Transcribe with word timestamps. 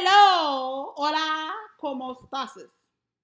Hello, 0.00 0.94
hola, 0.94 1.50
como 1.76 2.14
estás? 2.14 2.54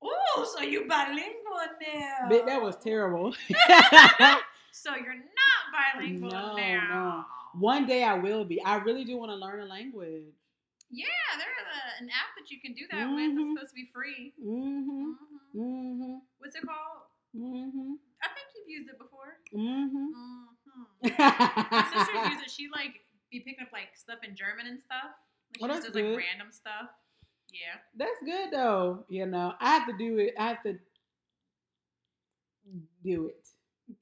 Oh, 0.03 0.45
so 0.45 0.61
you 0.61 0.89
bilingual 0.89 1.55
now? 1.81 2.27
Bitch, 2.29 2.47
that 2.47 2.61
was 2.61 2.75
terrible. 2.83 3.33
So 4.73 4.91
you're 4.97 5.15
not 5.15 5.63
bilingual 5.71 6.31
No, 6.33 6.57
now. 6.57 7.27
One 7.55 7.87
day 7.87 8.03
I 8.03 8.15
will 8.15 8.45
be. 8.45 8.61
I 8.61 8.79
really 8.79 9.05
do 9.05 9.17
want 9.17 9.31
to 9.31 9.37
learn 9.37 9.61
a 9.61 9.67
language. 9.67 10.35
Yeah, 10.91 11.07
there's 11.39 11.63
an 12.01 12.09
app 12.09 12.35
that 12.37 12.51
you 12.51 12.59
can 12.61 12.75
do 12.75 12.89
that 12.91 13.07
with. 13.07 13.23
Mhm. 13.23 13.39
It's 13.39 13.55
supposed 13.55 13.71
to 13.71 13.75
be 13.77 13.89
free. 13.95 14.35
Mm-hmm. 14.45 15.13
Mhm. 15.55 15.55
Mm-hmm. 15.55 16.15
What's 16.39 16.57
it 16.57 16.67
called? 16.67 17.07
Mm-hmm. 17.39 17.93
I 18.21 18.27
think 18.35 18.47
you've 18.59 18.69
used 18.81 18.91
it 18.91 18.99
before. 18.99 19.39
Mm-hmm. 19.55 20.11
Mm-hmm. 20.11 21.23
My 21.71 21.85
sister 21.95 22.15
uses 22.35 22.43
it. 22.43 22.51
She 22.51 22.67
like 22.75 23.07
be 23.31 23.39
picking 23.47 23.63
up 23.63 23.73
like 23.73 23.95
stuff 23.95 24.19
in 24.27 24.35
German 24.35 24.67
and 24.67 24.83
stuff. 24.83 25.15
Just 25.59 25.69
that's 25.73 25.87
does 25.87 25.95
like 25.95 26.05
random 26.05 26.49
stuff. 26.51 26.89
Yeah. 27.53 27.79
That's 27.97 28.21
good 28.25 28.51
though. 28.53 29.05
You 29.09 29.27
know, 29.27 29.55
I 29.61 29.75
have 29.75 29.87
to 29.87 29.97
do 29.97 30.19
it. 30.19 30.35
I 30.39 30.49
have 30.49 30.63
to 30.65 30.79
do 33.05 33.29
it. 33.29 33.49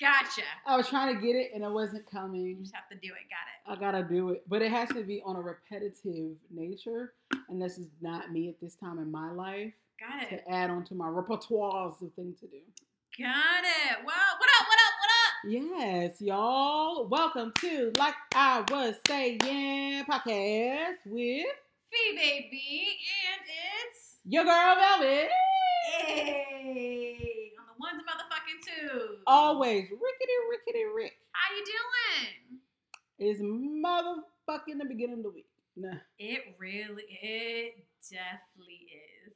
Gotcha. 0.01 0.43
I 0.65 0.77
was 0.77 0.89
trying 0.89 1.15
to 1.15 1.21
get 1.21 1.35
it 1.35 1.51
and 1.55 1.65
it 1.65 1.71
wasn't 1.71 2.09
coming. 2.09 2.41
You 2.43 2.55
just 2.57 2.75
have 2.75 2.89
to 2.89 2.95
do 2.95 3.09
it. 3.13 3.27
Got 3.29 3.75
it. 3.77 3.79
I 3.79 3.81
gotta 3.81 4.05
do 4.05 4.31
it, 4.31 4.45
but 4.49 4.63
it 4.63 4.71
has 4.71 4.89
to 4.91 5.03
be 5.03 5.21
on 5.25 5.37
a 5.37 5.41
repetitive 5.41 6.37
nature, 6.51 7.15
and 7.49 7.61
this 7.61 7.79
is 7.79 7.89
not 8.01 8.33
me 8.33 8.49
at 8.49 8.61
this 8.61 8.75
time 8.77 8.99
in 8.99 9.11
my 9.11 9.31
life 9.33 9.73
Got 9.99 10.23
it. 10.23 10.29
to 10.31 10.51
add 10.51 10.71
on 10.71 10.85
to 10.85 10.95
my 10.95 11.07
repertoires 11.07 12.01
of 12.01 12.13
things 12.15 12.39
to 12.41 12.47
do. 12.47 12.61
Got 13.19 13.65
it. 13.65 13.99
Well, 14.07 14.33
what 14.39 14.51
up? 14.61 14.67
What 14.69 14.79
up? 14.79 14.92
Yes, 15.45 16.21
y'all. 16.21 17.09
Welcome 17.09 17.53
to 17.61 17.93
Like 17.97 18.15
I 18.35 18.65
Was 18.71 18.95
Saying 19.09 19.39
podcast 19.41 20.99
with 21.07 21.47
Fee 21.91 22.15
baby, 22.17 22.97
and 23.33 23.43
it's 23.89 24.19
your 24.25 24.45
girl 24.45 24.77
Velvet. 24.77 25.29
hey 25.99 27.51
on 27.59 27.67
the 27.67 27.75
ones 27.81 27.99
and 27.99 28.07
motherfucking 28.07 28.63
twos. 28.63 29.19
Always 29.27 29.85
rickety 29.91 30.33
rickety 30.51 30.85
rick 30.95 31.15
How 31.33 31.57
you 31.57 31.65
doing? 33.19 33.33
is 33.35 33.41
motherfucking 33.43 34.79
the 34.79 34.85
beginning 34.89 35.19
of 35.19 35.23
the 35.25 35.31
week. 35.31 35.47
Nah. 35.77 35.97
It 36.21 36.55
really, 36.59 37.05
it 37.21 37.85
definitely 38.11 38.87
is. 39.27 39.33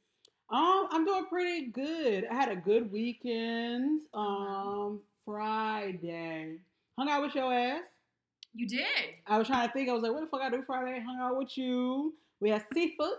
Um, 0.51 0.87
I'm 0.93 1.05
doing 1.05 1.27
pretty 1.29 1.67
good. 1.67 2.27
I 2.31 2.35
had 2.35 2.51
a 2.51 2.57
good 2.57 2.93
weekend. 2.93 4.03
Uh-huh. 4.15 4.87
Um, 4.87 5.01
Friday. 5.27 6.59
Hung 6.99 7.11
out 7.11 7.23
with 7.23 7.35
your 7.35 7.53
ass. 7.53 7.83
You 8.55 8.67
did 8.67 8.87
I 9.27 9.37
was 9.37 9.49
trying 9.49 9.67
to 9.69 9.73
think. 9.75 9.91
I 9.91 9.93
was 9.93 10.03
like, 10.03 10.13
what 10.13 10.21
the 10.23 10.27
fuck 10.29 10.41
I 10.41 10.49
do 10.49 10.63
Friday? 10.67 11.03
Hung 11.07 11.19
out 11.21 11.37
with 11.37 11.59
you. 11.59 12.15
We 12.41 12.49
had 12.51 12.65
seafood. 12.73 13.19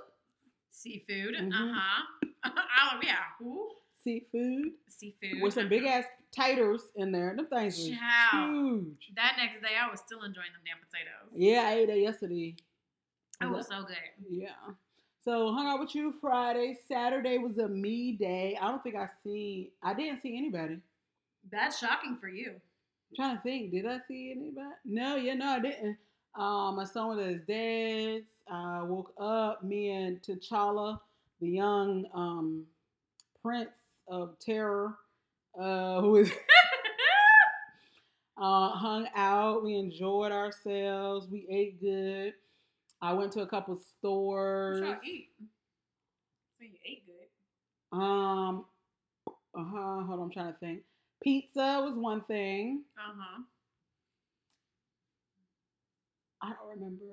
seafood. 0.71 1.35
Mhm. 1.35 1.51
Uh 1.53 1.73
huh. 1.75 2.03
oh 2.45 2.99
yeah. 3.03 3.17
Who? 3.39 3.69
Seafood. 4.03 4.71
Seafood 4.87 5.41
With 5.41 5.53
some 5.53 5.69
big 5.69 5.83
ass 5.83 6.05
taters 6.31 6.81
in 6.95 7.11
there. 7.11 7.35
Them 7.35 7.45
things 7.47 7.77
Child. 7.87 8.51
huge. 8.51 9.11
That 9.15 9.35
next 9.37 9.61
day, 9.61 9.75
I 9.79 9.91
was 9.91 9.99
still 9.99 10.19
enjoying 10.23 10.47
them 10.53 10.61
damn 10.65 10.77
potatoes. 10.79 11.29
Yeah, 11.35 11.67
I 11.67 11.73
ate 11.81 11.87
that 11.87 11.99
yesterday. 11.99 12.55
It 13.41 13.49
was 13.49 13.67
so 13.67 13.83
good. 13.83 13.97
Yeah. 14.29 14.49
So 15.23 15.51
hung 15.53 15.67
out 15.67 15.79
with 15.81 15.93
you 15.93 16.13
Friday. 16.21 16.77
Saturday 16.87 17.37
was 17.37 17.57
a 17.57 17.67
me 17.67 18.13
day. 18.13 18.57
I 18.59 18.69
don't 18.71 18.81
think 18.81 18.95
I 18.95 19.07
seen 19.23 19.69
I 19.83 19.93
didn't 19.93 20.21
see 20.21 20.37
anybody. 20.37 20.79
That's 21.51 21.79
shocking 21.79 22.17
for 22.19 22.27
you. 22.27 22.51
I'm 22.51 23.15
trying 23.15 23.37
to 23.37 23.43
think, 23.43 23.71
did 23.71 23.85
I 23.85 23.99
see 24.07 24.31
anybody? 24.35 24.75
No, 24.85 25.15
yeah, 25.15 25.33
no, 25.33 25.47
I 25.47 25.59
didn't. 25.59 25.97
Um, 26.35 26.75
my 26.75 26.85
son 26.85 27.07
was 27.07 27.19
at 27.19 27.27
his 27.27 27.41
dad's. 27.47 28.31
I 28.51 28.81
woke 28.83 29.13
up, 29.19 29.63
me 29.63 29.89
and 29.91 30.21
T'Challa, 30.21 30.99
the 31.41 31.49
young 31.49 32.05
um 32.13 32.63
prince 33.41 33.77
of 34.07 34.37
terror, 34.39 34.95
uh, 35.59 36.01
who 36.01 36.17
is 36.17 36.31
uh, 38.37 38.69
hung 38.69 39.07
out. 39.15 39.63
We 39.63 39.75
enjoyed 39.75 40.31
ourselves. 40.31 41.27
We 41.31 41.47
ate 41.49 41.81
good. 41.81 42.33
I 43.01 43.13
went 43.13 43.31
to 43.33 43.41
a 43.41 43.47
couple 43.47 43.75
What 43.75 43.83
stores. 43.83 44.81
y'all 44.81 44.97
eat? 45.03 45.29
So 46.59 46.65
you 46.65 46.77
ate 46.85 47.03
good. 47.05 47.97
Um, 47.97 48.65
uh 49.27 49.31
huh. 49.63 50.03
Hold 50.03 50.19
on, 50.19 50.25
I'm 50.25 50.31
trying 50.31 50.53
to 50.53 50.59
think. 50.59 50.81
Pizza 51.23 51.81
was 51.83 51.95
one 51.95 52.21
thing. 52.21 52.83
Uh 52.97 53.13
huh. 53.17 53.41
I 56.41 56.49
don't 56.49 56.69
remember. 56.69 57.05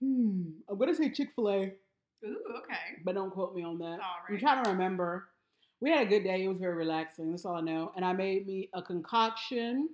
Hmm. 0.00 0.42
I'm 0.68 0.78
gonna 0.78 0.94
say 0.94 1.10
Chick 1.10 1.30
Fil 1.36 1.48
A, 1.48 1.72
Ooh, 2.24 2.38
okay. 2.58 3.02
but 3.04 3.14
don't 3.14 3.30
quote 3.30 3.54
me 3.54 3.62
on 3.62 3.78
that. 3.78 4.00
All 4.00 4.16
I'm 4.28 4.38
trying 4.38 4.64
to 4.64 4.70
remember. 4.70 5.28
We 5.80 5.90
had 5.90 6.06
a 6.06 6.10
good 6.10 6.24
day. 6.24 6.44
It 6.44 6.48
was 6.48 6.58
very 6.58 6.74
relaxing. 6.74 7.30
That's 7.30 7.44
all 7.44 7.56
I 7.56 7.60
know. 7.60 7.92
And 7.94 8.04
I 8.04 8.12
made 8.12 8.46
me 8.46 8.70
a 8.72 8.80
concoction 8.80 9.90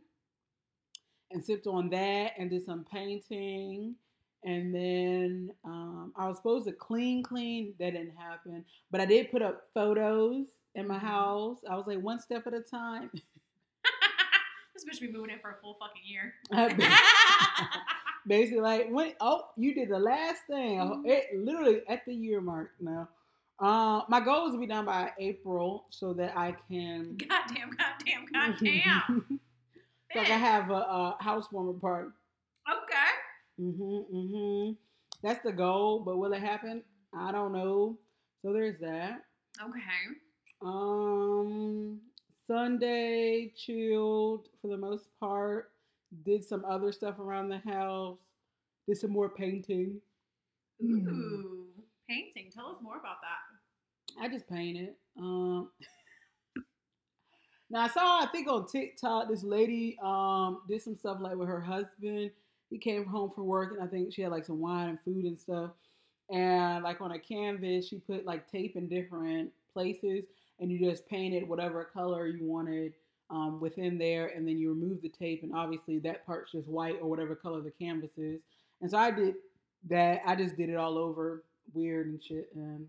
and 1.33 1.45
sipped 1.45 1.67
on 1.67 1.91
that 1.91 2.33
and 2.39 2.51
did 2.51 2.65
some 2.65 2.85
painting. 2.93 3.97
And 4.45 4.75
then 4.75 5.51
um, 5.65 6.13
I 6.17 6.29
was 6.29 6.37
supposed 6.37 6.67
to 6.67 6.73
clean, 6.73 7.23
clean. 7.23 7.75
That 7.81 7.93
didn't 7.95 8.17
happen. 8.17 8.65
But 8.91 9.01
I 9.01 9.07
did 9.07 9.31
put 9.33 9.43
up 9.43 9.65
photos 9.75 10.47
in 10.75 10.87
my 10.87 10.97
Mhm. 10.99 11.03
house. 11.03 11.59
I 11.69 11.77
was 11.77 11.87
like 11.87 12.01
one 12.01 12.21
step 12.21 12.47
at 12.47 12.55
a 12.55 12.61
time. 12.61 13.11
this 14.75 14.85
bitch 14.85 15.01
be 15.01 15.11
moving 15.13 15.31
in 15.31 15.39
for 15.41 15.51
a 15.51 15.57
full 15.63 15.75
fucking 15.81 16.03
year. 16.05 16.35
Basically, 18.27 18.61
like 18.61 18.89
when 18.91 19.15
oh, 19.21 19.49
you 19.57 19.75
did 19.75 19.89
the 19.89 19.99
last 19.99 20.43
thing. 20.47 20.79
Mhm. 20.79 21.03
It 21.07 21.39
literally 21.39 21.83
at 21.89 22.05
the 22.07 22.15
year 22.15 22.41
mark 22.41 22.73
now. 22.81 23.09
Uh, 23.59 24.03
my 24.09 24.21
goal 24.21 24.47
is 24.47 24.55
to 24.55 24.59
be 24.59 24.67
done 24.67 24.87
by 24.87 25.13
April 25.19 25.87
so 25.91 26.13
that 26.15 26.37
I 26.37 26.53
can. 26.71 27.17
goddamn, 27.29 27.71
goddamn, 27.77 28.27
goddamn. 28.33 29.41
so 30.15 30.21
I 30.21 30.25
have 30.25 30.71
a, 30.71 30.75
a 30.75 31.17
housewarming 31.21 31.79
party. 31.81 32.11
Okay. 32.71 33.61
Mm-hmm, 33.61 34.17
mm-hmm. 34.17 34.73
That's 35.23 35.43
the 35.45 35.53
goal, 35.53 36.01
but 36.01 36.17
will 36.17 36.33
it 36.33 36.41
happen? 36.41 36.83
I 37.15 37.33
don't 37.33 37.53
know. 37.53 37.99
So 38.43 38.53
there's 38.55 38.81
that. 38.81 39.25
Okay. 39.63 40.15
Um, 40.63 42.01
Sunday 42.47 43.53
chilled 43.57 44.49
for 44.61 44.69
the 44.69 44.77
most 44.77 45.09
part. 45.19 45.73
Did 46.25 46.45
some 46.45 46.65
other 46.65 46.93
stuff 46.93 47.19
around 47.19 47.49
the 47.49 47.59
house. 47.59 48.19
Did 48.89 48.99
some 48.99 49.13
more 49.13 49.29
painting. 49.29 50.01
Ooh. 50.83 51.67
Painting. 52.09 52.51
Tell 52.53 52.67
us 52.67 52.79
more 52.83 52.99
about 52.99 53.19
that. 53.23 54.21
I 54.21 54.29
just 54.29 54.49
painted. 54.49 54.95
Um, 55.19 55.71
now 57.71 57.83
I 57.83 57.89
saw, 57.89 58.21
I 58.23 58.27
think 58.33 58.49
on 58.49 58.67
TikTok, 58.67 59.29
this 59.29 59.45
lady 59.45 59.97
um 60.03 60.63
did 60.69 60.83
some 60.83 60.97
stuff 60.97 61.19
like 61.21 61.37
with 61.37 61.49
her 61.49 61.61
husband. 61.61 62.33
He 62.71 62.79
came 62.79 63.05
home 63.05 63.31
from 63.31 63.47
work, 63.47 63.73
and 63.73 63.83
I 63.83 63.87
think 63.87 64.13
she 64.13 64.23
had 64.23 64.31
like 64.31 64.45
some 64.45 64.61
wine 64.61 64.89
and 64.89 65.01
food 65.01 65.25
and 65.25 65.39
stuff. 65.39 65.71
And 66.31 66.85
like 66.85 67.01
on 67.01 67.13
a 67.13 67.19
canvas, 67.19 67.89
she 67.89 67.99
put 67.99 68.25
like 68.25 68.51
tape 68.51 68.77
in 68.77 68.89
different 68.89 69.51
places, 69.73 70.25
and 70.61 70.71
you 70.71 70.79
just 70.79 71.07
painted 71.09 71.49
whatever 71.49 71.85
color 71.85 72.27
you 72.27 72.45
wanted 72.45 72.93
um, 73.31 73.61
within 73.61 73.97
there, 73.99 74.29
and 74.29 74.47
then 74.47 74.59
you 74.59 74.69
remove 74.71 75.01
the 75.03 75.09
tape, 75.09 75.43
and 75.43 75.55
obviously 75.55 75.99
that 76.01 76.27
part's 76.27 76.53
just 76.53 76.69
white 76.69 76.97
or 77.01 77.09
whatever 77.09 77.35
color 77.35 77.61
the 77.61 77.71
canvas 77.71 78.13
is. 78.19 78.41
And 78.81 78.91
so 78.91 78.99
I 78.99 79.11
did 79.11 79.35
that. 79.89 80.23
I 80.27 80.35
just 80.37 80.57
did 80.57 80.69
it 80.69 80.77
all 80.77 80.99
over, 80.99 81.45
weird 81.73 82.07
and 82.09 82.23
shit, 82.23 82.49
and 82.55 82.87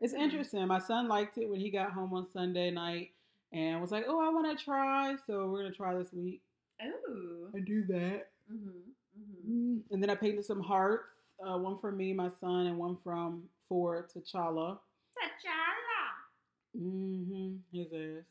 it's 0.00 0.12
Hmm. 0.14 0.20
interesting. 0.20 0.66
My 0.66 0.78
son 0.78 1.08
liked 1.08 1.38
it 1.38 1.48
when 1.48 1.60
he 1.60 1.70
got 1.70 1.92
home 1.92 2.12
on 2.14 2.26
Sunday 2.26 2.70
night 2.70 3.10
and 3.52 3.80
was 3.80 3.90
like, 3.90 4.04
"Oh, 4.06 4.20
I 4.20 4.28
want 4.28 4.56
to 4.58 4.62
try." 4.64 5.16
So 5.26 5.48
we're 5.48 5.62
gonna 5.62 5.74
try 5.74 5.94
this 5.96 6.12
week 6.12 6.42
Ooh. 6.84 7.50
and 7.54 7.64
do 7.64 7.82
that. 7.86 8.28
Mm-hmm. 8.52 8.68
Mm-hmm. 9.18 9.52
Mm, 9.78 9.80
And 9.90 10.02
then 10.02 10.10
I 10.10 10.14
painted 10.14 10.44
some 10.44 10.60
hearts, 10.60 11.12
uh, 11.44 11.56
one 11.58 11.78
for 11.80 11.90
me, 11.90 12.12
my 12.12 12.28
son, 12.28 12.66
and 12.66 12.78
one 12.78 12.96
from 13.02 13.48
for 13.68 14.06
T'Challa. 14.14 14.78
T'Challa. 15.16 15.87
Mm-hmm. 16.76 17.56
His 17.72 17.86
ass. 17.92 18.24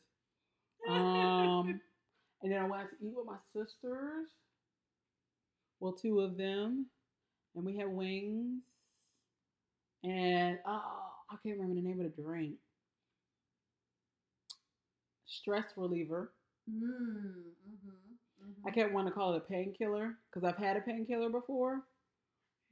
Um, 0.88 1.80
and 2.42 2.52
then 2.52 2.60
I 2.60 2.66
went 2.66 2.90
to 2.90 3.06
eat 3.06 3.14
with 3.16 3.26
my 3.26 3.36
sisters. 3.52 4.28
Well, 5.80 5.92
two 5.92 6.20
of 6.20 6.36
them, 6.36 6.86
and 7.54 7.64
we 7.64 7.76
had 7.76 7.88
wings. 7.88 8.62
And 10.04 10.58
oh, 10.66 11.10
I 11.30 11.36
can't 11.42 11.58
remember 11.58 11.80
the 11.80 11.86
name 11.86 12.00
of 12.00 12.14
the 12.14 12.22
drink. 12.22 12.54
Stress 15.26 15.64
reliever. 15.76 16.32
Mm-hmm. 16.70 16.86
Mm-hmm. 16.86 18.68
I 18.68 18.70
kept 18.70 18.92
wanting 18.92 19.12
to 19.12 19.14
call 19.14 19.34
it 19.34 19.38
a 19.38 19.40
painkiller 19.40 20.14
because 20.30 20.48
I've 20.48 20.62
had 20.62 20.76
a 20.76 20.80
painkiller 20.80 21.28
before. 21.30 21.82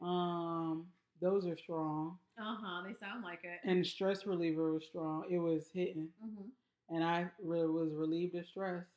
Um, 0.00 0.86
those 1.20 1.46
are 1.46 1.56
strong, 1.56 2.18
Uh 2.38 2.54
huh. 2.60 2.82
They 2.86 2.94
sound 2.94 3.22
like 3.24 3.40
it. 3.44 3.60
and 3.68 3.86
stress 3.86 4.26
reliever 4.26 4.72
was 4.74 4.84
strong. 4.84 5.24
It 5.30 5.38
was 5.38 5.68
hitting, 5.72 6.08
Mm-hmm. 6.24 6.94
and 6.94 7.04
I 7.04 7.26
really 7.42 7.68
was 7.68 7.92
relieved 7.94 8.34
of 8.36 8.46
stress. 8.46 8.84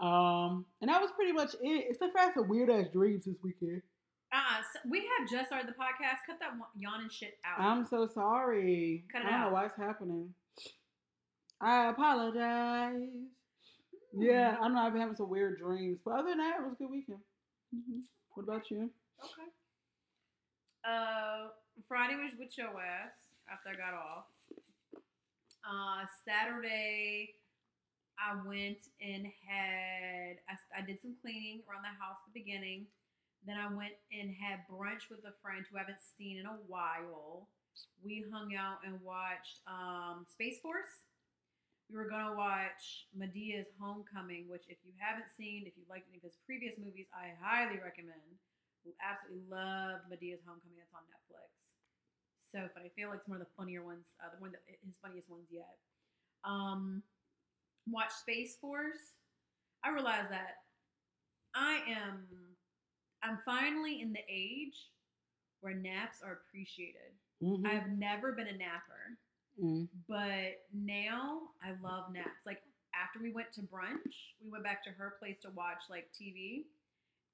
Um, 0.00 0.64
and 0.80 0.88
that 0.88 0.98
was 1.02 1.10
pretty 1.14 1.32
much 1.32 1.54
it. 1.60 1.86
Except 1.90 2.12
for 2.12 2.18
I 2.20 2.24
had 2.24 2.34
some 2.34 2.48
weird 2.48 2.70
ass 2.70 2.86
dreams 2.90 3.26
this 3.26 3.34
weekend. 3.42 3.82
Uh, 4.32 4.62
so 4.72 4.78
we 4.88 5.00
have 5.00 5.28
just 5.28 5.48
started 5.48 5.68
the 5.68 5.72
podcast. 5.72 6.24
Cut 6.26 6.38
that 6.40 6.52
yawning 6.74 7.10
shit 7.10 7.36
out. 7.44 7.60
I'm 7.62 7.86
so 7.86 8.06
sorry. 8.06 9.04
Cut 9.12 9.20
it 9.20 9.26
I 9.26 9.30
don't 9.32 9.40
know 9.42 9.50
why 9.50 9.66
it's 9.66 9.76
happening. 9.76 10.32
I 11.60 11.90
apologize. 11.90 12.94
Hmm. 14.16 14.22
Yeah, 14.22 14.56
I 14.58 14.68
know 14.68 14.78
I've 14.78 14.92
been 14.92 15.02
having 15.02 15.16
some 15.16 15.28
weird 15.28 15.58
dreams, 15.58 15.98
but 16.02 16.12
other 16.12 16.30
than 16.30 16.38
that, 16.38 16.60
it 16.60 16.62
was 16.62 16.72
a 16.72 16.76
good 16.76 16.90
weekend. 16.90 17.18
hmm 17.70 18.00
What 18.32 18.44
about 18.44 18.70
you? 18.70 18.88
Okay. 19.22 19.50
Uh, 20.84 21.52
Friday 21.88 22.16
was 22.16 22.32
with 22.38 22.56
your 22.56 22.72
ass 22.80 23.12
after 23.52 23.70
I 23.70 23.76
got 23.76 23.92
off. 23.92 24.26
Uh, 25.60 26.08
Saturday, 26.24 27.36
I 28.16 28.36
went 28.46 28.80
and 29.00 29.28
had 29.44 30.40
I, 30.48 30.80
I 30.80 30.80
did 30.84 31.00
some 31.00 31.16
cleaning 31.20 31.60
around 31.68 31.84
the 31.84 31.92
house 32.00 32.16
at 32.24 32.32
the 32.32 32.40
beginning. 32.40 32.86
Then 33.46 33.56
I 33.56 33.68
went 33.72 33.96
and 34.12 34.32
had 34.36 34.64
brunch 34.68 35.08
with 35.08 35.24
a 35.24 35.36
friend 35.40 35.64
who 35.68 35.76
I 35.76 35.84
haven't 35.84 36.04
seen 36.16 36.38
in 36.38 36.46
a 36.46 36.56
while. 36.68 37.48
We 38.04 38.24
hung 38.32 38.52
out 38.56 38.80
and 38.84 39.00
watched 39.00 39.60
um, 39.68 40.26
Space 40.28 40.60
Force. 40.60 41.08
We 41.88 41.96
were 41.96 42.08
gonna 42.08 42.36
watch 42.36 43.08
Madea's 43.16 43.66
Homecoming, 43.80 44.48
which 44.48 44.64
if 44.68 44.78
you 44.84 44.92
haven't 44.96 45.28
seen, 45.36 45.64
if 45.66 45.76
you 45.76 45.84
liked 45.90 46.08
any 46.08 46.18
of 46.18 46.24
his 46.24 46.36
previous 46.46 46.76
movies, 46.78 47.06
I 47.12 47.32
highly 47.40 47.80
recommend. 47.82 48.40
Absolutely 49.02 49.44
loved 49.48 50.08
Madea's 50.10 50.40
Homecoming. 50.46 50.76
That's 50.78 50.94
on 50.94 51.04
Netflix. 51.08 51.50
So 52.52 52.68
funny. 52.74 52.86
I 52.86 52.92
feel 52.98 53.10
like 53.10 53.20
it's 53.20 53.28
one 53.28 53.40
of 53.40 53.46
the 53.46 53.52
funnier 53.56 53.84
ones, 53.84 54.06
uh, 54.24 54.28
the 54.34 54.40
one 54.40 54.52
that 54.52 54.62
his 54.84 54.96
funniest 55.02 55.28
ones 55.30 55.46
yet. 55.50 55.78
Um, 56.44 57.02
watch 57.86 58.10
Space 58.12 58.56
Force. 58.56 59.14
I 59.84 59.90
realized 59.90 60.30
that 60.30 60.64
I 61.54 61.80
am, 61.88 62.26
I'm 63.22 63.38
finally 63.44 64.00
in 64.00 64.12
the 64.12 64.24
age 64.28 64.90
where 65.60 65.74
naps 65.74 66.22
are 66.22 66.32
appreciated. 66.32 67.12
Mhm. 67.42 67.66
I've 67.66 67.88
never 67.90 68.32
been 68.32 68.48
a 68.48 68.56
napper, 68.56 69.16
Mm. 69.60 69.88
but 70.08 70.66
now 70.72 71.54
I 71.62 71.72
love 71.82 72.12
naps. 72.12 72.44
Like 72.46 72.62
after 72.94 73.18
we 73.20 73.30
went 73.32 73.52
to 73.52 73.62
brunch, 73.62 74.34
we 74.40 74.50
went 74.50 74.64
back 74.64 74.82
to 74.84 74.90
her 74.90 75.12
place 75.18 75.38
to 75.40 75.50
watch 75.50 75.82
like 75.88 76.10
TV, 76.12 76.66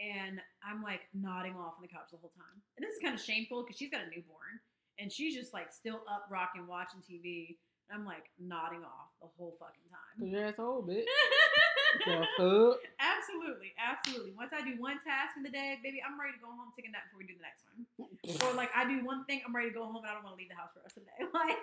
and 0.01 0.41
I'm 0.65 0.83
like 0.83 1.09
nodding 1.15 1.55
off 1.55 1.75
on 1.77 1.83
the 1.83 1.89
couch 1.89 2.13
the 2.13 2.19
whole 2.19 2.33
time. 2.35 2.61
And 2.77 2.85
this 2.85 2.95
is 2.95 3.01
kind 3.03 3.15
of 3.15 3.21
shameful 3.21 3.63
because 3.63 3.77
she's 3.77 3.91
got 3.91 4.03
a 4.03 4.11
newborn, 4.11 4.61
and 4.99 5.11
she's 5.11 5.35
just 5.35 5.53
like 5.53 5.73
still 5.73 6.03
up 6.09 6.27
rocking 6.31 6.67
watching 6.67 7.01
TV. 7.01 7.57
And 7.89 8.01
I'm 8.01 8.05
like 8.05 8.31
nodding 8.39 8.83
off 8.83 9.15
the 9.23 9.29
whole 9.39 9.55
fucking 9.63 9.87
time. 9.91 10.27
Your 10.27 10.51
ass 10.51 10.59
old, 10.59 10.89
bitch. 10.91 11.07
Absolutely, 13.01 13.73
absolutely. 13.81 14.33
Once 14.37 14.53
I 14.53 14.61
do 14.61 14.77
one 14.79 14.99
task 15.01 15.39
in 15.39 15.43
the 15.43 15.51
day, 15.51 15.79
baby, 15.83 16.03
I'm 16.03 16.19
ready 16.19 16.37
to 16.37 16.43
go 16.43 16.51
home, 16.51 16.75
take 16.75 16.87
a 16.87 16.93
nap 16.93 17.09
before 17.09 17.25
we 17.25 17.27
do 17.31 17.39
the 17.39 17.47
next 17.47 17.65
one. 17.67 17.87
Or 18.43 18.55
like 18.55 18.71
I 18.75 18.85
do 18.85 19.01
one 19.07 19.25
thing, 19.25 19.41
I'm 19.47 19.55
ready 19.55 19.71
to 19.71 19.75
go 19.75 19.87
home 19.87 20.03
and 20.03 20.11
I 20.11 20.15
don't 20.15 20.25
want 20.27 20.37
to 20.37 20.41
leave 20.41 20.51
the 20.53 20.59
house 20.59 20.75
for 20.75 20.83
the 20.83 20.87
rest 20.91 20.99
of 21.01 21.05
the 21.07 21.11
day. 21.15 21.31
Like, 21.37 21.59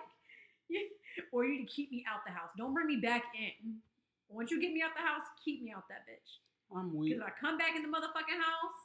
or 1.35 1.45
you 1.45 1.59
need 1.59 1.67
to 1.67 1.71
keep 1.71 1.91
me 1.91 2.05
out 2.07 2.23
the 2.25 2.31
house. 2.31 2.49
Don't 2.57 2.73
bring 2.73 2.87
me 2.87 2.97
back 2.97 3.23
in. 3.35 3.83
Once 4.29 4.49
you 4.49 4.61
get 4.61 4.71
me 4.71 4.81
out 4.81 4.95
the 4.95 5.03
house, 5.05 5.21
keep 5.43 5.61
me 5.61 5.73
out 5.75 5.85
that 5.89 6.07
bitch. 6.09 6.41
I'm 6.75 6.93
weak. 6.95 7.13
Because 7.13 7.27
if 7.27 7.33
I 7.33 7.39
come 7.39 7.57
back 7.57 7.75
in 7.75 7.81
the 7.83 7.89
motherfucking 7.89 8.39
house, 8.39 8.77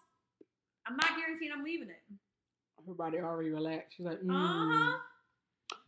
I'm 0.87 0.97
not 0.97 1.17
guaranteeing 1.17 1.53
I'm 1.53 1.65
leaving 1.65 1.89
it. 1.91 2.03
Everybody 2.81 3.19
already 3.19 3.51
relaxed. 3.51 3.97
She's 3.97 4.07
like, 4.07 4.21
mm. 4.21 4.31
Uh 4.31 4.69
huh. 4.73 4.99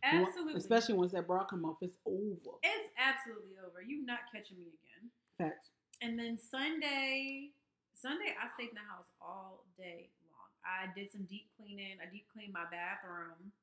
Absolutely. 0.03 0.55
Especially 0.55 0.95
once 0.95 1.11
that 1.13 1.27
bra 1.27 1.45
come 1.45 1.65
off, 1.65 1.77
it's 1.81 1.97
over. 2.05 2.57
it's 2.63 2.89
absolutely 2.97 3.57
over. 3.61 3.81
You're 3.85 4.05
not 4.05 4.25
catching 4.33 4.57
me 4.57 4.73
again. 4.73 5.09
Facts. 5.37 5.69
And 6.01 6.17
then 6.17 6.37
Sunday, 6.37 7.49
Sunday 7.93 8.33
I 8.33 8.49
stayed 8.57 8.73
in 8.73 8.77
the 8.81 8.87
house 8.89 9.05
all 9.21 9.65
day 9.77 10.09
long. 10.25 10.49
I 10.65 10.89
did 10.97 11.11
some 11.11 11.25
deep 11.29 11.49
cleaning. 11.57 12.01
I 12.01 12.09
deep 12.09 12.25
cleaned 12.33 12.53
my 12.53 12.65
bathroom, 12.69 13.53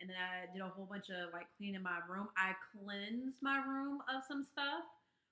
and 0.00 0.08
then 0.08 0.16
I 0.16 0.48
did 0.52 0.64
a 0.64 0.68
whole 0.68 0.88
bunch 0.88 1.12
of 1.12 1.32
like 1.32 1.48
cleaning 1.56 1.84
my 1.84 2.00
room. 2.08 2.28
I 2.36 2.56
cleansed 2.72 3.40
my 3.44 3.60
room 3.60 4.00
of 4.08 4.24
some 4.24 4.44
stuff, 4.44 4.84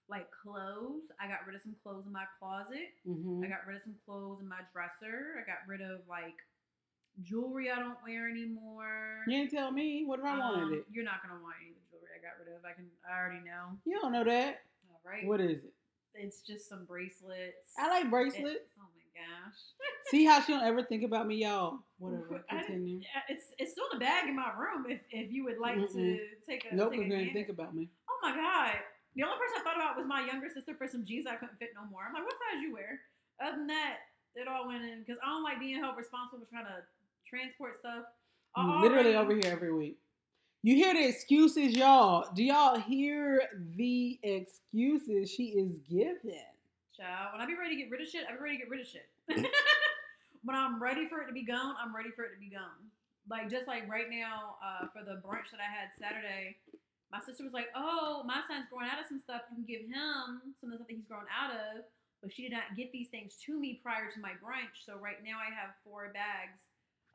like 0.08 0.26
clothes. 0.30 1.08
I 1.20 1.26
got 1.28 1.46
rid 1.46 1.54
of 1.56 1.62
some 1.62 1.74
clothes 1.82 2.04
in 2.06 2.12
my 2.12 2.24
closet. 2.38 2.92
hmm 3.06 3.42
I 3.44 3.48
got 3.48 3.66
rid 3.66 3.76
of 3.76 3.82
some 3.82 3.96
clothes 4.04 4.40
in 4.40 4.48
my 4.48 4.60
dresser. 4.72 5.40
I 5.40 5.46
got 5.46 5.64
rid 5.66 5.80
of 5.80 6.00
like 6.08 6.36
jewelry 7.22 7.70
I 7.70 7.78
don't 7.78 7.98
wear 8.04 8.28
anymore. 8.28 9.24
You 9.26 9.38
didn't 9.38 9.52
tell 9.52 9.70
me. 9.70 10.04
What 10.06 10.18
if 10.20 10.24
I 10.24 10.32
Um, 10.32 10.38
wanted 10.40 10.78
it? 10.78 10.84
You're 10.90 11.04
not 11.04 11.22
gonna 11.22 11.40
want 11.42 11.56
any 11.60 11.70
of 11.70 11.76
the 11.76 11.86
jewelry 11.90 12.10
I 12.16 12.20
got 12.22 12.38
rid 12.38 12.54
of. 12.54 12.64
I 12.64 12.72
can. 12.72 12.90
I 13.08 13.18
already 13.18 13.40
know. 13.44 13.78
You 13.84 14.00
don't 14.00 14.12
know 14.12 14.24
that. 14.24 14.62
All 14.90 15.00
right. 15.04 15.26
What 15.26 15.40
is 15.40 15.64
it? 15.64 15.72
It's 16.14 16.40
just 16.42 16.68
some 16.68 16.84
bracelets. 16.84 17.72
I 17.78 17.88
like 17.88 18.04
It- 18.04 18.10
bracelets. 18.10 18.68
oh 18.78 18.84
my 18.94 19.20
gosh. 19.20 19.56
See 20.10 20.24
how 20.26 20.40
she 20.42 20.52
don't 20.52 20.64
ever 20.64 20.82
think 20.82 21.04
about 21.04 21.26
me, 21.26 21.36
y'all. 21.36 21.78
Whatever. 21.98 22.44
I 22.50 22.58
Continue. 22.62 23.00
yeah, 23.00 23.22
It's 23.28 23.54
it's 23.58 23.72
still 23.72 23.84
in 23.92 23.98
the 23.98 24.04
bag 24.04 24.28
in 24.28 24.36
my 24.36 24.52
room. 24.58 24.86
If 24.90 25.00
if 25.10 25.32
you 25.32 25.44
would 25.44 25.58
like 25.58 25.76
to 25.76 25.80
Mm-mm. 25.98 26.18
take 26.46 26.66
a 26.70 26.74
Nope, 26.74 26.92
take 26.92 27.00
a 27.06 27.08
didn't 27.08 27.32
think 27.32 27.48
about 27.48 27.74
me. 27.74 27.88
Oh 28.08 28.18
my 28.22 28.34
god. 28.34 28.76
The 29.14 29.22
only 29.22 29.36
person 29.36 29.60
I 29.60 29.64
thought 29.64 29.76
about 29.76 29.96
was 29.96 30.06
my 30.06 30.24
younger 30.24 30.48
sister 30.48 30.74
for 30.74 30.88
some 30.88 31.04
jeans 31.04 31.26
I 31.26 31.36
couldn't 31.36 31.58
fit 31.58 31.70
no 31.76 31.84
more. 31.90 32.02
I'm 32.08 32.14
like, 32.14 32.24
what 32.24 32.34
size 32.40 32.62
you 32.62 32.72
wear? 32.72 33.00
Other 33.40 33.58
than 33.58 33.66
that, 33.68 34.08
it 34.34 34.48
all 34.48 34.66
went 34.66 34.84
in 34.84 35.04
because 35.04 35.20
I 35.22 35.28
don't 35.28 35.42
like 35.44 35.60
being 35.60 35.76
held 35.76 35.96
responsible 35.96 36.40
for 36.40 36.50
trying 36.50 36.66
to 36.66 36.80
transport 37.28 37.78
stuff. 37.78 38.04
I'm 38.56 38.80
literally 38.80 39.16
over 39.16 39.32
here 39.32 39.52
every 39.52 39.72
week. 39.72 39.98
You 40.62 40.76
hear 40.76 40.94
the 40.94 41.08
excuses, 41.08 41.74
y'all. 41.74 42.28
Do 42.34 42.44
y'all 42.44 42.78
hear 42.78 43.42
the 43.76 44.18
excuses 44.22 45.30
she 45.30 45.46
is 45.58 45.78
giving? 45.90 46.46
Child, 46.96 47.32
when 47.32 47.40
I 47.42 47.46
be 47.46 47.56
ready 47.56 47.74
to 47.74 47.82
get 47.82 47.90
rid 47.90 48.00
of 48.00 48.08
shit, 48.08 48.24
I 48.28 48.32
be 48.32 48.38
ready 48.38 48.56
to 48.58 48.62
get 48.62 48.70
rid 48.70 48.80
of 48.80 48.86
shit. 48.86 49.08
when 50.44 50.56
I'm 50.56 50.80
ready 50.80 51.06
for 51.08 51.20
it 51.20 51.26
to 51.26 51.32
be 51.32 51.44
gone, 51.44 51.74
I'm 51.82 51.94
ready 51.94 52.10
for 52.14 52.24
it 52.24 52.34
to 52.34 52.38
be 52.38 52.48
gone. 52.48 52.92
Like 53.28 53.50
just 53.50 53.66
like 53.66 53.88
right 53.90 54.06
now, 54.10 54.56
uh, 54.62 54.86
for 54.92 55.04
the 55.04 55.18
brunch 55.18 55.50
that 55.50 55.58
I 55.58 55.66
had 55.66 55.90
Saturday, 55.98 56.56
my 57.12 57.20
sister 57.20 57.44
was 57.44 57.52
like, 57.52 57.68
"Oh, 57.76 58.24
my 58.24 58.40
son's 58.48 58.66
growing 58.72 58.88
out 58.88 58.98
of 58.98 59.06
some 59.06 59.20
stuff. 59.20 59.42
You 59.50 59.56
can 59.62 59.68
give 59.68 59.82
him 59.86 60.56
some 60.58 60.72
of 60.72 60.72
the 60.72 60.76
stuff 60.82 60.88
that 60.88 60.96
he's 60.96 61.06
grown 61.06 61.28
out 61.28 61.52
of." 61.52 61.84
But 62.22 62.32
she 62.32 62.42
did 62.42 62.52
not 62.52 62.76
get 62.76 62.90
these 62.92 63.08
things 63.10 63.36
to 63.46 63.58
me 63.58 63.80
prior 63.82 64.10
to 64.10 64.20
my 64.20 64.32
brunch. 64.38 64.86
So 64.86 64.96
right 64.96 65.22
now 65.22 65.38
I 65.42 65.50
have 65.52 65.74
four 65.84 66.10
bags 66.14 66.62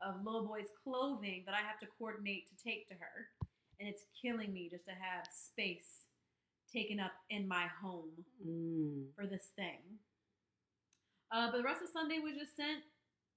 of 0.00 0.22
little 0.24 0.46
boy's 0.46 0.68
clothing 0.84 1.42
that 1.46 1.54
I 1.56 1.62
have 1.66 1.78
to 1.80 1.86
coordinate 1.98 2.46
to 2.48 2.56
take 2.62 2.86
to 2.88 2.94
her, 2.94 3.28
and 3.80 3.88
it's 3.88 4.04
killing 4.22 4.52
me 4.52 4.68
just 4.70 4.84
to 4.86 4.92
have 4.92 5.26
space 5.32 6.06
taken 6.70 7.00
up 7.00 7.12
in 7.30 7.48
my 7.48 7.66
home 7.66 8.12
Mm. 8.46 9.14
for 9.16 9.26
this 9.26 9.48
thing. 9.56 9.98
Uh, 11.32 11.50
but 11.50 11.58
the 11.58 11.64
rest 11.64 11.82
of 11.82 11.88
Sunday 11.88 12.18
was 12.20 12.36
just 12.36 12.54
sent 12.56 12.84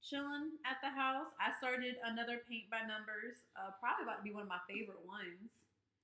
chilling 0.04 0.52
at 0.66 0.78
the 0.84 0.90
house. 0.90 1.32
I 1.40 1.52
started 1.58 1.96
another 2.04 2.40
paint 2.50 2.70
by 2.70 2.82
numbers, 2.84 3.38
uh, 3.56 3.72
probably 3.80 4.04
about 4.04 4.18
to 4.18 4.24
be 4.24 4.34
one 4.34 4.44
of 4.44 4.50
my 4.50 4.60
favorite 4.68 5.04
ones. 5.06 5.52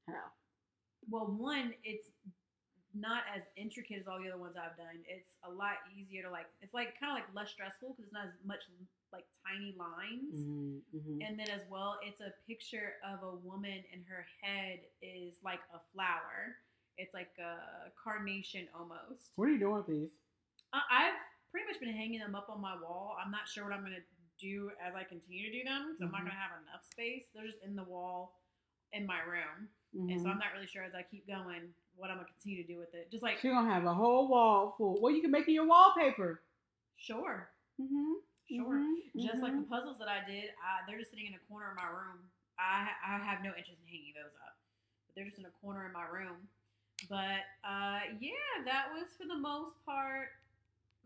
How? 0.07 0.31
Well, 1.09 1.25
one, 1.27 1.73
it's 1.83 2.09
not 2.93 3.23
as 3.35 3.43
intricate 3.55 3.99
as 4.01 4.07
all 4.07 4.19
the 4.19 4.27
other 4.29 4.39
ones 4.41 4.55
I've 4.57 4.75
done. 4.77 5.03
It's 5.07 5.35
a 5.43 5.51
lot 5.51 5.79
easier 5.95 6.23
to 6.23 6.31
like. 6.31 6.47
It's 6.61 6.73
like 6.73 6.99
kind 6.99 7.11
of 7.11 7.15
like 7.23 7.29
less 7.35 7.51
stressful 7.51 7.93
because 7.95 8.05
it's 8.05 8.13
not 8.13 8.27
as 8.27 8.33
much 8.45 8.61
like 9.13 9.25
tiny 9.45 9.75
lines. 9.77 10.35
Mm, 10.43 10.81
mhm. 10.95 11.17
And 11.25 11.39
then 11.39 11.49
as 11.49 11.61
well, 11.69 11.97
it's 12.03 12.19
a 12.19 12.33
picture 12.47 12.99
of 13.07 13.23
a 13.23 13.35
woman 13.35 13.83
and 13.93 14.03
her 14.09 14.25
head 14.41 14.79
is 15.01 15.35
like 15.43 15.61
a 15.73 15.79
flower. 15.93 16.57
It's 16.97 17.13
like 17.13 17.31
a 17.39 17.91
carnation 17.95 18.67
almost. 18.75 19.31
What 19.35 19.47
are 19.47 19.51
you 19.51 19.59
doing 19.59 19.75
with 19.77 19.87
these? 19.87 20.11
Uh, 20.73 20.83
I've 20.91 21.15
pretty 21.51 21.67
much 21.71 21.79
been 21.79 21.93
hanging 21.93 22.19
them 22.19 22.35
up 22.35 22.49
on 22.49 22.59
my 22.59 22.75
wall. 22.75 23.15
I'm 23.23 23.31
not 23.31 23.47
sure 23.47 23.63
what 23.63 23.73
I'm 23.73 23.83
gonna 23.83 24.03
do 24.41 24.71
as 24.83 24.93
I 24.95 25.03
continue 25.03 25.45
to 25.49 25.57
do 25.59 25.63
them 25.63 25.93
because 25.93 26.01
I'm 26.01 26.11
not 26.11 26.21
Mhm. 26.21 26.33
gonna 26.33 26.39
have 26.41 26.61
enough 26.63 26.83
space. 26.83 27.29
They're 27.33 27.45
just 27.45 27.61
in 27.63 27.75
the 27.75 27.83
wall 27.85 28.41
in 28.91 29.05
my 29.05 29.21
room, 29.21 29.69
and 29.97 30.21
so 30.21 30.27
Mhm. 30.27 30.31
I'm 30.33 30.39
not 30.39 30.53
really 30.53 30.67
sure 30.67 30.83
as 30.83 30.93
I 30.95 31.03
keep 31.03 31.25
going 31.27 31.73
what 31.95 32.09
I'm 32.11 32.17
gonna 32.17 32.29
continue 32.29 32.61
to 32.63 32.67
do 32.71 32.77
with 32.77 32.93
it. 32.93 33.09
Just 33.09 33.23
like 33.23 33.39
She 33.39 33.49
gonna 33.49 33.69
have 33.71 33.85
a 33.85 33.93
whole 33.93 34.27
wall 34.27 34.75
full. 34.77 34.97
Well, 35.01 35.11
you 35.11 35.21
can 35.21 35.31
make 35.31 35.47
it 35.47 35.51
your 35.53 35.65
wallpaper. 35.65 36.41
sure, 36.97 37.49
Mm-hmm. 37.81 38.13
sure. 38.47 38.83
Just 39.17 39.41
like 39.41 39.55
the 39.55 39.63
puzzles 39.63 39.97
that 39.99 40.07
I 40.07 40.23
did, 40.25 40.49
uh, 40.61 40.85
they're 40.87 40.99
just 40.99 41.09
sitting 41.11 41.25
in 41.27 41.33
a 41.33 41.39
corner 41.49 41.69
of 41.71 41.75
my 41.75 41.87
room. 41.87 42.29
I 42.59 42.89
I 43.05 43.17
have 43.17 43.43
no 43.43 43.49
interest 43.49 43.79
in 43.81 43.87
hanging 43.87 44.13
those 44.15 44.33
up, 44.45 44.57
but 45.05 45.15
they're 45.15 45.25
just 45.25 45.37
in 45.39 45.45
a 45.45 45.51
corner 45.61 45.85
in 45.85 45.91
my 45.93 46.05
room. 46.07 46.47
But 47.09 47.45
uh, 47.63 47.99
yeah, 48.19 48.63
that 48.65 48.91
was 48.93 49.09
for 49.17 49.25
the 49.27 49.35
most 49.37 49.73
part 49.85 50.29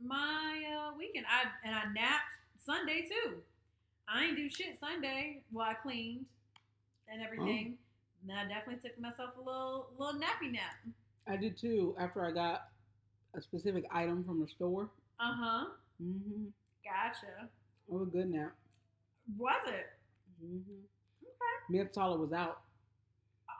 my 0.02 0.64
uh, 0.76 0.98
weekend. 0.98 1.26
I 1.30 1.50
and 1.66 1.76
I 1.76 1.86
napped 1.94 2.32
Sunday 2.58 3.08
too. 3.08 3.42
I 4.08 4.26
ain't 4.26 4.36
do 4.38 4.50
shit 4.50 4.80
Sunday. 4.80 5.44
Well, 5.52 5.68
I 5.68 5.74
cleaned 5.74 6.26
and 7.08 7.22
everything. 7.22 7.78
And 8.22 8.38
I 8.38 8.48
definitely 8.48 8.88
took 8.88 9.00
myself 9.00 9.32
a 9.38 9.40
little 9.40 9.90
little 9.98 10.20
nappy 10.20 10.52
nap. 10.52 10.76
I 11.28 11.38
did 11.38 11.58
too. 11.58 11.96
After 12.00 12.26
I 12.26 12.32
got 12.32 12.68
a 13.36 13.42
specific 13.42 13.86
item 13.92 14.24
from 14.24 14.40
the 14.40 14.48
store. 14.48 14.90
Uh 15.20 15.34
huh. 15.34 15.66
Mm-hmm. 16.02 16.46
Gotcha. 16.84 17.50
It 17.88 17.94
was 17.94 18.04
a 18.04 18.12
good 18.12 18.30
nap. 18.30 18.54
Was 19.38 19.62
it? 19.68 19.88
Mm-hmm. 20.44 20.82
Okay. 21.24 21.70
Me 21.70 21.80
was 21.80 22.34
out. 22.34 22.62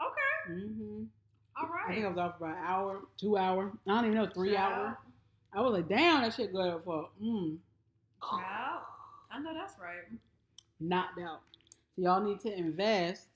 Okay. 0.02 0.54
Mm-hmm. 0.54 1.04
All 1.58 1.70
I 1.88 1.94
think 1.94 2.06
I 2.06 2.10
was 2.10 2.18
off 2.18 2.38
for 2.40 2.50
an 2.50 2.58
hour, 2.66 3.02
two 3.18 3.38
hour. 3.38 3.72
I 3.88 3.92
don't 3.96 4.06
even 4.06 4.18
know, 4.18 4.30
three 4.34 4.56
hours. 4.58 4.96
I 5.54 5.62
was 5.62 5.74
like, 5.74 5.90
damn, 5.90 6.22
that 6.22 6.34
shit 6.34 6.54
good 6.54 6.82
for. 6.84 7.10
Mm. 7.22 7.58
I 8.24 9.40
know 9.42 9.54
that's 9.54 9.76
right. 9.80 10.20
knocked 10.80 11.20
out. 11.20 11.42
So 11.96 12.04
y'all 12.04 12.24
need 12.24 12.40
to 12.42 12.58
invest 12.58 13.28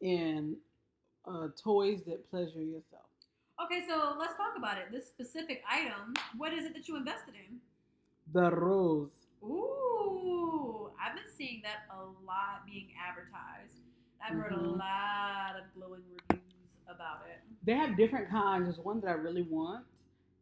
in 0.00 0.56
uh, 1.26 1.48
toys 1.62 2.00
that 2.06 2.28
pleasure 2.30 2.62
yourself. 2.62 3.04
Okay, 3.64 3.84
so 3.88 4.16
let's 4.18 4.36
talk 4.36 4.56
about 4.56 4.78
it. 4.78 4.90
This 4.90 5.06
specific 5.06 5.62
item, 5.70 6.14
what 6.36 6.52
is 6.52 6.64
it 6.64 6.74
that 6.74 6.88
you 6.88 6.96
invested 6.96 7.34
in? 7.34 7.58
The 8.32 8.50
rose. 8.50 9.10
Ooh, 9.42 10.90
I've 11.00 11.14
been 11.14 11.30
seeing 11.36 11.62
that 11.62 11.86
a 11.94 12.02
lot 12.26 12.66
being 12.66 12.88
advertised. 13.00 13.78
I've 14.22 14.34
heard 14.34 14.52
a 14.52 14.56
Mhm. 14.56 14.78
lot 14.78 15.56
of 15.56 15.72
glowing 15.74 16.02
reviews 16.30 16.78
about 16.88 17.26
it. 17.26 17.40
They 17.62 17.74
have 17.74 17.96
different 17.96 18.28
kinds. 18.28 18.64
There's 18.64 18.78
one 18.78 19.00
that 19.00 19.08
I 19.08 19.12
really 19.12 19.42
want, 19.42 19.86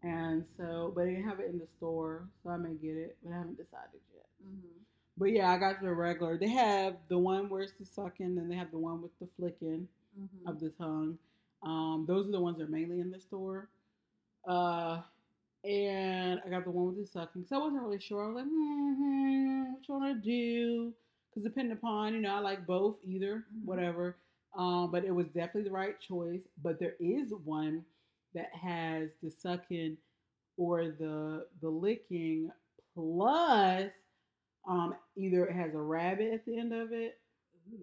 and 0.02 0.46
so 0.46 0.92
but 0.94 1.04
they 1.04 1.16
have 1.16 1.40
it 1.40 1.50
in 1.50 1.58
the 1.58 1.66
store, 1.66 2.28
so 2.42 2.50
I 2.50 2.56
may 2.56 2.74
get 2.74 2.96
it, 2.96 3.18
but 3.22 3.32
I 3.32 3.38
haven't 3.38 3.56
decided 3.56 4.00
yet. 4.14 4.26
Mm-hmm. 4.44 4.78
But 5.18 5.32
yeah, 5.32 5.52
I 5.52 5.58
got 5.58 5.80
the 5.82 5.92
regular. 5.92 6.38
They 6.38 6.48
have 6.48 6.96
the 7.08 7.18
one 7.18 7.48
where 7.50 7.62
it's 7.62 7.72
the 7.74 7.84
sucking, 7.84 8.38
and 8.38 8.50
they 8.50 8.56
have 8.56 8.70
the 8.70 8.78
one 8.78 9.02
with 9.02 9.16
the 9.18 9.26
flicking 9.36 9.88
Mm-hmm. 10.19 10.49
of 10.49 10.61
the 10.61 10.71
tongue. 10.71 11.19
Um, 11.62 12.04
those 12.07 12.28
are 12.28 12.33
the 12.33 12.40
ones 12.40 12.59
that 12.59 12.64
are 12.64 12.71
mainly 12.71 13.00
in 13.00 13.11
the 13.11 13.21
store. 13.21 13.69
Uh, 14.49 15.00
and 15.64 16.40
I 16.45 16.50
got 16.50 16.64
the 16.64 16.71
one 16.71 16.87
with 16.88 16.99
the 16.99 17.07
sucking. 17.07 17.45
So 17.49 17.57
I 17.57 17.61
wasn't 17.61 17.83
really 17.83 18.00
sure. 18.00 18.25
I 18.25 18.26
was 18.28 18.37
like, 18.37 18.47
hmm, 18.47 19.73
what 19.75 19.88
you 19.88 19.95
want 19.95 20.23
to 20.23 20.28
do? 20.31 20.92
Because 21.31 21.45
depending 21.45 21.73
upon, 21.73 22.14
you 22.14 22.21
know, 22.21 22.35
I 22.35 22.40
like 22.40 22.66
both, 22.66 22.97
either, 23.04 23.47
Mhm. 23.54 23.64
whatever. 23.64 24.16
Um, 24.54 24.90
but 24.90 25.04
it 25.04 25.12
was 25.12 25.28
definitely 25.28 25.64
the 25.64 25.71
right 25.71 25.99
choice. 26.00 26.42
But 26.62 26.78
there 26.78 26.97
is 27.00 27.33
one 27.33 27.85
that 28.35 28.52
has 28.54 29.11
the 29.23 29.31
sucking 29.31 29.97
or 30.57 30.88
the 30.88 31.47
the 31.61 31.69
licking 31.71 32.50
plus 32.95 33.92
um, 34.66 34.95
either 35.16 35.47
it 35.47 35.54
has 35.54 35.75
a 35.75 35.81
rabbit 35.81 36.33
at 36.33 36.45
the 36.47 36.59
end 36.59 36.73
of 36.73 36.92
it 36.92 37.19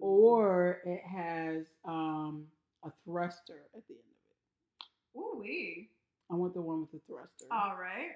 or 0.00 0.80
it 0.84 1.02
has 1.04 1.66
um, 1.84 2.44
a 2.84 2.90
thruster 3.04 3.62
at 3.76 3.86
the 3.88 3.94
end 3.94 4.00
of 5.14 5.16
it. 5.16 5.18
Ooh 5.18 5.40
wee. 5.40 5.88
I 6.30 6.34
want 6.34 6.54
the 6.54 6.60
one 6.60 6.80
with 6.80 6.92
the 6.92 7.00
thruster. 7.08 7.46
All 7.50 7.76
right. 7.80 8.12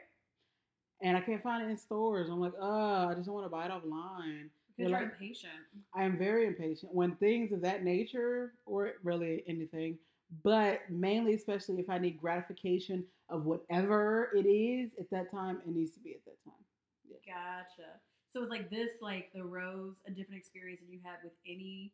And 1.03 1.17
I 1.17 1.21
can't 1.21 1.43
find 1.43 1.63
it 1.67 1.71
in 1.71 1.77
stores. 1.77 2.29
I'm 2.31 2.41
like, 2.41 2.53
oh, 2.61 3.09
I 3.09 3.15
just 3.15 3.27
don't 3.27 3.35
want 3.35 3.47
to 3.47 3.51
buy 3.51 3.67
it 3.67 3.71
offline. 3.73 4.49
Because 4.77 4.77
They're 4.79 4.89
you're 4.89 5.01
like- 5.01 5.13
impatient. 5.21 5.53
I 5.95 6.05
am 6.05 6.17
very 6.17 6.47
impatient 6.47 6.95
when 6.95 7.17
things 7.17 7.53
of 7.53 7.61
that 7.63 7.85
nature, 7.85 8.55
or 8.67 8.93
really 9.03 9.43
anything, 9.47 9.99
but 10.43 10.81
mainly, 10.89 11.35
especially 11.35 11.81
if 11.81 11.91
I 11.91 11.99
need 11.99 12.21
gratification 12.21 13.05
of 13.29 13.45
whatever 13.45 14.31
it 14.37 14.47
is 14.49 14.91
at 14.99 15.11
that 15.11 15.31
time, 15.31 15.61
it 15.67 15.75
needs 15.75 15.93
to 15.93 16.01
be 16.01 16.13
at 16.15 16.25
that 16.25 16.43
time. 16.45 16.55
Gotcha. 17.27 17.91
So 18.35 18.43
it's 18.43 18.51
like 18.51 18.69
this, 18.69 18.91
like 19.01 19.31
the 19.33 19.45
rose, 19.45 19.95
a 20.09 20.11
different 20.11 20.41
experience 20.41 20.81
than 20.81 20.93
you 20.93 20.99
had 21.05 21.19
with 21.23 21.35
any 21.47 21.93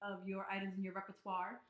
of 0.00 0.26
your 0.26 0.46
items 0.50 0.78
in 0.78 0.82
your 0.82 0.94
repertoire. 0.94 1.60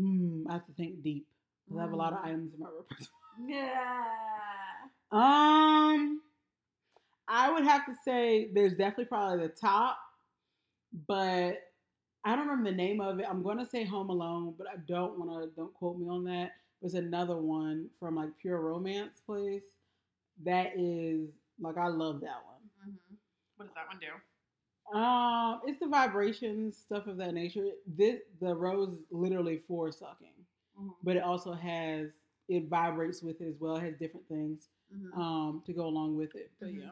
Hmm, 0.00 0.44
I 0.48 0.54
have 0.54 0.66
to 0.66 0.72
think 0.72 1.02
deep. 1.02 1.26
'cause 1.68 1.76
I 1.76 1.82
have 1.82 1.92
a 1.92 1.96
lot 1.96 2.14
of 2.14 2.20
Mm. 2.20 2.24
items 2.24 2.54
in 2.54 2.60
my 2.60 2.70
repertoire. 2.70 3.08
Yeah. 3.46 4.88
Um, 5.12 6.22
I 7.28 7.50
would 7.52 7.64
have 7.64 7.84
to 7.86 7.94
say 8.04 8.50
there's 8.52 8.72
definitely 8.76 9.06
probably 9.06 9.46
the 9.46 9.52
top, 9.52 9.98
but 11.06 11.70
I 12.24 12.34
don't 12.36 12.46
remember 12.48 12.70
the 12.70 12.76
name 12.76 13.00
of 13.02 13.18
it. 13.18 13.26
I'm 13.28 13.42
going 13.42 13.58
to 13.58 13.66
say 13.66 13.84
Home 13.84 14.08
Alone, 14.08 14.54
but 14.56 14.66
I 14.68 14.76
don't 14.78 15.18
want 15.18 15.30
to. 15.42 15.54
Don't 15.54 15.74
quote 15.74 15.98
me 15.98 16.08
on 16.08 16.24
that. 16.24 16.52
There's 16.80 16.94
another 16.94 17.36
one 17.36 17.90
from 18.00 18.16
like 18.16 18.36
Pure 18.38 18.60
Romance 18.60 19.20
place 19.20 19.64
that 20.44 20.72
is 20.78 21.28
like 21.60 21.76
I 21.76 21.88
love 21.88 22.20
that 22.22 22.42
one. 22.46 22.53
Mm-hmm. 23.60 23.62
What 23.62 23.66
does 23.66 23.74
that 23.74 23.88
one 23.88 24.00
do? 24.00 24.98
Um, 24.98 25.60
it's 25.66 25.80
the 25.80 25.86
vibrations 25.88 26.76
stuff 26.76 27.06
of 27.06 27.16
that 27.16 27.32
nature. 27.34 27.66
This 27.86 28.20
the 28.40 28.54
rose 28.54 28.90
is 28.90 29.04
literally 29.10 29.62
for 29.66 29.90
sucking, 29.92 30.28
Mm-hmm. 30.78 30.88
but 31.04 31.14
it 31.16 31.22
also 31.22 31.52
has 31.52 32.10
it 32.48 32.68
vibrates 32.68 33.22
with 33.22 33.40
it 33.40 33.48
as 33.48 33.54
well. 33.60 33.76
It 33.76 33.82
has 33.84 33.94
different 33.96 34.26
things 34.28 34.68
Mm-hmm. 34.94 35.20
um 35.20 35.62
to 35.66 35.72
go 35.72 35.86
along 35.86 36.16
with 36.16 36.34
it. 36.36 36.50
But 36.60 36.68
Mhm. 36.68 36.80
yeah. 36.82 36.90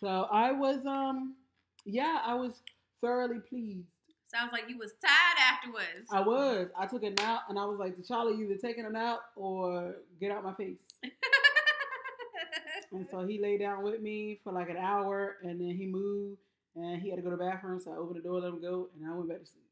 So 0.00 0.26
I 0.30 0.52
was 0.52 0.84
um 0.86 1.36
yeah, 1.84 2.20
I 2.24 2.34
was 2.34 2.62
thoroughly 3.00 3.38
pleased. 3.40 3.86
Sounds 4.26 4.52
like 4.52 4.68
you 4.68 4.76
was 4.78 4.92
tired 5.00 5.38
afterwards. 5.38 6.08
I 6.10 6.20
was. 6.20 6.68
I 6.76 6.86
took 6.86 7.04
a 7.04 7.10
nap 7.10 7.42
and 7.48 7.58
I 7.58 7.64
was 7.66 7.78
like, 7.78 7.96
T'Challa 7.96 8.36
either 8.40 8.56
taking 8.56 8.84
a 8.84 8.90
nap 8.90 9.20
or 9.36 9.94
get 10.18 10.32
out 10.32 10.42
my 10.42 10.54
face. 10.54 10.80
And 12.94 13.06
so 13.10 13.26
he 13.26 13.40
lay 13.40 13.58
down 13.58 13.82
with 13.82 14.00
me 14.00 14.40
for 14.44 14.52
like 14.52 14.70
an 14.70 14.76
hour 14.76 15.36
and 15.42 15.60
then 15.60 15.76
he 15.76 15.86
moved 15.86 16.38
and 16.76 17.02
he 17.02 17.10
had 17.10 17.16
to 17.16 17.22
go 17.22 17.30
to 17.30 17.36
the 17.36 17.44
bathroom. 17.44 17.80
So 17.80 17.92
I 17.92 17.96
opened 17.96 18.18
the 18.18 18.22
door, 18.22 18.40
let 18.40 18.48
him 18.48 18.60
go, 18.60 18.88
and 18.96 19.10
I 19.10 19.14
went 19.14 19.28
back 19.28 19.40
to 19.40 19.46
sleep. 19.46 19.64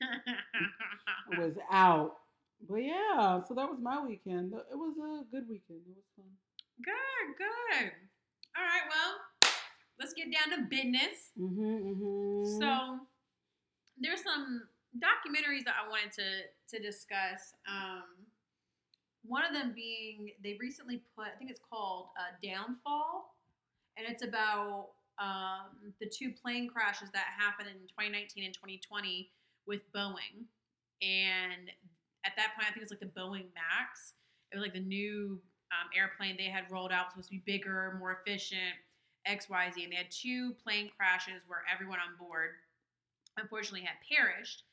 I 0.00 1.40
was 1.40 1.58
out. 1.70 2.16
But 2.68 2.76
yeah, 2.76 3.40
so 3.42 3.54
that 3.54 3.68
was 3.68 3.78
my 3.80 4.04
weekend. 4.04 4.52
It 4.52 4.76
was 4.76 4.94
a 4.98 5.24
good 5.30 5.48
weekend. 5.48 5.80
It 5.88 5.96
was 5.96 6.04
fun. 6.14 6.26
good, 6.84 7.36
good. 7.38 7.92
All 8.56 8.64
right, 8.64 8.86
well, 8.88 9.52
let's 9.98 10.12
get 10.12 10.28
down 10.30 10.58
to 10.58 10.64
business. 10.68 11.32
Mm-hmm, 11.38 11.62
mm-hmm. 11.62 12.60
So 12.60 13.00
there's 13.98 14.22
some 14.22 14.68
documentaries 14.98 15.64
that 15.64 15.74
I 15.82 15.88
wanted 15.88 16.12
to 16.12 16.76
to 16.76 16.82
discuss. 16.82 17.54
Um, 17.66 18.04
one 19.22 19.44
of 19.44 19.52
them 19.52 19.72
being 19.74 20.30
they 20.42 20.56
recently 20.60 21.02
put, 21.16 21.26
I 21.34 21.38
think 21.38 21.50
it's 21.50 21.60
called 21.60 22.08
uh, 22.18 22.34
Downfall, 22.42 23.34
and 23.96 24.06
it's 24.08 24.24
about 24.24 24.88
um, 25.18 25.92
the 26.00 26.06
two 26.06 26.32
plane 26.32 26.68
crashes 26.68 27.10
that 27.12 27.26
happened 27.36 27.68
in 27.68 27.86
2019 27.88 28.44
and 28.44 28.54
2020 28.54 29.30
with 29.66 29.80
Boeing. 29.92 30.48
And 31.02 31.68
at 32.24 32.32
that 32.36 32.54
point, 32.56 32.68
I 32.68 32.72
think 32.72 32.78
it 32.78 32.88
was 32.88 32.90
like 32.90 33.00
the 33.00 33.20
Boeing 33.20 33.52
Max. 33.54 34.14
It 34.52 34.56
was 34.56 34.62
like 34.62 34.72
the 34.72 34.80
new 34.80 35.40
um, 35.70 35.88
airplane 35.96 36.36
they 36.36 36.50
had 36.50 36.64
rolled 36.70 36.92
out, 36.92 37.12
supposed 37.12 37.28
to 37.28 37.36
be 37.36 37.42
bigger, 37.46 37.96
more 37.98 38.20
efficient, 38.24 38.74
X, 39.26 39.48
Y, 39.48 39.70
Z. 39.74 39.84
And 39.84 39.92
they 39.92 39.96
had 39.96 40.10
two 40.10 40.54
plane 40.64 40.90
crashes 40.96 41.42
where 41.46 41.62
everyone 41.72 41.98
on 41.98 42.16
board 42.18 42.50
unfortunately 43.36 43.86
had 43.86 43.96
perished. 44.08 44.64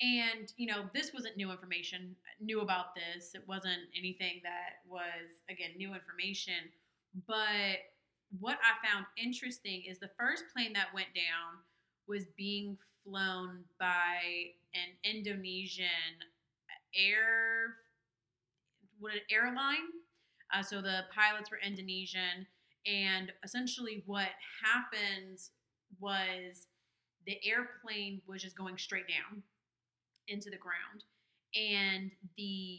And, 0.00 0.52
you 0.56 0.66
know, 0.66 0.84
this 0.94 1.12
wasn't 1.12 1.36
new 1.36 1.50
information, 1.50 2.14
knew 2.40 2.60
about 2.60 2.94
this. 2.94 3.34
It 3.34 3.42
wasn't 3.48 3.82
anything 3.96 4.40
that 4.44 4.80
was, 4.88 5.42
again, 5.50 5.70
new 5.76 5.92
information. 5.92 6.70
But 7.26 7.78
what 8.38 8.58
I 8.62 8.86
found 8.86 9.06
interesting 9.16 9.82
is 9.88 9.98
the 9.98 10.10
first 10.18 10.44
plane 10.54 10.72
that 10.74 10.94
went 10.94 11.08
down 11.14 11.58
was 12.06 12.26
being 12.36 12.76
flown 13.04 13.64
by 13.80 14.52
an 14.74 14.94
Indonesian 15.02 15.86
air, 16.94 17.76
what 19.00 19.14
an 19.14 19.20
airline. 19.30 19.90
Uh, 20.54 20.62
so 20.62 20.80
the 20.80 21.02
pilots 21.14 21.50
were 21.50 21.58
Indonesian, 21.64 22.46
and 22.86 23.32
essentially 23.44 24.02
what 24.06 24.28
happened 24.64 25.38
was 26.00 26.66
the 27.26 27.38
airplane 27.44 28.22
was 28.26 28.42
just 28.42 28.56
going 28.56 28.78
straight 28.78 29.08
down 29.08 29.42
into 30.28 30.50
the 30.50 30.56
ground, 30.56 31.04
and 31.54 32.10
the 32.36 32.78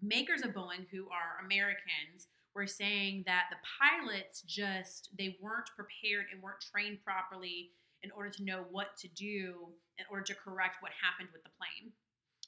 makers 0.00 0.42
of 0.42 0.50
Boeing, 0.50 0.88
who 0.90 1.06
are 1.10 1.44
Americans, 1.44 2.28
were 2.54 2.66
saying 2.66 3.24
that 3.26 3.44
the 3.50 3.56
pilots 3.80 4.42
just 4.42 5.10
they 5.16 5.36
weren't 5.40 5.70
prepared 5.76 6.26
and 6.32 6.42
weren't 6.42 6.64
trained 6.72 6.98
properly 7.04 7.70
in 8.02 8.10
order 8.10 8.30
to 8.30 8.44
know 8.44 8.64
what 8.70 8.96
to 8.98 9.08
do 9.08 9.68
in 9.98 10.04
order 10.10 10.24
to 10.24 10.34
correct 10.34 10.76
what 10.80 10.92
happened 11.00 11.28
with 11.32 11.42
the 11.44 11.50
plane. 11.56 11.92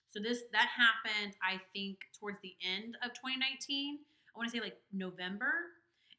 So 0.08 0.20
this 0.20 0.42
that 0.52 0.68
happened, 0.68 1.34
I 1.42 1.60
think, 1.72 1.98
towards 2.18 2.40
the 2.40 2.54
end 2.62 2.96
of 3.02 3.12
2019. 3.14 3.98
I 3.98 4.38
want 4.38 4.50
to 4.50 4.56
say 4.56 4.62
like 4.62 4.78
November, 4.92 5.52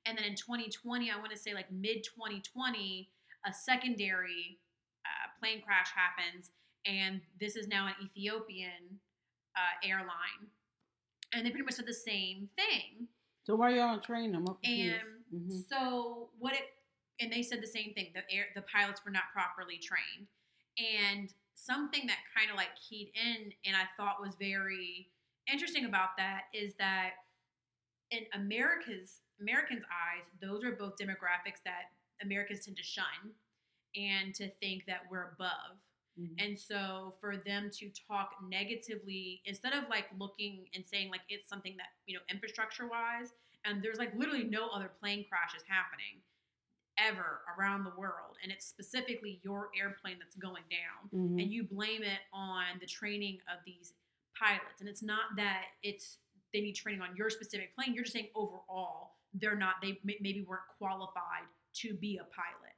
and 0.05 0.17
then 0.17 0.25
in 0.25 0.35
2020, 0.35 1.12
I 1.12 1.17
want 1.17 1.31
to 1.31 1.38
say 1.38 1.53
like 1.53 1.71
mid 1.71 2.03
2020, 2.03 3.09
a 3.45 3.53
secondary 3.53 4.59
uh, 5.05 5.27
plane 5.39 5.62
crash 5.62 5.89
happens, 5.93 6.51
and 6.85 7.21
this 7.39 7.55
is 7.55 7.67
now 7.67 7.87
an 7.87 7.93
Ethiopian 8.03 8.99
uh, 9.55 9.87
airline, 9.87 10.49
and 11.33 11.45
they 11.45 11.49
pretty 11.49 11.65
much 11.65 11.75
said 11.75 11.87
the 11.87 11.93
same 11.93 12.49
thing. 12.55 13.07
So 13.45 13.55
why 13.55 13.75
y'all 13.75 13.99
train 13.99 14.31
them? 14.31 14.45
Confused. 14.45 15.01
And 15.33 15.51
Mhm. 15.51 15.69
so 15.69 16.29
what 16.39 16.53
it 16.53 16.71
and 17.21 17.31
they 17.31 17.41
said 17.43 17.61
the 17.61 17.67
same 17.67 17.93
thing. 17.93 18.11
The 18.13 18.29
air 18.33 18.47
the 18.55 18.63
pilots 18.63 19.03
were 19.05 19.11
not 19.11 19.31
properly 19.31 19.77
trained. 19.77 20.27
And 20.77 21.33
something 21.53 22.05
that 22.07 22.17
kind 22.35 22.49
of 22.51 22.57
like 22.57 22.75
keyed 22.75 23.11
in 23.15 23.53
and 23.65 23.75
I 23.75 23.85
thought 23.95 24.19
was 24.21 24.35
very 24.35 25.09
interesting 25.51 25.85
about 25.85 26.17
that 26.17 26.45
is 26.53 26.73
that 26.75 27.11
in 28.11 28.25
America's 28.33 29.21
Americans' 29.39 29.83
eyes, 29.85 30.25
those 30.41 30.63
are 30.63 30.71
both 30.71 30.95
demographics 30.97 31.61
that 31.65 31.91
Americans 32.21 32.65
tend 32.65 32.77
to 32.77 32.83
shun 32.83 33.33
and 33.95 34.33
to 34.35 34.49
think 34.59 34.85
that 34.87 35.01
we're 35.09 35.31
above. 35.33 35.77
Mhm. 36.19 36.36
And 36.39 36.57
so 36.60 37.15
for 37.19 37.38
them 37.38 37.69
to 37.72 37.89
talk 37.89 38.36
negatively, 38.48 39.41
instead 39.45 39.74
of 39.74 39.88
like 39.89 40.07
looking 40.17 40.69
and 40.74 40.86
saying 40.86 41.10
like 41.12 41.22
it's 41.29 41.48
something 41.50 41.75
that, 41.77 41.88
you 42.05 42.15
know, 42.15 42.22
infrastructure 42.29 42.88
wise, 42.88 43.34
and 43.65 43.81
there's 43.84 43.98
like 43.98 44.13
literally 44.15 44.43
no 44.45 44.69
other 44.69 44.88
plane 45.00 45.25
crashes 45.27 45.63
happening. 45.67 46.22
ever 46.98 47.41
around 47.57 47.84
the 47.84 47.89
world, 47.98 48.38
and 48.41 48.53
it's 48.53 48.65
specifically 48.65 49.41
your 49.43 49.69
airplane 49.77 50.17
that's 50.17 50.38
going 50.38 50.63
down, 50.69 51.10
Mhm. 51.10 51.41
and 51.41 51.51
you 51.51 51.62
blame 51.65 52.03
it 52.03 52.22
on 52.31 52.79
the 52.79 52.86
training 52.86 53.41
of 53.50 53.62
these 53.65 53.93
pilots, 54.34 54.79
and 54.79 54.88
it's 54.89 55.03
not 55.03 55.36
that 55.36 55.74
it's 55.84 56.19
they 56.53 56.62
need 56.62 56.72
training 56.74 57.01
on 57.01 57.13
your 57.17 57.29
specific 57.29 57.75
plane. 57.75 57.93
You're 57.93 58.05
just 58.05 58.13
saying 58.13 58.31
overall 58.34 59.17
they're 59.34 59.57
not 59.57 59.81
they 59.81 60.00
maybe 60.05 60.43
weren't 60.43 60.65
qualified 60.77 61.43
to 61.74 61.93
be 61.95 62.15
a 62.17 62.24
pilot. 62.24 62.77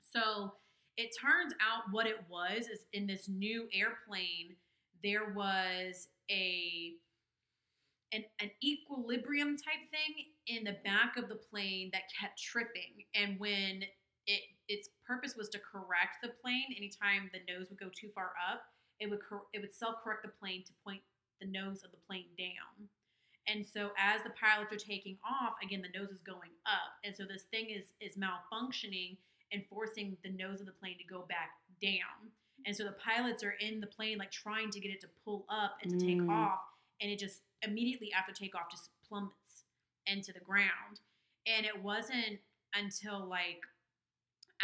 So 0.00 0.58
it 0.98 1.16
turns 1.16 1.54
out 1.62 1.84
what 1.90 2.06
it 2.06 2.18
was 2.28 2.68
is 2.68 2.84
in 2.92 3.06
this 3.06 3.28
new 3.28 3.68
airplane 3.72 4.56
there 5.02 5.32
was 5.34 6.08
a 6.30 6.92
an, 8.12 8.24
an 8.40 8.50
equilibrium 8.64 9.56
type 9.56 9.84
thing 9.90 10.26
in 10.46 10.64
the 10.64 10.76
back 10.84 11.16
of 11.16 11.28
the 11.28 11.34
plane 11.34 11.90
that 11.92 12.02
kept 12.18 12.42
tripping. 12.42 13.04
And 13.14 13.38
when 13.38 13.84
it 14.26 14.42
its 14.68 14.90
purpose 15.06 15.36
was 15.36 15.48
to 15.50 15.58
correct 15.58 16.18
the 16.22 16.30
plane 16.42 16.74
anytime 16.76 17.30
the 17.32 17.40
nose 17.50 17.68
would 17.70 17.78
go 17.78 17.88
too 17.94 18.08
far 18.14 18.32
up 18.50 18.62
it 19.00 19.08
would 19.08 19.20
cor- 19.26 19.46
it 19.54 19.60
would 19.60 19.72
self 19.72 20.02
correct 20.02 20.22
the 20.22 20.32
plane 20.40 20.64
to 20.64 20.72
point 20.84 21.00
the 21.40 21.46
nose 21.46 21.84
of 21.84 21.90
the 21.92 22.02
plane 22.06 22.28
down. 22.36 22.88
And 23.46 23.64
so 23.64 23.90
as 23.96 24.22
the 24.24 24.30
pilots 24.30 24.72
are 24.72 24.84
taking 24.84 25.16
off 25.24 25.54
again 25.62 25.82
the 25.82 25.98
nose 25.98 26.10
is 26.10 26.20
going 26.20 26.50
up. 26.66 26.98
And 27.04 27.14
so 27.14 27.24
this 27.24 27.44
thing 27.44 27.70
is 27.70 27.92
is 28.00 28.16
malfunctioning 28.16 29.16
and 29.52 29.62
forcing 29.70 30.16
the 30.22 30.30
nose 30.30 30.60
of 30.60 30.66
the 30.66 30.72
plane 30.72 30.96
to 30.98 31.04
go 31.04 31.24
back 31.28 31.50
down 31.80 32.30
and 32.66 32.74
so 32.76 32.84
the 32.84 32.92
pilots 32.92 33.42
are 33.44 33.54
in 33.60 33.80
the 33.80 33.86
plane 33.86 34.18
like 34.18 34.30
trying 34.30 34.68
to 34.70 34.80
get 34.80 34.90
it 34.90 35.00
to 35.00 35.06
pull 35.24 35.44
up 35.48 35.76
and 35.82 35.92
to 35.98 36.04
take 36.06 36.18
Mm. 36.18 36.30
off 36.30 36.60
and 37.00 37.10
it 37.10 37.18
just 37.18 37.42
immediately 37.62 38.10
after 38.12 38.32
takeoff 38.32 38.70
just 38.70 38.90
plummets 39.08 39.64
into 40.06 40.32
the 40.32 40.40
ground 40.40 41.00
and 41.46 41.64
it 41.64 41.82
wasn't 41.82 42.38
until 42.74 43.24
like 43.26 43.60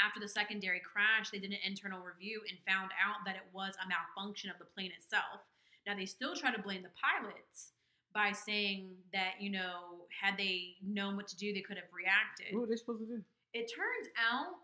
after 0.05 0.19
the 0.19 0.29
secondary 0.29 0.81
crash 0.81 1.31
they 1.31 1.39
did 1.39 1.53
an 1.53 1.59
internal 1.65 2.01
review 2.03 2.41
and 2.49 2.59
found 2.67 2.91
out 3.03 3.25
that 3.25 3.37
it 3.37 3.47
was 3.53 3.75
a 3.85 3.89
malfunction 3.89 4.51
of 4.51 4.59
the 4.59 4.65
plane 4.65 4.91
itself 4.97 5.41
now 5.87 5.95
they 5.95 6.07
still 6.07 6.35
try 6.35 6.53
to 6.55 6.61
blame 6.61 6.83
the 6.83 6.91
pilots 7.01 7.71
by 8.13 8.33
saying 8.33 8.91
that 9.13 9.35
you 9.41 9.51
know 9.51 10.07
had 10.21 10.37
they 10.37 10.75
known 10.83 11.17
what 11.17 11.29
to 11.29 11.37
do 11.37 11.53
they 11.55 11.61
could 11.61 11.77
have 11.77 11.87
reacted 11.93 12.55
What 12.57 12.65
are 12.65 12.67
they 12.67 12.77
supposed 12.77 13.01
to 13.01 13.07
do? 13.07 13.23
it 13.53 13.71
turns 13.73 14.09
out 14.19 14.55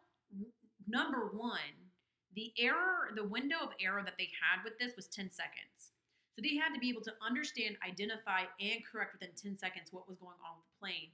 number 0.88 1.30
one 1.32 1.74
the 2.34 2.52
error 2.58 3.10
the 3.14 3.24
window 3.24 3.56
of 3.62 3.70
error 3.80 4.02
that 4.04 4.14
they 4.18 4.28
had 4.40 4.62
with 4.64 4.78
this 4.78 4.96
was 4.96 5.06
10 5.06 5.30
seconds 5.30 5.92
so 6.34 6.42
they 6.42 6.56
had 6.56 6.72
to 6.72 6.80
be 6.80 6.88
able 6.88 7.02
to 7.02 7.12
understand 7.24 7.76
identify 7.86 8.42
and 8.60 8.80
correct 8.90 9.12
within 9.12 9.34
10 9.36 9.58
seconds 9.58 9.88
what 9.92 10.08
was 10.08 10.16
going 10.18 10.38
on 10.46 10.56
with 10.56 10.66
the 10.66 10.78
plane 10.78 11.10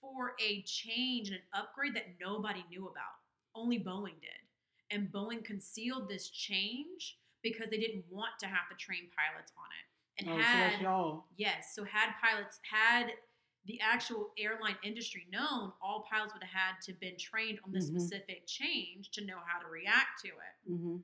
for 0.00 0.34
a 0.40 0.62
change 0.62 1.28
and 1.28 1.36
an 1.36 1.42
upgrade 1.54 1.94
that 1.94 2.14
nobody 2.20 2.64
knew 2.70 2.86
about 2.86 3.18
only 3.54 3.78
boeing 3.78 4.20
did 4.20 4.42
and 4.90 5.10
boeing 5.12 5.44
concealed 5.44 6.08
this 6.08 6.28
change 6.30 7.18
because 7.42 7.70
they 7.70 7.78
didn't 7.78 8.04
want 8.10 8.32
to 8.40 8.46
have 8.46 8.68
to 8.70 8.76
train 8.76 9.08
pilots 9.14 9.52
on 9.56 9.66
it 9.78 9.86
and 10.18 10.28
Oh, 10.28 10.36
so 10.36 10.42
had 10.42 10.72
that's 10.72 10.82
y'all. 10.82 11.24
Yes. 11.36 11.74
So 11.74 11.84
had 11.84 12.10
pilots 12.20 12.58
had 12.68 13.12
the 13.68 13.78
actual 13.80 14.32
airline 14.38 14.76
industry 14.82 15.26
known, 15.30 15.72
all 15.80 16.06
pilots 16.10 16.32
would 16.34 16.42
have 16.42 16.50
had 16.72 16.80
to 16.82 16.92
been 16.94 17.16
trained 17.18 17.60
on 17.64 17.70
this 17.70 17.90
Mhm. 17.90 18.00
specific 18.00 18.46
change 18.46 19.10
to 19.12 19.24
know 19.24 19.38
how 19.46 19.60
to 19.60 19.66
react 19.68 20.20
to 20.22 20.28
it. 20.28 20.56
hmm 20.66 20.98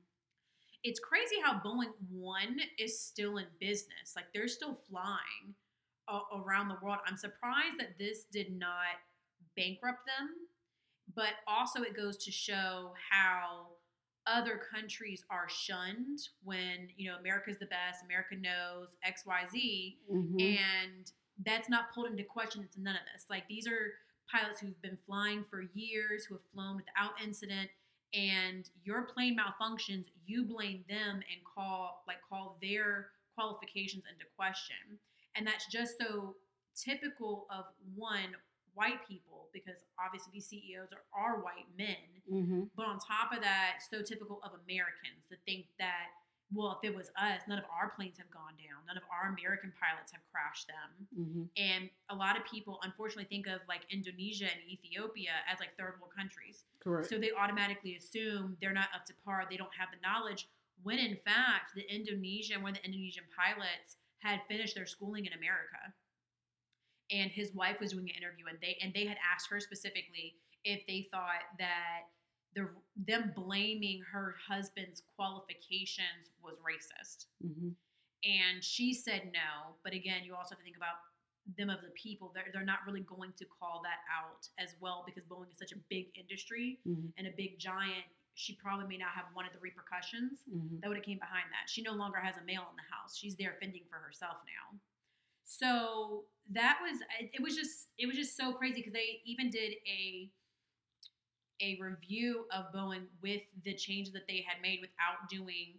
It's 0.83 0.99
crazy 0.99 1.39
how 1.41 1.59
Boeing 1.59 1.93
One 2.11 2.59
is 2.77 2.99
still 2.99 3.37
in 3.37 3.47
business. 3.59 4.15
Like 4.15 4.31
they're 4.33 4.47
still 4.47 4.75
flying 4.75 5.55
a- 6.07 6.21
around 6.33 6.67
the 6.67 6.75
world. 6.81 6.99
I'm 7.05 7.17
surprised 7.17 7.79
that 7.79 7.97
this 7.97 8.25
did 8.25 8.51
not 8.51 8.99
bankrupt 9.55 10.05
them, 10.05 10.47
but 11.15 11.33
also 11.47 11.81
it 11.81 11.95
goes 11.95 12.17
to 12.25 12.31
show 12.31 12.93
how 13.09 13.77
other 14.27 14.57
countries 14.57 15.23
are 15.29 15.47
shunned 15.49 16.19
when 16.43 16.91
you 16.97 17.09
know 17.09 17.17
America's 17.17 17.57
the 17.59 17.65
best, 17.67 18.03
America 18.03 18.35
knows 18.35 18.95
X 19.03 19.25
Y 19.25 19.45
Z, 19.47 19.99
hmm 20.09 20.39
and 20.39 21.11
that's 21.43 21.69
not 21.69 21.93
pulled 21.93 22.07
into 22.07 22.23
question 22.23 22.61
into 22.61 22.81
none 22.81 22.95
of 22.95 23.01
this. 23.13 23.25
Like 23.29 23.47
these 23.47 23.67
are 23.67 23.93
pilots 24.31 24.59
who've 24.59 24.81
been 24.81 24.97
flying 25.05 25.43
for 25.49 25.63
years 25.73 26.25
who 26.25 26.35
have 26.35 26.43
flown 26.53 26.77
without 26.77 27.11
incident 27.23 27.69
and 28.13 28.69
your 28.83 29.03
plane 29.03 29.37
malfunctions 29.37 30.05
you 30.25 30.45
blame 30.45 30.83
them 30.87 31.15
and 31.15 31.39
call 31.43 32.03
like 32.07 32.17
call 32.27 32.57
their 32.61 33.09
qualifications 33.35 34.03
into 34.11 34.25
question. 34.37 34.97
And 35.35 35.45
that's 35.45 35.67
just 35.67 35.95
so 35.99 36.35
typical 36.75 37.45
of 37.49 37.65
one 37.95 38.35
white 38.73 39.05
people 39.07 39.47
because 39.53 39.83
obviously 40.03 40.31
these 40.33 40.45
ceos 40.47 40.89
are, 40.91 41.03
are 41.13 41.39
white 41.41 41.67
men. 41.77 41.95
Hmm 42.29 42.63
but 42.75 42.87
on 42.87 42.99
top 42.99 43.31
of 43.33 43.41
that, 43.41 43.79
so 43.89 44.01
typical 44.01 44.39
of 44.43 44.51
Americans 44.65 45.23
to 45.29 45.37
think 45.45 45.67
that, 45.79 46.09
well, 46.53 46.77
if 46.77 46.87
it 46.87 46.95
was 46.95 47.09
us, 47.17 47.41
none 47.47 47.57
of 47.57 47.65
our 47.73 47.89
planes 47.95 48.17
have 48.17 48.29
gone 48.29 48.53
down. 48.57 48.85
None 48.87 48.97
of 48.97 49.03
our 49.09 49.33
American 49.33 49.73
pilots 49.81 50.11
have 50.11 50.21
crashed 50.31 50.67
them. 50.67 50.89
hmm 51.09 51.43
And 51.57 51.89
a 52.09 52.15
lot 52.15 52.37
of 52.37 52.45
people, 52.45 52.79
unfortunately, 52.83 53.25
think 53.25 53.47
of 53.47 53.61
like 53.67 53.81
Indonesia 53.89 54.45
and 54.45 54.61
Ethiopia 54.69 55.41
as 55.51 55.59
like 55.59 55.75
third 55.77 55.97
world 55.99 56.13
countries. 56.15 56.65
Correct. 56.83 57.09
So 57.09 57.17
they 57.17 57.31
automatically 57.33 57.95
assume 57.95 58.57
they're 58.61 58.73
not 58.73 58.89
up 58.93 59.05
to 59.07 59.13
par. 59.25 59.45
They 59.49 59.57
don't 59.57 59.73
have 59.77 59.89
the 59.89 60.01
knowledge. 60.05 60.47
When 60.83 60.99
in 60.99 61.17
fact, 61.25 61.73
the 61.73 61.85
Indonesian, 61.89 62.61
one 62.61 62.71
of 62.73 62.77
the 62.77 62.85
Indonesian 62.85 63.25
pilots 63.33 63.97
had 64.19 64.41
finished 64.47 64.75
their 64.75 64.85
schooling 64.85 65.25
in 65.25 65.33
America. 65.33 65.81
And 67.11 67.29
his 67.31 67.53
wife 67.53 67.79
was 67.79 67.91
doing 67.91 68.09
an 68.09 68.15
interview, 68.17 68.45
and 68.49 68.57
they 68.61 68.77
and 68.81 68.91
they 68.93 69.05
had 69.05 69.17
asked 69.21 69.49
her 69.49 69.59
specifically 69.59 70.35
if 70.63 70.81
they 70.87 71.07
thought 71.11 71.45
that 71.59 72.09
the 72.55 72.69
them 72.95 73.33
blaming 73.35 74.01
her 74.11 74.35
husband's 74.47 75.03
qualifications 75.15 76.31
was 76.41 76.55
racist. 76.63 77.25
hmm 77.41 77.69
And 78.23 78.63
she 78.63 78.93
said 78.93 79.31
no. 79.33 79.75
But 79.83 79.93
again, 79.93 80.23
you 80.23 80.33
also 80.35 80.55
have 80.55 80.59
to 80.59 80.63
think 80.63 80.77
about 80.77 80.97
them 81.57 81.69
of 81.69 81.81
the 81.81 81.93
people. 81.93 82.31
They're, 82.33 82.49
they're 82.51 82.65
not 82.65 82.79
really 82.87 83.01
going 83.01 83.33
to 83.37 83.45
call 83.59 83.81
that 83.83 84.01
out 84.09 84.47
as 84.57 84.73
well 84.79 85.03
because 85.05 85.23
Boeing 85.25 85.51
is 85.51 85.59
such 85.59 85.73
a 85.73 85.79
big 85.89 86.07
industry 86.17 86.79
hmm 86.85 87.07
and 87.17 87.27
a 87.27 87.33
big 87.37 87.59
giant. 87.59 88.07
She 88.37 88.53
probably 88.55 88.87
may 88.87 88.97
not 88.97 89.13
have 89.15 89.25
wanted 89.35 89.53
the 89.53 89.59
repercussions 89.59 90.39
hmm 90.49 90.79
that 90.81 90.87
would 90.87 90.97
have 90.97 91.05
came 91.05 91.19
behind 91.19 91.45
that. 91.51 91.69
She 91.69 91.81
no 91.81 91.93
longer 91.93 92.19
has 92.19 92.35
a 92.37 92.43
male 92.43 92.65
in 92.71 92.75
the 92.75 92.87
house. 92.91 93.17
She's 93.17 93.35
there 93.35 93.55
fending 93.61 93.83
for 93.89 93.97
herself 93.97 94.37
now. 94.47 94.79
So 95.43 96.23
that 96.51 96.79
was 96.81 97.01
it 97.19 97.29
it 97.33 97.41
was 97.41 97.55
just 97.55 97.89
it 97.97 98.07
was 98.07 98.15
just 98.15 98.35
so 98.35 98.53
crazy 98.53 98.77
because 98.77 98.93
they 98.93 99.21
even 99.25 99.49
did 99.49 99.73
a 99.87 100.29
a 101.61 101.77
review 101.81 102.45
of 102.53 102.65
Boeing 102.73 103.05
with 103.21 103.41
the 103.63 103.73
changes 103.73 104.13
that 104.13 104.27
they 104.27 104.45
had 104.47 104.61
made 104.61 104.79
without 104.81 105.29
doing 105.29 105.75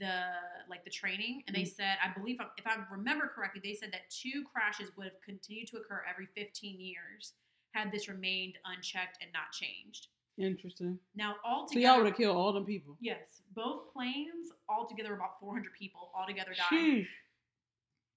the 0.00 0.22
like 0.70 0.84
the 0.84 0.90
training 0.90 1.42
and 1.46 1.54
they 1.54 1.60
mm-hmm. 1.60 1.76
said 1.76 1.96
I 2.02 2.18
believe 2.18 2.38
if 2.56 2.66
I 2.66 2.76
remember 2.90 3.30
correctly 3.32 3.60
they 3.62 3.74
said 3.74 3.92
that 3.92 4.10
two 4.10 4.42
crashes 4.52 4.90
would 4.96 5.04
have 5.04 5.20
continued 5.22 5.68
to 5.68 5.76
occur 5.76 6.02
every 6.10 6.26
15 6.34 6.80
years 6.80 7.34
had 7.72 7.92
this 7.92 8.08
remained 8.08 8.54
unchecked 8.64 9.18
and 9.20 9.30
not 9.32 9.50
changed. 9.52 10.08
Interesting. 10.38 10.98
Now 11.14 11.36
So 11.44 11.44
y'all 11.44 11.60
altogether 11.60 11.98
would 11.98 12.06
have 12.06 12.16
killed 12.16 12.36
all 12.36 12.52
them 12.52 12.64
people. 12.64 12.96
Yes, 13.00 13.42
both 13.54 13.92
planes 13.92 14.48
altogether 14.68 15.14
about 15.14 15.40
400 15.40 15.72
people 15.78 16.10
altogether 16.14 16.52
died. 16.52 16.78
Sheesh. 16.78 17.06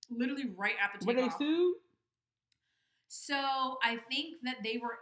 Literally 0.10 0.52
right 0.56 0.76
after 0.82 1.06
Were 1.06 1.14
they 1.14 1.30
sued? 1.38 1.76
So 3.08 3.78
I 3.84 3.98
think 4.10 4.36
that 4.44 4.58
they 4.64 4.78
were. 4.82 5.00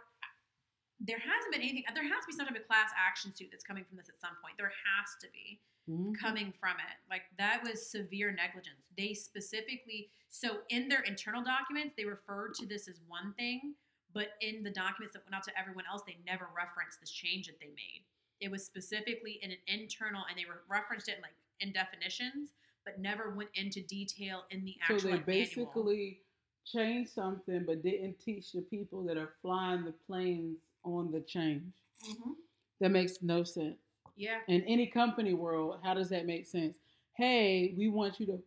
There 1.06 1.18
hasn't 1.18 1.52
been 1.52 1.60
anything. 1.60 1.84
There 1.94 2.02
has 2.02 2.24
to 2.24 2.26
be 2.26 2.32
some 2.32 2.46
type 2.46 2.56
of 2.56 2.66
class 2.66 2.90
action 2.96 3.32
suit 3.34 3.48
that's 3.50 3.64
coming 3.64 3.84
from 3.84 3.96
this 3.98 4.08
at 4.08 4.18
some 4.20 4.36
point. 4.42 4.56
There 4.56 4.72
has 4.72 5.08
to 5.20 5.28
be 5.32 5.60
Mhm. 5.88 6.18
coming 6.18 6.50
from 6.52 6.78
it. 6.80 6.96
Like 7.10 7.24
that 7.36 7.62
was 7.62 7.84
severe 7.90 8.32
negligence. 8.32 8.88
They 8.96 9.12
specifically. 9.12 10.10
So 10.28 10.64
in 10.70 10.88
their 10.88 11.02
internal 11.02 11.42
documents, 11.44 11.94
they 11.94 12.06
referred 12.06 12.54
to 12.54 12.66
this 12.66 12.88
as 12.88 13.00
one 13.02 13.34
thing, 13.34 13.76
but 14.12 14.36
in 14.40 14.62
the 14.62 14.70
documents 14.70 15.12
that 15.14 15.24
went 15.26 15.34
out 15.34 15.42
to 15.44 15.58
everyone 15.58 15.84
else, 15.86 16.02
they 16.06 16.16
never 16.24 16.46
referenced 16.56 17.00
this 17.00 17.10
change 17.10 17.46
that 17.48 17.60
they 17.60 17.68
made. 17.68 18.04
It 18.40 18.50
was 18.50 18.64
specifically 18.64 19.32
in 19.42 19.50
an 19.50 19.58
internal, 19.66 20.24
and 20.24 20.38
they 20.38 20.44
re- 20.46 20.56
referenced 20.68 21.08
it 21.08 21.16
in 21.16 21.22
like 21.22 21.34
in 21.60 21.72
definitions, 21.72 22.54
but 22.84 22.98
never 22.98 23.30
went 23.30 23.50
into 23.54 23.82
detail 23.82 24.46
in 24.50 24.64
the 24.64 24.78
actual. 24.80 24.98
So 24.98 25.06
they 25.08 25.10
manual. 25.18 25.26
basically 25.26 26.22
changed 26.64 27.10
something, 27.10 27.64
but 27.66 27.82
didn't 27.82 28.18
teach 28.20 28.52
the 28.52 28.62
people 28.62 29.04
that 29.04 29.16
are 29.18 29.34
flying 29.42 29.84
the 29.84 29.92
planes 29.92 30.58
on 30.84 31.10
the 31.10 31.20
change. 31.20 31.72
Mhm. 32.02 32.34
That 32.80 32.90
makes 32.90 33.22
no 33.22 33.42
sense. 33.44 33.78
Yeah. 34.16 34.40
In 34.48 34.62
any 34.62 34.86
company 34.86 35.34
world, 35.34 35.80
how 35.82 35.94
does 35.94 36.08
that 36.10 36.26
make 36.26 36.46
sense? 36.46 36.78
Hey, 37.16 37.74
we 37.76 37.88
want 37.88 38.20
you 38.20 38.26
to 38.26 38.42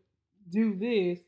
do 0.50 0.76
this, 0.76 1.20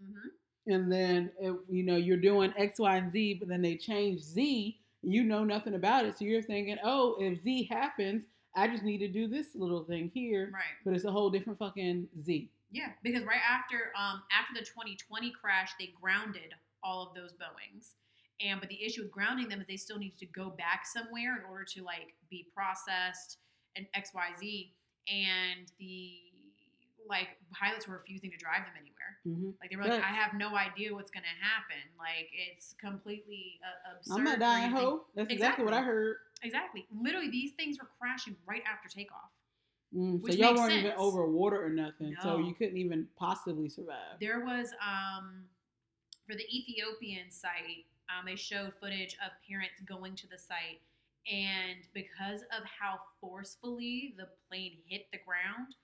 hmm 0.00 0.28
and 0.68 0.90
then 0.90 1.30
you 1.68 1.84
know 1.84 1.94
you're 1.96 2.16
doing 2.16 2.52
X, 2.56 2.80
Y, 2.80 2.96
and 2.96 3.12
Z, 3.12 3.34
but 3.34 3.46
then 3.48 3.62
they 3.62 3.76
change 3.76 4.20
Z. 4.20 4.80
You 5.02 5.22
know 5.22 5.44
nothing 5.44 5.74
about 5.74 6.04
it, 6.06 6.18
so 6.18 6.24
you're 6.24 6.42
thinking, 6.42 6.76
oh, 6.82 7.16
if 7.20 7.40
Z 7.42 7.64
happens, 7.70 8.24
I 8.56 8.66
just 8.66 8.82
need 8.82 8.98
to 8.98 9.08
do 9.08 9.28
this 9.28 9.54
little 9.54 9.84
thing 9.84 10.10
here, 10.12 10.50
Right. 10.52 10.64
but 10.84 10.92
it's 10.94 11.04
a 11.04 11.12
whole 11.12 11.30
different 11.30 11.58
fucking 11.60 12.08
Z. 12.20 12.50
Yeah, 12.72 12.92
because 13.04 13.22
right 13.22 13.40
after 13.48 13.92
um 13.96 14.22
after 14.32 14.54
the 14.54 14.64
2020 14.66 15.30
crash, 15.30 15.70
they 15.78 15.94
grounded 16.00 16.52
all 16.82 17.06
of 17.08 17.14
those 17.14 17.32
Boeings, 17.34 17.94
And 18.44 18.60
but 18.60 18.68
the 18.68 18.84
issue 18.84 19.02
with 19.02 19.10
grounding 19.10 19.48
them 19.48 19.60
is 19.60 19.66
they 19.66 19.76
still 19.76 19.98
need 19.98 20.18
to 20.18 20.26
go 20.26 20.50
back 20.50 20.84
somewhere 20.86 21.36
in 21.36 21.44
order 21.48 21.64
to 21.74 21.82
like 21.82 22.14
be 22.30 22.46
processed 22.54 23.38
and 23.76 23.86
X 23.94 24.10
Y 24.14 24.28
Z. 24.38 24.72
And 25.08 25.72
the 25.78 26.18
like 27.08 27.28
pilots 27.52 27.86
were 27.86 27.96
refusing 27.98 28.30
to 28.30 28.36
drive 28.36 28.64
them 28.64 28.74
anywhere. 28.76 29.18
hmm 29.24 29.50
Like 29.60 29.70
they 29.70 29.76
were 29.76 29.84
like, 29.84 29.92
Right. 29.92 30.10
I 30.10 30.14
have 30.14 30.34
no 30.34 30.56
idea 30.56 30.92
what's 30.92 31.10
gonna 31.10 31.26
happen. 31.40 31.82
Like 31.98 32.28
it's 32.32 32.74
completely 32.80 33.60
uh, 33.64 33.96
absurd. 33.96 34.14
I'm 34.14 34.24
not 34.24 34.38
dying 34.40 34.70
to 34.70 34.76
hoe. 34.76 35.04
That's 35.14 35.32
exactly, 35.32 35.64
what 35.64 35.74
I 35.74 35.82
heard. 35.82 36.16
Exactly. 36.42 36.86
Literally, 36.92 37.30
these 37.30 37.52
things 37.52 37.78
were 37.78 37.88
crashing 37.98 38.36
right 38.46 38.62
after 38.70 38.88
takeoff. 38.88 39.30
Mm, 39.96 40.20
so 40.26 40.32
y'all 40.32 40.54
weren't 40.54 40.72
even 40.72 40.92
over 40.96 41.26
water 41.26 41.64
or 41.64 41.70
nothing, 41.70 42.16
so 42.20 42.38
you 42.38 42.54
couldn't 42.54 42.76
even 42.76 43.06
possibly 43.16 43.68
survive. 43.68 44.18
There 44.20 44.44
was 44.44 44.72
um 44.84 45.44
for 46.26 46.34
the 46.34 46.44
Ethiopian 46.54 47.30
site, 47.30 47.86
um, 48.10 48.24
they 48.26 48.36
showed 48.36 48.72
footage 48.80 49.14
of 49.24 49.32
parents 49.48 49.80
going 49.86 50.14
to 50.16 50.26
the 50.28 50.38
site, 50.38 50.80
and 51.30 51.78
because 51.94 52.42
of 52.56 52.64
how 52.64 52.98
forcefully 53.20 54.14
the 54.16 54.28
plane 54.48 54.78
hit 54.86 55.06
the 55.12 55.18
ground, 55.26 55.74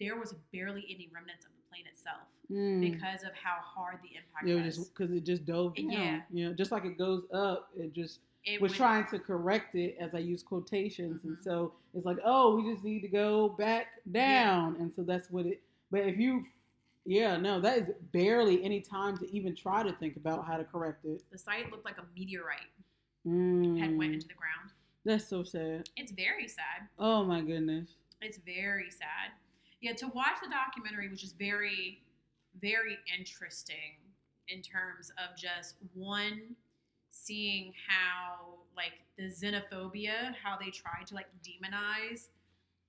there 0.00 0.16
was 0.18 0.34
barely 0.52 0.84
any 0.88 1.08
remnants 1.14 1.44
of 1.44 1.52
the 1.52 1.62
plane 1.68 1.84
itself 1.90 2.26
Mm. 2.50 2.80
because 2.92 3.22
of 3.22 3.32
how 3.34 3.56
hard 3.62 3.98
the 4.02 4.16
impact 4.16 4.46
It 4.46 4.54
was. 4.54 4.78
was 4.78 4.88
because 4.90 5.10
it 5.12 5.24
just 5.24 5.46
dove 5.46 5.74
down. 5.76 5.90
Yeah. 5.90 6.22
You 6.30 6.48
know, 6.48 6.54
just 6.54 6.70
like 6.72 6.84
it 6.84 6.98
goes 6.98 7.24
up, 7.32 7.70
it 7.76 7.92
just 7.92 8.20
it 8.44 8.60
was 8.60 8.72
went- 8.72 8.76
trying 8.76 9.06
to 9.06 9.18
correct 9.18 9.74
it 9.74 9.96
as 9.98 10.14
I 10.14 10.18
use 10.18 10.42
quotations, 10.42 11.24
and 11.24 11.36
Mhm. 11.38 11.42
so 11.42 11.74
it's 11.94 12.04
like, 12.04 12.18
oh, 12.24 12.56
we 12.56 12.70
just 12.72 12.84
need 12.84 13.00
to 13.00 13.08
go 13.08 13.48
back 13.48 13.86
down, 14.12 14.76
and 14.76 14.92
so 14.92 15.02
that's 15.02 15.30
what 15.30 15.46
it. 15.46 15.62
But 15.90 16.00
if 16.06 16.18
you, 16.18 16.44
yeah, 17.04 17.36
no, 17.36 17.60
that 17.60 17.78
is 17.78 17.84
barely 18.12 18.62
any 18.64 18.80
time 18.80 19.16
to 19.18 19.34
even 19.34 19.54
try 19.54 19.82
to 19.82 19.92
think 19.92 20.16
about 20.16 20.46
how 20.46 20.56
to 20.56 20.64
correct 20.64 21.04
it. 21.04 21.22
the 21.30 21.38
site 21.38 21.70
looked 21.70 21.84
like 21.84 21.98
a 21.98 22.04
meteorite 22.18 22.60
Mm, 23.26 23.78
had 23.78 23.96
went 23.96 24.12
into 24.12 24.28
the 24.28 24.34
ground. 24.34 24.70
that's 25.04 25.26
so 25.26 25.42
sad. 25.42 25.88
It's 25.96 26.12
very 26.12 26.46
sad. 26.46 26.88
Oh 26.98 27.24
my 27.24 27.40
goodness. 27.40 27.88
It's 28.20 28.38
very 28.38 28.90
sad. 28.90 29.32
Yeah, 29.80 29.94
to 29.94 30.08
watch 30.08 30.36
the 30.42 30.50
documentary, 30.50 31.08
which 31.08 31.24
is 31.24 31.32
very, 31.32 32.02
very 32.60 32.98
interesting 33.18 33.96
in 34.48 34.60
terms 34.60 35.10
of 35.18 35.36
just 35.36 35.76
one, 35.94 36.54
seeing 37.10 37.72
how 37.88 38.56
like 38.76 38.92
the 39.16 39.24
xenophobia, 39.24 40.34
how 40.42 40.58
they 40.58 40.70
try 40.70 41.02
to 41.06 41.14
like 41.14 41.28
demonize 41.42 42.28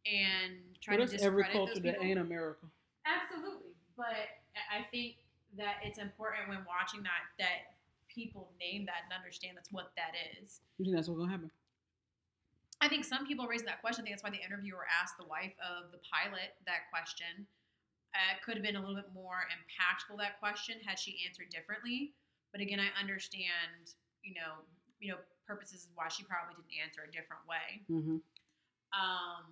and 0.05 0.55
try 0.81 0.97
to 0.97 1.05
that's 1.05 1.23
every 1.23 1.43
culture 1.43 1.73
those 1.75 1.83
that 1.83 2.01
ain't 2.01 2.19
America. 2.19 2.65
Absolutely, 3.05 3.71
but 3.97 4.41
I 4.71 4.83
think 4.91 5.17
that 5.57 5.75
it's 5.83 5.99
important 5.99 6.49
when 6.49 6.59
watching 6.67 7.03
that 7.03 7.31
that 7.39 7.75
people 8.07 8.51
name 8.59 8.85
that 8.85 9.07
and 9.07 9.13
understand 9.13 9.57
that's 9.57 9.71
what 9.71 9.91
that 9.95 10.13
is. 10.39 10.61
You 10.77 10.85
think 10.85 10.95
that's 10.95 11.07
what's 11.07 11.19
gonna 11.19 11.31
happen? 11.31 11.51
I 12.81 12.87
think 12.87 13.05
some 13.05 13.25
people 13.25 13.47
raising 13.47 13.65
that 13.67 13.81
question. 13.81 14.03
I 14.03 14.11
think 14.11 14.15
that's 14.19 14.23
why 14.23 14.35
the 14.35 14.43
interviewer 14.43 14.85
asked 14.91 15.17
the 15.17 15.25
wife 15.25 15.55
of 15.63 15.91
the 15.91 15.99
pilot 16.11 16.55
that 16.65 16.91
question. 16.91 17.47
Uh, 18.15 18.39
could 18.45 18.55
have 18.55 18.63
been 18.63 18.77
a 18.77 18.79
little 18.79 18.95
bit 18.95 19.11
more 19.13 19.43
impactful 19.51 20.15
that 20.17 20.39
question 20.39 20.75
had 20.85 20.97
she 20.97 21.19
answered 21.27 21.49
differently. 21.49 22.13
But 22.53 22.61
again, 22.61 22.79
I 22.79 22.87
understand, 22.99 23.91
you 24.23 24.33
know, 24.33 24.63
you 25.01 25.11
know, 25.11 25.17
purposes 25.45 25.87
why 25.95 26.07
she 26.07 26.23
probably 26.23 26.55
didn't 26.55 26.71
answer 26.81 27.01
a 27.03 27.11
different 27.11 27.43
way. 27.43 27.83
hmm 27.87 28.17
Um, 28.95 29.51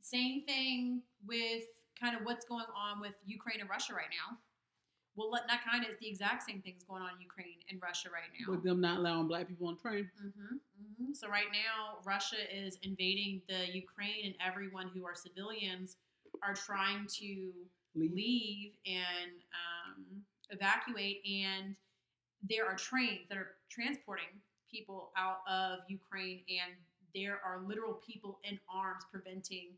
same 0.00 0.42
thing 0.42 1.00
with 1.26 1.64
kind 2.00 2.16
of 2.16 2.22
what's 2.24 2.44
going 2.44 2.66
on 2.76 3.00
with 3.00 3.14
Ukraine 3.24 3.60
and 3.60 3.68
Russia 3.70 3.94
right 3.94 4.10
now. 4.10 4.38
Well, 5.16 5.30
let- 5.30 5.46
not 5.46 5.60
kind 5.64 5.84
of 5.84 5.90
is 5.90 5.96
the 5.98 6.08
exact 6.08 6.42
same 6.42 6.60
things 6.60 6.82
going 6.82 7.02
on 7.02 7.10
in 7.14 7.20
Ukraine 7.20 7.58
and 7.70 7.80
Russia 7.80 8.08
right 8.10 8.30
now. 8.38 8.52
With 8.52 8.64
them 8.64 8.80
not 8.80 8.98
allowing 8.98 9.28
black 9.28 9.46
people 9.48 9.68
on 9.68 9.76
train. 9.78 10.10
hmm 10.20 10.56
hmm 10.98 11.12
So 11.12 11.28
right 11.28 11.50
now, 11.52 11.98
Russia 12.04 12.36
is 12.52 12.78
invading 12.82 13.42
the 13.48 13.72
Ukraine, 13.72 14.26
and 14.26 14.34
everyone 14.44 14.88
who 14.88 15.04
are 15.06 15.14
civilians 15.14 15.96
are 16.42 16.54
trying 16.54 17.06
to 17.20 17.52
Leave. 17.94 18.12
leave 18.12 18.72
and 18.86 19.30
um, 19.62 20.04
evacuate. 20.50 21.22
And 21.24 21.76
there 22.42 22.66
are 22.66 22.74
trains 22.74 23.28
that 23.28 23.38
are 23.38 23.52
transporting 23.70 24.32
people 24.68 25.12
out 25.16 25.38
of 25.48 25.78
Ukraine, 25.88 26.40
and 26.48 26.74
there 27.14 27.38
are 27.46 27.62
literal 27.64 27.94
people 28.04 28.40
in 28.42 28.58
arms 28.68 29.04
preventing 29.12 29.68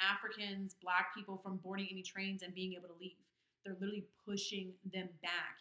Africans, 0.00 0.74
Black 0.82 1.14
people 1.14 1.36
from 1.36 1.58
boarding 1.58 1.88
any 1.90 2.02
trains 2.02 2.42
and 2.42 2.54
being 2.54 2.72
able 2.74 2.88
to 2.88 2.94
leave. 3.00 3.16
They're 3.64 3.74
literally 3.74 4.06
pushing 4.26 4.72
them 4.92 5.08
back 5.22 5.58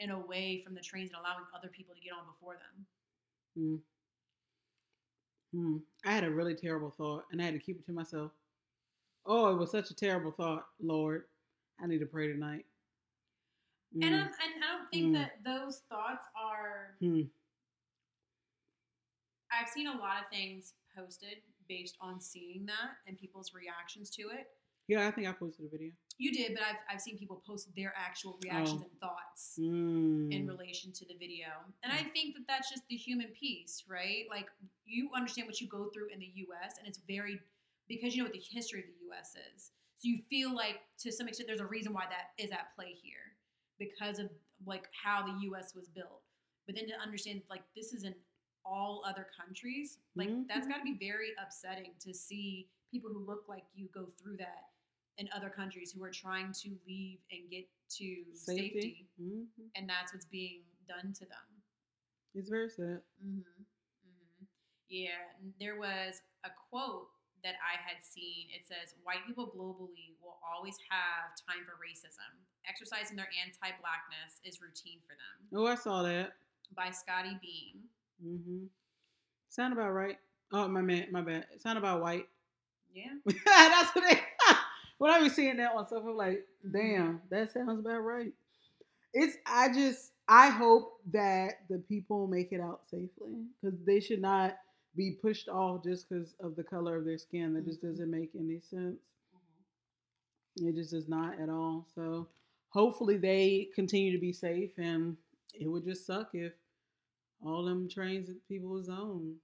and 0.00 0.10
away 0.12 0.62
from 0.64 0.74
the 0.74 0.80
trains 0.80 1.10
and 1.10 1.18
allowing 1.20 1.44
other 1.56 1.68
people 1.68 1.94
to 1.94 2.00
get 2.00 2.12
on 2.12 2.26
before 2.26 2.54
them. 2.54 3.82
Hmm. 5.54 5.78
I 6.04 6.12
had 6.12 6.24
a 6.24 6.30
really 6.30 6.54
terrible 6.54 6.90
thought, 6.90 7.24
and 7.32 7.40
I 7.40 7.46
had 7.46 7.54
to 7.54 7.60
keep 7.60 7.78
it 7.80 7.86
to 7.86 7.92
myself. 7.92 8.32
Oh, 9.24 9.52
it 9.52 9.56
was 9.58 9.70
such 9.70 9.90
a 9.90 9.94
terrible 9.94 10.30
thought, 10.30 10.66
Lord. 10.80 11.24
I 11.80 11.86
need 11.86 11.98
to 12.00 12.06
pray 12.06 12.28
tonight. 12.28 12.66
And, 13.94 14.02
Mm. 14.02 14.22
um, 14.22 14.28
and 14.42 14.64
I 14.64 14.76
don't 14.76 14.90
think 14.90 15.06
Mm. 15.06 15.12
that 15.14 15.42
those 15.42 15.80
thoughts 15.88 16.26
are. 16.36 16.96
Hmm. 17.00 17.22
I've 19.50 19.68
seen 19.68 19.86
a 19.86 19.96
lot 19.96 20.22
of 20.22 20.28
things 20.30 20.74
posted 20.94 21.42
based 21.68 21.96
on 22.00 22.20
seeing 22.20 22.66
that 22.66 22.96
and 23.06 23.16
people's 23.18 23.52
reactions 23.54 24.10
to 24.10 24.22
it. 24.22 24.48
Yeah, 24.88 25.06
I 25.06 25.10
think 25.10 25.28
I 25.28 25.32
posted 25.32 25.66
a 25.66 25.68
video. 25.68 25.90
You 26.16 26.32
did, 26.32 26.54
but 26.54 26.62
I've, 26.62 26.94
I've 26.94 27.00
seen 27.00 27.18
people 27.18 27.42
post 27.46 27.68
their 27.76 27.92
actual 27.96 28.38
reactions 28.42 28.80
Oh. 28.82 28.86
and 28.90 29.00
thoughts 29.00 29.54
Mm. 29.60 30.32
in 30.32 30.46
relation 30.48 30.92
to 30.92 31.04
the 31.04 31.14
video. 31.14 31.48
And 31.82 31.92
I 31.92 32.02
think 32.02 32.34
that 32.34 32.46
that's 32.48 32.70
just 32.70 32.82
the 32.88 32.96
human 32.96 33.28
piece, 33.28 33.84
right? 33.88 34.24
Like, 34.30 34.48
you 34.86 35.10
understand 35.14 35.46
what 35.46 35.60
you 35.60 35.68
go 35.68 35.90
through 35.92 36.08
in 36.12 36.18
the 36.18 36.32
US, 36.48 36.78
and 36.78 36.88
it's 36.88 36.98
very, 37.06 37.38
because 37.86 38.16
you 38.16 38.22
know 38.22 38.26
what 38.28 38.32
the 38.32 38.40
history 38.50 38.80
of 38.80 38.86
the 38.86 39.14
US 39.14 39.36
is. 39.54 39.70
So 39.96 40.08
you 40.08 40.18
feel 40.30 40.54
like, 40.54 40.80
to 41.00 41.12
some 41.12 41.28
extent, 41.28 41.48
there's 41.48 41.60
a 41.60 41.66
reason 41.66 41.92
why 41.92 42.04
that 42.08 42.42
is 42.42 42.50
at 42.50 42.74
play 42.74 42.94
here 43.00 43.34
because 43.78 44.18
of 44.18 44.30
like 44.66 44.88
how 44.92 45.24
the 45.24 45.46
US 45.50 45.74
was 45.74 45.86
built. 45.88 46.22
But 46.66 46.74
then 46.76 46.86
to 46.88 46.94
understand, 47.00 47.42
like, 47.50 47.62
this 47.76 47.92
is 47.92 48.04
in 48.04 48.14
all 48.68 49.02
other 49.06 49.26
countries, 49.36 49.98
like, 50.14 50.28
that's 50.46 50.66
Mhm. 50.66 50.70
got 50.70 50.78
to 50.78 50.84
be 50.84 50.94
very 50.98 51.34
upsetting 51.36 51.94
to 52.00 52.12
see 52.12 52.68
people 52.90 53.10
who 53.12 53.20
look 53.20 53.48
like 53.48 53.64
you 53.74 53.88
go 53.88 54.06
through 54.06 54.36
that 54.36 54.72
in 55.16 55.28
other 55.32 55.50
countries 55.50 55.90
who 55.92 56.02
are 56.04 56.10
trying 56.12 56.52
to 56.52 56.78
leave 56.86 57.20
and 57.30 57.50
get 57.50 57.66
to 57.88 58.24
Safety. 58.34 58.80
safety 58.80 59.08
hmm 59.16 59.44
and 59.74 59.88
that's 59.88 60.12
what's 60.12 60.26
being 60.26 60.62
done 60.86 61.12
to 61.14 61.24
them. 61.26 61.62
It's 62.34 62.48
very 62.48 62.68
sad. 62.70 63.02
Mm-hmm. 63.24 63.62
Mm-hmm. 64.06 64.44
Yeah, 64.88 65.32
there 65.58 65.76
was 65.78 66.22
a 66.44 66.50
quote 66.50 67.10
that 67.42 67.54
I 67.62 67.76
had 67.80 68.02
seen. 68.04 68.48
It 68.50 68.66
says, 68.66 68.94
"White 69.02 69.24
people 69.26 69.46
globally 69.50 70.16
will 70.20 70.38
always 70.42 70.76
have 70.90 71.36
time 71.36 71.64
for 71.64 71.76
racism. 71.76 72.30
Exercising 72.66 73.16
their 73.16 73.30
anti-blackness 73.44 74.40
is 74.44 74.60
routine 74.60 75.00
for 75.06 75.14
them." 75.14 75.48
Oh, 75.52 75.66
I 75.66 75.74
saw 75.74 76.02
that. 76.02 76.36
By 76.74 76.90
Scottie 76.90 77.38
Beam. 77.40 77.88
Hmm 78.22 78.64
Sound 79.50 79.72
about 79.74 79.92
right. 79.92 80.18
Oh, 80.52 80.68
my 80.68 80.82
man, 80.82 81.08
my 81.12 81.22
bad. 81.22 81.46
Sound 81.58 81.78
about 81.78 82.02
white. 82.02 82.26
Yeah. 82.94 83.14
That's 83.46 83.94
what 83.94 84.04
they. 84.08 84.20
when 84.98 85.10
I 85.12 85.20
be 85.22 85.28
seeing 85.30 85.58
that 85.58 85.72
on 85.74 85.86
stuff, 85.86 86.04
I'm 86.06 86.16
like, 86.16 86.46
Mhm. 86.66 86.72
damn, 86.72 87.22
that 87.30 87.52
sounds 87.52 87.80
about 87.80 88.00
right. 88.00 88.32
It's. 89.14 89.36
I 89.46 89.72
just. 89.72 90.12
I 90.28 90.50
hope 90.50 91.00
that 91.12 91.68
the 91.70 91.78
people 91.88 92.26
make 92.28 92.52
it 92.52 92.60
out 92.60 92.82
safely 92.90 93.46
because 93.62 93.78
they 93.86 94.00
should 94.00 94.22
not 94.22 94.56
be 94.96 95.12
pushed 95.22 95.48
off 95.48 95.84
just 95.84 96.08
because 96.08 96.34
of 96.40 96.56
the 96.56 96.64
color 96.64 96.96
of 96.96 97.04
their 97.06 97.18
skin. 97.18 97.54
That 97.54 97.64
just 97.66 97.82
Mhm. 97.82 97.90
doesn't 97.90 98.10
make 98.10 98.30
any 98.34 98.60
sense. 98.60 99.00
It 100.56 100.74
just 100.74 100.90
does 100.90 101.08
not 101.08 101.38
at 101.40 101.48
all. 101.48 101.86
So 101.94 102.28
hopefully 102.70 103.16
they 103.16 103.68
continue 103.74 104.12
to 104.12 104.18
be 104.18 104.32
safe, 104.32 104.72
and 104.78 105.16
it 105.54 105.68
would 105.68 105.84
just 105.84 106.04
suck 106.06 106.30
if 106.34 106.52
all 107.44 107.64
them 107.64 107.88
trains 107.88 108.28
that 108.28 108.46
people 108.48 108.68
was 108.70 108.88
on 108.88 109.36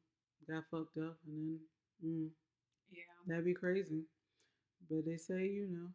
got 0.49 0.65
fucked 0.71 0.99
up, 0.99 1.17
and 1.27 1.37
then 1.37 1.61
mm, 2.05 2.29
Yeah. 2.91 3.03
that'd 3.27 3.45
be 3.45 3.55
crazy. 3.55 4.03
But 4.91 5.07
they 5.07 5.17
say 5.17 5.47
you 5.47 5.67
know, 5.69 5.89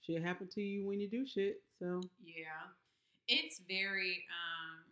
shit 0.00 0.22
happen 0.22 0.48
to 0.54 0.60
you 0.62 0.86
when 0.86 1.00
you 1.00 1.08
do 1.08 1.26
shit. 1.26 1.62
So 1.78 2.00
Yeah. 2.24 2.44
It's 3.28 3.60
very 3.68 4.24
um 4.30 4.84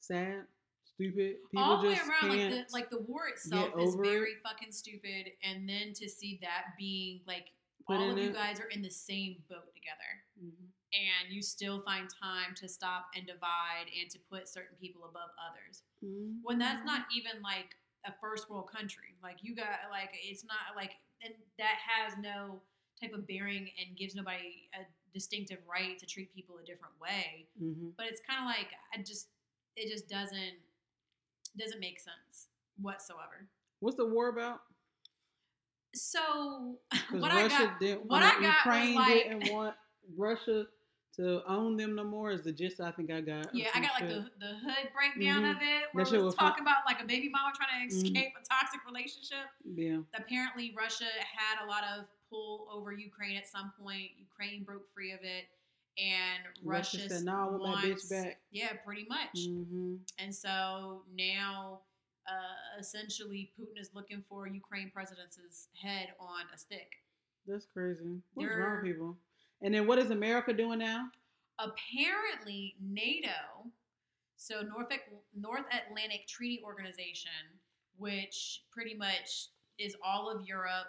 sad, 0.00 0.46
stupid. 0.84 1.36
People 1.50 1.64
all 1.64 1.80
the 1.82 1.88
way 1.88 1.94
around 1.94 2.28
like 2.30 2.50
the 2.50 2.64
like 2.72 2.90
the 2.90 2.98
war 3.02 3.28
itself 3.28 3.68
is 3.78 3.94
over 3.94 4.04
it. 4.04 4.08
very 4.08 4.34
fucking 4.42 4.72
stupid 4.72 5.30
and 5.44 5.68
then 5.68 5.92
to 5.94 6.08
see 6.08 6.38
that 6.42 6.74
being 6.78 7.20
like 7.26 7.46
Put 7.86 7.96
all 7.98 8.10
of 8.12 8.18
you 8.18 8.32
guys 8.32 8.58
are 8.60 8.68
in 8.68 8.80
the 8.82 8.90
same 8.90 9.36
boat 9.48 9.72
together 9.74 10.24
Mhm. 10.42 10.66
And 10.92 11.32
you 11.32 11.40
still 11.42 11.80
find 11.82 12.08
time 12.22 12.54
to 12.56 12.68
stop 12.68 13.06
and 13.16 13.26
divide 13.26 13.88
and 14.00 14.10
to 14.10 14.18
put 14.30 14.48
certain 14.48 14.76
people 14.80 15.04
above 15.08 15.30
others 15.40 15.82
when 16.42 16.58
that's 16.58 16.84
not 16.84 17.02
even 17.16 17.40
like 17.42 17.74
a 18.06 18.12
first 18.20 18.50
world 18.50 18.68
country 18.70 19.14
like 19.22 19.36
you 19.42 19.54
got 19.54 19.88
like 19.90 20.10
it's 20.28 20.44
not 20.44 20.74
like 20.76 20.92
and 21.22 21.32
that 21.58 21.76
has 21.80 22.12
no 22.20 22.60
type 23.00 23.12
of 23.14 23.26
bearing 23.26 23.68
and 23.78 23.96
gives 23.96 24.14
nobody 24.14 24.68
a 24.74 24.82
distinctive 25.14 25.58
right 25.70 25.98
to 25.98 26.06
treat 26.06 26.34
people 26.34 26.56
a 26.62 26.64
different 26.66 26.94
way 27.00 27.46
Mhm. 27.62 27.92
but 27.96 28.06
it's 28.06 28.20
kind 28.28 28.40
of 28.40 28.46
like 28.46 28.68
I 28.92 29.02
just 29.02 29.28
it 29.76 29.90
just 29.90 30.08
doesn't 30.08 30.56
doesn't 31.58 31.80
make 31.80 32.00
sense 32.00 32.48
whatsoever. 32.80 33.46
What's 33.80 33.96
the 33.96 34.06
war 34.06 34.28
about? 34.28 34.60
So 35.94 36.78
what 37.10 37.32
Russia 37.32 37.54
I 37.54 37.58
got, 37.66 37.80
didn't. 37.80 38.06
what 38.06 38.22
I 38.22 38.30
got 38.32 38.40
was 38.40 38.54
Ukraine 38.64 38.94
like- 38.94 39.14
didn't 39.40 39.52
want 39.52 39.74
Russia 40.16 40.64
to 41.16 41.42
own 41.46 41.76
them 41.76 41.94
no 41.94 42.04
more. 42.04 42.30
Is 42.30 42.42
the 42.42 42.52
gist 42.52 42.80
I 42.80 42.90
think 42.90 43.10
I 43.10 43.20
got? 43.20 43.54
yeah, 43.54 43.68
I 43.74 43.80
got 43.80 44.00
like 44.00 44.08
the 44.08 44.30
the 44.40 44.54
hood 44.64 44.90
breakdown 44.94 45.42
Mhm. 45.42 45.50
of 45.56 45.62
it, 45.62 45.82
where 45.92 46.04
That 46.04 46.14
it 46.14 46.16
was 46.18 46.24
was 46.26 46.34
fun. 46.36 46.48
talking 46.50 46.62
about 46.62 46.84
like 46.86 47.00
a 47.02 47.04
baby 47.04 47.28
mama 47.28 47.52
trying 47.54 47.88
to 47.88 47.94
Mhm. 47.94 48.04
escape 48.04 48.32
a 48.40 48.44
toxic 48.44 48.84
relationship. 48.86 49.46
Yeah. 49.64 50.02
apparently 50.14 50.72
Russia 50.76 51.04
had 51.22 51.62
a 51.64 51.66
lot 51.66 51.84
of 51.84 52.06
pull 52.30 52.66
over 52.70 52.92
Ukraine 52.92 53.36
at 53.36 53.46
some 53.46 53.72
point. 53.72 54.12
Ukraine 54.18 54.64
broke 54.64 54.88
free 54.94 55.12
of 55.12 55.20
it, 55.22 55.48
and 55.98 56.44
Russia 56.62 56.96
Russia 56.98 57.08
said, 57.10 57.24
"No, 57.24 57.32
I 57.32 57.44
want 57.50 57.62
my 57.62 57.84
bitch 57.84 58.08
back." 58.08 58.40
Yeah, 58.50 58.72
pretty 58.84 59.04
much. 59.04 59.38
hmm 59.46 59.96
And 60.18 60.34
so 60.34 61.04
now, 61.12 61.82
uh, 62.26 62.78
essentially, 62.78 63.52
Putin 63.58 63.78
is 63.78 63.92
looking 63.94 64.22
for 64.22 64.46
Ukraine 64.46 64.90
president's 64.90 65.68
head 65.74 66.14
on 66.18 66.46
a 66.54 66.56
stick. 66.56 67.04
That's 67.46 67.66
crazy. 67.66 68.22
What's 68.34 68.48
wrong 68.48 68.58
They're- 68.82 68.82
people? 68.82 69.18
And 69.62 69.72
then 69.74 69.86
what 69.86 69.98
is 69.98 70.10
America 70.10 70.52
doing 70.52 70.78
now? 70.80 71.06
Apparently, 71.58 72.74
NATO, 72.80 73.30
so 74.36 74.62
North 74.62 74.88
North 75.34 75.64
Atlantic 75.86 76.26
Treaty 76.26 76.60
Organization, 76.64 77.30
which 77.96 78.62
pretty 78.72 78.94
much 78.94 79.48
is 79.78 79.96
all 80.04 80.28
of 80.30 80.46
Europe, 80.46 80.88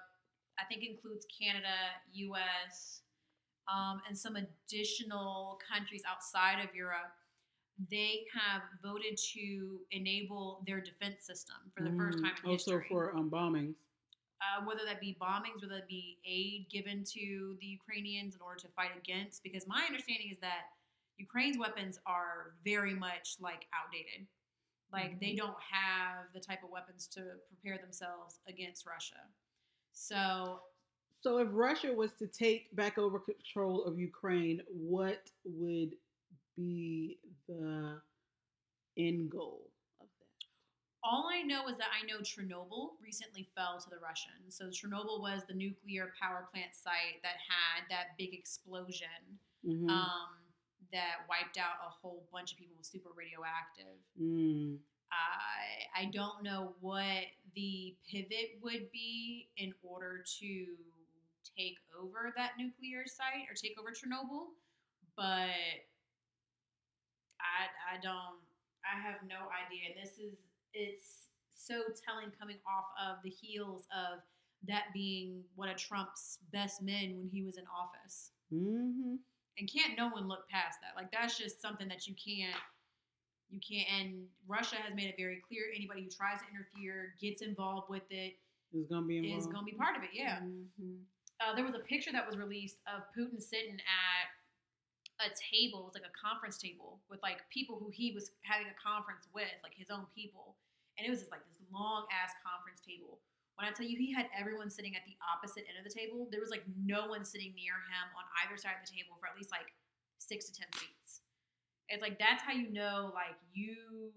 I 0.59 0.63
think 0.65 0.83
includes 0.83 1.25
Canada, 1.39 1.67
U.S., 2.13 3.01
um, 3.73 4.01
and 4.07 4.17
some 4.17 4.35
additional 4.35 5.59
countries 5.71 6.01
outside 6.09 6.59
of 6.63 6.73
Europe. 6.75 7.11
They 7.89 8.25
have 8.33 8.61
voted 8.83 9.17
to 9.33 9.79
enable 9.91 10.63
their 10.67 10.79
defense 10.81 11.23
system 11.25 11.55
for 11.75 11.83
the 11.83 11.91
first 11.97 12.19
Mm. 12.19 12.23
time 12.23 12.33
in 12.43 12.49
Also 12.51 12.71
history. 12.79 12.87
for 12.89 13.15
um, 13.15 13.29
bombings. 13.29 13.75
Uh, 14.43 14.63
whether 14.65 14.81
that 14.85 14.99
be 14.99 15.17
bombings, 15.21 15.61
whether 15.61 15.75
that 15.75 15.87
be 15.87 16.19
aid 16.25 16.67
given 16.69 17.03
to 17.05 17.55
the 17.59 17.65
Ukrainians 17.67 18.35
in 18.35 18.41
order 18.41 18.59
to 18.61 18.67
fight 18.69 18.91
against. 18.97 19.43
Because 19.43 19.65
my 19.67 19.83
understanding 19.85 20.29
is 20.31 20.39
that 20.39 20.63
Ukraine's 21.17 21.57
weapons 21.57 21.99
are 22.05 22.55
very 22.63 22.93
much 22.93 23.37
like 23.39 23.67
outdated. 23.73 24.27
Like 24.91 25.19
they 25.19 25.33
Mhm. 25.33 25.37
don't 25.37 25.61
have 25.61 26.31
the 26.33 26.39
type 26.39 26.63
of 26.63 26.69
weapons 26.69 27.07
to 27.09 27.39
prepare 27.47 27.77
themselves 27.77 28.39
against 28.47 28.85
Russia. 28.85 29.21
So 29.91 30.63
So 31.21 31.37
if 31.37 31.47
Russia 31.51 31.93
was 31.93 32.13
to 32.15 32.27
take 32.27 32.75
back 32.75 32.97
over 32.97 33.17
control 33.19 33.85
of 33.85 33.97
Ukraine, 33.97 34.61
what 34.67 35.31
would 35.45 35.97
be 36.57 37.19
the 37.47 38.01
end 38.97 39.31
goal? 39.31 39.72
All 41.03 41.29
I 41.31 41.41
know 41.43 41.67
is 41.67 41.77
that 41.77 41.87
I 41.91 42.05
know 42.05 42.19
Chernobyl 42.19 42.91
recently 43.01 43.47
fell 43.55 43.79
to 43.79 43.89
the 43.89 43.97
Russians. 43.99 44.55
So 44.55 44.67
Chernobyl 44.67 45.19
was 45.21 45.43
the 45.47 45.53
nuclear 45.53 46.13
power 46.21 46.47
plant 46.51 46.73
site 46.73 47.21
that 47.23 47.35
had 47.47 47.89
that 47.89 48.17
big 48.17 48.33
explosion 48.33 49.39
Mhm. 49.65 49.89
um, 49.89 50.37
that 50.91 51.25
wiped 51.27 51.57
out 51.57 51.75
a 51.85 51.89
whole 51.89 52.27
bunch 52.31 52.53
of 52.53 52.57
people 52.57 52.75
with 52.77 52.85
super 52.85 53.11
radioactive. 53.11 53.97
Mm. 54.19 54.79
I 55.11 55.87
I 55.95 56.05
don't 56.05 56.41
know 56.41 56.75
what 56.79 57.25
the 57.53 57.95
pivot 58.09 58.59
would 58.61 58.91
be 58.91 59.49
in 59.57 59.73
order 59.83 60.23
to 60.39 60.77
take 61.57 61.77
over 61.95 62.33
that 62.35 62.57
nuclear 62.57 63.05
site 63.05 63.47
or 63.49 63.53
take 63.53 63.77
over 63.79 63.91
Chernobyl, 63.91 64.55
but 65.15 65.83
I 67.39 67.67
I 67.91 67.97
don't 68.01 68.39
I 68.85 68.99
have 68.99 69.23
no 69.23 69.49
idea. 69.49 69.91
And 69.93 70.03
this 70.03 70.17
is 70.17 70.37
it's 70.73 71.27
so 71.53 71.81
telling 72.05 72.31
coming 72.39 72.57
off 72.67 72.85
of 73.01 73.17
the 73.23 73.29
heels 73.29 73.87
of 73.91 74.19
that 74.67 74.85
being 74.93 75.43
one 75.55 75.69
of 75.69 75.77
Trump's 75.77 76.39
best 76.51 76.81
men 76.81 77.15
when 77.17 77.29
he 77.31 77.43
was 77.43 77.57
in 77.57 77.63
office. 77.67 78.31
Hmm 78.49 79.15
and 79.59 79.69
can't 79.71 79.97
no 79.97 80.09
one 80.09 80.27
look 80.27 80.49
past 80.49 80.79
that. 80.81 80.99
Like 80.99 81.11
that's 81.11 81.37
just 81.37 81.61
something 81.61 81.87
that 81.87 82.07
you 82.07 82.15
can't 82.15 82.59
you 83.49 83.59
can't 83.59 83.87
and 84.01 84.25
russia 84.47 84.77
has 84.77 84.95
made 84.95 85.05
it 85.05 85.15
very 85.17 85.41
clear. 85.47 85.63
Anybody 85.75 86.03
who 86.03 86.09
tries 86.09 86.39
to 86.41 86.45
interfere 86.49 87.13
gets 87.21 87.41
involved 87.41 87.89
with 87.89 88.03
It's 88.73 88.89
gonna 88.89 89.05
be 89.05 89.17
involved. 89.17 89.39
is 89.39 89.45
going 89.45 89.65
to 89.65 89.71
be 89.71 89.77
part 89.77 89.95
of 89.95 90.03
it 90.03 90.09
yeah. 90.13 90.39
Mhm. 90.41 91.03
uh, 91.39 91.53
there 91.55 91.63
was 91.65 91.75
a 91.75 91.79
picture 91.79 92.11
that 92.11 92.25
was 92.25 92.37
released 92.37 92.77
of 92.87 93.03
putin 93.15 93.39
sitting 93.41 93.75
at 93.75 94.22
a 95.23 95.31
table 95.35 95.83
it 95.83 95.87
was 95.89 95.97
like 95.97 96.07
a 96.07 96.15
conference 96.15 96.59
table 96.59 96.99
with 97.09 97.23
like 97.23 97.41
people 97.49 97.79
who 97.79 97.89
he 97.89 98.11
was 98.11 98.31
having 98.43 98.67
a 98.67 98.77
conference 98.77 99.25
with 99.31 99.51
like 99.63 99.73
his 99.73 99.89
own 99.89 100.05
people 100.11 100.55
and 100.99 101.07
it 101.07 101.09
was 101.09 101.23
just 101.23 101.31
like 101.31 101.43
this 101.47 101.59
long 101.71 102.05
ass 102.11 102.35
conference 102.43 102.83
table 102.83 103.23
when 103.55 103.69
I 103.69 103.71
tell 103.71 103.85
you 103.85 103.97
he 103.97 104.11
had 104.11 104.25
everyone 104.33 104.69
sitting 104.69 104.95
at 104.97 105.05
the 105.05 105.13
opposite 105.21 105.65
end 105.69 105.77
of 105.77 105.85
the 105.85 105.93
table, 105.93 106.27
there 106.33 106.41
was 106.41 106.49
like 106.49 106.65
no 106.73 107.05
one 107.05 107.21
sitting 107.21 107.53
near 107.53 107.77
him 107.85 108.05
on 108.17 108.25
either 108.41 108.57
side 108.57 108.81
of 108.81 108.81
the 108.81 108.89
table 108.89 109.13
for 109.21 109.29
at 109.29 109.37
least 109.37 109.53
like 109.53 109.69
six 110.17 110.49
to 110.49 110.51
ten 110.57 110.67
seats. 110.73 111.21
It's 111.89 112.01
like 112.01 112.17
that's 112.17 112.41
how 112.41 112.53
you 112.53 112.73
know 112.73 113.13
like 113.13 113.37
you 113.53 114.09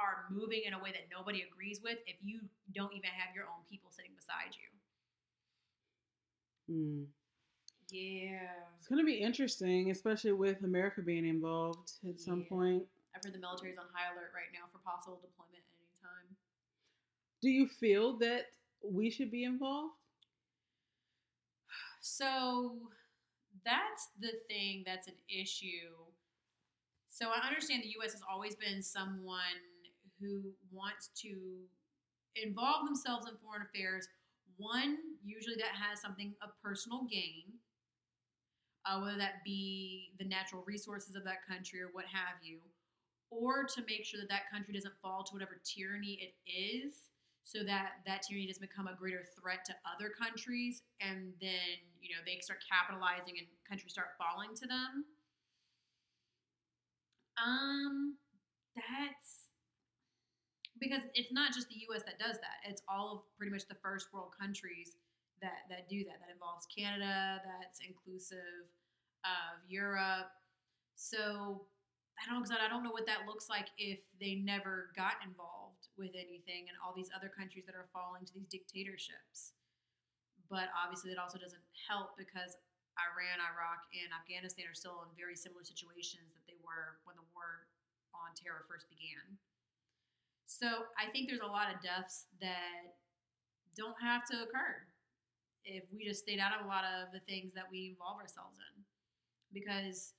are 0.00 0.24
moving 0.32 0.64
in 0.64 0.72
a 0.72 0.80
way 0.80 0.92
that 0.92 1.12
nobody 1.12 1.44
agrees 1.44 1.80
with 1.84 2.00
if 2.08 2.16
you 2.20 2.40
don't 2.72 2.92
even 2.96 3.12
have 3.12 3.34
your 3.36 3.44
own 3.44 3.64
people 3.68 3.92
sitting 3.92 4.12
beside 4.16 4.56
you. 4.56 4.68
Mm. 6.72 7.04
Yeah. 7.90 8.48
It's 8.78 8.88
gonna 8.88 9.04
be 9.04 9.20
interesting, 9.20 9.90
especially 9.90 10.32
with 10.32 10.62
America 10.64 11.02
being 11.02 11.26
involved 11.26 11.92
at 12.08 12.20
some 12.20 12.44
point. 12.44 12.82
I've 13.14 13.22
heard 13.24 13.34
the 13.34 13.38
military's 13.38 13.78
on 13.78 13.86
high 13.92 14.12
alert 14.12 14.32
right 14.34 14.52
now 14.52 14.66
for 14.70 14.78
possible 14.78 15.18
deployment 15.22 15.64
at 15.64 15.78
any 15.78 15.88
time. 16.00 16.36
Do 17.40 17.48
you 17.48 17.66
feel 17.66 18.18
that 18.18 18.46
we 18.84 19.10
should 19.10 19.30
be 19.30 19.44
involved? 19.44 19.94
So 22.00 22.76
that's 23.64 24.10
the 24.20 24.32
thing 24.48 24.84
that's 24.86 25.08
an 25.08 25.18
issue. 25.28 25.90
So 27.08 27.28
I 27.30 27.46
understand 27.46 27.82
the 27.82 27.94
U.S. 28.00 28.12
has 28.12 28.22
always 28.30 28.54
been 28.54 28.82
someone 28.82 29.58
who 30.20 30.42
wants 30.70 31.08
to 31.22 31.34
involve 32.36 32.84
themselves 32.86 33.26
in 33.26 33.36
foreign 33.42 33.62
affairs. 33.62 34.06
One, 34.56 34.98
usually 35.24 35.56
that 35.56 35.74
has 35.74 36.00
something 36.00 36.34
of 36.42 36.50
personal 36.62 37.06
gain, 37.10 37.44
uh, 38.86 39.00
whether 39.00 39.18
that 39.18 39.44
be 39.44 40.12
the 40.18 40.24
natural 40.24 40.62
resources 40.66 41.14
of 41.16 41.24
that 41.24 41.46
country 41.46 41.80
or 41.80 41.88
what 41.92 42.04
have 42.06 42.38
you, 42.42 42.58
or 43.30 43.64
to 43.64 43.82
make 43.88 44.04
sure 44.04 44.20
that 44.20 44.28
that 44.28 44.50
country 44.50 44.74
doesn't 44.74 44.94
fall 45.02 45.24
to 45.24 45.32
whatever 45.34 45.60
tyranny 45.64 46.18
it 46.22 46.34
is 46.50 47.10
so 47.44 47.62
that 47.64 48.02
that 48.06 48.22
tyranny 48.22 48.46
doesn't 48.46 48.62
become 48.62 48.86
a 48.88 48.94
greater 48.94 49.24
threat 49.38 49.64
to 49.64 49.74
other 49.86 50.10
countries 50.10 50.82
and 51.00 51.32
then 51.40 51.78
you 52.00 52.10
know 52.14 52.22
they 52.26 52.38
start 52.40 52.58
capitalizing 52.70 53.38
and 53.38 53.46
countries 53.68 53.92
start 53.92 54.08
falling 54.18 54.54
to 54.54 54.66
them. 54.66 55.04
Um 57.36 58.16
that's 58.74 59.46
because 60.80 61.02
it's 61.14 61.32
not 61.32 61.52
just 61.52 61.68
the 61.68 61.76
us 61.94 62.02
that 62.04 62.18
does 62.18 62.36
that. 62.38 62.68
It's 62.68 62.82
all 62.88 63.12
of 63.12 63.20
pretty 63.38 63.52
much 63.52 63.66
the 63.68 63.76
first 63.82 64.12
world 64.12 64.32
countries 64.38 64.96
that 65.40 65.68
that 65.68 65.88
do 65.88 66.04
that 66.04 66.18
that 66.20 66.32
involves 66.32 66.66
canada 66.66 67.40
that's 67.44 67.80
inclusive 67.80 68.66
of 69.24 69.60
europe 69.68 70.32
so 70.96 71.66
I 72.16 72.24
don't 72.32 72.48
I 72.48 72.68
don't 72.68 72.80
know 72.80 72.96
what 72.96 73.04
that 73.06 73.28
looks 73.28 73.52
like 73.52 73.68
if 73.76 74.00
they 74.16 74.40
never 74.40 74.88
got 74.96 75.20
involved 75.20 75.92
with 76.00 76.16
anything 76.16 76.72
and 76.72 76.76
all 76.80 76.96
these 76.96 77.12
other 77.12 77.28
countries 77.28 77.68
that 77.68 77.76
are 77.76 77.92
falling 77.92 78.24
to 78.24 78.32
these 78.32 78.48
dictatorships. 78.48 79.52
But 80.48 80.72
obviously, 80.72 81.12
that 81.12 81.20
also 81.20 81.36
doesn't 81.36 81.60
help 81.76 82.16
because 82.16 82.56
Iran, 82.96 83.36
Iraq, 83.44 83.84
and 83.92 84.08
Afghanistan 84.16 84.64
are 84.64 84.78
still 84.78 85.04
in 85.04 85.12
very 85.12 85.36
similar 85.36 85.60
situations 85.60 86.32
that 86.32 86.48
they 86.48 86.56
were 86.64 87.04
when 87.04 87.20
the 87.20 87.26
war 87.36 87.68
on 88.16 88.32
terror 88.32 88.64
first 88.64 88.88
began. 88.88 89.36
So 90.48 90.88
I 90.96 91.12
think 91.12 91.28
there's 91.28 91.44
a 91.44 91.50
lot 91.50 91.68
of 91.68 91.84
deaths 91.84 92.32
that 92.40 92.96
don't 93.76 93.98
have 94.00 94.24
to 94.32 94.48
occur 94.48 94.88
if 95.66 95.82
we 95.90 96.06
just 96.06 96.22
stayed 96.22 96.38
out 96.38 96.54
of 96.54 96.64
a 96.64 96.68
lot 96.70 96.86
of 96.86 97.10
the 97.10 97.18
things 97.26 97.50
that 97.58 97.66
we 97.66 97.90
involve 97.90 98.22
ourselves 98.22 98.56
in 98.62 98.86
because 99.50 100.14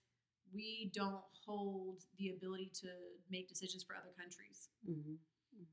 we 0.52 0.92
don't 0.94 1.24
hold 1.48 2.04
the 2.20 2.36
ability 2.36 2.72
to 2.84 2.92
make 3.32 3.48
decisions 3.48 3.84
for 3.84 3.96
other 3.96 4.12
countries. 4.20 4.68
Mm-hmm. 4.84 5.16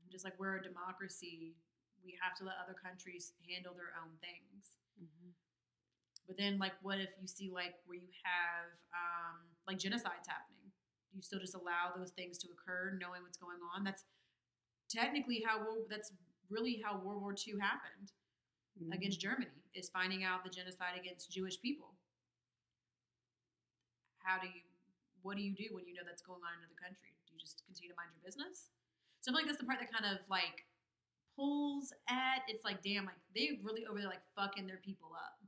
Just 0.09 0.23
like 0.23 0.39
we're 0.39 0.57
a 0.57 0.63
democracy, 0.63 1.59
we 2.03 2.15
have 2.23 2.35
to 2.39 2.47
let 2.47 2.55
other 2.63 2.75
countries 2.75 3.35
handle 3.43 3.75
their 3.75 3.91
own 3.99 4.15
things. 4.23 4.79
Mm-hmm. 4.95 5.35
But 6.27 6.39
then, 6.39 6.57
like, 6.57 6.73
what 6.81 6.97
if 6.97 7.11
you 7.21 7.27
see 7.27 7.51
like 7.53 7.75
where 7.85 7.99
you 7.99 8.09
have 8.23 8.71
um, 8.95 9.45
like 9.67 9.77
genocides 9.77 10.25
happening? 10.25 10.71
Do 11.11 11.19
you 11.19 11.21
still 11.21 11.39
just 11.39 11.53
allow 11.53 11.93
those 11.93 12.11
things 12.15 12.39
to 12.39 12.47
occur, 12.49 12.97
knowing 12.97 13.21
what's 13.21 13.37
going 13.37 13.61
on. 13.75 13.83
That's 13.83 14.03
technically 14.89 15.43
how 15.45 15.61
that's 15.89 16.11
really 16.49 16.81
how 16.83 16.97
World 17.03 17.21
War 17.21 17.35
II 17.35 17.61
happened 17.61 18.09
Mm-hmm. 18.75 18.91
against 18.91 19.23
Germany 19.23 19.55
is 19.71 19.87
finding 19.87 20.27
out 20.27 20.43
the 20.43 20.51
genocide 20.51 20.99
against 20.99 21.31
Jewish 21.31 21.61
people. 21.61 21.95
How 24.19 24.35
do 24.35 24.47
you, 24.51 24.67
what 25.23 25.39
do 25.39 25.43
you 25.43 25.55
do 25.55 25.71
when 25.71 25.87
you 25.87 25.95
know 25.95 26.03
that's 26.03 26.21
going 26.21 26.43
on 26.43 26.59
in 26.59 26.59
another 26.59 26.75
country? 26.75 27.15
Do 27.23 27.31
you 27.31 27.39
just 27.39 27.63
continue 27.63 27.87
to 27.87 27.95
mind 27.95 28.11
your 28.11 28.19
business? 28.19 28.75
So 29.23 29.31
I 29.31 29.31
feel 29.31 29.39
like 29.39 29.47
that's 29.47 29.63
the 29.63 29.69
part 29.69 29.79
that 29.79 29.87
kind 29.87 30.03
of 30.11 30.19
like 30.27 30.67
pulls 31.39 31.95
at. 32.11 32.43
It's 32.51 32.67
like, 32.67 32.83
damn, 32.83 33.07
like 33.07 33.15
they 33.31 33.63
really 33.63 33.87
over 33.87 33.99
there 33.99 34.11
like 34.11 34.27
fucking 34.35 34.67
their 34.67 34.83
people 34.83 35.15
up, 35.15 35.39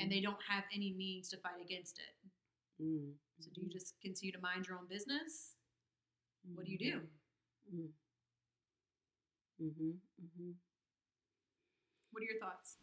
and 0.00 0.08
they 0.08 0.24
don't 0.24 0.40
have 0.48 0.64
any 0.72 0.96
means 0.96 1.28
to 1.30 1.36
fight 1.44 1.60
against 1.60 2.00
it. 2.00 2.16
Mm. 2.80 3.12
So 3.40 3.50
do 3.54 3.60
you 3.60 3.68
just 3.68 4.00
continue 4.00 4.32
to 4.32 4.40
mind 4.40 4.66
your 4.66 4.78
own 4.78 4.88
business? 4.88 5.60
what 6.54 6.66
do 6.66 6.72
you 6.72 6.78
do? 6.78 7.00
Mm-hmm. 7.68 7.92
Mm-hmm. 9.62 10.50
What 12.12 12.22
are 12.22 12.26
your 12.26 12.38
thoughts? 12.40 12.76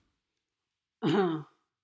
Mm-hmm. 1.04 1.42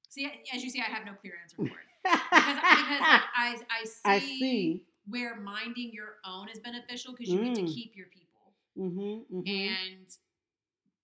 See, 0.09 0.31
as 0.53 0.63
you 0.63 0.69
see, 0.69 0.79
I 0.81 0.91
have 0.91 1.05
no 1.05 1.13
clear 1.13 1.33
answer 1.41 1.57
for 1.57 1.63
it 1.63 1.87
because, 2.03 2.19
because 2.31 3.01
I 3.35 3.55
I 3.69 3.83
see, 3.85 3.99
I 4.05 4.19
see. 4.19 4.83
where 5.07 5.35
minding 5.39 5.91
your 5.93 6.15
own 6.25 6.49
is 6.49 6.59
beneficial 6.59 7.13
because 7.13 7.31
you 7.33 7.43
get 7.43 7.55
to 7.55 7.61
Mm. 7.63 7.73
keep 7.73 7.95
your 7.95 8.07
people. 8.07 8.53
Mm-hmm. 8.77 9.37
mm-hmm. 9.37 9.47
and 9.47 10.07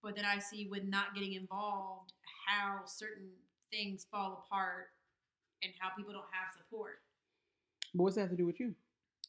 but 0.03 0.15
then 0.15 0.25
I 0.25 0.39
see 0.39 0.67
with 0.67 0.83
not 0.83 1.13
getting 1.13 1.33
involved 1.33 2.13
how 2.47 2.81
certain 2.85 3.29
things 3.71 4.05
fall 4.11 4.43
apart 4.45 4.87
and 5.63 5.71
how 5.79 5.89
people 5.95 6.11
don't 6.11 6.25
have 6.33 6.51
support. 6.57 6.99
But 7.93 8.03
what's 8.03 8.15
that 8.15 8.21
have 8.21 8.29
to 8.31 8.35
do 8.37 8.45
with 8.45 8.59
you? 8.59 8.73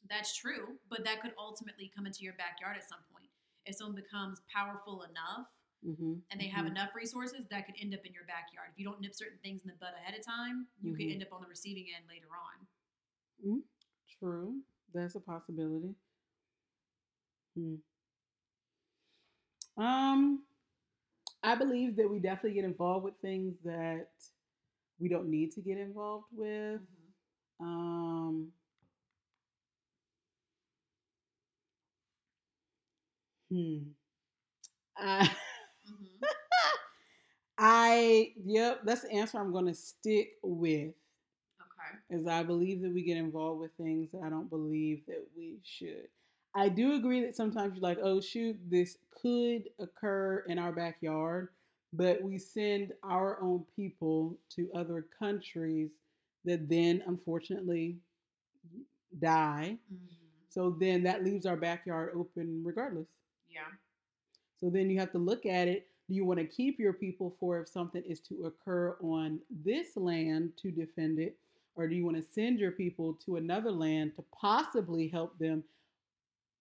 That's 0.08 0.34
true, 0.36 0.78
but 0.90 1.04
that 1.04 1.20
could 1.20 1.32
ultimately 1.38 1.92
come 1.94 2.06
into 2.06 2.24
your 2.24 2.32
backyard 2.34 2.76
at 2.76 2.88
some 2.88 2.98
point. 3.12 3.28
If 3.66 3.76
someone 3.76 3.94
becomes 3.94 4.40
powerful 4.52 5.02
enough 5.04 5.46
Mm-hmm. 5.86 6.14
and 6.30 6.40
they 6.40 6.46
have 6.46 6.64
Mhm. 6.64 6.70
enough 6.70 6.94
resources, 6.94 7.46
that 7.48 7.66
could 7.66 7.74
end 7.78 7.94
up 7.94 8.04
in 8.06 8.12
your 8.12 8.24
backyard. 8.24 8.70
If 8.72 8.78
you 8.78 8.84
don't 8.84 9.00
nip 9.00 9.14
certain 9.14 9.38
things 9.38 9.62
in 9.62 9.68
the 9.68 9.76
bud 9.76 9.94
ahead 9.94 10.18
of 10.18 10.24
time, 10.24 10.68
you 10.80 10.92
could 10.94 11.06
Mhm. 11.06 11.12
end 11.12 11.22
up 11.22 11.32
on 11.32 11.42
the 11.42 11.48
receiving 11.48 11.92
end 11.92 12.06
later 12.08 12.28
on. 12.36 12.66
True. 14.18 14.62
That's 14.94 15.14
a 15.16 15.20
possibility. 15.20 15.94
Hmm. 17.54 17.76
Um, 19.76 20.44
I 21.42 21.54
believe 21.54 21.96
that 21.96 22.08
we 22.08 22.18
definitely 22.18 22.54
get 22.54 22.64
involved 22.64 23.04
with 23.04 23.14
things 23.20 23.56
that 23.64 24.08
we 24.98 25.08
don't 25.08 25.28
need 25.30 25.52
to 25.52 25.60
get 25.60 25.78
involved 25.78 26.26
with. 26.32 26.80
Um, 27.60 28.52
hmm. 33.50 33.92
I. 34.96 35.30
I, 37.62 38.32
yep, 38.44 38.80
that's 38.84 39.02
the 39.02 39.12
answer 39.12 39.38
I'm 39.38 39.52
going 39.52 39.66
to 39.66 39.74
stick 39.74 40.32
with. 40.42 40.94
Okay. 41.60 42.18
is 42.20 42.26
I 42.26 42.42
believe 42.42 42.82
that 42.82 42.92
we 42.92 43.02
get 43.02 43.16
involved 43.18 43.60
with 43.60 43.72
things 43.76 44.10
that 44.12 44.22
I 44.24 44.30
don't 44.30 44.50
believe 44.50 45.02
that 45.06 45.24
we 45.36 45.58
should. 45.64 46.08
I 46.54 46.68
do 46.68 46.94
agree 46.94 47.22
that 47.22 47.36
sometimes 47.36 47.74
you're 47.76 47.82
like, 47.82 47.98
oh 48.02 48.20
shoot, 48.20 48.58
this 48.68 48.98
could 49.22 49.64
occur 49.80 50.44
in 50.48 50.58
our 50.58 50.72
backyard, 50.72 51.50
but 51.92 52.22
we 52.22 52.38
send 52.38 52.92
our 53.04 53.40
own 53.40 53.64
people 53.76 54.36
to 54.56 54.70
other 54.74 55.06
countries 55.18 55.90
that 56.44 56.68
then 56.68 57.02
unfortunately 57.06 57.98
die. 59.18 59.78
Mhm. 59.92 60.08
So 60.48 60.70
then 60.70 61.02
that 61.04 61.24
leaves 61.24 61.46
our 61.46 61.56
backyard 61.56 62.12
open 62.14 62.62
regardless. 62.64 63.08
Yeah. 63.48 63.68
So 64.60 64.70
then 64.70 64.90
you 64.90 64.98
have 65.00 65.12
to 65.12 65.18
look 65.18 65.46
at 65.46 65.68
it. 65.68 65.88
Do 66.08 66.14
you 66.14 66.24
want 66.24 66.40
to 66.40 66.46
keep 66.46 66.78
your 66.78 66.92
people 66.92 67.36
for 67.38 67.60
if 67.60 67.68
something 67.68 68.02
is 68.02 68.20
to 68.20 68.44
occur 68.46 68.96
on 69.02 69.40
this 69.50 69.96
land 69.96 70.52
to 70.58 70.70
defend 70.70 71.18
it? 71.18 71.36
Or 71.74 71.88
do 71.88 71.94
you 71.94 72.04
want 72.04 72.16
to 72.18 72.22
send 72.22 72.58
your 72.58 72.72
people 72.72 73.14
to 73.24 73.36
another 73.36 73.70
land 73.70 74.14
to 74.16 74.24
possibly 74.38 75.08
help 75.08 75.38
them, 75.38 75.64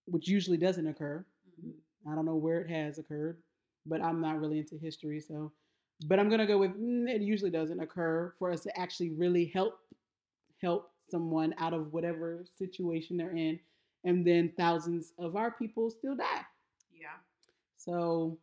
which 0.05 0.27
usually 0.27 0.57
doesn't 0.57 0.87
occur? 0.87 1.25
Mhm. 1.61 1.73
I 2.07 2.15
don't 2.15 2.25
know 2.25 2.37
where 2.37 2.61
it 2.61 2.69
has 2.69 2.97
occurred, 2.97 3.41
but 3.85 4.01
I'm 4.01 4.21
not 4.21 4.39
really 4.39 4.59
into 4.59 4.77
history. 4.77 5.19
So, 5.19 5.51
but 6.07 6.19
I'm 6.19 6.29
going 6.29 6.39
to 6.39 6.47
go 6.47 6.57
with 6.57 6.71
mm, 6.79 7.09
it 7.09 7.21
usually 7.21 7.51
doesn't 7.51 7.79
occur 7.79 8.33
for 8.39 8.51
us 8.51 8.61
to 8.63 8.79
actually 8.79 9.09
really 9.09 9.45
help 9.45 9.79
help 10.61 10.91
someone 11.09 11.53
out 11.57 11.73
of 11.73 11.91
whatever 11.91 12.45
situation 12.55 13.17
they're 13.17 13.35
in. 13.35 13.59
And 14.03 14.25
then 14.25 14.53
thousands 14.57 15.13
of 15.19 15.35
our 15.35 15.51
people 15.51 15.89
still 15.89 16.15
die. 16.15 16.45
Yeah. 16.93 17.17
So 17.77 18.37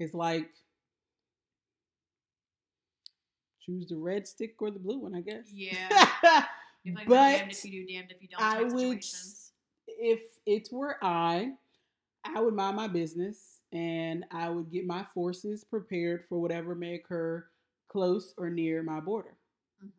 it's 0.00 0.14
like 0.14 0.48
choose 3.64 3.88
the 3.88 3.96
red 3.96 4.26
stick 4.26 4.54
or 4.60 4.70
the 4.70 4.78
blue 4.78 4.98
one, 4.98 5.14
I 5.14 5.20
guess. 5.20 5.46
Yeah. 5.52 5.88
Like 6.94 7.06
but 7.08 7.36
damned 7.36 7.50
if 7.50 7.62
you 7.66 7.86
do, 7.86 7.92
damned 7.92 8.10
if 8.10 8.22
you 8.22 8.28
don't. 8.28 8.40
I 8.42 8.62
would, 8.62 9.04
if 9.86 10.20
it 10.46 10.68
were 10.72 10.96
I, 11.02 11.52
I 12.24 12.40
would 12.40 12.54
mind 12.54 12.76
my 12.76 12.88
business 12.88 13.58
and 13.70 14.24
I 14.30 14.48
would 14.48 14.70
get 14.72 14.86
my 14.86 15.04
forces 15.12 15.62
prepared 15.62 16.24
for 16.26 16.40
whatever 16.40 16.74
may 16.74 16.94
occur 16.94 17.44
close 17.88 18.32
or 18.38 18.48
near 18.48 18.82
my 18.82 18.98
border. 18.98 19.34
Mhm. 19.84 19.90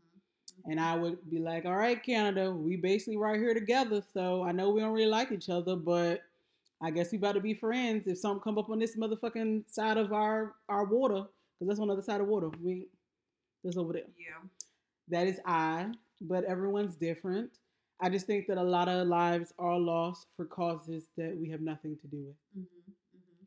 And 0.72 0.80
I 0.80 0.96
would 0.96 1.30
be 1.30 1.38
like, 1.38 1.66
all 1.66 1.76
right, 1.76 2.02
Canada, 2.02 2.52
we 2.52 2.78
basically 2.78 3.18
right 3.18 3.40
here 3.40 3.54
together. 3.54 4.02
So 4.12 4.42
I 4.44 4.52
know 4.52 4.72
we 4.72 4.82
don't 4.82 4.94
really 4.94 5.06
like 5.06 5.32
each 5.32 5.50
other, 5.50 5.76
but 5.76 6.22
I 6.82 6.90
guess 6.90 7.12
we 7.12 7.18
about 7.18 7.34
to 7.34 7.42
be 7.42 7.54
friends 7.54 8.08
if 8.08 8.18
something 8.18 8.42
come 8.42 8.58
up 8.58 8.70
on 8.70 8.80
this 8.80 8.96
motherfucking 8.96 9.72
side 9.72 9.98
of 9.98 10.12
our 10.14 10.56
our 10.68 10.86
water, 10.86 11.26
because 11.60 11.68
that's 11.68 11.80
on 11.80 11.88
the 11.88 11.94
other 11.94 12.02
side 12.02 12.22
of 12.22 12.28
water. 12.28 12.50
We 12.62 12.88
that's 13.64 13.78
over 13.78 13.94
there. 13.94 14.04
Yeah. 14.18 14.48
That 15.10 15.28
is 15.28 15.40
I, 15.46 15.92
but 16.22 16.44
everyone's 16.46 16.96
different. 16.96 17.52
I 18.02 18.10
just 18.10 18.26
think 18.26 18.48
that 18.48 18.58
a 18.58 18.64
lot 18.64 18.90
of 18.90 19.08
lives 19.08 19.54
are 19.60 19.78
lost 19.78 20.28
for 20.36 20.46
causes 20.46 21.10
that 21.18 21.38
we 21.38 21.50
have 21.50 21.62
nothing 21.62 21.98
to 22.02 22.08
do 22.08 22.24
with. 22.26 22.36
hmm 22.56 22.64
hmm 23.14 23.46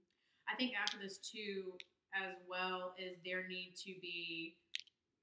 I 0.49 0.57
think 0.57 0.73
after 0.81 0.99
this 1.03 1.19
too, 1.19 1.73
as 2.15 2.37
well, 2.49 2.95
is 2.97 3.17
there 3.25 3.49
need 3.49 3.75
to 3.85 3.95
be 4.01 4.55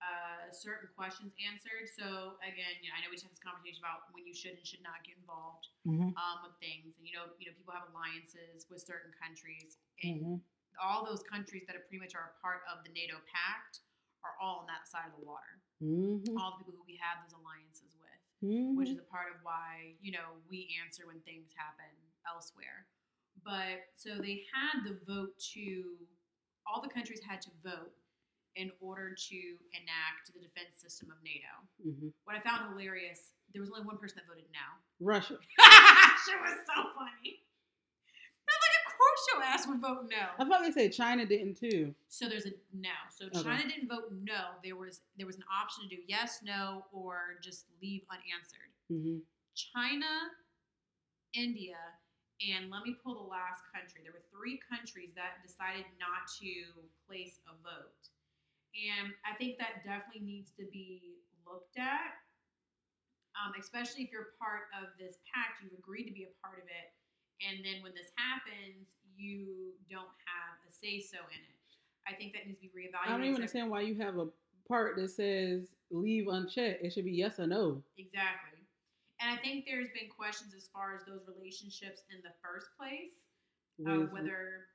uh, 0.01 0.49
certain 0.49 0.89
questions 0.97 1.31
answered. 1.45 1.85
So 1.93 2.35
again, 2.41 2.73
you 2.81 2.89
know, 2.89 2.97
I 2.97 3.05
know 3.05 3.09
we 3.13 3.17
just 3.21 3.29
had 3.29 3.33
this 3.33 3.41
conversation 3.41 3.81
about 3.85 4.09
when 4.13 4.25
you 4.25 4.33
should 4.33 4.57
and 4.57 4.65
should 4.65 4.81
not 4.81 5.01
get 5.05 5.15
involved 5.21 5.69
Mm-hmm. 5.81 6.13
um, 6.13 6.37
with 6.45 6.53
things, 6.61 6.93
and 6.97 7.05
you 7.09 7.13
know, 7.17 7.25
you 7.41 7.49
know, 7.49 7.57
people 7.57 7.73
have 7.73 7.89
alliances 7.89 8.69
with 8.69 8.85
certain 8.85 9.09
countries, 9.17 9.81
and 10.05 10.21
Mm-hmm. 10.21 10.37
all 10.77 11.01
those 11.01 11.25
countries 11.25 11.65
that 11.65 11.73
are 11.73 11.81
pretty 11.89 11.97
much 11.97 12.13
are 12.13 12.33
a 12.33 12.37
part 12.37 12.61
of 12.69 12.85
the 12.85 12.93
NATO 12.93 13.17
pact 13.25 13.81
are 14.21 14.37
all 14.37 14.61
on 14.61 14.69
that 14.69 14.85
side 14.85 15.09
of 15.09 15.17
the 15.17 15.25
water. 15.25 15.57
Mm-hmm. 15.81 16.37
All 16.37 16.53
the 16.53 16.61
people 16.61 16.77
who 16.77 16.85
we 16.85 17.01
have 17.01 17.25
those 17.25 17.33
alliances 17.33 17.97
with. 17.97 18.09
Mm-hmm. 18.45 18.73
which 18.77 18.89
is 18.89 18.97
a 18.97 19.05
part 19.05 19.29
of 19.29 19.37
why 19.45 19.93
you 20.01 20.09
know 20.13 20.33
we 20.49 20.69
answer 20.81 21.05
when 21.09 21.21
things 21.25 21.49
happen 21.57 21.89
elsewhere. 22.29 22.85
But 23.45 23.89
so 23.97 24.17
they 24.21 24.45
had 24.53 24.81
the 24.85 24.97
vote 25.05 25.33
to 25.57 25.65
all 26.69 26.81
the 26.81 26.89
countries 26.93 27.21
had 27.25 27.41
to 27.45 27.51
vote 27.65 27.93
in 28.55 28.71
order 28.81 29.15
to 29.15 29.35
enact 29.71 30.33
the 30.33 30.39
defense 30.39 30.75
system 30.81 31.09
of 31.09 31.17
NATO. 31.23 31.51
hmm 31.83 32.09
What 32.25 32.35
I 32.35 32.41
found 32.41 32.69
hilarious, 32.69 33.31
there 33.53 33.61
was 33.61 33.69
only 33.71 33.85
one 33.85 33.97
person 33.97 34.17
that 34.19 34.27
voted 34.27 34.49
no. 34.51 34.65
Russia. 34.99 35.37
she 35.39 36.33
was 36.41 36.55
so 36.67 36.83
funny. 36.95 37.39
I'm 38.51 38.59
like, 38.67 38.77
of 38.83 38.93
course 38.99 39.23
your 39.33 39.43
ass 39.43 39.67
would 39.67 39.79
vote 39.81 40.09
no. 40.11 40.25
I 40.37 40.43
thought 40.47 40.61
they 40.63 40.71
said 40.71 40.91
China 40.91 41.25
didn't 41.25 41.55
too. 41.55 41.95
So 42.09 42.27
there's 42.27 42.45
a 42.45 42.51
no. 42.73 42.91
So 43.09 43.25
Okay. 43.27 43.41
China 43.43 43.63
didn't 43.67 43.87
vote 43.87 44.11
no. 44.23 44.59
There 44.63 44.75
was 44.75 45.01
there 45.17 45.25
was 45.27 45.37
an 45.37 45.45
option 45.47 45.87
to 45.87 45.89
do 45.95 46.01
yes, 46.07 46.39
no, 46.43 46.83
or 46.91 47.39
just 47.41 47.65
leave 47.81 48.01
unanswered. 48.11 48.71
Mm-hmm. 48.91 49.19
China, 49.55 50.11
India, 51.33 51.79
and 52.43 52.69
let 52.69 52.83
me 52.83 52.95
pull 53.03 53.15
the 53.15 53.29
last 53.29 53.63
country. 53.71 54.01
There 54.03 54.11
were 54.11 54.25
three 54.35 54.59
countries 54.67 55.11
that 55.15 55.39
decided 55.45 55.85
not 55.99 56.27
to 56.43 56.51
place 57.07 57.39
a 57.47 57.55
vote. 57.63 58.10
And 58.71 59.11
I 59.27 59.35
think 59.35 59.59
that 59.59 59.83
definitely 59.83 60.23
needs 60.23 60.51
to 60.55 60.63
be 60.71 61.19
looked 61.43 61.75
at, 61.75 62.15
um, 63.35 63.51
especially 63.59 64.07
if 64.07 64.11
you're 64.11 64.37
part 64.39 64.71
of 64.79 64.95
this 64.95 65.19
pact, 65.27 65.59
you've 65.59 65.75
agreed 65.75 66.07
to 66.07 66.15
be 66.15 66.23
a 66.23 66.33
part 66.39 66.59
of 66.59 66.67
it. 66.71 66.87
And 67.43 67.65
then 67.65 67.83
when 67.83 67.91
this 67.91 68.13
happens, 68.15 68.95
you 69.17 69.75
don't 69.89 70.15
have 70.23 70.55
a 70.63 70.69
say 70.71 71.01
so 71.01 71.19
in 71.33 71.41
it. 71.41 71.59
I 72.07 72.13
think 72.15 72.33
that 72.33 72.47
needs 72.47 72.59
to 72.61 72.67
be 72.67 72.71
reevaluated. 72.71 73.07
I 73.07 73.11
don't 73.11 73.23
even 73.23 73.35
understand 73.35 73.69
why 73.69 73.81
you 73.81 73.95
have 73.99 74.17
a 74.17 74.27
part 74.67 74.95
that 74.97 75.09
says 75.09 75.73
leave 75.91 76.27
unchecked. 76.27 76.83
It 76.83 76.93
should 76.93 77.05
be 77.05 77.11
yes 77.11 77.39
or 77.39 77.47
no. 77.47 77.83
Exactly. 77.97 78.63
And 79.19 79.29
I 79.29 79.37
think 79.41 79.65
there's 79.65 79.89
been 79.93 80.09
questions 80.09 80.53
as 80.55 80.69
far 80.73 80.95
as 80.95 81.05
those 81.05 81.21
relationships 81.29 82.01
in 82.09 82.23
the 82.23 82.33
first 82.41 82.73
place, 82.73 83.21
uh, 83.85 84.09
whether 84.09 84.65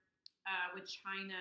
uh, 0.46 0.70
with 0.74 0.86
China 0.86 1.34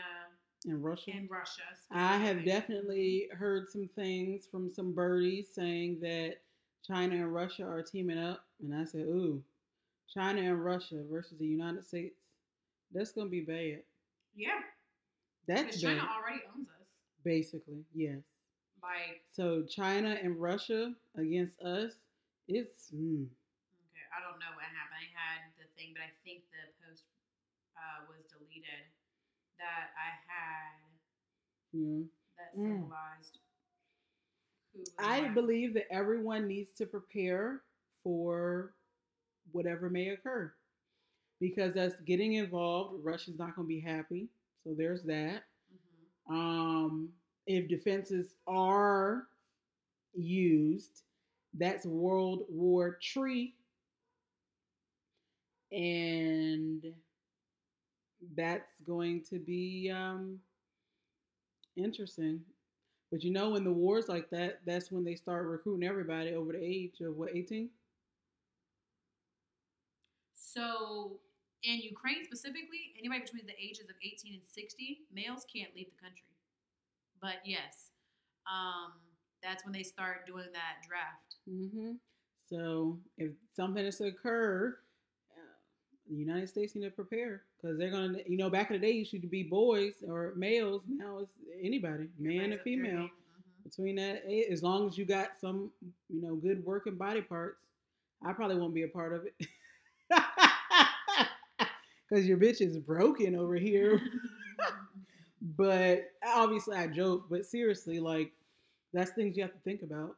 in 0.67 0.81
Russia. 0.81 1.11
and 1.11 1.29
Russia. 1.29 1.61
I 1.91 2.17
have 2.17 2.43
definitely 2.45 3.29
heard 3.31 3.69
some 3.69 3.87
things 3.87 4.47
from 4.47 4.71
some 4.71 4.93
birdies 4.93 5.47
saying 5.53 5.99
that 6.01 6.37
China 6.85 7.15
and 7.15 7.33
Russia 7.33 7.63
are 7.65 7.81
teaming 7.81 8.17
up, 8.17 8.45
and 8.61 8.73
I 8.75 8.85
said, 8.85 9.01
"Ooh, 9.01 9.43
China 10.13 10.41
and 10.41 10.63
Russia 10.63 11.03
versus 11.09 11.37
the 11.37 11.47
United 11.47 11.83
States. 11.85 12.15
That's 12.91 13.11
gonna 13.11 13.29
be 13.29 13.41
bad. 13.41 13.83
Yeah, 14.35 14.61
That's 15.47 15.81
bad, 15.81 15.97
China 15.97 16.09
already 16.15 16.41
owns 16.55 16.69
us. 16.69 16.87
basically. 17.23 17.83
Yes. 17.93 18.21
Like, 18.81 19.23
So 19.31 19.63
China 19.63 20.17
and 20.21 20.39
Russia 20.39 20.93
against 21.17 21.59
us. 21.61 21.93
It's 22.47 22.91
mm, 22.93 23.25
okay, 23.25 24.05
I 24.13 24.21
don't 24.21 24.37
know 24.37 24.53
what 24.53 24.65
happened. 24.69 25.01
I 25.01 25.09
had 25.17 25.49
the 25.57 25.65
thing, 25.73 25.93
but 25.97 26.03
I 26.05 26.11
think 26.23 26.43
the 26.53 26.69
post 26.85 27.03
uh, 27.75 28.05
was 28.05 28.21
deleted 28.29 28.85
that 29.65 29.89
I 29.97 30.09
had 30.27 30.73
Yeah. 31.73 32.03
that 32.37 32.55
symbolized 32.55 33.39
who 34.73 34.83
I 34.99 35.27
believe 35.29 35.73
that 35.73 35.91
everyone 35.91 36.47
needs 36.47 36.71
to 36.73 36.85
prepare 36.85 37.63
for 38.03 38.73
whatever 39.51 39.89
may 39.89 40.09
occur 40.09 40.53
because 41.39 41.73
that's 41.73 41.99
getting 42.01 42.33
involved. 42.33 43.03
Russia's 43.03 43.37
not 43.39 43.55
going 43.55 43.67
to 43.67 43.73
be 43.73 43.79
happy, 43.79 44.29
so 44.63 44.73
there's 44.73 45.03
that. 45.03 45.43
Mhm. 46.29 46.33
Um, 46.33 47.13
if 47.47 47.67
defenses 47.67 48.33
are 48.47 49.27
used, 50.13 51.03
that's 51.53 51.85
World 51.85 52.45
War 52.49 52.99
Three, 53.01 53.55
and 55.71 56.93
that's 58.35 58.73
going 58.85 59.23
to 59.29 59.39
be 59.39 59.91
um, 59.93 60.39
interesting. 61.75 62.41
But 63.11 63.23
you 63.23 63.31
know, 63.31 63.51
when 63.51 63.63
the 63.63 63.71
wars 63.71 64.07
like 64.09 64.29
that, 64.31 64.61
that's 64.65 64.91
when 64.91 65.03
they 65.03 65.15
start 65.15 65.47
recruiting 65.47 65.87
everybody 65.87 66.33
over 66.33 66.53
the 66.53 66.63
age 66.63 67.01
of 67.01 67.15
what, 67.15 67.29
18? 67.33 67.69
So 70.35 71.19
in 71.63 71.81
Ukraine 71.81 72.23
specifically, 72.23 72.93
anybody 72.99 73.21
between 73.21 73.45
the 73.45 73.53
ages 73.61 73.89
of 73.89 73.95
18 74.03 74.33
and 74.33 74.43
60, 74.43 74.99
males 75.13 75.45
can't 75.53 75.73
leave 75.75 75.87
the 75.95 76.01
country. 76.01 76.23
But 77.21 77.35
yes, 77.43 77.91
um, 78.47 78.93
that's 79.43 79.63
when 79.65 79.73
they 79.73 79.83
start 79.83 80.27
doing 80.27 80.47
that 80.53 80.85
draft. 80.87 81.35
Mm-hmm. 81.49 81.93
So 82.49 82.99
if 83.17 83.31
something 83.55 83.83
is 83.83 83.97
to 83.97 84.05
occur, 84.05 84.77
the 86.09 86.15
United 86.15 86.49
States 86.49 86.75
need 86.75 86.83
to 86.85 86.91
prepare 86.91 87.43
because 87.61 87.77
they're 87.77 87.91
gonna, 87.91 88.19
you 88.27 88.37
know, 88.37 88.49
back 88.49 88.69
in 88.71 88.79
the 88.79 88.85
day, 88.87 88.93
you 88.93 89.05
should 89.05 89.29
be 89.29 89.43
boys 89.43 89.93
or 90.07 90.33
males. 90.35 90.83
Now 90.87 91.19
it's 91.19 91.31
anybody, 91.61 92.09
man 92.19 92.39
Raise 92.39 92.41
and 92.41 92.53
up 92.53 92.59
their 92.59 92.63
female. 92.63 93.03
Mhm. 93.03 93.09
Between 93.63 93.95
that, 93.95 94.23
eh, 94.27 94.43
as 94.51 94.61
long 94.63 94.87
as 94.87 94.97
you 94.97 95.05
got 95.05 95.35
some, 95.37 95.71
you 96.09 96.21
know, 96.21 96.35
good 96.35 96.63
working 96.65 96.95
body 96.95 97.21
parts, 97.21 97.57
I 98.21 98.33
probably 98.33 98.57
won't 98.57 98.73
be 98.75 98.83
a 98.83 98.87
part 98.87 99.13
of 99.13 99.25
it. 99.25 99.47
Because 102.09 102.27
your 102.27 102.37
bitch 102.37 102.61
is 102.61 102.77
broken 102.77 103.35
over 103.35 103.55
here. 103.55 103.99
but 105.57 106.11
obviously, 106.25 106.77
I 106.77 106.87
joke. 106.87 107.25
But 107.29 107.45
seriously, 107.45 107.99
like, 107.99 108.31
that's 108.93 109.11
things 109.11 109.35
you 109.37 109.43
have 109.43 109.53
to 109.53 109.59
think 109.59 109.81
about. 109.81 110.15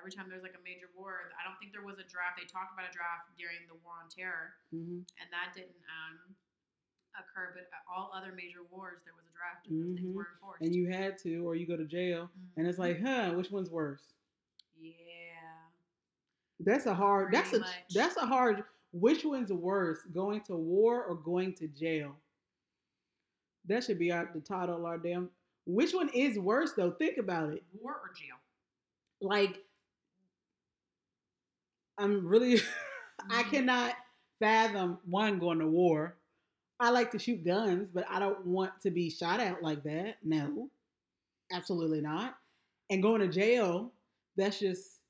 Every 0.00 0.10
time 0.10 0.32
there's 0.32 0.42
like 0.42 0.56
a 0.56 0.64
major 0.64 0.88
war, 0.96 1.28
I 1.36 1.44
don't 1.44 1.60
think 1.60 1.76
there 1.76 1.84
was 1.84 2.00
a 2.00 2.08
draft. 2.08 2.40
They 2.40 2.48
talked 2.48 2.72
about 2.72 2.88
a 2.88 2.94
draft 2.96 3.28
during 3.36 3.68
the 3.68 3.76
War 3.84 4.00
on 4.00 4.08
Terror, 4.08 4.56
hmm 4.72 5.04
and 5.20 5.28
that 5.28 5.52
didn't 5.52 5.76
um, 5.92 6.16
occur. 7.20 7.52
But 7.52 7.68
all 7.84 8.08
other 8.16 8.32
major 8.32 8.64
wars, 8.72 9.04
there 9.04 9.12
was 9.12 9.28
a 9.28 9.34
draft, 9.36 9.68
and 9.68 9.76
those 9.76 10.00
things 10.00 10.16
were 10.16 10.32
enforced. 10.32 10.64
And 10.64 10.72
you 10.72 10.88
had 10.88 11.20
to, 11.28 11.44
or 11.44 11.52
you 11.54 11.68
go 11.68 11.76
to 11.76 11.84
jail. 11.84 12.32
And 12.56 12.64
it's 12.66 12.80
like, 12.80 13.04
huh, 13.04 13.36
which 13.36 13.52
one's 13.52 13.68
worse? 13.68 14.02
yeah. 14.80 14.96
That's 16.60 16.86
a 16.86 16.94
hard. 16.94 17.32
That's 17.32 17.52
a 17.52 17.60
much. 17.60 17.68
that's 17.94 18.16
a 18.16 18.26
hard. 18.26 18.64
Which 18.92 19.24
one's 19.24 19.52
worse, 19.52 20.00
going 20.12 20.40
to 20.42 20.56
war 20.56 21.04
or 21.04 21.14
going 21.14 21.54
to 21.54 21.68
jail? 21.68 22.16
That 23.68 23.84
should 23.84 23.98
be 23.98 24.10
out 24.12 24.32
the 24.34 24.40
title 24.40 24.76
of 24.76 24.84
our 24.84 24.98
damn. 24.98 25.30
Which 25.66 25.92
one 25.92 26.08
is 26.12 26.38
worse 26.38 26.72
though? 26.72 26.90
Think 26.90 27.18
about 27.18 27.50
it. 27.52 27.62
War 27.80 27.92
or 27.92 28.10
jail? 28.14 28.36
Like, 29.20 29.62
I'm 32.00 32.26
really, 32.26 32.56
I 33.30 33.42
Mhm. 33.44 33.50
cannot 33.50 33.94
fathom 34.40 34.98
one 35.04 35.38
going 35.38 35.58
to 35.60 35.66
war. 35.66 36.16
I 36.80 36.90
like 36.90 37.10
to 37.12 37.18
shoot 37.18 37.44
guns, 37.44 37.88
but 37.92 38.06
I 38.08 38.18
don't 38.18 38.46
want 38.46 38.80
to 38.82 38.90
be 38.90 39.10
shot 39.10 39.38
at 39.38 39.62
like 39.62 39.82
that. 39.84 40.16
No, 40.24 40.70
absolutely 41.52 42.00
not. 42.00 42.38
And 42.88 43.02
going 43.02 43.20
to 43.20 43.28
jail, 43.28 43.92
that's 44.36 44.58
just 44.58 45.02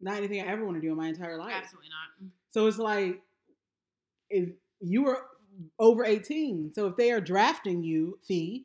not 0.00 0.16
anything 0.16 0.40
I 0.40 0.46
ever 0.46 0.64
want 0.64 0.78
to 0.78 0.80
do 0.80 0.90
in 0.90 0.96
my 0.96 1.08
entire 1.08 1.36
life. 1.36 1.52
Absolutely 1.54 1.90
not. 1.90 2.30
So 2.50 2.66
it's 2.66 2.78
like 2.78 3.20
if 4.30 4.48
you 4.80 5.02
were 5.02 5.26
over 5.78 6.04
18, 6.04 6.72
so 6.72 6.86
if 6.86 6.96
they 6.96 7.12
are 7.12 7.20
drafting 7.20 7.84
you, 7.84 8.18
fee, 8.26 8.64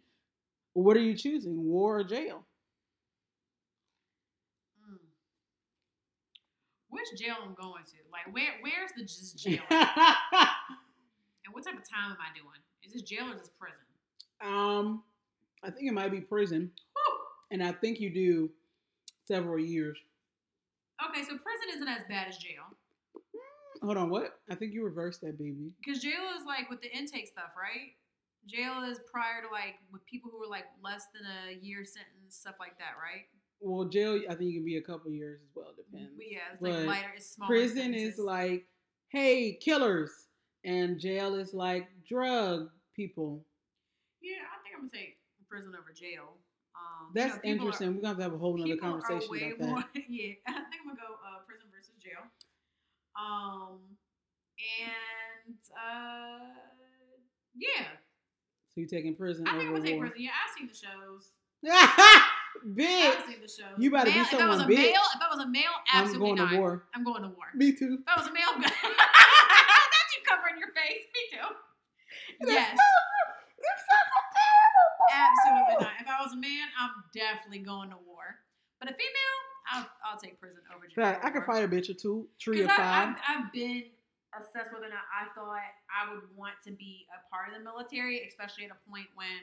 what 0.74 0.96
are 0.96 1.02
you 1.02 1.16
choosing, 1.16 1.66
war 1.66 2.00
or 2.00 2.04
jail? 2.06 2.46
Which 6.90 7.20
jail 7.20 7.36
I'm 7.44 7.54
going 7.56 7.84
to? 7.84 7.98
Like, 8.12 8.34
where? 8.34 8.54
Where's 8.62 8.92
the 8.96 9.04
just 9.04 9.38
jail? 9.44 9.60
and 9.70 11.54
what 11.54 11.64
type 11.66 11.76
of 11.78 11.88
time 11.88 12.12
am 12.12 12.18
I 12.20 12.34
doing? 12.36 12.60
Is 12.84 12.94
this 12.94 13.02
jail 13.02 13.26
or 13.30 13.34
is 13.34 13.40
this 13.42 13.52
prison? 13.60 13.80
um, 14.42 15.04
I 15.64 15.72
think 15.72 15.88
it 15.90 15.94
might 15.94 16.12
be 16.12 16.22
prison, 16.22 16.72
Whew. 16.94 17.18
and 17.52 17.64
I 17.64 17.72
think 17.72 18.00
you 18.00 18.14
do 18.14 18.50
several 19.28 19.60
years. 19.60 19.98
Okay, 21.10 21.22
so 21.22 21.30
prison 21.38 21.68
isn't 21.76 21.88
as 21.88 22.02
bad 22.10 22.28
as 22.28 22.38
jail 22.38 22.64
Hold 23.84 23.98
on, 23.98 24.10
what? 24.10 24.40
I 24.50 24.56
think 24.56 24.74
you 24.74 24.84
reversed 24.84 25.22
that, 25.22 25.38
baby. 25.38 25.74
because 25.84 26.02
jail 26.02 26.34
is 26.40 26.46
like 26.46 26.70
with 26.70 26.82
the 26.82 26.90
intake 26.96 27.28
stuff, 27.28 27.54
right? 27.58 27.94
Jail 28.48 28.82
is 28.90 29.00
prior 29.12 29.42
to 29.46 29.50
like 29.54 29.76
with 29.92 30.04
people 30.06 30.32
who 30.32 30.42
are 30.44 30.50
like 30.50 30.66
less 30.84 31.06
than 31.14 31.22
a 31.26 31.54
year 31.64 31.84
sentence, 31.86 32.34
stuff 32.38 32.56
like 32.60 32.78
that, 32.80 32.98
right? 33.02 33.26
Well, 33.60 33.88
jail, 33.90 34.22
I 34.30 34.36
think 34.36 34.52
you 34.52 34.60
can 34.60 34.66
be 34.66 34.78
a 34.78 34.82
couple 34.82 35.12
years 35.12 35.40
as 35.42 35.50
well. 35.56 35.74
Depends. 35.76 36.12
But 36.16 36.26
yeah, 36.30 36.38
it's 36.54 36.62
But 36.62 36.72
like 36.72 36.88
lighter. 36.88 37.14
It's 37.16 37.30
smaller. 37.32 37.50
prison 37.50 37.94
is 37.94 38.18
like, 38.20 38.66
hey, 39.10 39.54
killers, 39.62 40.12
and 40.64 41.00
jail 41.00 41.36
is 41.36 41.54
like 41.54 41.88
drug 42.08 42.70
people. 42.96 43.44
Yeah, 44.22 44.36
I 44.54 44.62
think 44.64 44.76
I'm 44.76 44.82
gonna 44.88 44.92
take 44.92 45.18
prison 45.50 45.74
over 45.74 45.92
jail. 45.94 46.34
Um, 46.76 47.10
you 47.16 47.22
That's 47.22 47.36
know, 47.36 47.42
people 47.42 47.50
are- 47.50 47.54
interesting. 47.54 47.88
We're 47.96 48.02
gonna 48.02 48.08
have 48.10 48.18
to 48.18 48.24
have 48.24 48.34
a 48.34 48.38
whole 48.38 48.62
other 48.62 48.78
conversation 48.78 49.30
about 49.36 49.58
that. 49.60 49.68
more. 49.68 49.84
Yeah, 50.08 50.34
I 50.48 50.52
think 50.54 50.82
I'm 50.82 50.88
gonna 50.94 51.00
go 51.02 51.16
uh, 51.26 51.40
prison 51.48 51.68
versus 51.74 51.96
jail. 52.02 52.22
Um, 53.20 53.80
and 54.80 55.58
uh, 55.74 56.54
yeah, 57.56 57.86
So 58.76 58.82
you 58.82 58.88
taking 58.88 59.16
prison 59.16 59.48
I 59.48 59.52
think 59.58 59.64
I'm 59.70 59.74
gonna 59.74 59.86
take 59.86 60.00
prison. 60.00 60.18
Yeah, 60.20 60.30
I've 60.46 60.54
seen 60.56 60.68
the 60.68 60.76
shows. 60.76 61.32
Bitch, 62.66 63.06
I've 63.18 63.26
seen 63.26 63.42
the 63.42 63.48
shows. 63.48 63.78
you 63.78 63.92
better 63.92 64.06
be 64.10 64.16
Male- 64.18 64.26
If 64.26 64.34
I 64.34 64.48
was 64.48 64.58
a 64.58 64.60
someone, 64.62 64.70
bitch. 64.72 64.82
male, 64.82 65.08
if 65.16 65.22
I 65.22 65.30
was 65.36 65.44
a 65.44 65.48
male, 65.48 65.76
I'm 65.94 66.20
going 66.20 66.36
not. 66.36 66.52
to 66.52 66.58
war. 66.58 66.84
I'm 66.96 67.04
going 67.04 67.22
to 67.24 67.30
war. 67.30 67.48
Me 67.56 67.72
too. 67.74 68.00
If 68.02 68.08
I 68.08 68.20
was 68.20 68.28
a 68.28 68.34
male, 68.34 68.48
I'm 68.54 68.62
going. 68.62 68.74
That's 68.74 70.12
you 70.16 70.22
covering 70.28 70.58
your 70.60 70.70
face. 70.74 71.06
Me 71.14 71.38
too. 71.38 71.48
Yes, 72.48 72.72
You're 73.58 73.80
so 73.90 73.98
cute. 74.14 75.10
absolutely 75.14 75.78
not. 75.86 75.94
If 76.02 76.08
I 76.08 76.22
was 76.24 76.34
a 76.34 76.38
man, 76.38 76.68
I'm 76.80 76.92
definitely 77.14 77.60
going 77.60 77.90
to 77.90 77.98
war. 78.06 78.38
But 78.80 78.90
a 78.90 78.94
female, 78.94 79.38
I'll, 79.74 79.88
I'll 80.06 80.20
take 80.20 80.40
prison 80.40 80.62
over 80.76 80.86
jail. 80.86 80.96
Fact, 81.04 81.26
I 81.26 81.30
could 81.32 81.44
fight 81.46 81.64
a 81.64 81.68
bitch 81.68 81.90
or 81.90 81.94
two, 81.98 82.28
three 82.42 82.62
or 82.62 82.68
five. 82.68 83.16
I've, 83.18 83.46
I've 83.46 83.52
been 83.54 83.84
assessed 84.38 84.70
whether 84.72 84.86
or 84.86 84.94
not 84.94 85.08
I 85.10 85.26
thought 85.34 85.58
I 85.90 86.14
would 86.14 86.30
want 86.38 86.54
to 86.66 86.72
be 86.72 87.08
a 87.10 87.20
part 87.34 87.50
of 87.50 87.58
the 87.58 87.64
military, 87.66 88.22
especially 88.30 88.66
at 88.66 88.72
a 88.72 88.78
point 88.90 89.08
when 89.16 89.34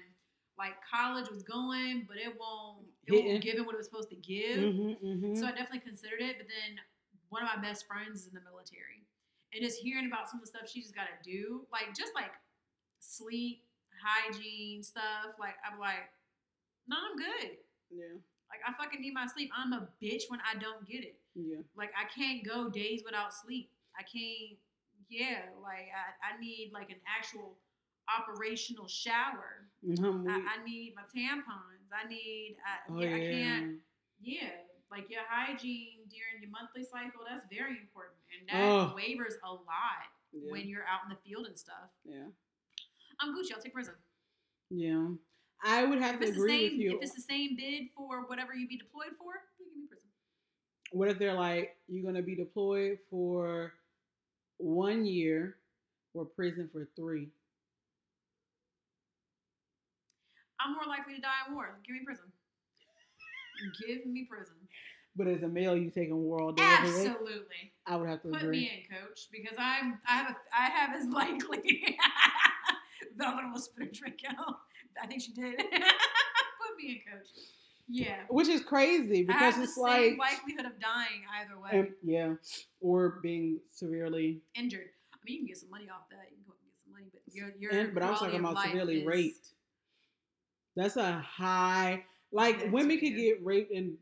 like 0.59 0.75
college 0.87 1.29
was 1.31 1.43
going, 1.43 2.05
but 2.07 2.17
it 2.17 2.33
won't 2.39 2.87
it 3.07 3.13
Hitting. 3.15 3.31
won't 3.33 3.43
give 3.43 3.57
it 3.57 3.67
what 3.67 3.75
it 3.75 3.79
was 3.79 3.87
supposed 3.87 4.11
to 4.11 4.17
give. 4.17 4.59
Mm-hmm, 4.59 5.07
mm-hmm. 5.07 5.35
So 5.35 5.47
I 5.47 5.51
definitely 5.51 5.81
considered 5.81 6.21
it. 6.23 6.37
But 6.39 6.47
then 6.47 6.79
one 7.29 7.43
of 7.43 7.49
my 7.55 7.61
best 7.61 7.87
friends 7.87 8.21
is 8.23 8.27
in 8.29 8.35
the 8.35 8.45
military, 8.49 9.03
and 9.53 9.63
just 9.63 9.81
hearing 9.81 10.07
about 10.07 10.31
some 10.31 10.39
of 10.39 10.47
the 10.47 10.51
stuff 10.51 10.71
she 10.71 10.81
just 10.81 10.95
got 10.95 11.07
to 11.11 11.19
do, 11.29 11.67
like 11.73 11.95
just 11.97 12.15
like 12.15 12.31
sleep, 13.01 13.65
hygiene 13.99 14.83
stuff, 14.83 15.35
like 15.41 15.55
I'm 15.67 15.79
like, 15.79 16.09
no, 16.89 16.97
I'm 16.97 17.17
good. 17.17 17.59
yeah, 17.91 18.15
Like 18.51 18.61
I 18.67 18.73
fucking 18.77 19.01
need 19.01 19.15
my 19.15 19.27
sleep. 19.27 19.51
I'm 19.57 19.73
a 19.73 19.89
bitch 20.03 20.29
when 20.29 20.41
I 20.41 20.59
don't 20.59 20.87
get 20.87 21.03
it. 21.05 21.17
yeah. 21.35 21.63
Like 21.77 21.91
I 21.99 22.07
can't 22.09 22.45
go 22.47 22.71
days 22.71 23.03
without 23.05 23.35
sleep. 23.35 23.71
I 23.99 24.03
can't. 24.03 24.59
Yeah, 25.11 25.51
like 25.63 25.91
I, 25.93 26.35
I 26.35 26.41
need 26.41 26.71
like 26.73 26.91
an 26.91 26.97
actual 27.07 27.57
operational 28.09 28.89
shower. 28.89 29.69
Mhm, 29.87 30.29
I, 30.29 30.61
I 30.61 30.65
need 30.65 30.95
my 30.97 31.03
tampons. 31.15 31.89
I 31.93 32.09
need. 32.09 32.57
I, 32.65 32.93
oh 32.93 33.01
yeah, 33.01 33.09
yeah. 33.09 33.17
I 33.17 33.21
can't. 33.21 33.79
Yeah, 34.21 34.51
like 34.91 35.11
your 35.11 35.21
hygiene 35.29 36.01
during 36.09 36.41
your 36.43 36.51
monthly 36.51 36.83
cycle. 36.85 37.21
That's 37.29 37.47
very 37.53 37.79
important, 37.79 38.17
and 38.33 38.49
that 38.49 38.71
Oh. 38.71 38.95
wavers 38.97 39.35
a 39.45 39.51
lot 39.53 40.09
Yeah, 40.33 40.51
when 40.51 40.67
you're 40.69 40.85
out 40.87 41.01
in 41.05 41.11
the 41.11 41.21
field 41.29 41.47
and 41.47 41.59
stuff. 41.59 41.91
yeah, 42.05 42.25
I'm 43.21 43.35
Gucci. 43.37 43.53
I'll 43.55 43.61
take 43.63 43.75
prison. 43.75 43.95
yeah. 44.71 45.09
I 45.67 45.85
would 45.85 45.99
have 46.03 46.17
If 46.17 46.21
to 46.21 46.27
it's 46.27 46.37
the 46.37 46.43
agree 46.43 46.69
same, 46.69 46.73
with 46.73 46.81
you. 46.81 46.97
if 46.97 47.03
it's 47.03 47.15
the 47.15 47.23
same 47.23 47.57
bid 47.57 47.85
for 47.97 48.27
whatever 48.27 48.55
you'd 48.55 48.69
be 48.69 48.77
deployed 48.77 49.17
for, 49.19 49.33
you 49.59 49.65
give 49.67 49.77
me 49.81 49.87
prison. 49.89 50.05
What 50.93 51.09
if 51.09 51.19
they're 51.19 51.33
like, 51.33 51.77
you're 51.89 52.05
gonna 52.05 52.21
be 52.23 52.35
deployed 52.35 52.99
for 53.09 53.73
one 54.59 55.07
year 55.07 55.57
or 56.13 56.27
prison 56.27 56.69
for 56.71 56.87
three? 56.97 57.29
I'm 60.65 60.73
more 60.73 60.87
likely 60.89 61.15
to 61.17 61.21
die 61.21 61.45
in 61.49 61.55
war. 61.55 61.79
Give 61.87 61.95
me 61.97 62.03
prison. 62.05 62.27
Give 63.87 64.07
me 64.07 64.27
prison. 64.29 64.55
but 65.17 65.27
as 65.29 65.43
a 65.43 65.49
male, 65.49 65.77
you 65.77 65.91
taking 65.91 66.17
war 66.25 66.41
all 66.41 66.53
day. 66.53 66.63
Absolutely. 66.65 67.73
I 67.87 67.97
would 67.97 68.09
have 68.09 68.23
to 68.23 68.29
Put 68.29 68.43
agree. 68.43 68.57
me 68.61 68.85
in, 68.91 68.97
coach, 68.97 69.29
because 69.31 69.57
I'm 69.59 69.99
I 70.09 70.17
have 70.17 70.31
a 70.31 70.37
I 70.59 70.67
have 70.71 70.97
as 70.97 71.07
likely. 71.09 71.97
Velvet 73.17 73.45
almost 73.45 73.67
spit 73.67 73.87
her 73.87 73.93
drink 73.93 74.21
out. 74.29 74.57
I 75.03 75.07
think 75.07 75.23
she 75.23 75.33
did. 75.33 75.57
Put 75.59 76.77
me 76.79 76.89
in, 77.07 77.13
coach. 77.13 77.29
Yeah. 77.89 78.17
Which 78.29 78.49
is 78.49 78.63
crazy 78.63 79.23
because 79.25 79.59
it's 79.59 79.77
like, 79.77 80.17
likelihood 80.19 80.65
of 80.67 80.81
dying 80.81 81.23
either 81.41 81.61
way. 81.61 81.81
um, 81.81 81.95
yeah, 82.03 82.35
or 82.81 83.19
being 83.23 83.61
severely. 83.71 84.41
Injured. 84.55 84.89
I 85.13 85.17
mean, 85.25 85.35
you 85.35 85.41
can 85.41 85.47
get 85.49 85.59
some 85.59 85.71
money 85.71 85.85
off 85.91 86.09
that. 86.11 86.29
You 86.31 86.37
can 86.39 86.45
go 86.49 86.55
get 86.65 86.73
some 86.83 86.93
money, 86.93 87.07
but 87.13 87.23
your 87.35 87.53
your 87.59 87.71
And, 87.79 87.95
but 87.95 88.03
I 88.03 88.11
was 88.11 88.19
quality 88.19 88.39
talking 88.39 88.51
about 88.53 88.65
severely 88.67 89.07
raped. 89.07 89.49
That's 90.77 90.97
a 90.97 91.13
high. 91.13 92.05
Like 92.33 92.61
Yeah, 92.61 92.71
women 92.71 92.99
could 92.99 93.15
get 93.15 93.45
raped 93.45 93.73
and 93.73 93.97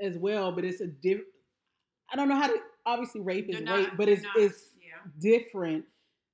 as 0.00 0.16
well, 0.16 0.52
but 0.52 0.64
it's 0.64 0.80
a 0.80 0.86
different. 0.86 1.28
I 2.12 2.16
don't 2.16 2.28
know 2.28 2.36
how 2.36 2.48
to. 2.48 2.56
Obviously, 2.86 3.20
rape 3.20 3.48
is 3.50 3.60
not- 3.60 3.78
rape, 3.78 3.90
but 3.96 4.08
it's 4.08 4.22
not- 4.22 4.36
it's 4.36 4.70
yeah. 4.80 5.10
different. 5.20 5.84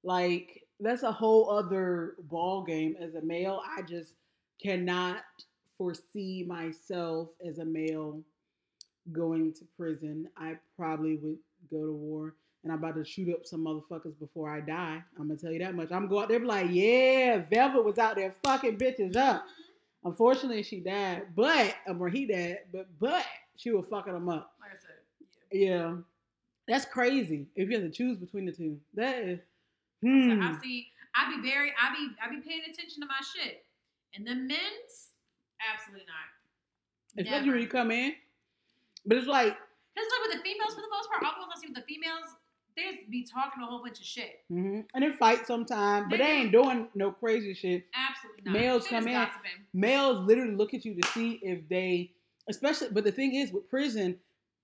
Like 0.03 0.63
that's 0.81 1.03
a 1.03 1.13
whole 1.13 1.51
other 1.51 2.15
ball 2.21 2.63
game. 2.65 2.97
As 3.01 3.15
a 3.15 3.23
male, 3.23 3.63
I 3.67 3.83
just 3.83 4.15
cannot 4.63 5.23
foresee 5.77 6.45
myself 6.47 7.29
as 7.47 7.59
a 7.59 7.65
male 7.65 8.23
going 9.13 9.53
to 9.55 9.65
prison. 9.77 10.29
I 10.37 10.57
probably 10.77 11.17
would 11.17 11.39
go 11.71 11.87
to 11.87 11.93
war. 11.93 12.35
And 12.63 12.73
I'm 12.73 12.79
about 12.79 12.97
to 12.97 13.05
shoot 13.05 13.33
up 13.33 13.47
some 13.47 13.65
motherfuckers 13.65 14.19
before 14.19 14.51
I 14.51 14.61
die. 14.61 15.01
I'm 15.19 15.29
gonna 15.29 15.39
tell 15.39 15.53
you 15.53 15.61
that 15.61 15.75
much. 15.77 15.93
I'm 15.93 16.09
going 16.09 16.25
out 16.25 16.29
there 16.29 16.41
be 16.41 16.47
like, 16.47 16.69
yeah, 16.71 17.45
Velvet 17.49 17.85
was 17.85 17.99
out 17.99 18.17
there 18.17 18.35
fucking 18.43 18.77
bitches 18.77 19.17
up. 19.17 19.45
Unfortunately, 20.07 20.63
she 20.63 20.79
died, 20.79 21.25
but 21.35 21.75
or 21.99 22.09
he 22.09 22.27
died, 22.27 22.59
but 22.73 22.87
but 23.01 23.25
she 23.57 23.73
was 23.73 23.87
fucking 23.91 24.13
them 24.13 24.29
up. 24.29 24.55
Like 24.61 24.71
I 24.71 24.81
said, 24.81 25.27
yeah. 25.51 25.69
Yeah, 25.69 25.95
that's 26.69 26.85
crazy. 26.85 27.47
If 27.57 27.69
you 27.69 27.75
have 27.81 27.85
to 27.85 27.91
choose 27.91 28.17
between 28.17 28.47
the 28.47 28.53
two, 28.53 28.79
that 28.95 29.19
is. 29.19 29.41
So 30.03 30.09
Hmm. 30.09 30.41
I 30.43 30.57
see. 30.63 30.89
I 31.15 31.35
be 31.35 31.49
very. 31.49 31.73
I 31.75 31.93
be. 31.93 32.15
I 32.23 32.31
be 32.31 32.41
paying 32.41 32.63
attention 32.71 33.03
to 33.03 33.07
my 33.09 33.19
shit. 33.35 33.65
And 34.15 34.25
the 34.25 34.35
men's, 34.35 35.11
absolutely 35.61 36.07
not. 36.07 37.25
Especially 37.25 37.51
when 37.51 37.61
you 37.61 37.69
come 37.69 37.91
in, 37.91 38.15
but 39.07 39.19
it's 39.19 39.27
like, 39.27 39.57
Because 39.95 40.09
like 40.09 40.29
with 40.29 40.37
the 40.39 40.43
females, 40.45 40.75
for 40.75 40.83
the 40.83 40.93
most 40.93 41.09
part, 41.11 41.25
all 41.25 41.33
the 41.35 41.49
ones 41.49 41.53
I 41.57 41.61
see 41.61 41.67
with 41.67 41.77
the 41.77 41.83
females, 41.83 42.37
they 42.77 43.01
be 43.11 43.25
talking 43.25 43.63
a 43.63 43.67
whole 43.67 43.83
bunch 43.83 43.99
of 43.99 44.05
shit. 44.05 44.41
Mm-hmm. 44.53 44.81
and 44.95 45.05
they 45.05 45.11
fight 45.17 45.47
sometimes, 45.47 46.07
but 46.11 46.19
They 46.19 46.25
ain't 46.27 46.53
doing 46.53 46.89
no 46.95 47.11
crazy 47.13 47.55
shit. 47.55 47.87
Absolutely 47.95 48.43
not. 48.45 48.53
Males 48.61 48.85
They 48.85 48.91
come 48.91 49.09
in- 49.09 49.15
gossiping. 49.15 49.51
Males 49.73 50.27
literally 50.27 50.55
look 50.55 50.75
at 50.75 50.85
you 50.85 50.95
to 51.01 51.09
see 51.09 51.41
if 51.43 51.69
they, 51.69 52.13
especially. 52.49 52.89
But 52.93 53.05
the 53.05 53.13
thing 53.13 53.35
is, 53.35 53.51
with 53.53 53.69
prison, 53.69 54.17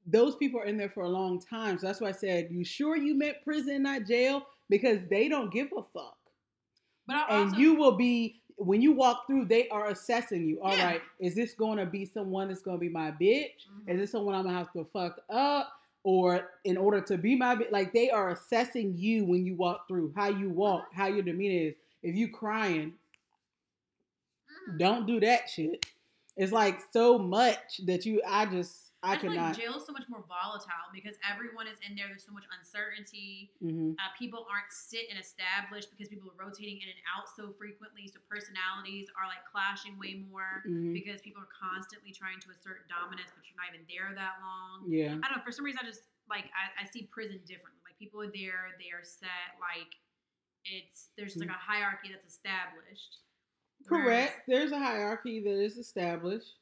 those 0.07 0.37
people 0.37 0.61
are 0.61 0.65
in 0.65 0.77
there 0.77 0.91
for 0.91 1.05
a 1.05 1.09
long 1.09 1.41
time. 1.41 1.79
So 1.79 1.87
that's 1.87 2.01
why 2.01 2.09
I 2.09 2.13
said, 2.13 2.49
you 2.51 2.65
sure 2.65 2.97
you 2.97 3.15
meant 3.17 3.37
prison, 3.45 3.83
not 3.85 4.05
jail? 4.07 4.47
Because 4.69 4.99
they 5.11 5.29
don't 5.29 5.53
give 5.53 5.69
a 5.77 5.83
fuck. 5.93 6.17
But 7.07 7.17
I 7.17 7.27
and 7.31 7.49
also, 7.49 7.57
you 7.57 7.75
will 7.75 7.97
be 7.97 8.41
when 8.57 8.81
you 8.83 8.93
walk 8.93 9.27
through 9.27 9.47
they 9.47 9.69
are 9.71 9.89
assessing 9.89 10.47
you 10.47 10.61
All 10.61 10.71
right, 10.77 11.01
Yeah. 11.19 11.27
is 11.27 11.35
this 11.35 11.53
going 11.55 11.79
to 11.79 11.87
be 11.87 12.05
someone 12.05 12.49
that's 12.49 12.63
going 12.63 12.77
to 12.77 12.81
be 12.81 12.89
my 12.91 13.11
bitch 13.11 13.67
Mhm. 13.67 13.89
is 13.89 13.99
this 13.99 14.13
someone 14.13 14.35
i'm 14.37 14.43
going 14.45 14.55
to 14.55 14.59
have 14.59 14.73
to 14.75 14.85
fuck 14.93 15.19
up 15.31 15.73
or 16.05 16.49
in 16.65 16.77
order 16.77 17.01
to 17.01 17.17
be 17.17 17.37
my 17.37 17.59
like 17.71 17.93
they 17.93 18.11
are 18.11 18.31
assessing 18.31 18.95
you 18.97 19.25
when 19.25 19.45
you 19.47 19.55
walk 19.55 19.87
through 19.87 20.13
how 20.17 20.29
you 20.29 20.51
walk 20.51 20.87
how 20.93 21.07
your 21.07 21.23
demeanor 21.23 21.69
is. 21.69 21.75
If 22.03 22.17
you 22.17 22.29
crying 22.29 22.95
don't 24.79 25.07
do 25.07 25.21
that 25.21 25.49
shit. 25.51 25.85
It's 26.37 26.53
like 26.53 26.81
so 26.93 27.19
much 27.19 27.81
that 27.87 28.07
you 28.07 28.23
i 28.27 28.47
just 28.47 28.92
i, 29.03 29.15
I 29.15 29.19
feel 29.19 29.35
cannot 29.35 29.51
like 29.53 29.59
jail 29.59 29.75
is 29.77 29.85
so 29.85 29.91
much 29.93 30.07
more 30.09 30.23
volatile 30.31 30.87
because 30.95 31.19
everyone 31.27 31.67
is 31.67 31.75
in 31.83 31.99
there. 31.99 32.07
There's 32.07 32.23
so 32.23 32.31
much 32.31 32.47
uncertainty. 32.55 33.51
Mhm. 33.59 33.99
Uh, 33.99 34.11
people 34.17 34.47
aren't 34.47 34.71
sit 34.71 35.11
and 35.11 35.19
established 35.19 35.91
because 35.91 36.07
people 36.07 36.31
are 36.31 36.39
rotating 36.39 36.79
in 36.79 36.87
and 36.87 37.03
out 37.11 37.27
so 37.27 37.51
frequently. 37.59 38.07
So 38.07 38.23
personalities 38.31 39.11
are 39.19 39.27
like 39.27 39.43
clashing 39.51 39.99
way 39.99 40.23
more 40.31 40.63
Mhm. 40.63 40.95
because 40.95 41.19
people 41.21 41.43
are 41.43 41.51
constantly 41.51 42.13
trying 42.15 42.39
to 42.47 42.55
assert 42.55 42.87
dominance, 42.87 43.35
but 43.35 43.43
you're 43.43 43.59
not 43.59 43.75
even 43.75 43.83
there 43.91 44.15
that 44.15 44.39
long. 44.41 44.87
yeah 44.87 45.19
I 45.19 45.27
don't 45.27 45.43
know. 45.43 45.45
For 45.45 45.51
some 45.51 45.67
reason, 45.67 45.81
I 45.83 45.87
just 45.87 46.07
like 46.31 46.47
I, 46.55 46.83
I 46.83 46.85
see 46.87 47.11
prison 47.11 47.43
differently. 47.43 47.83
Like 47.83 47.99
people 47.99 48.23
are 48.23 48.31
there, 48.31 48.79
they 48.79 48.95
are 48.95 49.03
set. 49.03 49.59
Like 49.59 49.99
it's 50.65 51.11
there's 51.19 51.35
just 51.35 51.43
like 51.45 51.51
a 51.51 51.59
hierarchy 51.59 52.15
that's 52.15 52.31
established. 52.31 53.19
Whereas- 53.91 54.31
correct 54.31 54.47
there's 54.47 54.71
a 54.71 54.79
hierarchy 54.79 55.43
that 55.43 55.59
is 55.59 55.77
established 55.77 56.55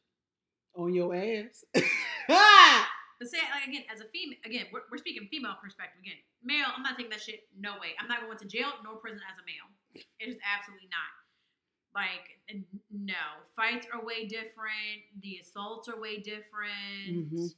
on 0.75 0.95
your 0.95 1.15
ass 1.15 1.65
But 3.21 3.29
say 3.29 3.37
like 3.53 3.69
again, 3.69 3.85
as 3.93 4.01
a 4.01 4.09
female, 4.09 4.39
again, 4.47 4.65
we're, 4.73 4.81
we're 4.91 4.97
speaking 4.97 5.29
female 5.31 5.53
perspective. 5.63 6.01
Again, 6.01 6.17
male, 6.43 6.65
I'm 6.75 6.83
not 6.83 6.97
taking 6.97 7.11
that 7.11 7.21
shit. 7.21 7.45
No 7.59 7.73
way. 7.77 7.93
I'm 8.01 8.09
not 8.09 8.23
going 8.25 8.39
to 8.39 8.47
jail 8.49 8.73
nor 8.83 8.97
prison 8.97 9.21
as 9.31 9.37
a 9.37 9.45
male. 9.45 9.69
It 9.93 10.31
is 10.33 10.37
absolutely 10.41 10.89
not. 10.89 11.13
Like 11.95 12.39
no, 12.91 13.13
fights 13.55 13.87
are 13.93 14.03
way 14.03 14.25
different. 14.27 15.05
The 15.23 15.37
assaults 15.43 15.87
are 15.89 16.01
way 16.01 16.19
different. 16.21 17.29
Mhm. 17.29 17.53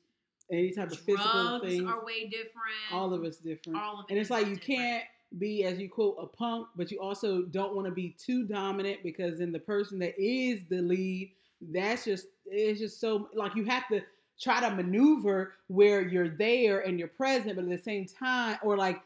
any 0.51 0.73
type 0.73 0.91
of 0.91 0.99
physical 0.99 1.61
Drugs 1.61 1.65
thing 1.69 1.87
are 1.87 2.05
way 2.05 2.27
different. 2.27 2.91
all 2.91 3.15
of 3.15 3.23
it's 3.25 3.37
different 3.39 3.79
All 3.79 4.01
of 4.01 4.07
it 4.09 4.11
and 4.13 4.19
it's 4.19 4.31
like 4.31 4.47
you 4.49 4.57
different. 4.57 4.81
can't 4.81 5.05
be 5.39 5.65
as 5.65 5.79
you 5.79 5.89
quote 5.89 6.17
a 6.21 6.27
punk 6.27 6.67
but 6.77 6.91
you 6.91 6.99
also 7.01 7.43
don't 7.43 7.75
want 7.77 7.87
to 7.87 7.93
be 7.93 8.17
too 8.19 8.45
dominant 8.45 8.99
because 9.05 9.39
then 9.39 9.53
the 9.53 9.61
person 9.61 9.99
that 10.01 10.15
is 10.21 10.65
the 10.69 10.83
lead 10.83 11.33
that's 11.71 12.05
just 12.05 12.27
it's 12.47 12.81
just 12.81 13.01
so 13.01 13.29
like 13.35 13.55
you 13.55 13.65
have 13.65 13.87
to 13.89 14.03
try 14.43 14.61
to 14.61 14.75
maneuver 14.75 15.55
where 15.69 16.03
you're 16.03 16.29
there 16.29 16.81
and 16.81 16.99
you're 16.99 17.09
present 17.09 17.57
but 17.57 17.65
at 17.65 17.71
the 17.71 17.79
same 17.79 18.07
time 18.07 18.59
or 18.63 18.77
like 18.77 19.01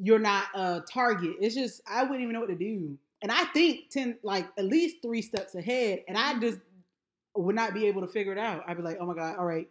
you're 0.00 0.18
not 0.18 0.44
a 0.54 0.82
target. 0.90 1.34
It's 1.40 1.54
just 1.54 1.80
i 1.86 2.02
wouldn't 2.02 2.20
even 2.20 2.32
know 2.32 2.40
what 2.40 2.48
to 2.48 2.54
do. 2.54 2.96
And 3.22 3.30
i 3.30 3.44
think 3.46 3.90
10 3.90 4.18
like 4.22 4.46
at 4.56 4.64
least 4.64 4.96
three 5.02 5.22
steps 5.22 5.54
ahead 5.54 6.04
and 6.08 6.16
i 6.16 6.38
just 6.38 6.58
would 7.36 7.54
not 7.54 7.74
be 7.74 7.86
able 7.86 8.00
to 8.00 8.08
figure 8.08 8.32
it 8.32 8.38
out. 8.38 8.64
I'd 8.66 8.76
be 8.76 8.82
like 8.82 8.98
oh 9.00 9.06
my 9.06 9.14
god 9.14 9.36
all 9.36 9.46
right. 9.46 9.68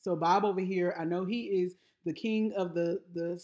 So 0.00 0.16
bob 0.16 0.44
over 0.44 0.60
here 0.60 0.94
i 0.98 1.04
know 1.04 1.24
he 1.24 1.42
is 1.42 1.74
the 2.04 2.12
king 2.12 2.52
of 2.56 2.74
the 2.74 3.00
the 3.14 3.42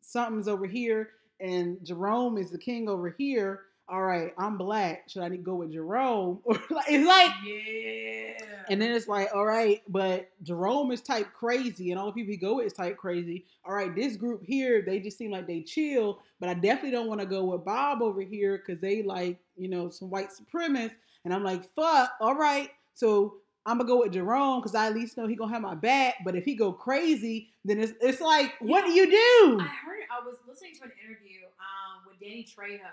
something's 0.00 0.48
over 0.48 0.66
here 0.66 1.10
and 1.42 1.84
Jerome 1.84 2.38
is 2.38 2.50
the 2.50 2.58
king 2.58 2.88
over 2.88 3.10
here. 3.18 3.62
All 3.92 4.00
right, 4.02 4.32
I'm 4.38 4.56
black. 4.56 5.04
Should 5.10 5.22
I 5.22 5.28
go 5.36 5.56
with 5.56 5.70
Jerome? 5.72 6.38
Or 6.46 6.54
like, 6.70 6.86
it's 6.88 7.06
like, 7.06 7.30
Yeah. 7.44 8.64
and 8.70 8.80
then 8.80 8.90
it's 8.92 9.06
like, 9.06 9.28
all 9.34 9.44
right, 9.44 9.82
but 9.86 10.30
Jerome 10.42 10.90
is 10.92 11.02
type 11.02 11.28
crazy, 11.34 11.90
and 11.90 12.00
all 12.00 12.06
the 12.06 12.12
people 12.12 12.30
he 12.30 12.38
go 12.38 12.56
with 12.56 12.66
is 12.66 12.72
type 12.72 12.96
crazy. 12.96 13.44
All 13.66 13.74
right, 13.74 13.94
this 13.94 14.16
group 14.16 14.42
here, 14.46 14.80
they 14.80 14.98
just 14.98 15.18
seem 15.18 15.30
like 15.30 15.46
they 15.46 15.60
chill, 15.60 16.20
but 16.40 16.48
I 16.48 16.54
definitely 16.54 16.92
don't 16.92 17.06
want 17.06 17.20
to 17.20 17.26
go 17.26 17.44
with 17.44 17.66
Bob 17.66 18.00
over 18.00 18.22
here 18.22 18.56
because 18.64 18.80
they 18.80 19.02
like, 19.02 19.38
you 19.58 19.68
know, 19.68 19.90
some 19.90 20.08
white 20.08 20.30
supremacists. 20.30 20.92
And 21.26 21.34
I'm 21.34 21.44
like, 21.44 21.62
fuck. 21.74 22.12
All 22.18 22.34
right, 22.34 22.70
so 22.94 23.34
I'm 23.66 23.76
gonna 23.76 23.86
go 23.88 23.98
with 24.00 24.12
Jerome 24.12 24.60
because 24.60 24.74
I 24.74 24.86
at 24.86 24.94
least 24.94 25.18
know 25.18 25.26
he 25.28 25.36
gonna 25.36 25.52
have 25.52 25.60
my 25.62 25.74
back. 25.74 26.14
But 26.24 26.34
if 26.34 26.44
he 26.46 26.54
go 26.54 26.72
crazy, 26.72 27.50
then 27.64 27.78
it's 27.78 27.92
it's 28.00 28.22
like, 28.22 28.54
what 28.60 28.86
do 28.86 28.90
you 28.92 29.04
do? 29.06 29.58
I 29.60 29.64
heard 29.84 30.00
I 30.10 30.24
was 30.24 30.36
listening 30.48 30.72
to 30.76 30.84
an 30.84 30.92
interview 31.04 31.40
um, 31.60 32.02
with 32.08 32.18
Danny 32.18 32.44
Trejo, 32.44 32.88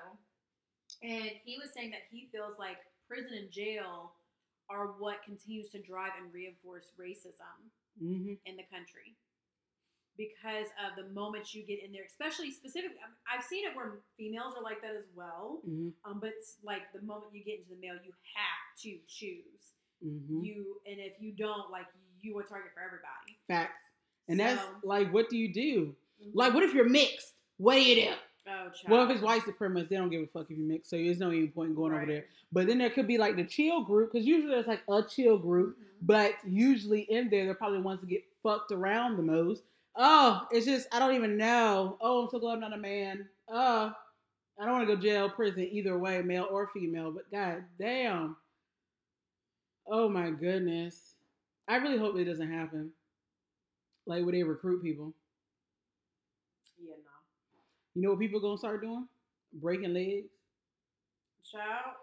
and 1.04 1.32
he 1.44 1.58
was 1.58 1.70
saying 1.74 1.92
that 1.92 2.02
he 2.12 2.28
feels 2.32 2.58
like 2.60 2.78
prison 3.08 3.32
and 3.38 3.52
jail 3.52 4.14
are 4.70 4.88
what 5.00 5.24
continues 5.24 5.70
to 5.70 5.82
drive 5.82 6.12
and 6.22 6.34
reinforce 6.34 6.92
racism 7.00 7.58
hmm 8.00 8.34
in 8.46 8.56
the 8.56 8.64
country 8.72 9.16
because 10.18 10.68
of 10.84 10.96
the 11.02 11.10
moment 11.14 11.54
you 11.56 11.64
get 11.64 11.82
in 11.84 11.92
there, 11.94 12.04
especially 12.06 12.52
specifically. 12.52 12.98
I'm- 13.00 13.16
I've 13.32 13.44
seen 13.46 13.66
it 13.66 13.74
where 13.76 14.02
females 14.18 14.54
are 14.56 14.62
like 14.62 14.82
that 14.82 14.96
as 14.96 15.06
well, 15.16 15.62
hmm 15.66 15.90
um, 16.04 16.20
but 16.20 16.32
it's 16.38 16.58
like 16.64 16.92
the 16.94 17.02
moment 17.02 17.34
you 17.34 17.44
get 17.44 17.60
into 17.60 17.70
the 17.70 17.80
male, 17.80 17.96
you 18.04 18.12
have 18.36 18.82
to 18.84 19.00
choose 19.08 19.74
hmm 20.02 20.44
you, 20.44 20.82
and 20.86 21.00
if 21.00 21.22
you 21.22 21.32
don't, 21.32 21.70
like 21.72 21.88
you 22.22 22.38
a 22.40 22.44
target 22.44 22.72
for 22.74 22.82
everybody. 22.82 23.38
Facts. 23.48 23.74
And 24.28 24.40
that's 24.40 24.62
like, 24.84 25.12
what 25.14 25.30
do 25.30 25.38
you 25.38 25.52
do? 25.54 25.96
Like, 26.34 26.54
what 26.54 26.64
if 26.64 26.74
you're 26.74 26.88
mixed? 26.88 27.34
What 27.58 27.76
do 27.76 27.82
you 27.82 27.96
do? 27.96 28.14
Oh, 28.50 28.64
child. 28.70 28.74
Well, 28.88 29.04
if 29.04 29.10
it's 29.12 29.22
white 29.22 29.42
supremacists, 29.44 29.90
they 29.90 29.96
don't 29.98 30.10
give 30.10 30.22
a 30.24 30.28
fuck 30.28 30.50
if 30.50 30.58
you 30.58 30.64
mix, 30.64 30.90
so 30.90 30.98
there's 30.98 31.20
no 31.20 31.32
even 31.32 31.52
point 31.52 31.70
in 31.70 31.76
going 31.76 31.94
over 31.94 32.06
there. 32.06 32.26
But 32.52 32.68
then 32.68 32.78
there 32.78 32.90
could 32.90 33.08
be 33.08 33.18
like 33.18 33.36
the 33.36 33.44
chill 33.46 33.84
group, 33.84 34.12
because 34.12 34.26
usually 34.28 34.52
there's 34.54 34.68
like 34.68 34.82
a 34.90 35.04
chill 35.04 35.38
group, 35.38 35.78
Mhm. 35.78 35.84
but 36.02 36.34
usually 36.48 37.02
in 37.02 37.30
there, 37.30 37.46
they're 37.46 37.54
probably 37.56 37.78
the 37.80 37.84
ones 37.84 38.02
to 38.02 38.08
get 38.08 38.24
fucked 38.44 38.72
around 38.72 39.18
the 39.18 39.24
most. 39.24 39.64
Oh, 39.96 40.48
it's 40.52 40.66
just, 40.66 40.88
I 40.94 41.00
don't 41.00 41.16
even 41.16 41.38
know. 41.38 41.98
Oh, 42.02 42.24
I'm 42.24 42.30
so 42.30 42.40
glad 42.40 42.54
I'm 42.54 42.60
not 42.62 42.74
a 42.74 42.78
man. 42.78 43.28
Oh, 43.48 43.94
I 44.58 44.66
don't 44.66 44.74
want 44.74 44.88
to 44.90 44.96
go 44.96 45.02
jail, 45.02 45.30
prison, 45.30 45.68
either 45.72 45.98
way, 45.98 46.22
male 46.22 46.48
or 46.50 46.68
female, 46.68 47.12
but 47.12 47.30
god 47.32 47.64
damn. 47.78 48.36
Oh 49.88 50.08
my 50.10 50.30
goodness. 50.30 51.16
I 51.68 51.78
really 51.78 51.98
hope 51.98 52.16
it 52.18 52.26
doesn't 52.26 52.52
happen. 52.52 52.92
Like 54.06 54.24
where 54.24 54.32
they 54.32 54.44
recruit 54.44 54.82
people. 54.84 55.14
You 57.96 58.02
know 58.02 58.10
what 58.12 58.20
people 58.20 58.40
gonna 58.40 58.58
start 58.58 58.82
doing? 58.82 59.08
Breaking 59.54 59.94
legs. 59.94 60.28
Child. 61.52 61.96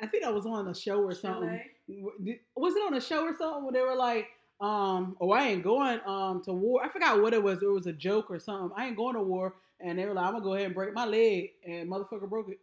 I 0.00 0.06
think 0.06 0.24
I 0.24 0.30
was 0.30 0.46
on 0.46 0.68
a 0.68 0.74
show 0.74 1.02
or 1.02 1.14
something. 1.14 1.60
Chile. 1.86 2.40
Was 2.56 2.74
it 2.74 2.80
on 2.80 2.94
a 2.94 3.00
show 3.00 3.24
or 3.24 3.36
something 3.36 3.64
where 3.64 3.72
they 3.72 3.80
were 3.82 3.94
like, 3.94 4.28
um, 4.60 5.16
oh, 5.20 5.30
I 5.30 5.48
ain't 5.48 5.62
going 5.62 6.00
um 6.06 6.42
to 6.44 6.52
war. 6.52 6.84
I 6.84 6.88
forgot 6.88 7.20
what 7.20 7.34
it 7.34 7.42
was. 7.42 7.62
It 7.62 7.66
was 7.70 7.86
a 7.86 7.92
joke 7.92 8.30
or 8.30 8.38
something. 8.38 8.70
I 8.76 8.86
ain't 8.86 8.96
going 8.96 9.14
to 9.14 9.22
war. 9.22 9.54
And 9.80 9.98
they 9.98 10.06
were 10.06 10.14
like, 10.14 10.24
I'm 10.26 10.32
gonna 10.32 10.44
go 10.44 10.54
ahead 10.54 10.66
and 10.66 10.74
break 10.74 10.94
my 10.94 11.04
leg, 11.04 11.50
and 11.66 11.90
motherfucker 11.90 12.28
broke 12.28 12.48
it. 12.48 12.60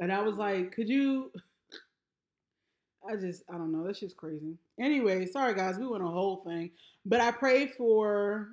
And 0.00 0.12
I 0.12 0.20
was 0.22 0.36
like, 0.36 0.72
could 0.74 0.88
you? 0.88 1.30
I 3.08 3.16
just, 3.16 3.44
I 3.48 3.52
don't 3.52 3.70
know. 3.70 3.84
That's 3.84 4.00
just 4.00 4.16
crazy. 4.16 4.56
Anyway, 4.80 5.26
sorry 5.26 5.54
guys, 5.54 5.78
we 5.78 5.86
went 5.86 6.02
a 6.02 6.08
whole 6.08 6.42
thing, 6.44 6.70
but 7.04 7.20
I 7.20 7.30
pray 7.30 7.66
for 7.66 8.48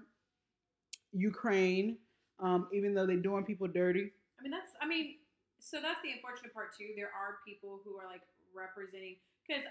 Ukraine, 1.14 1.98
um, 2.40 2.68
even 2.74 2.94
though 2.94 3.06
they're 3.06 3.18
doing 3.22 3.44
people 3.44 3.68
dirty. 3.68 4.12
I 4.40 4.44
mean, 4.44 4.52
that's. 4.52 4.72
I 4.82 4.88
mean, 4.88 5.18
so 5.60 5.78
that's 5.82 6.02
the 6.02 6.12
unfortunate 6.12 6.54
part 6.54 6.76
too. 6.76 6.96
There 6.96 7.14
are 7.14 7.44
people 7.46 7.80
who 7.86 8.00
are 8.00 8.08
like 8.08 8.26
representing 8.56 9.22
because 9.46 9.64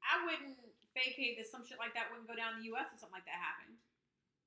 I 0.00 0.24
wouldn't 0.24 0.58
vacate 0.94 1.38
that 1.38 1.48
some 1.48 1.64
shit 1.64 1.78
like 1.78 1.94
that 1.94 2.08
wouldn't 2.10 2.28
go 2.28 2.36
down 2.36 2.56
in 2.56 2.64
the 2.64 2.68
U.S. 2.76 2.90
if 2.92 3.00
something 3.00 3.16
like 3.16 3.28
that 3.28 3.38
happened, 3.38 3.76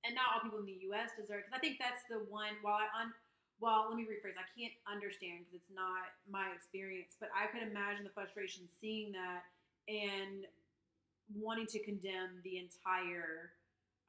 and 0.03 0.17
not 0.17 0.33
all 0.33 0.41
people 0.41 0.59
in 0.63 0.69
the 0.69 0.81
U.S. 0.91 1.13
deserve. 1.13 1.45
Because 1.45 1.55
I 1.55 1.61
think 1.61 1.77
that's 1.77 2.03
the 2.09 2.25
one. 2.31 2.57
While 2.65 2.79
I 2.81 2.87
un, 2.95 3.13
well, 3.59 3.87
let 3.91 3.95
me 3.99 4.07
rephrase. 4.07 4.39
I 4.39 4.47
can't 4.55 4.75
understand 4.87 5.45
because 5.45 5.63
it's 5.63 5.73
not 5.73 6.15
my 6.27 6.51
experience, 6.55 7.15
but 7.19 7.29
I 7.35 7.47
could 7.51 7.63
imagine 7.63 8.03
the 8.03 8.13
frustration 8.15 8.67
seeing 8.67 9.11
that 9.13 9.45
and 9.87 10.49
wanting 11.33 11.67
to 11.67 11.79
condemn 11.79 12.41
the 12.43 12.57
entire 12.57 13.53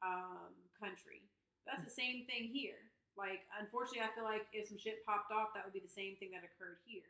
um, 0.03 0.53
country. 0.79 1.26
That's 1.67 1.83
the 1.83 1.89
same 1.91 2.25
thing 2.25 2.49
here. 2.51 2.79
Like, 3.17 3.41
unfortunately, 3.59 4.01
I 4.01 4.15
feel 4.15 4.23
like 4.23 4.47
if 4.53 4.69
some 4.69 4.77
shit 4.77 5.05
popped 5.05 5.31
off, 5.31 5.49
that 5.55 5.65
would 5.65 5.73
be 5.73 5.79
the 5.79 5.87
same 5.87 6.15
thing 6.17 6.29
that 6.31 6.43
occurred 6.45 6.77
here. 6.85 7.01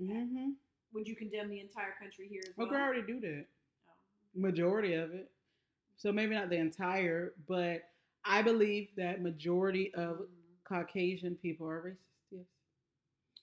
Mm-hmm. 0.00 0.50
Would 0.94 1.08
you 1.08 1.16
condemn 1.16 1.48
the 1.50 1.60
entire 1.60 1.94
country 2.00 2.26
here 2.28 2.42
as 2.46 2.52
well? 2.56 2.66
Okay, 2.66 2.76
I 2.76 2.82
already 2.82 3.02
do 3.02 3.20
that. 3.20 3.44
Oh. 3.88 4.40
Majority 4.40 4.94
of 4.94 5.12
it. 5.14 5.30
So 5.96 6.12
maybe 6.12 6.34
not 6.34 6.50
the 6.50 6.56
entire, 6.56 7.32
but 7.48 7.88
I 8.24 8.42
believe 8.42 8.88
that 8.96 9.22
majority 9.22 9.92
of 9.94 10.18
Mm. 10.18 10.26
Caucasian 10.64 11.36
people 11.36 11.66
are 11.68 11.82
racist. 11.82 11.96
Yes. 12.30 12.44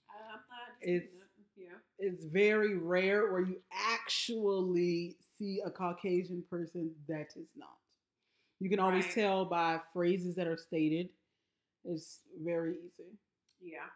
I'm 0.09 0.39
not. 0.49 0.77
It's- 0.81 1.09
Yeah. 1.57 1.77
It's 1.97 2.23
very 2.25 2.77
rare 2.77 3.31
where 3.31 3.41
you 3.41 3.61
actually 3.71 5.17
see 5.37 5.59
a 5.61 5.69
Caucasian 5.69 6.41
person 6.43 6.95
that 7.07 7.35
is 7.35 7.49
not. 7.55 7.78
You 8.59 8.69
can 8.69 8.79
always 8.79 9.05
Right. 9.05 9.13
tell 9.15 9.45
by 9.45 9.79
phrases 9.93 10.35
that 10.35 10.47
are 10.47 10.57
stated. 10.57 11.09
It's 11.85 12.21
very 12.41 12.77
easy 12.77 13.17
Yeah. 13.61 13.89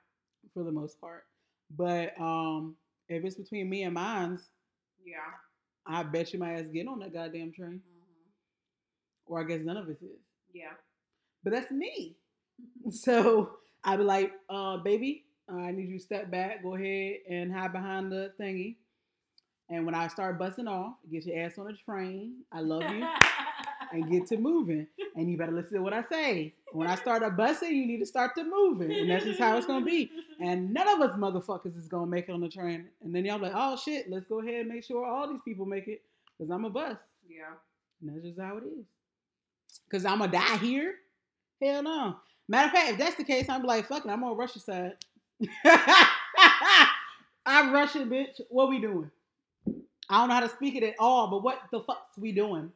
for 0.54 0.64
the 0.64 0.72
most 0.72 1.00
part. 1.02 1.26
But 1.70 2.20
um, 2.20 2.78
if 3.10 3.24
it's 3.26 3.36
between 3.36 3.70
me 3.70 3.84
and 3.84 3.94
mine's, 3.94 4.52
Yeah. 5.04 5.34
I 5.86 6.04
bet 6.04 6.32
you 6.32 6.40
my 6.40 6.54
ass 6.54 6.68
get 6.68 6.88
on 6.88 7.00
that 7.00 7.12
goddamn 7.14 7.52
train. 7.52 7.80
hmm 7.82 8.30
Or 9.26 9.42
I 9.42 9.44
guess 9.44 9.62
none 9.62 9.78
of 9.78 9.90
us 9.90 10.02
is. 10.02 10.20
Yeah. 10.54 10.74
But 11.44 11.54
that's 11.54 11.72
me. 11.72 12.16
So 12.92 13.58
I'd 13.84 13.98
be 13.98 14.04
like, 14.04 14.32
uh, 14.50 14.78
baby, 14.78 15.26
I 15.50 15.72
need 15.72 15.90
you 15.90 15.98
to 15.98 16.04
step 16.04 16.30
back, 16.32 16.62
go 16.64 16.76
ahead 16.76 17.18
and 17.30 17.52
hide 17.52 17.74
behind 17.74 18.12
the 18.12 18.32
thingy. 18.40 18.78
And 19.70 19.86
when 19.86 19.96
I 19.96 20.08
start 20.08 20.38
busting 20.38 20.68
off, 20.68 20.96
get 21.12 21.26
your 21.26 21.40
ass 21.40 21.58
on 21.58 21.66
the 21.66 21.74
train. 21.74 22.44
I 22.52 22.60
love 22.62 22.90
you. 22.92 23.06
and 23.94 24.10
get 24.10 24.28
to 24.28 24.38
moving. 24.38 24.88
And 25.16 25.30
you 25.30 25.38
better 25.38 25.52
listen 25.52 25.76
to 25.76 25.84
what 25.84 25.94
I 25.94 26.02
say. 26.04 26.54
When 26.72 26.88
I 26.88 26.96
start 26.96 27.22
a 27.22 27.30
bussing, 27.30 27.70
you 27.70 27.86
need 27.86 28.00
to 28.00 28.06
start 28.06 28.36
to 28.36 28.44
moving. 28.44 28.92
And 28.92 29.10
that's 29.10 29.24
just 29.24 29.40
how 29.40 29.56
it's 29.56 29.68
gonna 29.68 29.86
be. 29.86 30.12
And 30.42 30.74
none 30.74 30.88
of 30.88 31.00
us 31.02 31.16
motherfuckers 31.18 31.78
is 31.78 31.88
gonna 31.88 32.08
make 32.08 32.28
it 32.28 32.32
on 32.32 32.42
the 32.42 32.50
train. 32.50 32.88
And 33.04 33.16
then 33.16 33.24
y'all 33.24 33.40
like, 33.40 33.54
oh 33.56 33.78
shit, 33.78 34.10
let's 34.10 34.26
go 34.26 34.42
ahead 34.42 34.62
and 34.62 34.70
make 34.70 34.84
sure 34.84 35.06
all 35.06 35.30
these 35.30 35.42
people 35.46 35.66
make 35.66 35.88
it. 35.88 36.02
Cause 36.40 36.50
I'm 36.50 36.66
a 36.66 36.70
bus. 36.70 36.98
Yeah. 37.30 37.54
And 38.02 38.10
that's 38.16 38.26
just 38.26 38.40
how 38.40 38.58
it 38.58 38.64
is. 38.64 38.86
Cause 39.92 40.06
I'm 40.06 40.20
gonna 40.20 40.32
die 40.32 40.58
here? 40.58 40.96
Hell 41.62 41.84
no. 41.84 42.16
Matter 42.50 42.68
of 42.68 42.74
fact, 42.74 42.92
if 42.92 42.98
that's 42.98 43.16
the 43.16 43.24
case, 43.24 43.48
I'm 43.48 43.64
like, 43.64 43.88
fuck 43.88 44.06
it, 44.06 44.10
I'm 44.10 44.24
on 44.24 44.36
Russia's 44.36 44.66
side. 44.66 44.94
I'm 47.46 47.74
Russian, 47.74 48.10
bitch. 48.10 48.42
What 48.50 48.70
we 48.70 48.82
doing? 48.82 49.12
I 50.10 50.20
don't 50.20 50.30
know 50.30 50.36
how 50.36 50.42
to 50.42 50.50
speak 50.50 50.76
it 50.76 50.84
at 50.84 50.96
all, 51.00 51.28
but 51.28 51.44
what 51.44 51.62
the 51.72 51.80
fuck's 51.82 52.18
we 52.18 52.32
doing? 52.32 52.72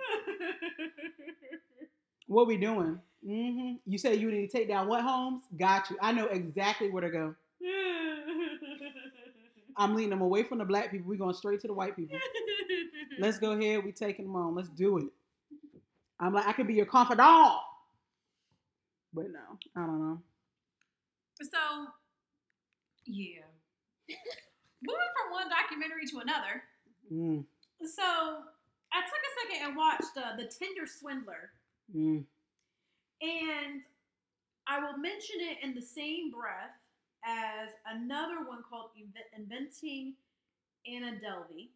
What 2.28 2.48
we 2.48 2.58
doing? 2.58 3.00
hmm 3.26 3.74
You 3.86 3.98
say 3.98 4.16
you 4.16 4.32
need 4.32 4.50
to 4.50 4.58
take 4.58 4.68
down 4.68 4.88
what 4.88 5.02
homes? 5.04 5.44
Got 5.58 5.90
you. 5.90 5.98
I 6.02 6.12
know 6.12 6.26
exactly 6.28 6.90
where 6.90 7.02
to 7.02 7.10
go. 7.10 7.36
I'm 9.78 9.96
leading 9.96 10.10
them 10.10 10.22
away 10.22 10.44
from 10.44 10.58
the 10.58 10.66
black 10.66 10.92
people. 10.92 11.08
we 11.10 11.18
going 11.18 11.36
straight 11.36 11.62
to 11.62 11.68
the 11.68 11.74
white 11.74 11.96
people. 11.96 12.18
Let's 13.20 13.38
go 13.40 13.52
ahead. 13.52 13.84
We 13.86 13.92
taking 13.92 14.26
them 14.26 14.36
on. 14.36 14.56
Let's 14.56 14.70
do 14.70 14.98
it. 14.98 15.06
I'm 16.20 16.34
like, 16.34 16.48
I 16.48 16.54
could 16.54 16.68
be 16.68 16.74
your 16.74 16.86
confidant. 16.88 17.28
But 19.14 19.26
no, 19.32 19.40
I 19.76 19.86
don't 19.86 20.00
know. 20.00 20.22
So, 21.42 21.58
yeah. 23.06 23.42
Moving 24.10 25.12
from 25.16 25.32
one 25.32 25.48
documentary 25.50 26.06
to 26.12 26.18
another. 26.20 26.64
Mm, 27.14 27.44
So, 27.84 28.04
I 28.04 29.02
took 29.02 29.22
a 29.22 29.52
second 29.54 29.68
and 29.68 29.78
watched 29.78 30.18
uh, 30.18 30.36
The 30.36 30.46
Tinder 30.46 30.88
Swindler. 30.88 31.52
Mm. 31.96 32.24
And 33.22 33.82
I 34.68 34.80
will 34.80 34.98
mention 34.98 35.38
it 35.40 35.58
in 35.64 35.74
the 35.74 35.82
same 35.82 36.32
breath 36.32 36.76
as 37.26 37.70
another 37.90 38.48
one 38.48 38.60
called 38.70 38.92
Inventing 39.36 40.14
Anna 40.86 41.14
Delvey, 41.14 41.70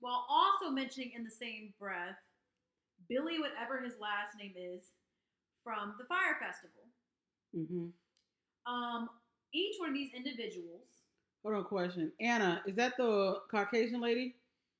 while 0.00 0.26
also 0.28 0.70
mentioning 0.70 1.12
in 1.16 1.24
the 1.24 1.30
same 1.30 1.72
breath 1.78 2.16
Billy, 3.08 3.38
whatever 3.40 3.80
his 3.82 3.94
last 4.00 4.36
name 4.38 4.54
is, 4.56 4.82
from 5.64 5.94
the 5.98 6.04
Fyre 6.04 6.38
Festival. 6.40 6.82
hmm 7.54 7.88
Um, 8.72 9.08
each 9.52 9.78
one 9.78 9.90
of 9.90 9.94
these 9.94 10.12
individuals, 10.14 10.86
Hold 11.42 11.56
on, 11.56 11.64
question. 11.64 12.12
Anna, 12.20 12.62
is 12.66 12.76
that 12.76 12.96
the 12.96 13.40
Caucasian 13.50 14.00
lady 14.00 14.36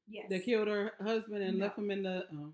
yes, 0.09 0.27
that 0.31 0.45
killed 0.45 0.69
her 0.69 0.93
husband 1.03 1.43
and 1.43 1.59
No. 1.59 1.65
left 1.65 1.79
him 1.79 1.91
in 1.91 2.05
the? 2.05 2.27
Oh, 2.33 2.53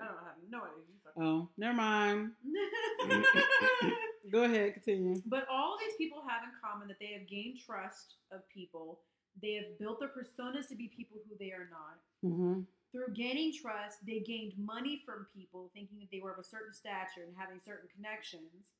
I 0.00 0.04
don't 0.06 0.24
have 0.24 0.38
no 0.50 0.58
idea. 0.58 0.84
Oh, 1.20 1.48
never 1.56 1.74
mind. 1.74 2.30
Go 4.30 4.44
ahead, 4.44 4.74
continue. 4.74 5.22
But 5.26 5.46
all 5.50 5.76
these 5.80 5.96
people 5.96 6.22
have 6.28 6.42
in 6.44 6.50
common 6.62 6.88
that 6.88 6.98
they 7.00 7.12
have 7.18 7.26
gained 7.26 7.58
trust 7.64 8.14
of 8.30 8.46
people. 8.48 9.00
They 9.40 9.54
have 9.54 9.78
built 9.78 10.00
their 10.00 10.10
personas 10.10 10.68
to 10.68 10.76
be 10.76 10.88
people 10.94 11.18
who 11.28 11.36
they 11.38 11.50
are 11.52 11.68
not. 11.70 11.98
hmm 12.22 12.62
Through 12.92 13.14
gaining 13.14 13.52
trust, 13.52 14.04
they 14.06 14.20
gained 14.20 14.52
money 14.58 15.02
from 15.04 15.26
people, 15.34 15.70
thinking 15.74 15.98
that 16.00 16.10
they 16.12 16.20
were 16.20 16.32
of 16.32 16.38
a 16.38 16.44
certain 16.44 16.72
stature 16.72 17.24
and 17.26 17.34
having 17.36 17.60
certain 17.60 17.88
connections. 17.94 18.72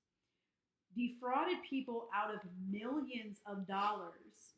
Defrauded 0.96 1.58
people 1.68 2.08
out 2.14 2.34
of 2.34 2.40
millions 2.70 3.38
of 3.46 3.66
dollars. 3.66 4.54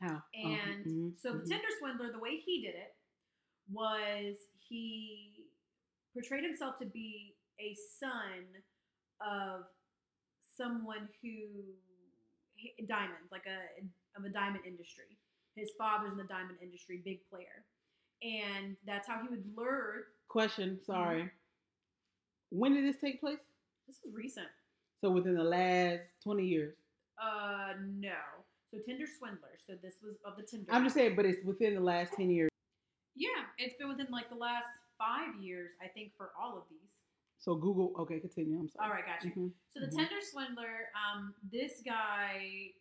How? 0.00 0.22
And 0.34 0.84
Uh-huh, 0.84 0.88
mhm, 0.88 1.16
so 1.16 1.32
the 1.32 1.38
mhm. 1.44 1.48
Tinder 1.48 1.68
swindler, 1.78 2.12
the 2.12 2.18
way 2.18 2.38
he 2.38 2.62
did 2.62 2.74
it 2.74 2.96
was 3.70 4.36
he 4.68 5.39
portrayed 6.12 6.44
himself 6.44 6.78
to 6.78 6.86
be 6.86 7.34
a 7.60 7.76
son 7.98 8.46
of 9.20 9.64
someone 10.56 11.08
who 11.22 11.74
diamonds, 12.86 13.30
like 13.30 13.46
a 13.46 14.18
of 14.18 14.24
a 14.24 14.28
diamond 14.28 14.64
industry. 14.66 15.16
His 15.56 15.70
father's 15.76 16.12
in 16.12 16.18
the 16.18 16.24
diamond 16.24 16.58
industry, 16.62 17.02
big 17.04 17.20
player, 17.28 17.64
and 18.22 18.76
that's 18.86 19.06
how 19.06 19.20
he 19.22 19.28
would 19.28 19.44
lure. 19.56 20.04
Question. 20.28 20.70
Mm-hmm. 20.70 20.92
Sorry. 20.92 21.30
When 22.50 22.74
did 22.74 22.84
this 22.84 23.00
take 23.00 23.20
place? 23.20 23.38
This 23.86 23.96
is 24.04 24.14
recent. 24.14 24.48
So 25.00 25.10
within 25.10 25.34
the 25.34 25.44
last 25.44 26.02
twenty 26.22 26.46
years. 26.46 26.74
Uh, 27.20 27.74
no. 27.98 28.16
So 28.70 28.78
Tinder 28.84 29.06
swindler. 29.18 29.58
So 29.66 29.74
this 29.82 29.94
was 30.02 30.16
of 30.24 30.36
the 30.36 30.42
Tinder. 30.42 30.66
I'm 30.70 30.84
just 30.84 30.94
saying, 30.94 31.16
but 31.16 31.26
it's 31.26 31.44
within 31.44 31.74
the 31.74 31.80
last 31.80 32.12
ten 32.14 32.30
years. 32.30 32.50
Yeah, 33.16 33.28
it's 33.58 33.74
been 33.78 33.88
within 33.88 34.06
like 34.10 34.28
the 34.30 34.36
last 34.36 34.66
five 35.00 35.34
years, 35.40 35.70
I 35.82 35.88
think, 35.88 36.12
for 36.16 36.30
all 36.40 36.56
of 36.58 36.64
these. 36.68 36.92
So 37.38 37.54
Google. 37.56 37.94
Okay, 37.98 38.20
continue. 38.20 38.58
I'm 38.60 38.68
sorry. 38.68 38.86
All 38.86 38.92
right, 38.94 39.06
gotcha. 39.06 39.28
Mhm. 39.28 39.50
So 39.72 39.80
the 39.80 39.86
Mhm. 39.86 39.96
Tinder 39.96 40.20
swindler, 40.20 40.92
um, 40.94 41.34
this 41.42 41.80
guy 41.82 42.74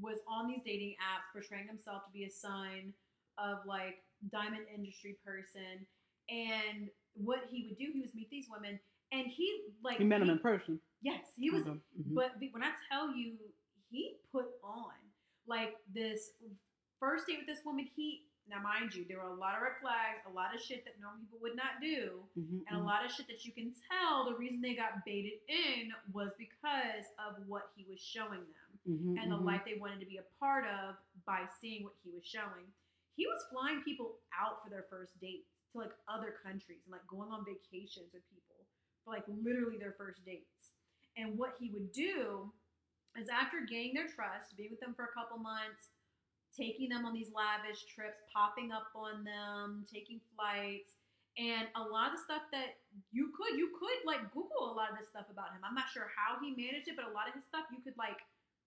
was 0.00 0.18
on 0.26 0.48
these 0.48 0.62
dating 0.64 0.96
apps 0.96 1.30
portraying 1.32 1.66
himself 1.68 2.06
to 2.06 2.10
be 2.10 2.24
a 2.24 2.30
son 2.30 2.94
of 3.36 3.64
like 3.66 4.02
diamond 4.30 4.66
industry 4.74 5.18
person, 5.24 5.86
and 6.30 6.90
what 7.12 7.44
he 7.50 7.66
would 7.68 7.76
do, 7.76 7.92
he 7.92 8.00
would 8.00 8.14
meet 8.14 8.30
these 8.30 8.48
women, 8.48 8.80
and 9.12 9.26
he 9.26 9.68
like 9.82 9.98
he 9.98 10.04
met 10.04 10.22
him 10.22 10.30
in 10.30 10.38
person. 10.38 10.80
Yes, 11.02 11.34
he 11.36 11.50
was. 11.50 11.64
Mhm. 11.66 11.82
But 12.14 12.40
when 12.52 12.62
I 12.62 12.72
tell 12.88 13.14
you, 13.14 13.36
he 13.90 14.16
put 14.30 14.46
on 14.62 14.94
like 15.46 15.76
this 15.88 16.32
first 16.98 17.26
date 17.26 17.38
with 17.38 17.46
this 17.46 17.62
woman. 17.64 17.84
He 17.84 18.30
now, 18.48 18.60
mind 18.60 18.94
you, 18.94 19.04
there 19.08 19.18
were 19.18 19.30
a 19.32 19.34
lot 19.34 19.54
of 19.56 19.62
red 19.62 19.78
flags, 19.80 20.20
a 20.26 20.32
lot 20.34 20.54
of 20.54 20.60
shit 20.60 20.84
that 20.84 21.00
normal 21.00 21.20
people 21.22 21.38
would 21.40 21.56
not 21.56 21.80
do 21.80 22.22
Mhm, 22.36 22.64
and 22.68 22.76
a 22.76 22.80
mhm. 22.80 22.84
lot 22.84 23.04
of 23.04 23.10
shit 23.12 23.26
that 23.28 23.44
you 23.44 23.52
can 23.52 23.72
tell 23.88 24.24
the 24.24 24.34
reason 24.36 24.60
they 24.60 24.74
got 24.74 25.04
baited 25.04 25.40
in 25.48 25.94
was 26.12 26.32
because 26.38 27.06
of 27.18 27.46
what 27.46 27.70
he 27.76 27.84
was 27.84 28.00
showing 28.00 28.44
them 28.44 28.70
Mhm, 28.88 29.22
and 29.22 29.30
the 29.30 29.36
mhm. 29.36 29.44
life 29.44 29.64
they 29.64 29.78
wanted 29.78 30.00
to 30.00 30.06
be 30.06 30.18
a 30.18 30.22
part 30.38 30.66
of 30.66 30.96
by 31.24 31.46
seeing 31.60 31.84
what 31.84 31.94
he 32.02 32.10
was 32.10 32.24
showing. 32.26 32.72
he 33.14 33.26
was 33.26 33.44
flying 33.50 33.82
people 33.82 34.18
out 34.32 34.62
for 34.64 34.70
their 34.70 34.84
first 34.84 35.20
dates 35.20 35.52
to 35.70 35.76
like 35.78 35.92
other 36.08 36.32
countries 36.42 36.84
and 36.86 36.92
like 36.92 37.06
going 37.06 37.30
on 37.30 37.44
vacations 37.44 38.10
with 38.14 38.26
people 38.30 38.66
for 39.04 39.10
like 39.12 39.24
literally 39.28 39.76
their 39.76 39.92
first 39.92 40.24
dates. 40.24 40.72
And 41.18 41.36
what 41.38 41.54
he 41.60 41.68
would 41.70 41.92
do 41.92 42.50
is 43.14 43.28
after 43.28 43.60
gaining 43.60 43.92
their 43.92 44.08
trust, 44.08 44.56
being 44.56 44.70
with 44.70 44.80
them 44.80 44.94
for 44.94 45.04
a 45.04 45.12
couple 45.12 45.36
months, 45.36 45.90
taking 46.56 46.88
them 46.88 47.04
on 47.04 47.12
these 47.14 47.28
lavish 47.32 47.84
trips, 47.88 48.18
popping 48.32 48.70
up 48.72 48.88
on 48.94 49.24
them, 49.24 49.84
taking 49.92 50.20
flights, 50.36 50.92
and 51.38 51.66
a 51.76 51.82
lot 51.82 52.12
of 52.12 52.18
the 52.20 52.22
stuff 52.24 52.42
that 52.52 52.76
you 53.10 53.32
could 53.32 53.56
you 53.56 53.72
could 53.80 54.04
like 54.04 54.20
Google 54.34 54.70
a 54.70 54.74
lot 54.76 54.92
of 54.92 54.98
this 54.98 55.08
stuff 55.08 55.26
about 55.32 55.52
him. 55.56 55.64
I'm 55.64 55.74
not 55.74 55.88
sure 55.88 56.08
how 56.12 56.36
he 56.44 56.50
managed 56.52 56.88
it, 56.88 56.96
but 56.96 57.06
a 57.08 57.14
lot 57.16 57.28
of 57.28 57.34
his 57.34 57.44
stuff 57.44 57.64
you 57.72 57.80
could 57.80 57.96
like 57.96 58.20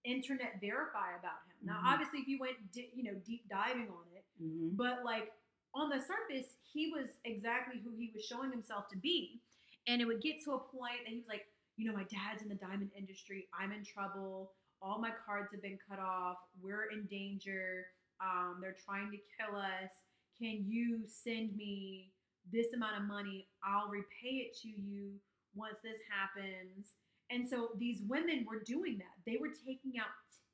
internet 0.04 0.58
verify 0.62 1.14
about 1.18 1.46
him. 1.50 1.58
Now, 1.66 1.82
Mhm. 1.82 1.86
obviously, 1.94 2.20
if 2.20 2.28
you 2.28 2.38
went 2.40 2.58
di- 2.72 2.90
you 2.94 3.04
know 3.04 3.16
deep 3.22 3.48
diving 3.48 3.90
on 3.90 4.06
it, 4.14 4.26
Mhm. 4.42 4.76
but 4.78 5.04
like 5.06 5.32
on 5.74 5.90
the 5.90 6.00
surface, 6.02 6.56
he 6.74 6.92
was 6.92 7.10
exactly 7.24 7.80
who 7.80 7.92
he 7.96 8.10
was 8.14 8.26
showing 8.26 8.50
himself 8.52 8.88
to 8.90 8.98
be. 8.98 9.42
And 9.88 10.02
it 10.02 10.06
would 10.06 10.22
get 10.22 10.42
to 10.46 10.54
a 10.54 10.60
point 10.60 11.04
that 11.04 11.10
he 11.10 11.18
was 11.18 11.28
like, 11.28 11.46
you 11.78 11.86
know, 11.86 11.94
my 11.96 12.06
dad's 12.06 12.42
in 12.42 12.50
the 12.50 12.56
diamond 12.56 12.92
industry. 12.96 13.48
I'm 13.54 13.72
in 13.72 13.84
trouble. 13.84 14.54
All 14.82 15.00
my 15.00 15.12
cards 15.26 15.52
have 15.52 15.62
been 15.62 15.80
cut 15.90 16.00
off. 16.00 16.38
We're 16.62 16.92
in 16.92 17.06
danger. 17.06 17.88
Um, 18.22 18.60
they're 18.62 18.76
trying 18.86 19.12
to 19.12 19.18
kill 19.38 19.58
us. 19.58 19.92
Can 20.38 20.66
you 20.68 21.02
send 21.06 21.56
me 21.56 22.12
this 22.52 22.74
amount 22.74 22.98
of 22.98 23.04
money? 23.08 23.48
I'll 23.64 23.88
repay 23.90 24.46
it 24.46 24.58
to 24.62 24.68
you 24.68 25.12
once 25.56 25.78
this 25.84 26.00
happens. 26.10 26.94
And 27.32 27.48
so 27.48 27.70
these 27.78 28.02
women 28.08 28.46
were 28.48 28.62
doing 28.66 28.98
that. 29.00 29.16
They 29.26 29.38
were 29.40 29.50
taking 29.50 30.00
out 30.00 30.12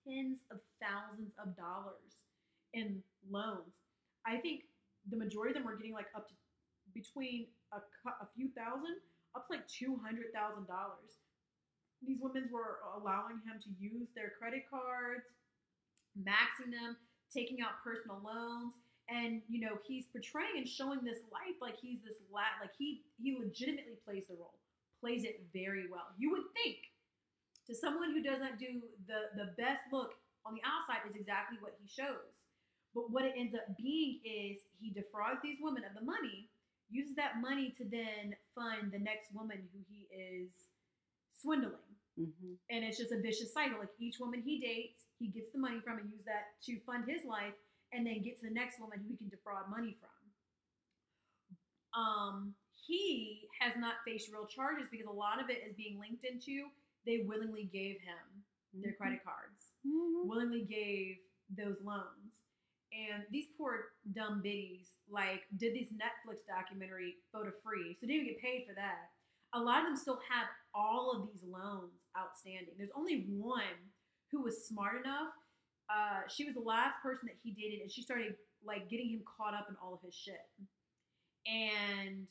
tens 0.08 0.40
of 0.52 0.60
thousands 0.82 1.34
of 1.44 1.56
dollars 1.56 2.24
in 2.74 3.04
loans. 3.30 3.76
I 4.26 4.38
think 4.38 4.62
the 5.10 5.18
majority 5.18 5.52
of 5.52 5.56
them 5.56 5.66
were 5.66 5.76
getting 5.76 5.94
like 5.94 6.08
up 6.16 6.28
to 6.30 6.34
between 6.94 7.48
a, 7.74 7.78
a 8.08 8.28
few 8.36 8.50
thousand 8.56 8.98
up 9.36 9.48
to 9.48 9.54
like 9.54 9.68
two 9.68 10.00
hundred 10.04 10.34
thousand 10.34 10.68
dollars. 10.68 11.20
These 12.06 12.20
women 12.22 12.49
were 12.52 12.80
allowing 12.97 13.39
him 13.45 13.62
to 13.64 13.70
use 13.80 14.10
their 14.16 14.34
credit 14.39 14.64
cards, 14.70 15.30
maxing 16.18 16.72
them, 16.72 16.97
taking 17.34 17.62
out 17.62 17.84
personal 17.84 18.20
loans, 18.24 18.74
and 19.10 19.41
you 19.49 19.60
know 19.62 19.78
he's 19.88 20.06
portraying 20.12 20.58
and 20.58 20.68
showing 20.68 21.04
this 21.04 21.20
life 21.32 21.58
like 21.62 21.76
he's 21.82 21.99
this 22.04 22.18
la- 22.32 22.58
like 22.62 22.72
he 22.78 23.04
he 23.22 23.38
legitimately 23.38 23.97
plays 24.06 24.26
the 24.30 24.36
role, 24.36 24.60
plays 24.99 25.24
it 25.24 25.43
very 25.54 25.88
well. 25.89 26.08
You 26.18 26.32
would 26.32 26.47
think 26.54 26.78
to 27.68 27.76
someone 27.76 28.12
who 28.12 28.24
doesn't 28.24 28.60
do 28.60 28.82
the 29.08 29.32
the 29.38 29.54
best 29.58 29.84
look 29.91 30.16
on 30.45 30.56
the 30.56 30.62
outside 30.66 31.08
is 31.10 31.16
exactly 31.16 31.58
what 31.62 31.76
he 31.82 31.88
shows. 31.88 32.34
But 32.93 33.12
what 33.12 33.24
it 33.24 33.34
ends 33.38 33.56
up 33.56 33.78
being 33.78 34.20
is 34.26 34.58
he 34.80 34.91
defrauds 34.91 35.39
these 35.41 35.58
women 35.62 35.84
of 35.86 35.93
the 35.95 36.04
money, 36.06 36.49
uses 36.89 37.16
that 37.16 37.39
money 37.39 37.74
to 37.78 37.86
then 37.86 38.36
fund 38.54 38.91
the 38.91 38.99
next 38.99 39.32
woman 39.34 39.64
who 39.72 39.80
he 39.88 40.08
is 40.14 40.52
swindling. 41.41 41.91
Mhm. 42.20 42.57
And 42.70 42.84
it's 42.86 42.97
just 42.97 43.12
a 43.12 43.20
vicious 43.20 43.53
cycle. 43.53 43.80
Like 43.80 43.89
each 43.99 44.20
woman 44.20 44.41
he 44.41 44.59
dates, 44.59 45.05
he 45.20 45.28
gets 45.28 45.51
the 45.51 45.59
money 45.59 45.80
from 45.82 45.99
and 45.99 46.09
use 46.12 46.26
that 46.26 46.59
to 46.66 46.80
fund 46.82 47.05
his 47.09 47.24
life, 47.26 47.53
and 47.93 48.05
then 48.05 48.22
get 48.22 48.39
to 48.39 48.47
the 48.47 48.53
next 48.53 48.80
woman 48.80 48.99
who 48.99 49.09
he 49.09 49.18
can 49.18 49.30
defraud 49.30 49.70
money 49.70 49.93
from. 49.99 50.09
Um, 51.93 52.55
he 52.88 53.49
has 53.59 53.76
not 53.78 53.95
faced 54.05 54.32
real 54.32 54.47
charges 54.47 54.88
because 54.89 55.07
a 55.07 55.12
lot 55.12 55.41
of 55.41 55.49
it 55.49 55.64
is 55.68 55.74
being 55.76 55.99
linked 55.99 56.24
into 56.24 56.70
they 57.05 57.20
willingly 57.28 57.66
gave 57.66 57.99
him 58.01 58.45
their 58.74 58.93
credit 58.93 59.24
cards 59.24 59.74
Mhm. 59.86 60.26
willingly 60.28 60.64
gave 60.64 61.18
those 61.49 61.82
loans. 61.82 62.41
And 62.93 63.26
these 63.30 63.47
poor 63.57 63.93
dumb 64.14 64.41
biddies 64.41 64.95
like 65.09 65.47
did 65.57 65.74
this 65.76 65.91
Netflix 65.91 66.45
documentary 66.45 67.22
photo 67.32 67.51
free, 67.51 67.93
so 67.95 68.05
they 68.05 68.14
didn't 68.14 68.28
get 68.28 68.39
paid 68.39 68.66
for 68.68 68.74
that. 68.76 69.12
A 69.53 69.59
lot 69.62 69.80
of 69.82 69.88
them 69.88 69.95
still 69.97 70.18
have 70.30 70.47
all 70.74 71.12
of 71.12 71.28
these 71.28 71.43
loans 71.43 72.01
outstanding. 72.18 72.74
There's 72.78 72.93
only 72.95 73.26
one 73.30 73.78
who 74.32 74.41
was 74.43 74.66
smart 74.66 75.01
enough. 75.03 75.34
Uh, 75.89 76.24
she 76.28 76.45
was 76.45 76.55
the 76.55 76.64
last 76.64 77.01
person 77.03 77.28
that 77.28 77.36
he 77.43 77.51
dated, 77.51 77.82
and 77.82 77.91
she 77.91 78.01
started 78.01 78.36
like 78.64 78.89
getting 78.89 79.09
him 79.09 79.22
caught 79.26 79.53
up 79.53 79.68
in 79.70 79.76
all 79.82 79.93
of 79.93 80.01
his 80.05 80.16
shit. 80.16 80.47
And 81.45 82.30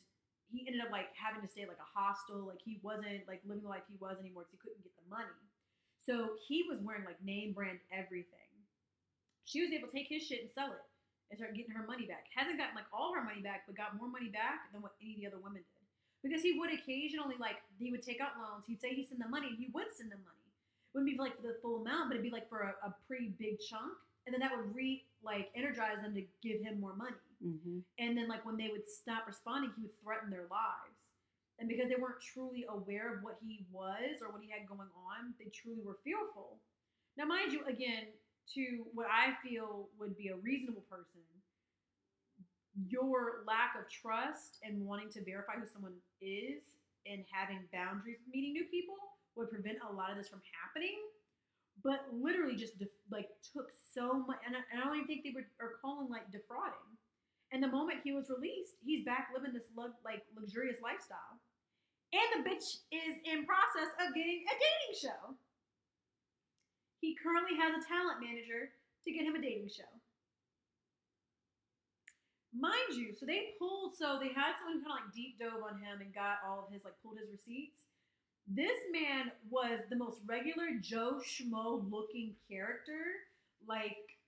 he 0.49 0.67
ended 0.67 0.83
up 0.83 0.91
like 0.91 1.13
having 1.15 1.43
to 1.43 1.51
stay 1.51 1.67
like 1.67 1.83
a 1.83 1.91
hostel. 1.91 2.47
Like 2.47 2.63
he 2.63 2.81
wasn't 2.83 3.27
like 3.27 3.43
living 3.45 3.63
the 3.63 3.71
life 3.71 3.85
he 3.91 3.99
was 4.01 4.17
anymore 4.19 4.47
because 4.47 4.57
he 4.57 4.63
couldn't 4.63 4.83
get 4.83 4.95
the 4.99 5.07
money. 5.11 5.39
So 6.01 6.41
he 6.49 6.65
was 6.65 6.81
wearing 6.81 7.05
like 7.05 7.21
name 7.23 7.53
brand 7.53 7.79
everything. 7.93 8.49
She 9.45 9.61
was 9.61 9.71
able 9.75 9.91
to 9.91 9.95
take 9.95 10.09
his 10.09 10.23
shit 10.23 10.41
and 10.41 10.51
sell 10.51 10.73
it 10.73 10.85
and 11.31 11.39
start 11.39 11.55
getting 11.55 11.75
her 11.75 11.87
money 11.87 12.07
back. 12.07 12.27
Hasn't 12.35 12.59
gotten 12.59 12.75
like 12.75 12.91
all 12.95 13.15
her 13.15 13.23
money 13.23 13.43
back, 13.43 13.67
but 13.67 13.79
got 13.79 13.99
more 13.99 14.11
money 14.11 14.31
back 14.31 14.71
than 14.73 14.83
what 14.83 14.99
any 15.03 15.15
of 15.15 15.21
the 15.21 15.27
other 15.31 15.43
women 15.43 15.63
did. 15.63 15.80
Because 16.23 16.43
he 16.43 16.59
would 16.59 16.73
occasionally 16.73 17.37
like 17.39 17.57
he 17.79 17.91
would 17.91 18.03
take 18.03 18.21
out 18.21 18.37
loans. 18.37 18.65
He'd 18.67 18.81
say 18.81 18.95
he 18.95 19.05
send 19.05 19.21
the 19.21 19.29
money, 19.29 19.49
and 19.49 19.59
he 19.59 19.69
would 19.73 19.89
send 19.97 20.11
the 20.11 20.17
money. 20.21 20.45
It 20.47 20.99
wouldn't 20.99 21.11
be 21.11 21.17
for, 21.17 21.23
like 21.25 21.37
for 21.37 21.47
the 21.49 21.57
full 21.63 21.81
amount, 21.81 22.11
but 22.11 22.15
it'd 22.17 22.25
be 22.25 22.31
like 22.31 22.49
for 22.49 22.61
a, 22.61 22.89
a 22.89 22.95
pretty 23.07 23.33
big 23.39 23.59
chunk, 23.61 23.95
and 24.27 24.35
then 24.35 24.41
that 24.41 24.55
would 24.55 24.75
re 24.75 25.05
like 25.23 25.51
energize 25.55 26.01
them 26.03 26.15
to 26.15 26.25
give 26.43 26.61
him 26.61 26.81
more 26.81 26.95
money. 26.95 27.17
Mhm. 27.45 27.83
And 27.99 28.17
then 28.17 28.29
like 28.29 28.45
when 28.45 28.57
they 28.57 28.69
would 28.69 28.87
stop 28.89 29.27
responding, 29.27 29.73
he 29.77 29.83
would 29.83 29.97
threaten 30.03 30.31
their 30.31 30.47
lives. 30.51 31.09
And 31.59 31.69
because 31.69 31.89
they 31.89 31.97
weren't 31.97 32.21
truly 32.21 32.65
aware 32.69 33.13
of 33.15 33.23
what 33.23 33.37
he 33.45 33.65
was 33.71 34.21
or 34.23 34.33
what 34.33 34.41
he 34.43 34.49
had 34.49 34.67
going 34.67 34.89
on, 34.97 35.35
they 35.39 35.51
truly 35.53 35.83
were 35.85 35.99
fearful. 36.03 36.57
Now, 37.17 37.27
mind 37.27 37.53
you, 37.53 37.61
again, 37.67 38.09
to 38.55 38.87
what 38.95 39.07
I 39.13 39.37
feel 39.47 39.89
would 39.99 40.17
be 40.17 40.29
a 40.29 40.37
reasonable 40.37 40.85
person, 40.89 41.21
your 42.89 43.45
lack 43.47 43.75
of 43.79 43.89
trust 43.91 44.59
and 44.63 44.87
wanting 44.87 45.11
to 45.11 45.25
verify 45.25 45.55
who 45.55 45.67
someone 45.67 45.95
is 46.21 46.63
and 47.07 47.25
having 47.33 47.61
boundaries 47.73 48.21
meeting 48.33 48.53
new 48.53 48.65
people 48.71 48.97
would 49.37 49.51
prevent 49.51 49.79
a 49.85 49.93
lot 49.93 50.11
of 50.11 50.17
this 50.17 50.29
from 50.29 50.41
happening. 50.65 50.97
But 51.83 52.05
literally, 52.13 52.57
just 52.57 52.79
def- 52.79 53.01
like 53.11 53.29
took 53.41 53.73
so 53.73 54.25
much, 54.29 54.39
and 54.45 54.55
I, 54.55 54.61
and 54.73 54.83
I 54.83 54.85
don't 54.85 54.97
even 54.97 55.07
think 55.09 55.25
they 55.25 55.33
were 55.33 55.49
are 55.61 55.81
calling 55.81 56.11
like 56.11 56.31
defrauding. 56.31 56.77
And 57.53 57.63
the 57.63 57.69
moment 57.73 58.01
he 58.05 58.13
was 58.13 58.29
released, 58.31 58.77
he's 58.85 59.05
back 59.05 59.29
living 59.35 59.53
this 59.53 59.67
lug- 59.77 59.97
like 60.05 60.23
luxurious 60.37 60.77
lifestyle. 60.83 61.41
And 62.13 62.45
the 62.45 62.49
bitch 62.51 62.83
is 62.93 63.15
in 63.25 63.47
process 63.47 63.91
of 64.03 64.15
getting 64.15 64.45
a 64.47 64.55
dating 64.55 64.95
show. 65.01 65.37
He 67.01 67.17
currently 67.17 67.57
has 67.57 67.83
a 67.83 67.87
talent 67.89 68.21
manager 68.21 68.71
to 69.05 69.13
get 69.13 69.25
him 69.25 69.35
a 69.35 69.41
dating 69.41 69.69
show. 69.69 70.00
Mind 72.53 72.97
you, 72.97 73.15
so 73.15 73.27
they 73.27 73.55
pulled, 73.59 73.95
so 73.97 74.19
they 74.21 74.35
had 74.35 74.59
someone 74.59 74.79
who 74.79 74.85
kind 74.85 74.99
of 74.99 75.07
like 75.07 75.15
deep 75.15 75.39
dove 75.39 75.63
on 75.63 75.79
him 75.79 76.01
and 76.01 76.13
got 76.13 76.39
all 76.45 76.67
of 76.67 76.73
his, 76.73 76.85
like, 76.85 76.95
pulled 77.03 77.19
his 77.19 77.31
receipts. 77.31 77.81
This 78.49 78.77
man 78.91 79.31
was 79.49 79.79
the 79.89 79.95
most 79.95 80.19
regular 80.27 80.71
Joe 80.81 81.21
Schmo 81.25 81.89
looking 81.89 82.35
character, 82.51 83.29
like, 83.69 84.19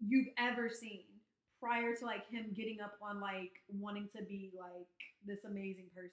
you've 0.00 0.28
ever 0.38 0.70
seen 0.70 1.02
prior 1.60 1.94
to, 1.94 2.06
like, 2.06 2.26
him 2.30 2.54
getting 2.56 2.80
up 2.80 2.94
on, 3.02 3.20
like, 3.20 3.60
wanting 3.68 4.08
to 4.16 4.22
be, 4.22 4.50
like, 4.58 4.88
this 5.26 5.44
amazing 5.44 5.90
person. 5.94 6.10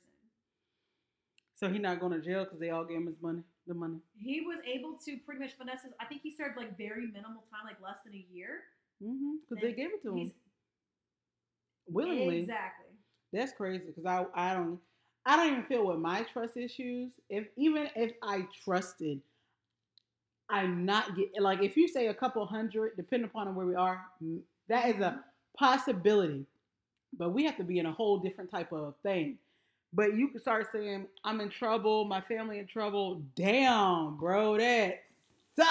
So 1.53 1.69
he 1.69 1.79
not 1.79 2.01
going 2.01 2.11
to 2.11 2.19
jail 2.19 2.43
because 2.43 2.59
they 2.59 2.71
all 2.71 2.83
gave 2.83 2.97
him 2.97 3.07
his 3.07 3.21
money, 3.21 3.43
the 3.65 3.73
money. 3.73 3.99
He 4.17 4.41
was 4.41 4.59
able 4.67 4.97
to 5.05 5.17
pretty 5.25 5.39
much 5.39 5.53
finesse 5.53 5.83
his, 5.83 5.93
I 6.01 6.05
think 6.05 6.21
he 6.21 6.31
served, 6.35 6.57
like, 6.57 6.77
very 6.77 7.07
minimal 7.07 7.43
time, 7.49 7.63
like, 7.63 7.79
less 7.81 7.99
than 8.03 8.13
a 8.13 8.25
year. 8.33 8.63
Mm-hmm. 9.01 9.35
Because 9.47 9.61
they 9.61 9.71
gave 9.71 9.91
it 9.93 10.01
to 10.03 10.15
him 10.15 10.31
willingly. 11.89 12.39
Exactly. 12.39 12.85
That's 13.33 13.51
crazy. 13.53 13.85
Because 13.87 14.05
I, 14.05 14.25
I 14.33 14.53
don't, 14.53 14.79
I 15.25 15.35
don't 15.35 15.51
even 15.51 15.63
feel 15.65 15.85
with 15.87 15.97
my 15.99 16.23
trust 16.23 16.57
issues. 16.57 17.11
If 17.29 17.47
even 17.57 17.89
if 17.95 18.13
I 18.23 18.47
trusted, 18.63 19.21
I'm 20.49 20.85
not 20.85 21.15
get 21.15 21.41
like 21.41 21.63
if 21.63 21.75
you 21.75 21.87
say 21.87 22.07
a 22.07 22.13
couple 22.13 22.45
hundred, 22.45 22.95
depending 22.95 23.29
upon 23.29 23.53
where 23.55 23.65
we 23.65 23.75
are, 23.75 24.05
that 24.67 24.89
is 24.89 25.01
a 25.01 25.23
possibility. 25.57 26.45
But 27.17 27.29
we 27.31 27.45
have 27.45 27.57
to 27.57 27.63
be 27.63 27.79
in 27.79 27.85
a 27.85 27.91
whole 27.91 28.17
different 28.19 28.51
type 28.51 28.71
of 28.73 28.95
thing. 29.01 29.37
But 29.93 30.15
you 30.15 30.27
can 30.27 30.41
start 30.41 30.67
saying, 30.71 31.07
I'm 31.23 31.39
in 31.39 31.49
trouble, 31.49 32.03
my 32.05 32.19
family 32.19 32.59
in 32.59 32.67
trouble. 32.67 33.21
Damn, 33.35 34.17
bro, 34.17 34.57
that 34.57 35.03
sucks 35.55 35.69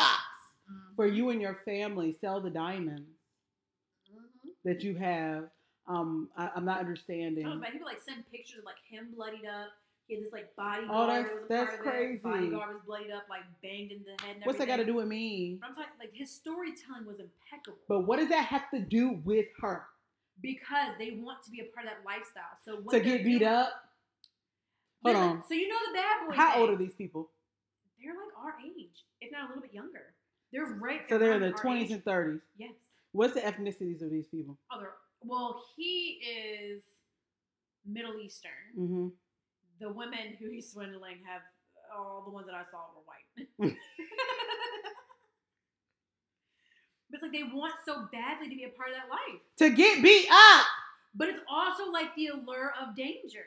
for 0.96 1.06
you 1.06 1.28
and 1.30 1.40
your 1.42 1.58
family. 1.66 2.16
Sell 2.20 2.40
the 2.40 2.48
diamonds 2.50 3.02
Mhm. 4.10 4.50
that 4.64 4.82
you 4.82 4.94
have. 4.96 5.50
Um, 5.86 6.28
I, 6.36 6.50
I'm 6.56 6.64
not 6.64 6.80
understanding. 6.80 7.46
Oh, 7.46 7.58
but 7.58 7.68
he 7.70 7.78
would 7.78 7.84
like 7.86 8.00
send 8.00 8.24
pictures 8.30 8.58
of 8.60 8.64
like 8.64 8.76
him 8.88 9.08
bloodied 9.14 9.44
up. 9.46 9.68
He 10.06 10.14
had 10.16 10.24
this 10.24 10.32
like 10.32 10.54
bodyguard. 10.56 10.90
Oh, 10.90 11.06
that's- 11.06 11.26
that 11.26 11.34
was 11.34 11.44
a 11.44 11.48
that's 11.48 11.76
part 11.76 11.80
of 11.80 11.86
it. 11.86 11.90
crazy. 11.90 12.20
Bodyguard 12.22 12.74
was 12.74 12.82
bloodied 12.86 13.10
up, 13.10 13.24
like 13.30 13.42
banged 13.62 13.92
in 13.92 14.00
the 14.04 14.22
head. 14.24 14.36
What's 14.44 14.58
that 14.58 14.66
got 14.66 14.76
to 14.76 14.84
do 14.84 14.94
with 14.94 15.06
me? 15.06 15.58
But 15.60 15.68
I'm 15.70 15.74
talking 15.74 15.90
like 15.98 16.12
his 16.14 16.30
storytelling 16.30 17.06
was 17.06 17.20
impeccable. 17.20 17.78
But 17.88 18.00
what 18.00 18.18
does 18.18 18.28
that 18.28 18.46
have 18.46 18.70
to 18.70 18.80
do 18.80 19.20
with 19.24 19.46
her? 19.60 19.84
because 20.42 20.88
they 20.98 21.12
want 21.22 21.42
to 21.44 21.50
be 21.50 21.60
a 21.60 21.64
part 21.72 21.86
of 21.86 21.92
that 21.92 22.04
lifestyle. 22.04 22.42
So 22.64 22.80
what 22.82 22.92
To 22.92 22.98
they're 22.98 23.18
get 23.18 23.24
beat 23.24 23.38
doing- 23.38 23.50
up? 23.52 23.72
Hold 25.04 25.16
on. 25.16 25.42
So 25.48 25.54
you 25.54 25.68
know 25.68 25.76
the 25.86 25.94
bad 25.94 26.26
boy. 26.26 26.34
How 26.34 26.52
thing. 26.52 26.60
old 26.60 26.70
are 26.70 26.76
these 26.76 26.94
people? 26.94 27.30
They're 28.02 28.12
like 28.12 28.36
our 28.42 28.54
age, 28.64 29.04
if 29.20 29.30
not 29.30 29.44
a 29.44 29.46
little 29.48 29.62
bit 29.62 29.72
younger. 29.72 30.12
They're 30.52 30.64
right. 30.66 31.02
So 31.08 31.18
they're 31.18 31.32
in 31.34 31.40
the 31.42 31.52
20s 31.52 31.84
age. 31.84 31.90
and 31.92 32.04
30s. 32.04 32.40
Yes. 32.58 32.72
What's 33.12 33.34
the 33.34 33.40
ethnicities 33.42 34.02
of 34.02 34.10
these 34.10 34.26
people? 34.26 34.58
Other 34.70 34.90
well, 35.26 35.62
he 35.76 36.20
is 36.22 36.82
Middle 37.86 38.18
Eastern. 38.20 38.50
Mm-hmm. 38.78 39.08
The 39.80 39.92
women 39.92 40.36
who 40.38 40.50
he's 40.50 40.70
swindling 40.70 41.18
have 41.26 41.42
all 41.96 42.22
the 42.24 42.30
ones 42.30 42.46
that 42.46 42.54
I 42.54 42.62
saw 42.70 42.78
were 42.94 43.02
white. 43.04 43.48
but 47.10 47.16
it's 47.16 47.22
like 47.22 47.32
they 47.32 47.42
want 47.42 47.74
so 47.84 48.08
badly 48.12 48.48
to 48.48 48.56
be 48.56 48.64
a 48.64 48.70
part 48.70 48.90
of 48.90 48.96
that 48.96 49.10
life. 49.10 49.40
To 49.58 49.70
get 49.70 50.02
beat 50.02 50.26
up. 50.30 50.66
But 51.14 51.28
it's 51.28 51.40
also 51.48 51.90
like 51.90 52.14
the 52.16 52.28
allure 52.28 52.72
of 52.80 52.96
danger. 52.96 53.46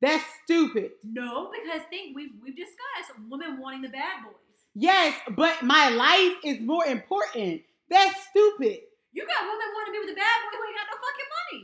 That's 0.00 0.24
stupid. 0.44 0.92
No, 1.02 1.50
because 1.50 1.82
think 1.90 2.14
we've 2.14 2.30
we've 2.42 2.54
discussed 2.54 3.18
women 3.28 3.58
wanting 3.58 3.82
the 3.82 3.88
bad 3.88 4.22
boys. 4.24 4.34
Yes, 4.74 5.18
but 5.34 5.62
my 5.62 5.88
life 5.88 6.36
is 6.44 6.60
more 6.60 6.86
important. 6.86 7.62
That's 7.90 8.14
stupid. 8.30 8.80
You 9.18 9.26
got 9.26 9.42
women 9.50 9.68
wanting 9.74 9.90
to 9.90 9.94
be 9.98 10.00
with 10.06 10.10
the 10.14 10.18
bad 10.22 10.36
boy 10.46 10.54
who 10.54 10.62
ain't 10.62 10.78
got 10.78 10.88
no 10.94 10.96
fucking 11.02 11.30
money. 11.38 11.62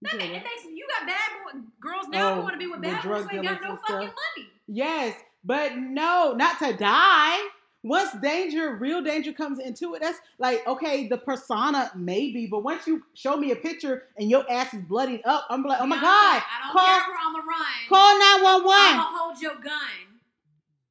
You 0.00 0.08
That 0.08 0.16
what? 0.16 0.32
it 0.32 0.44
makes 0.48 0.64
you 0.64 0.84
got 0.88 1.02
bad 1.06 1.28
boy 1.36 1.52
girls 1.80 2.06
now 2.08 2.32
oh, 2.32 2.34
who 2.34 2.40
Oh, 2.40 2.44
want 2.44 2.54
to 2.56 2.58
be 2.58 2.66
with 2.72 2.80
bad 2.80 3.02
boys 3.04 3.24
who 3.28 3.36
ain't 3.36 3.44
got 3.44 3.60
no 3.60 3.76
fucking 3.76 4.08
stuff. 4.08 4.16
money. 4.36 4.48
Yes, 4.66 5.14
but 5.44 5.76
no, 5.76 6.32
not 6.36 6.58
to 6.60 6.72
die. 6.72 7.38
Once 7.82 8.12
danger, 8.20 8.76
real 8.76 9.00
danger 9.02 9.32
comes 9.32 9.58
into 9.58 9.94
it, 9.94 10.02
that's 10.02 10.18
like, 10.38 10.66
okay, 10.66 11.08
the 11.08 11.16
persona 11.16 11.90
maybe, 11.96 12.46
but 12.46 12.60
once 12.62 12.86
you 12.86 13.02
show 13.14 13.36
me 13.38 13.52
a 13.52 13.56
picture 13.56 14.02
and 14.18 14.28
your 14.28 14.44
ass 14.50 14.74
is 14.74 14.82
bloodied 14.82 15.22
up, 15.24 15.46
I'm 15.48 15.62
like, 15.62 15.80
oh 15.80 15.86
my 15.86 15.96
God, 15.96 16.04
I 16.04 16.42
don't 16.62 16.72
call- 16.72 16.86
care 16.86 17.08
we're 17.08 17.26
on 17.26 17.32
the 17.32 17.38
run. 17.40 17.88
call 17.88 18.18
911. 18.18 19.00
I'ma 19.00 19.18
hold 19.18 19.40
your 19.40 19.54
gun. 19.54 20.20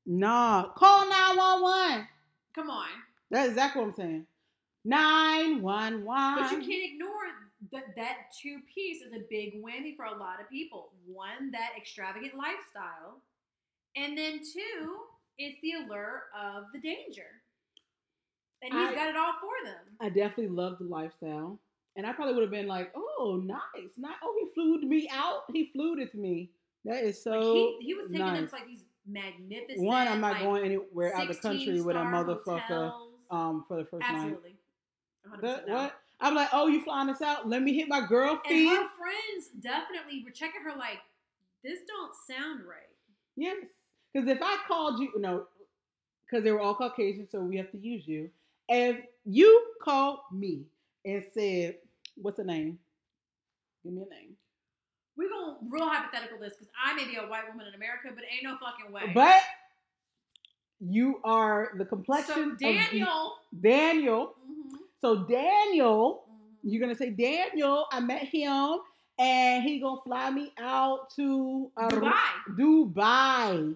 Nah, 0.05 0.69
call 0.75 1.07
911. 1.07 2.07
Come 2.55 2.69
on. 2.71 2.87
That's 3.29 3.49
exactly 3.49 3.81
what 3.81 3.87
I'm 3.89 3.93
saying. 3.93 4.25
911. 4.85 6.05
But 6.05 6.51
you 6.51 6.59
can't 6.59 6.93
ignore 6.93 7.29
that 7.71 7.95
that 7.97 8.15
two 8.41 8.59
piece 8.73 9.01
is 9.01 9.13
a 9.13 9.21
big 9.29 9.61
whammy 9.61 9.95
for 9.95 10.05
a 10.05 10.17
lot 10.17 10.39
of 10.39 10.49
people. 10.49 10.91
One, 11.05 11.51
that 11.51 11.71
extravagant 11.77 12.33
lifestyle. 12.35 13.21
And 13.95 14.17
then 14.17 14.39
two, 14.39 14.95
it's 15.37 15.57
the 15.61 15.83
allure 15.83 16.23
of 16.39 16.65
the 16.73 16.79
danger. 16.79 17.27
And 18.61 18.73
he's 18.73 18.89
I- 18.89 18.95
got 18.95 19.09
it 19.09 19.15
all 19.15 19.33
for 19.39 19.65
them. 19.65 19.97
I 19.99 20.09
definitely 20.09 20.49
love 20.49 20.77
the 20.79 20.85
lifestyle. 20.85 21.59
And 21.95 22.05
I 22.05 22.13
probably 22.13 22.33
would 22.35 22.43
have 22.43 22.51
been 22.51 22.67
like, 22.67 22.93
oh, 22.95 23.41
nice. 23.43 23.91
Not, 23.97 24.15
oh, 24.23 24.33
he 24.39 24.53
flew 24.53 24.79
me 24.81 25.09
out. 25.11 25.43
He 25.51 25.69
flew 25.73 25.97
with 25.97 26.13
me. 26.13 26.51
That 26.85 27.03
is 27.03 27.21
so 27.21 27.31
like 27.31 27.41
he, 27.41 27.77
he 27.87 27.93
was 27.93 28.05
taking 28.09 28.25
them 28.25 28.35
nice. 28.35 28.49
to 28.51 28.55
like 28.55 28.67
these 28.67 28.83
magnificent. 29.05 29.85
One, 29.85 30.07
I'm 30.07 30.21
not 30.21 30.33
like, 30.33 30.43
going 30.43 30.63
anywhere 30.63 31.13
out 31.15 31.29
of 31.29 31.35
the 31.35 31.41
country 31.41 31.81
with 31.81 31.95
a 31.95 31.99
motherfucker 31.99 32.61
hotels. 32.61 33.11
um 33.31 33.65
for 33.67 33.77
the 33.77 33.85
first 33.85 34.01
night. 34.01 34.13
Absolutely. 34.13 34.51
100% 34.51 34.58
What? 35.39 35.95
I'm 36.21 36.35
like, 36.35 36.49
oh, 36.51 36.67
you 36.67 36.83
flying 36.83 37.09
us 37.09 37.21
out? 37.21 37.47
Let 37.47 37.61
me 37.61 37.73
hit 37.73 37.87
my 37.87 38.05
girl 38.05 38.41
And 38.49 38.69
her 38.69 38.87
friends 38.97 39.47
definitely 39.61 40.21
were 40.23 40.31
checking 40.31 40.61
her 40.63 40.77
like, 40.77 40.99
this 41.63 41.79
don't 41.87 42.11
sound 42.27 42.61
right. 42.67 42.89
Yes. 43.37 43.67
Because 44.13 44.27
if 44.27 44.39
I 44.41 44.57
called 44.67 44.99
you, 44.99 45.11
no, 45.17 45.45
because 46.25 46.43
they 46.43 46.51
were 46.51 46.59
all 46.59 46.75
Caucasian, 46.75 47.27
so 47.29 47.39
we 47.39 47.57
have 47.57 47.71
to 47.71 47.77
use 47.77 48.07
you. 48.07 48.29
If 48.67 48.97
you 49.25 49.65
called 49.81 50.19
me 50.33 50.63
and 51.05 51.23
said, 51.33 51.75
what's 52.15 52.37
the 52.37 52.43
name? 52.43 52.79
Give 53.83 53.93
me 53.93 54.01
a 54.01 54.13
name. 54.13 54.35
We're 55.15 55.29
going 55.29 55.55
to 55.55 55.57
real 55.69 55.87
hypothetical 55.87 56.39
this 56.39 56.53
because 56.53 56.71
I 56.83 56.93
may 56.95 57.05
be 57.05 57.15
a 57.15 57.27
white 57.27 57.47
woman 57.49 57.67
in 57.67 57.73
America, 57.73 58.09
but 58.13 58.23
ain't 58.31 58.43
no 58.43 58.57
fucking 58.57 58.91
way. 58.91 59.11
But 59.13 59.41
you 60.79 61.19
are 61.23 61.71
the 61.77 61.85
complexion 61.85 62.35
so 62.35 62.49
of 62.51 62.57
the- 62.59 62.73
Daniel. 62.73 63.33
Daniel. 63.61 64.35
Mm-hmm. 64.49 64.75
So 65.01 65.23
Daniel, 65.23 66.23
mhm. 66.29 66.57
you're 66.63 66.81
gonna 66.81 66.95
say 66.95 67.09
Daniel. 67.09 67.85
I 67.91 67.99
met 67.99 68.23
him, 68.23 68.79
and 69.17 69.63
he 69.63 69.79
gonna 69.79 70.01
fly 70.01 70.29
me 70.29 70.51
out 70.57 71.09
to 71.15 71.71
uh, 71.77 71.89
Dubai. 71.89 72.57
Dubai 72.57 73.75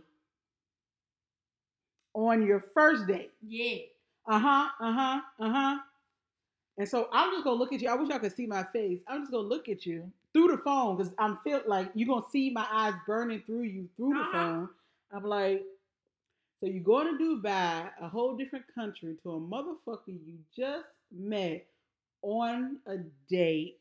on 2.14 2.46
your 2.46 2.60
first 2.74 3.08
date. 3.08 3.32
Yeah. 3.46 3.78
Uh 4.28 4.40
huh. 4.40 4.70
Uh 4.80 4.94
huh. 4.94 5.22
Uh 5.40 5.50
huh. 5.52 5.78
And 6.78 6.88
so 6.88 7.08
I'm 7.12 7.32
just 7.32 7.44
gonna 7.44 7.58
look 7.60 7.74
at 7.74 7.82
you. 7.82 7.90
I 7.90 7.96
wish 7.96 8.10
y'all 8.10 8.20
could 8.20 8.36
see 8.36 8.48
my 8.48 8.64
face. 8.74 9.02
I'm 9.08 9.22
just 9.22 9.32
gonna 9.32 9.48
look 9.48 9.70
at 9.70 9.86
you 9.86 10.12
through 10.34 10.48
the 10.50 10.58
phone 10.58 10.98
because 10.98 11.14
I'm 11.20 11.38
feel 11.44 11.62
like 11.68 11.92
you're 11.94 12.08
gonna 12.08 12.26
see 12.32 12.50
my 12.50 12.66
eyes 12.72 12.94
burning 13.06 13.44
through 13.46 13.64
you 13.64 13.90
through 13.96 14.14
the 14.14 14.20
Uh-huh. 14.22 14.32
phone. 14.32 14.70
I'm 15.12 15.24
like, 15.24 15.64
so 16.60 16.66
you're 16.66 16.84
going 16.84 17.18
to 17.18 17.24
Dubai, 17.24 17.90
a 18.02 18.08
whole 18.08 18.36
different 18.36 18.66
country, 18.74 19.16
to 19.24 19.32
a 19.34 19.40
motherfucker 19.40 20.08
you 20.08 20.38
just 20.58 20.86
met 21.14 21.66
on 22.22 22.78
a 22.88 22.98
date, 23.30 23.80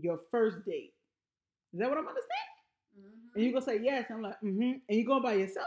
your 0.00 0.18
first 0.30 0.64
date. 0.64 0.94
Is 1.72 1.80
that 1.80 1.88
what 1.88 1.98
I'm 1.98 2.06
understanding? 2.08 2.54
Mhm. 2.98 3.34
And 3.34 3.44
you 3.44 3.52
gonna 3.52 3.64
say 3.64 3.80
yes? 3.82 4.06
I'm 4.10 4.22
like, 4.22 4.40
mm-hmm. 4.40 4.78
And 4.88 4.98
you 4.98 5.04
going 5.06 5.22
by 5.22 5.34
yourself? 5.34 5.66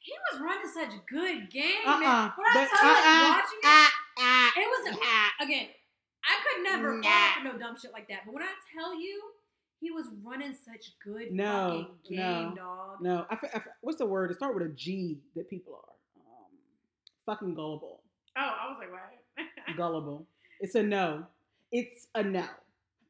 He 0.00 0.12
was 0.32 0.40
running 0.40 0.68
such 0.72 0.92
good 1.10 1.50
game, 1.50 1.82
Uh 1.86 1.90
uh 1.96 1.98
man. 1.98 2.32
When 2.36 2.46
I 2.46 2.68
tell 2.70 2.88
you, 2.88 3.02
like, 3.02 3.42
watching 3.42 3.58
it, 3.64 3.92
uh, 4.18 4.60
it 4.62 4.68
was 4.68 4.96
a, 4.96 5.00
uh, 5.00 5.44
again. 5.44 5.68
I 6.24 6.36
could 6.44 6.62
never 6.62 6.94
Nah. 6.96 7.02
fall 7.02 7.32
for 7.36 7.44
no 7.44 7.58
dumb 7.58 7.76
shit 7.80 7.92
like 7.92 8.08
that. 8.08 8.20
But 8.24 8.34
when 8.34 8.42
I 8.42 8.52
tell 8.74 8.94
you, 9.00 9.22
he 9.80 9.90
was 9.90 10.06
running 10.22 10.52
such 10.54 10.92
good 11.04 11.32
No, 11.32 11.88
fucking 12.02 12.16
game, 12.16 12.50
no, 12.50 12.54
dog. 12.54 13.00
No, 13.00 13.26
I, 13.30 13.34
I 13.54 13.62
what's 13.80 13.98
the 13.98 14.06
word? 14.06 14.30
It 14.30 14.34
start 14.34 14.54
with 14.54 14.64
a 14.64 14.68
G 14.70 15.20
that 15.36 15.48
people 15.48 15.74
are. 15.74 15.94
Um, 16.20 16.58
fucking 17.26 17.54
gullible. 17.54 18.02
Oh, 18.36 18.40
I 18.40 18.68
was 18.68 18.76
like, 18.78 18.90
what? 18.92 19.00
Gullible. 19.76 20.26
It's 20.60 20.74
a 20.74 20.82
no. 20.82 21.26
It's 21.70 22.08
a 22.14 22.22
no. 22.22 22.44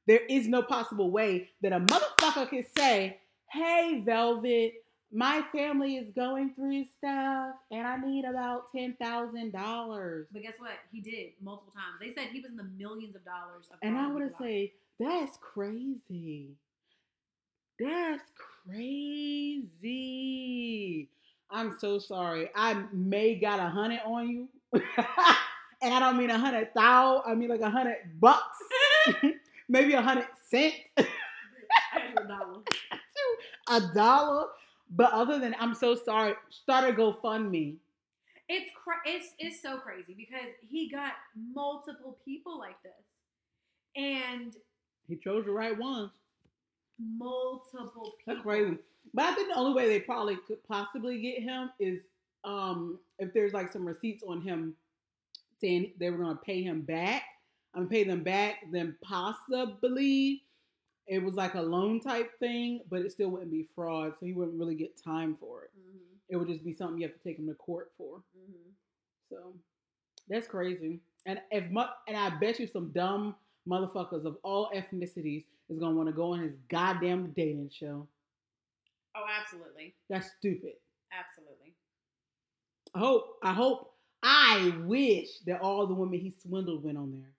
There 0.06 0.20
is 0.28 0.48
no 0.48 0.62
possible 0.62 1.10
way 1.10 1.50
that 1.62 1.72
a 1.72 1.80
motherfucker 1.80 2.48
can 2.48 2.64
say, 2.76 3.18
"Hey, 3.50 4.02
Velvet, 4.04 4.84
my 5.12 5.42
family 5.52 5.96
is 5.96 6.10
going 6.14 6.54
through 6.54 6.84
stuff, 6.96 7.54
and 7.70 7.86
I 7.86 7.96
need 7.98 8.24
about 8.24 8.72
ten 8.72 8.94
thousand 9.00 9.52
dollars." 9.52 10.26
But 10.32 10.42
guess 10.42 10.54
what? 10.58 10.72
He 10.90 11.00
did 11.00 11.32
multiple 11.42 11.72
times. 11.72 11.98
They 12.00 12.14
said 12.14 12.30
he 12.32 12.40
was 12.40 12.50
in 12.50 12.56
the 12.56 12.68
millions 12.78 13.14
of 13.16 13.24
dollars. 13.24 13.66
Of 13.70 13.78
And 13.82 13.96
I 13.98 14.08
to 14.10 14.30
say, 14.38 14.72
that's 14.98 15.38
crazy. 15.38 16.56
That's 17.78 18.24
crazy. 18.66 19.78
I'm 21.50 21.78
so 21.78 21.98
sorry. 21.98 22.50
I 22.54 22.84
may 22.92 23.36
got 23.36 23.60
a 23.60 23.68
hundred 23.68 24.00
on 24.04 24.28
you. 24.28 24.48
and 25.82 25.94
I 25.94 25.98
don't 26.00 26.16
mean 26.16 26.30
a 26.30 26.38
hundred 26.38 26.68
thou, 26.74 27.22
I 27.26 27.34
mean 27.34 27.48
like 27.48 27.60
a 27.60 27.70
hundred 27.70 27.96
bucks. 28.20 28.58
Maybe 29.68 29.92
a 29.94 30.02
hundred 30.02 30.26
cent, 30.48 30.74
dollar. 32.28 32.60
a 33.70 33.80
dollar. 33.94 34.46
But 34.90 35.12
other 35.12 35.38
than 35.38 35.54
I'm 35.60 35.74
so 35.74 35.94
sorry, 35.94 36.34
start 36.50 36.88
a 36.88 36.92
GoFundMe. 36.94 37.76
It's 38.48 38.70
cra- 38.82 39.02
it's 39.04 39.34
it's 39.38 39.60
so 39.60 39.76
crazy 39.76 40.14
because 40.16 40.48
he 40.70 40.88
got 40.90 41.12
multiple 41.52 42.16
people 42.24 42.58
like 42.58 42.82
this, 42.82 42.92
and 43.96 44.54
He 45.06 45.16
chose 45.16 45.44
the 45.44 45.50
right 45.52 45.76
ones. 45.78 46.10
multiple 46.98 47.84
people. 47.92 48.12
That's 48.26 48.40
crazy. 48.40 48.78
But 49.12 49.24
I 49.26 49.34
think 49.34 49.48
the 49.48 49.56
only 49.58 49.74
way 49.74 49.88
they 49.88 50.00
probably 50.00 50.36
could 50.46 50.66
possibly 50.66 51.20
get 51.20 51.42
him 51.42 51.70
is 51.78 52.00
um 52.44 52.98
if 53.18 53.32
there's 53.34 53.52
like 53.52 53.70
some 53.72 53.84
receipts 53.86 54.22
on 54.26 54.40
him 54.40 54.74
saying 55.60 55.92
they 55.98 56.10
were 56.10 56.18
gonna 56.18 56.36
pay 56.36 56.62
him 56.62 56.82
back. 56.82 57.22
I'm 57.74 57.82
gonna 57.82 57.90
pay 57.90 58.04
them 58.04 58.22
back, 58.22 58.64
then 58.72 58.96
possibly 59.02 60.44
it 61.06 61.22
was 61.22 61.34
like 61.34 61.54
a 61.54 61.62
loan 61.62 62.00
type 62.00 62.38
thing, 62.38 62.82
but 62.90 63.00
it 63.02 63.12
still 63.12 63.30
wouldn't 63.30 63.50
be 63.50 63.68
fraud, 63.74 64.14
so 64.18 64.26
he 64.26 64.32
wouldn't 64.32 64.58
really 64.58 64.74
get 64.74 64.96
time 65.02 65.34
for 65.34 65.64
it. 65.64 65.70
Mhm, 65.78 66.18
It 66.28 66.36
would 66.36 66.48
just 66.48 66.64
be 66.64 66.72
something 66.74 67.00
you 67.00 67.06
have 67.08 67.16
to 67.16 67.22
take 67.22 67.38
him 67.38 67.46
to 67.46 67.54
court 67.54 67.92
for. 67.96 68.22
mhm. 68.36 68.72
So 69.30 69.54
that's 70.28 70.46
crazy. 70.46 71.00
And 71.26 71.40
if 71.50 71.70
mu- 71.70 71.82
and 72.06 72.16
I 72.16 72.30
bet 72.38 72.58
you 72.60 72.66
some 72.66 72.90
dumb 72.92 73.36
motherfuckers 73.66 74.24
of 74.24 74.38
all 74.42 74.70
ethnicities 74.74 75.44
is 75.68 75.78
gonna 75.78 75.94
want 75.96 76.08
to 76.08 76.12
go 76.14 76.32
on 76.32 76.40
his 76.40 76.54
goddamn 76.68 77.32
dating 77.32 77.70
show. 77.70 78.06
Oh, 79.14 79.24
absolutely, 79.28 79.94
That's 80.08 80.30
stupid. 80.38 80.74
absolutely. 81.12 81.74
I 82.94 82.98
hope, 83.00 83.38
I 83.42 83.52
hope, 83.52 83.97
I 84.22 84.74
wish 84.84 85.28
that 85.46 85.60
all 85.60 85.86
the 85.86 85.94
women 85.94 86.18
he 86.20 86.30
swindled 86.30 86.84
went 86.84 86.98
on 86.98 87.12
there. 87.12 87.30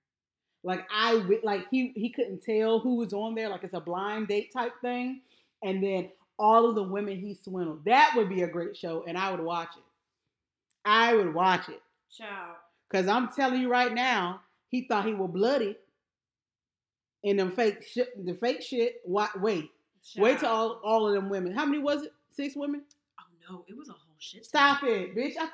Like 0.63 0.85
I 0.93 1.13
wi- 1.13 1.41
like 1.43 1.67
he 1.71 1.93
he 1.95 2.09
couldn't 2.09 2.41
tell 2.43 2.79
who 2.79 2.95
was 2.95 3.13
on 3.13 3.35
there, 3.35 3.49
like 3.49 3.63
it's 3.63 3.73
a 3.73 3.79
blind 3.79 4.27
date 4.27 4.51
type 4.51 4.73
thing, 4.81 5.21
and 5.63 5.81
then 5.83 6.09
all 6.37 6.67
of 6.69 6.75
the 6.75 6.83
women 6.83 7.17
he 7.17 7.33
swindled. 7.33 7.85
That 7.85 8.13
would 8.15 8.29
be 8.29 8.41
a 8.43 8.47
great 8.47 8.75
show, 8.75 9.03
and 9.07 9.17
I 9.17 9.31
would 9.31 9.39
watch 9.41 9.69
it. 9.77 9.83
I 10.85 11.13
would 11.15 11.33
watch 11.33 11.69
it 11.69 11.81
Child. 12.11 12.55
because 12.89 13.07
I'm 13.07 13.29
telling 13.29 13.61
you 13.61 13.69
right 13.69 13.93
now, 13.93 14.41
he 14.69 14.81
thought 14.87 15.05
he 15.05 15.13
was 15.13 15.29
bloody 15.31 15.77
in 17.23 17.37
them 17.37 17.51
fake 17.51 17.83
shit. 17.83 18.25
The 18.25 18.33
fake 18.33 18.61
shit. 18.61 19.01
What? 19.05 19.39
Wait, 19.39 19.69
wait 20.17 20.39
till 20.39 20.49
all 20.49 20.81
all 20.83 21.07
of 21.07 21.13
them 21.13 21.29
women. 21.29 21.53
How 21.53 21.65
many 21.65 21.79
was 21.79 22.03
it? 22.03 22.13
Six 22.31 22.55
women. 22.55 22.81
Oh 23.19 23.23
no, 23.49 23.65
it 23.67 23.77
was 23.77 23.87
a 23.89 23.93
whole 23.93 24.15
shit. 24.17 24.45
Stop 24.45 24.83
it, 24.83 25.15
bitch. 25.15 25.33
I, 25.39 25.47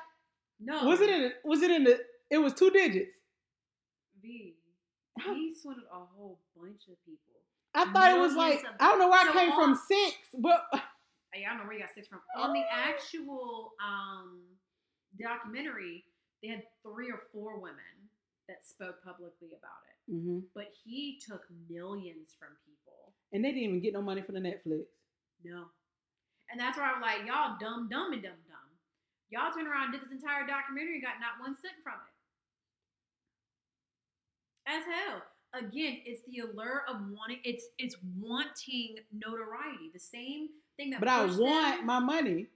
No. 0.60 0.84
Was 0.84 1.00
it 1.00 1.10
in? 1.10 1.22
the- 1.22 1.34
Was 1.44 1.62
it 1.62 1.70
in 1.70 1.84
the? 1.84 1.98
It 2.30 2.38
was 2.38 2.52
two 2.54 2.70
digits. 2.70 3.14
V? 4.22 4.54
He 5.24 5.54
swindled 5.54 5.86
a 5.92 6.04
whole 6.04 6.40
bunch 6.56 6.82
of 6.90 6.96
people. 7.04 7.34
I 7.74 7.90
thought 7.92 8.10
it 8.16 8.18
was 8.20 8.34
like 8.34 8.60
of- 8.60 8.74
I 8.80 8.88
don't 8.88 8.98
know 8.98 9.08
where 9.08 9.20
I 9.20 9.26
So 9.26 9.32
came 9.38 9.52
from 9.54 9.74
six, 9.74 10.16
but 10.38 10.64
Hey, 11.32 11.44
I 11.46 11.50
don't 11.50 11.58
know 11.58 11.64
where 11.64 11.74
you 11.74 11.80
got 11.80 11.94
six 11.94 12.08
from. 12.08 12.20
On 12.36 12.52
the 12.52 12.62
actual 12.70 13.72
um, 13.84 14.42
documentary, 15.20 16.04
they 16.42 16.48
had 16.48 16.62
three 16.82 17.10
or 17.10 17.20
four 17.32 17.60
women 17.60 17.78
that 18.48 18.64
spoke 18.64 19.02
publicly 19.04 19.48
about 19.58 19.82
it. 19.90 20.12
hmm 20.12 20.38
But 20.54 20.68
he 20.84 21.18
took 21.26 21.42
millions 21.68 22.34
from 22.38 22.56
people. 22.66 23.12
and 23.32 23.44
they 23.44 23.48
didn't 23.50 23.62
even 23.64 23.80
get 23.80 23.92
no 23.92 24.02
money 24.02 24.22
for 24.22 24.32
the 24.32 24.40
Netflix. 24.40 24.86
No. 25.44 25.64
And 26.50 26.60
that's 26.60 26.78
why 26.78 26.92
I'm 26.94 27.00
like, 27.02 27.26
y'all 27.26 27.56
dumb, 27.60 27.88
dumb, 27.90 28.12
and 28.12 28.22
dumb. 28.22 28.38
Y'all 29.30 29.52
turned 29.52 29.66
around 29.68 29.84
and 29.84 29.92
did 29.92 30.02
this 30.02 30.12
entire 30.12 30.46
documentary 30.46 30.94
and 30.94 31.02
got 31.02 31.14
not 31.20 31.40
one 31.40 31.54
cent 31.54 31.74
from 31.82 31.94
it. 31.94 32.12
As 34.68 34.82
hell. 34.84 35.22
Again, 35.54 35.98
it's 36.04 36.22
the 36.28 36.40
allure 36.40 36.84
of 36.88 36.96
wanting 37.12 37.38
it's 37.44 37.66
it's 37.78 37.96
wanting 38.18 38.98
notoriety. 39.12 39.90
The 39.92 39.98
same 39.98 40.48
thing 40.76 40.90
that 40.90 41.00
But 41.00 41.08
I 41.08 41.24
want 41.24 41.38
them- 41.78 41.86
my 41.86 41.98
money. 41.98 42.46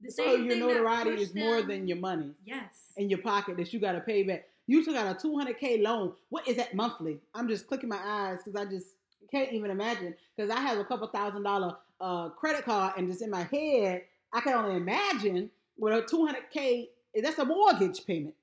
the 0.00 0.10
So 0.10 0.24
same 0.24 0.44
your 0.44 0.56
notoriety 0.56 1.22
is 1.22 1.34
more 1.34 1.62
than 1.62 1.88
your 1.88 1.96
money 1.96 2.34
Yes. 2.44 2.92
in 2.96 3.10
your 3.10 3.18
pocket 3.20 3.56
that 3.56 3.72
you 3.72 3.80
got 3.80 3.92
to 3.92 4.00
pay 4.00 4.22
back. 4.22 4.48
You 4.66 4.84
took 4.84 4.94
out 4.94 5.10
a 5.10 5.18
200k 5.18 5.78
loan. 5.82 6.14
What 6.28 6.46
is 6.46 6.56
that 6.56 6.74
monthly? 6.74 7.20
I'm 7.34 7.48
just 7.48 7.66
clicking 7.66 7.88
my 7.88 7.98
eyes 7.98 8.38
because 8.44 8.54
I 8.54 8.66
just 8.70 8.94
can't 9.30 9.50
even 9.52 9.70
imagine. 9.70 10.14
Because 10.36 10.50
I 10.50 10.60
have 10.60 10.78
a 10.78 10.84
couple 10.84 11.08
thousand 11.08 11.42
dollar 11.42 11.76
uh, 12.00 12.28
credit 12.28 12.64
card, 12.64 12.94
and 12.96 13.08
just 13.08 13.22
in 13.22 13.30
my 13.30 13.42
head, 13.44 14.04
I 14.32 14.40
can 14.40 14.52
only 14.52 14.76
imagine 14.76 15.50
what 15.78 15.92
a 15.92 16.02
200k. 16.02 16.86
That's 17.22 17.38
a 17.38 17.44
mortgage 17.44 18.04
payment. 18.06 18.34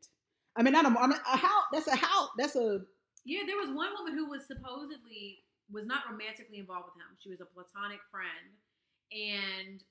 I 0.55 0.63
mean, 0.63 0.73
not 0.73 0.85
a, 0.85 0.89
I 0.99 1.07
mean, 1.07 1.17
a 1.31 1.37
house. 1.37 1.63
That's 1.71 1.87
a 1.87 1.95
house. 1.95 2.29
That's 2.37 2.55
a 2.55 2.81
Yeah, 3.25 3.41
there 3.45 3.57
was 3.57 3.69
one 3.69 3.89
woman 3.97 4.13
who 4.17 4.29
was 4.29 4.47
supposedly 4.47 5.39
was 5.71 5.85
not 5.85 6.03
romantically 6.09 6.59
involved 6.59 6.85
with 6.85 6.95
him. 6.95 7.17
She 7.21 7.29
was 7.29 7.41
a 7.41 7.45
platonic 7.45 7.99
friend, 8.11 8.53
and 9.11 9.83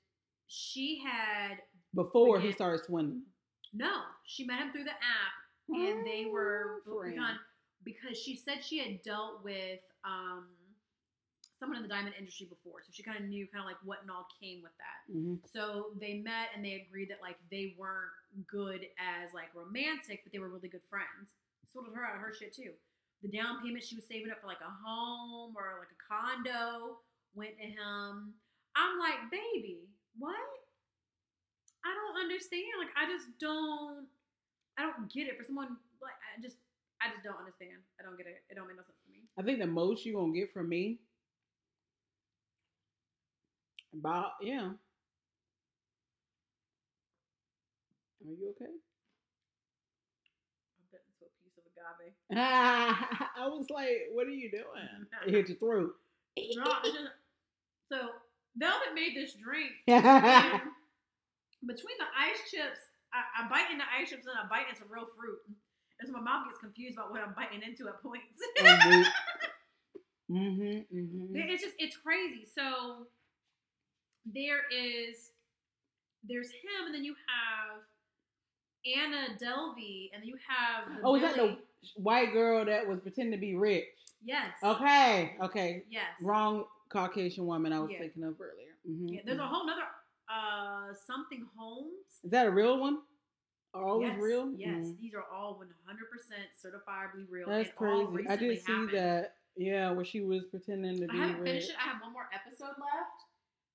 she 0.47 1.01
had 1.05 1.57
before 1.93 2.39
he 2.39 2.51
started 2.51 2.83
swindling. 2.85 3.23
no. 3.73 4.01
She 4.25 4.45
met 4.45 4.59
him 4.59 4.71
through 4.71 4.85
the 4.85 4.91
app, 4.91 5.33
and 5.69 6.05
they 6.05 6.25
were 6.31 6.81
Oh, 6.89 6.99
friend. 6.99 7.15
because 7.15 7.37
because 7.83 8.17
she 8.17 8.35
said 8.35 8.63
she 8.63 8.79
had 8.79 9.01
dealt 9.03 9.43
with 9.43 9.79
um 10.03 10.45
someone 11.57 11.77
in 11.77 11.83
the 11.83 11.89
diamond 11.89 12.15
industry 12.19 12.47
before, 12.47 12.83
so 12.83 12.91
she 12.91 13.03
kind 13.03 13.17
of 13.17 13.25
knew 13.29 13.47
kind 13.47 13.63
of 13.63 13.69
like 13.69 13.79
what 13.83 14.01
and 14.01 14.11
all 14.11 14.27
came 14.39 14.61
with 14.61 14.75
that. 14.77 14.99
Mhm. 15.11 15.39
So 15.47 15.93
they 15.99 16.19
met 16.19 16.49
and 16.55 16.63
they 16.63 16.83
agreed 16.85 17.09
that 17.09 17.21
like 17.21 17.37
they 17.49 17.75
weren't 17.77 18.11
good 18.47 18.85
as 18.99 19.33
like 19.33 19.53
romantic, 19.55 20.23
but 20.23 20.31
they 20.33 20.39
were 20.39 20.49
really 20.49 20.67
good 20.69 20.83
friends. 20.89 21.31
Sorted 21.71 21.93
her 21.95 22.03
out 22.05 22.15
of 22.15 22.21
her 22.21 22.33
shit 22.33 22.53
too. 22.53 22.73
The 23.23 23.29
down 23.29 23.61
payment 23.63 23.83
she 23.83 23.95
was 23.95 24.05
saving 24.05 24.29
up 24.31 24.41
for 24.41 24.47
like 24.47 24.61
a 24.61 24.69
home 24.85 25.55
or 25.55 25.79
like 25.79 25.91
a 25.95 25.99
condo 26.03 26.99
went 27.33 27.57
to 27.57 27.63
him. 27.65 28.33
I'm 28.75 28.99
like, 28.99 29.31
baby, 29.31 29.87
what? 30.19 30.35
I 31.85 31.93
don't 31.93 32.17
understand. 32.19 32.65
Like, 32.79 32.91
I 32.97 33.05
just 33.09 33.27
don't. 33.39 34.07
I 34.77 34.83
don't 34.83 35.07
get 35.11 35.27
it. 35.27 35.37
For 35.37 35.45
someone 35.45 35.77
like, 36.01 36.17
I 36.35 36.41
just, 36.41 36.57
I 37.01 37.07
just 37.13 37.23
don't 37.23 37.37
understand. 37.39 37.79
I 37.99 38.03
don't 38.03 38.17
get 38.17 38.27
it. 38.27 38.43
It 38.49 38.55
don't 38.55 38.67
make 38.67 38.75
no 38.75 38.83
sense 38.83 38.99
to 39.05 39.09
me. 39.11 39.23
I 39.39 39.43
think 39.43 39.59
the 39.59 39.67
most 39.67 40.05
you're 40.05 40.19
gonna 40.19 40.33
get 40.33 40.51
from 40.51 40.67
me 40.67 40.99
about 43.99 44.31
yeah. 44.41 44.71
Are 48.25 48.33
you 48.33 48.49
okay? 48.57 48.65
I'm 48.65 50.89
bit 50.91 51.01
into 51.05 51.25
a 51.25 51.29
piece 51.45 51.57
of 51.61 51.65
agave. 51.69 52.13
I 53.37 53.45
was 53.47 53.69
like, 53.69 54.09
what 54.13 54.25
are 54.25 54.31
you 54.31 54.49
doing? 54.49 55.05
It 55.27 55.31
hit 55.31 55.49
your 55.49 55.57
throat. 55.57 55.93
No, 56.37 56.65
just, 56.83 56.97
so 57.91 58.09
Velvet 58.57 58.95
made 58.95 59.15
this 59.15 59.35
drink. 59.35 59.71
between 59.85 60.01
the 61.97 62.05
ice 62.17 62.49
chips, 62.49 62.79
I, 63.13 63.45
I 63.45 63.49
bite 63.49 63.69
into 63.71 63.85
ice 63.85 64.09
chips 64.09 64.25
and 64.25 64.35
I 64.35 64.47
bite 64.49 64.69
into 64.69 64.85
real 64.89 65.05
fruit. 65.05 65.39
And 65.99 66.07
so 66.09 66.13
my 66.13 66.19
mouth 66.19 66.47
gets 66.49 66.57
confused 66.59 66.97
about 66.97 67.11
what 67.11 67.21
I'm 67.21 67.33
biting 67.37 67.61
into 67.63 67.87
at 67.87 68.01
points. 68.03 68.41
mm-hmm, 70.27 70.83
mm-hmm. 70.91 71.35
it's 71.35 71.61
just 71.63 71.75
it's 71.79 71.95
crazy. 71.95 72.45
So 72.53 73.07
there 74.25 74.61
is 74.71 75.31
there's 76.27 76.49
him, 76.49 76.85
and 76.87 76.93
then 76.95 77.03
you 77.03 77.15
have 77.27 77.81
Anna 78.85 79.35
Delvey, 79.41 80.09
and 80.13 80.21
then 80.21 80.27
you 80.29 80.37
have 80.47 80.85
Oh, 81.03 81.15
is 81.15 81.21
that 81.21 81.35
the 81.35 81.57
white 81.95 82.33
girl 82.33 82.65
that 82.65 82.87
was 82.87 82.99
pretending 82.99 83.31
to 83.33 83.37
be 83.37 83.55
rich? 83.55 83.85
yes 84.23 84.53
Okay, 84.63 85.35
okay. 85.41 85.83
yes 85.89 86.05
Wrong 86.21 86.65
Caucasian 86.89 87.45
woman 87.45 87.73
I 87.73 87.79
was 87.79 87.91
Yeah. 87.91 87.99
thinking 87.99 88.23
of 88.23 88.39
earlier. 88.41 88.77
Mhm, 88.87 89.13
yeah, 89.15 89.21
there's 89.25 89.37
a 89.39 89.41
mhm. 89.41 89.47
whole 89.47 89.65
nother 89.65 89.83
uh 90.29 90.93
something 91.05 91.45
Holmes. 91.55 92.21
Is 92.23 92.31
that 92.31 92.47
a 92.47 92.51
real 92.51 92.79
one? 92.79 92.99
Are 93.73 93.83
always 93.83 94.11
yes, 94.13 94.21
real? 94.21 94.51
Yes, 94.53 94.73
Mhm. 94.77 94.97
these 94.99 95.13
are 95.13 95.25
all 95.31 95.55
100% 95.59 96.49
certifiably 96.55 97.25
real. 97.29 97.47
That's 97.47 97.71
crazy. 97.73 98.25
I 98.29 98.35
did 98.37 98.61
see 98.63 98.71
happened. 98.71 98.91
that. 98.93 99.35
Yeah, 99.57 99.91
where 99.91 100.05
she 100.05 100.21
was 100.21 100.43
pretending 100.45 100.97
to 100.99 101.07
I 101.07 101.11
be 101.11 101.17
haven't 101.17 101.39
rich. 101.41 101.49
finished 101.49 101.69
it. 101.71 101.75
I 101.77 101.89
have 101.89 102.01
one 102.01 102.13
more 102.13 102.29
episode 102.33 102.75
left. 102.79 103.24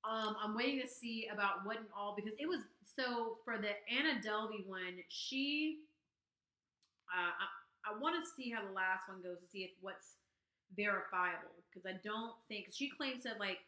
Um, 0.08 0.34
I'm 0.42 0.56
waiting 0.56 0.80
to 0.80 0.88
see 0.88 1.28
about 1.32 1.64
what 1.66 1.76
and 1.76 1.86
all 1.96 2.16
because 2.16 2.32
it 2.38 2.48
was 2.48 2.60
so 2.84 3.36
for 3.44 3.58
the 3.58 3.76
Anna 3.92 4.20
Delvey 4.24 4.66
one. 4.66 4.96
She, 5.08 5.80
uh, 7.12 7.32
I, 7.36 7.46
I 7.92 8.00
want 8.00 8.16
to 8.16 8.24
see 8.24 8.50
how 8.50 8.64
the 8.64 8.72
last 8.72 9.08
one 9.08 9.20
goes 9.22 9.38
to 9.40 9.48
see 9.50 9.64
if 9.64 9.70
what's 9.80 10.16
verifiable 10.76 11.52
because 11.68 11.84
I 11.84 11.98
don't 12.04 12.32
think 12.48 12.68
she 12.72 12.88
claims 12.88 13.24
that 13.24 13.40
like 13.40 13.58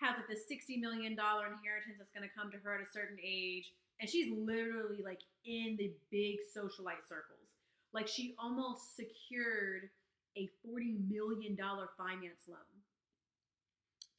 has 0.00 0.16
like 0.16 0.28
the 0.28 0.36
sixty 0.36 0.76
million 0.76 1.14
dollar 1.14 1.46
inheritance 1.46 1.96
that's 1.98 2.10
going 2.10 2.26
to 2.28 2.34
come 2.34 2.50
to 2.50 2.58
her 2.58 2.74
at 2.74 2.82
a 2.82 2.90
certain 2.90 3.18
age, 3.22 3.72
and 4.00 4.10
she's 4.10 4.30
literally 4.36 5.02
like 5.04 5.20
in 5.46 5.76
the 5.78 5.92
big 6.10 6.38
socialite 6.56 7.06
circles. 7.08 7.54
Like 7.92 8.08
she 8.08 8.34
almost 8.38 8.96
secured 8.96 9.88
a 10.36 10.50
$40 10.66 11.08
million 11.08 11.56
finance 11.96 12.42
loan 12.48 12.58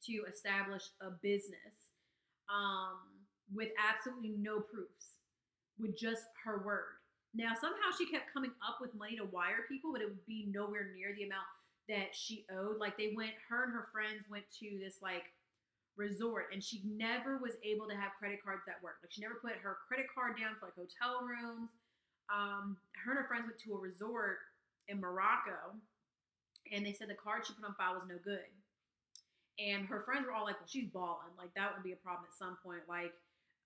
to 0.06 0.24
establish 0.30 0.82
a 1.00 1.10
business 1.22 1.90
um, 2.48 2.98
with 3.54 3.68
absolutely 3.76 4.34
no 4.38 4.60
proofs, 4.60 5.18
with 5.78 5.96
just 5.98 6.24
her 6.44 6.62
word. 6.64 6.98
Now, 7.34 7.52
somehow 7.52 7.92
she 7.96 8.08
kept 8.08 8.32
coming 8.32 8.52
up 8.66 8.80
with 8.80 8.94
money 8.94 9.16
to 9.16 9.28
wire 9.28 9.68
people, 9.68 9.92
but 9.92 10.00
it 10.00 10.08
would 10.08 10.24
be 10.26 10.48
nowhere 10.48 10.88
near 10.96 11.12
the 11.14 11.24
amount 11.28 11.44
that 11.88 12.14
she 12.16 12.46
owed. 12.50 12.78
Like 12.80 12.96
they 12.96 13.12
went, 13.14 13.36
her 13.48 13.64
and 13.64 13.72
her 13.72 13.88
friends 13.92 14.24
went 14.30 14.44
to 14.60 14.78
this 14.80 14.98
like 15.02 15.28
resort, 15.96 16.48
and 16.52 16.62
she 16.62 16.82
never 16.84 17.38
was 17.38 17.54
able 17.64 17.88
to 17.88 17.94
have 17.94 18.16
credit 18.18 18.40
cards 18.42 18.62
that 18.66 18.82
worked. 18.82 19.04
Like 19.04 19.12
she 19.12 19.20
never 19.20 19.36
put 19.36 19.52
her 19.60 19.78
credit 19.86 20.06
card 20.12 20.38
down 20.40 20.56
for 20.58 20.72
like 20.72 20.80
hotel 20.80 21.26
rooms. 21.28 21.70
Um, 22.32 22.76
her 23.04 23.12
and 23.12 23.20
her 23.20 23.28
friends 23.28 23.46
went 23.46 23.60
to 23.68 23.74
a 23.74 23.78
resort 23.78 24.38
in 24.88 25.00
Morocco, 25.00 25.76
and 26.72 26.84
they 26.84 26.92
said 26.92 27.08
the 27.08 27.20
card 27.20 27.46
she 27.46 27.54
put 27.54 27.64
on 27.64 27.74
file 27.76 27.94
was 27.94 28.08
no 28.08 28.18
good. 28.24 28.48
And 29.58 29.86
her 29.86 30.00
friends 30.00 30.26
were 30.26 30.32
all 30.32 30.44
like, 30.44 30.60
"Well, 30.60 30.68
she's 30.68 30.88
balling. 30.88 31.32
Like 31.38 31.54
that 31.54 31.72
would 31.74 31.82
be 31.82 31.92
a 31.92 31.96
problem 31.96 32.26
at 32.30 32.36
some 32.36 32.58
point. 32.62 32.82
Like 32.88 33.12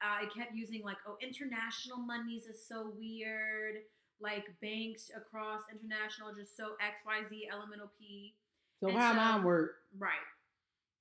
I 0.01 0.27
kept 0.37 0.55
using 0.55 0.83
like, 0.85 0.97
oh, 1.07 1.17
international 1.21 1.99
monies 1.99 2.47
is 2.47 2.63
so 2.67 2.93
weird. 2.97 3.83
Like 4.21 4.47
banks 4.63 5.11
across 5.17 5.63
international 5.73 6.35
just 6.37 6.57
so 6.57 6.77
X 6.81 7.01
Y 7.05 7.23
Z 7.29 7.49
elemental 7.53 7.91
P. 7.99 8.35
So 8.81 8.89
And 8.89 8.97
how 8.99 9.13
so- 9.13 9.17
mine 9.17 9.43
work? 9.45 9.77
Right. 9.99 10.25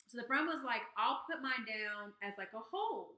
So 0.07 0.17
the 0.17 0.25
friend 0.25 0.47
was 0.47 0.63
like, 0.65 0.81
I'll 0.97 1.21
put 1.29 1.37
mine 1.43 1.69
down 1.69 2.13
as 2.25 2.33
like 2.41 2.49
a 2.57 2.63
hold. 2.73 3.13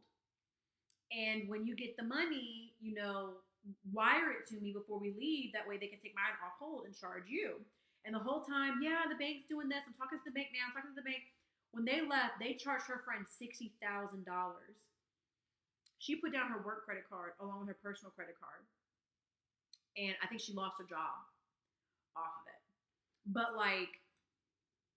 And 1.12 1.48
when 1.48 1.66
you 1.66 1.76
get 1.76 1.96
the 1.96 2.04
money, 2.04 2.74
you 2.82 2.94
know, 2.96 3.40
wire 3.94 4.32
it 4.32 4.48
to 4.50 4.60
me 4.60 4.72
before 4.74 5.00
we 5.00 5.14
leave. 5.16 5.54
That 5.54 5.68
way 5.68 5.78
they 5.78 5.88
can 5.88 6.00
take 6.00 6.16
mine 6.16 6.36
off 6.44 6.60
hold 6.60 6.84
and 6.86 6.92
charge 6.96 7.28
you. 7.28 7.60
And 8.04 8.16
the 8.16 8.20
whole 8.20 8.42
time, 8.42 8.82
yeah, 8.82 9.06
the 9.08 9.16
bank's 9.16 9.46
doing 9.48 9.70
this. 9.70 9.84
I'm 9.88 9.94
talking 9.94 10.18
to 10.20 10.26
the 10.26 10.34
bank 10.36 10.50
now. 10.52 10.68
I'm 10.68 10.74
talking 10.76 10.92
to 10.92 11.00
the 11.00 11.06
bank. 11.08 11.32
When 11.72 11.86
they 11.86 12.02
left, 12.02 12.40
they 12.40 12.54
charged 12.54 12.86
her 12.88 13.02
friend 13.06 13.26
$60,000. 13.26 14.26
She 16.00 16.16
put 16.16 16.34
down 16.34 16.50
her 16.52 16.62
work 16.64 16.84
credit 16.86 17.04
card 17.10 17.34
along 17.40 17.60
with 17.62 17.70
her 17.70 17.78
personal 17.82 18.12
credit 18.12 18.36
card. 18.40 18.66
And 19.98 20.16
I 20.24 20.28
think 20.28 20.42
she 20.42 20.54
lost 20.54 20.78
her 20.80 20.86
job 20.86 21.16
off 22.16 22.34
of 22.42 22.48
it. 22.48 22.62
But 23.28 23.56
like, 23.56 24.02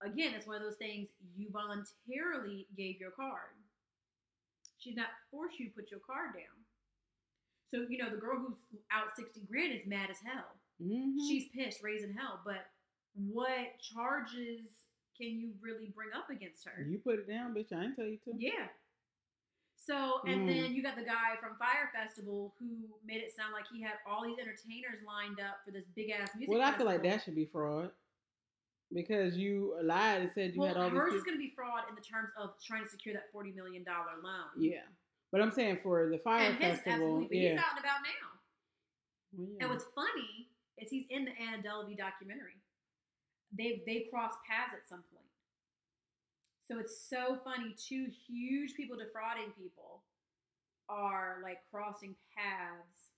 again, 0.02 0.32
it's 0.34 0.46
one 0.46 0.56
of 0.56 0.62
those 0.62 0.76
things 0.76 1.08
you 1.36 1.48
voluntarily 1.50 2.66
gave 2.76 2.98
your 3.00 3.10
card. 3.10 3.54
She 4.78 4.90
did 4.90 4.98
not 4.98 5.08
force 5.30 5.54
you 5.58 5.68
to 5.68 5.74
put 5.74 5.90
your 5.90 6.00
card 6.00 6.34
down. 6.34 6.56
So, 7.66 7.86
you 7.88 7.98
know, 7.98 8.10
the 8.10 8.16
girl 8.20 8.38
who's 8.38 8.58
out 8.92 9.16
60 9.16 9.40
grand 9.48 9.72
is 9.72 9.86
mad 9.86 10.10
as 10.10 10.18
hell. 10.20 10.56
Mhm. 10.80 11.16
She's 11.28 11.48
pissed, 11.50 11.82
raising 11.82 12.14
hell. 12.14 12.42
But 12.44 12.70
what 13.14 13.78
charges 13.80 14.86
can 15.16 15.38
you 15.38 15.52
really 15.60 15.92
bring 15.94 16.08
up 16.16 16.30
against 16.30 16.64
her? 16.66 16.82
You 16.82 16.98
put 16.98 17.18
it 17.18 17.28
down, 17.28 17.54
bitch. 17.54 17.72
I 17.72 17.84
ain't 17.84 17.96
tell 17.96 18.04
you 18.06 18.18
to. 18.24 18.32
Yeah. 18.36 18.66
So, 19.76 20.20
and 20.26 20.42
Mm. 20.42 20.46
then 20.48 20.74
you 20.74 20.82
got 20.82 20.96
the 20.96 21.04
guy 21.04 21.36
from 21.40 21.56
Fyre 21.58 21.90
Festival 21.92 22.54
who 22.58 22.88
made 23.04 23.20
it 23.20 23.32
sound 23.36 23.52
like 23.52 23.66
he 23.70 23.82
had 23.82 23.94
all 24.06 24.24
these 24.24 24.38
entertainers 24.38 25.02
lined 25.06 25.40
up 25.40 25.60
for 25.64 25.72
this 25.72 25.84
big 25.94 26.10
ass 26.10 26.30
music. 26.34 26.48
Well, 26.54 26.62
I 26.62 26.72
feel 26.76 26.86
like 26.86 27.02
that 27.02 27.22
should 27.22 27.34
be 27.34 27.44
fraud 27.44 27.90
because 28.92 29.36
you 29.36 29.76
lied 29.82 30.22
and 30.22 30.30
said 30.32 30.54
you 30.54 30.60
well, 30.60 30.68
had 30.68 30.76
all 30.78 30.88
Well, 30.90 31.00
hers 31.00 31.12
these. 31.12 31.18
is 31.18 31.24
going 31.24 31.36
to 31.36 31.42
be 31.42 31.52
fraud 31.54 31.84
in 31.88 31.94
the 31.94 32.00
terms 32.00 32.30
of 32.38 32.54
trying 32.64 32.84
to 32.84 32.88
secure 32.88 33.14
that 33.14 33.30
forty 33.30 33.52
million 33.52 33.84
dollar 33.84 34.16
loan. 34.22 34.46
Yeah, 34.56 34.86
but 35.30 35.42
I'm 35.42 35.50
saying 35.50 35.80
for 35.82 36.08
the 36.08 36.18
fire 36.18 36.50
and 36.50 36.56
his 36.56 36.80
festival, 36.80 37.20
but 37.28 37.36
yeah. 37.36 37.50
he's 37.50 37.58
out 37.58 37.76
and 37.76 37.80
about 37.84 38.00
now. 38.02 38.30
Yeah. 39.36 39.56
And 39.60 39.70
what's 39.70 39.84
funny 39.94 40.48
is 40.78 40.88
he's 40.90 41.06
in 41.10 41.24
the 41.26 41.32
Anna 41.32 41.62
Delvey 41.62 41.96
documentary. 41.98 42.56
They 43.56 43.82
they 43.86 44.06
crossed 44.10 44.38
paths 44.48 44.74
at 44.74 44.88
some 44.88 45.02
point. 45.12 45.24
So 46.64 46.78
it's 46.78 46.96
so 46.96 47.38
funny. 47.44 47.74
Two 47.76 48.08
huge 48.08 48.74
people 48.74 48.96
defrauding 48.96 49.52
people 49.52 50.02
are 50.88 51.38
like 51.42 51.58
crossing 51.70 52.14
paths 52.32 53.12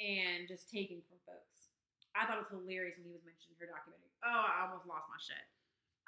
and 0.00 0.48
just 0.48 0.70
taking 0.70 1.00
from 1.08 1.20
folks. 1.26 1.72
I 2.16 2.26
thought 2.26 2.40
it 2.40 2.44
was 2.48 2.52
hilarious 2.52 2.96
when 2.96 3.08
he 3.08 3.12
was 3.12 3.24
mentioning 3.24 3.56
her 3.60 3.68
documentary. 3.68 4.12
Oh, 4.24 4.44
I 4.48 4.68
almost 4.68 4.88
lost 4.88 5.08
my 5.08 5.20
shit. 5.20 5.44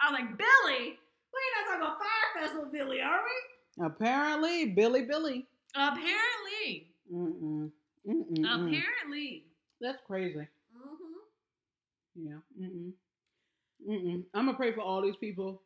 I 0.00 0.10
was 0.10 0.20
like, 0.20 0.36
Billy, 0.36 0.96
we 0.96 1.38
ain't 1.40 1.54
not 1.56 1.64
talking 1.68 1.84
about 1.84 2.00
Fyre 2.00 2.30
Festival, 2.36 2.68
Billy, 2.68 3.00
are 3.00 3.20
we? 3.24 3.36
Apparently, 3.84 4.72
Billy 4.72 5.04
Billy. 5.04 5.46
Apparently. 5.74 6.92
Mm-mm. 7.12 7.70
Mm-mm. 8.06 8.38
mm. 8.38 8.44
Apparently. 8.44 9.44
That's 9.80 9.98
crazy. 10.06 10.46
Mm-hmm. 10.76 11.20
Yeah. 12.16 12.40
Mm-mm. 12.60 12.92
Mm-mm. 13.88 14.24
I'm 14.34 14.46
gonna 14.46 14.56
pray 14.56 14.72
for 14.72 14.80
all 14.80 15.02
these 15.02 15.16
people. 15.16 15.62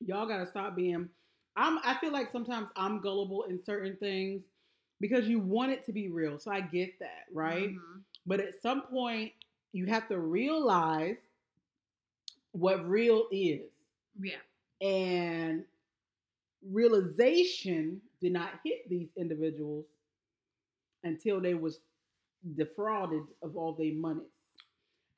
Y'all 0.00 0.26
gotta 0.26 0.46
stop 0.46 0.76
being. 0.76 1.08
I'm. 1.56 1.78
I 1.84 1.96
feel 2.00 2.12
like 2.12 2.30
sometimes 2.30 2.68
I'm 2.76 3.00
gullible 3.00 3.44
in 3.44 3.62
certain 3.62 3.96
things 3.96 4.42
because 5.00 5.26
you 5.28 5.38
want 5.38 5.72
it 5.72 5.84
to 5.86 5.92
be 5.92 6.08
real. 6.08 6.38
So 6.38 6.50
I 6.50 6.60
get 6.60 6.98
that, 7.00 7.26
right? 7.32 7.70
Mhm. 7.70 8.02
But 8.26 8.40
at 8.40 8.60
some 8.60 8.82
point, 8.82 9.32
you 9.72 9.86
have 9.86 10.08
to 10.08 10.18
realize 10.18 11.16
what 12.52 12.88
real 12.88 13.28
is, 13.32 13.70
Yeah. 14.20 14.40
and 14.80 15.64
realization 16.70 18.00
did 18.20 18.32
not 18.32 18.60
hit 18.64 18.88
these 18.88 19.08
individuals 19.16 19.86
until 21.04 21.40
they 21.40 21.54
was 21.54 21.80
defrauded 22.56 23.24
of 23.42 23.56
all 23.56 23.72
their 23.74 23.94
monies. 23.94 24.26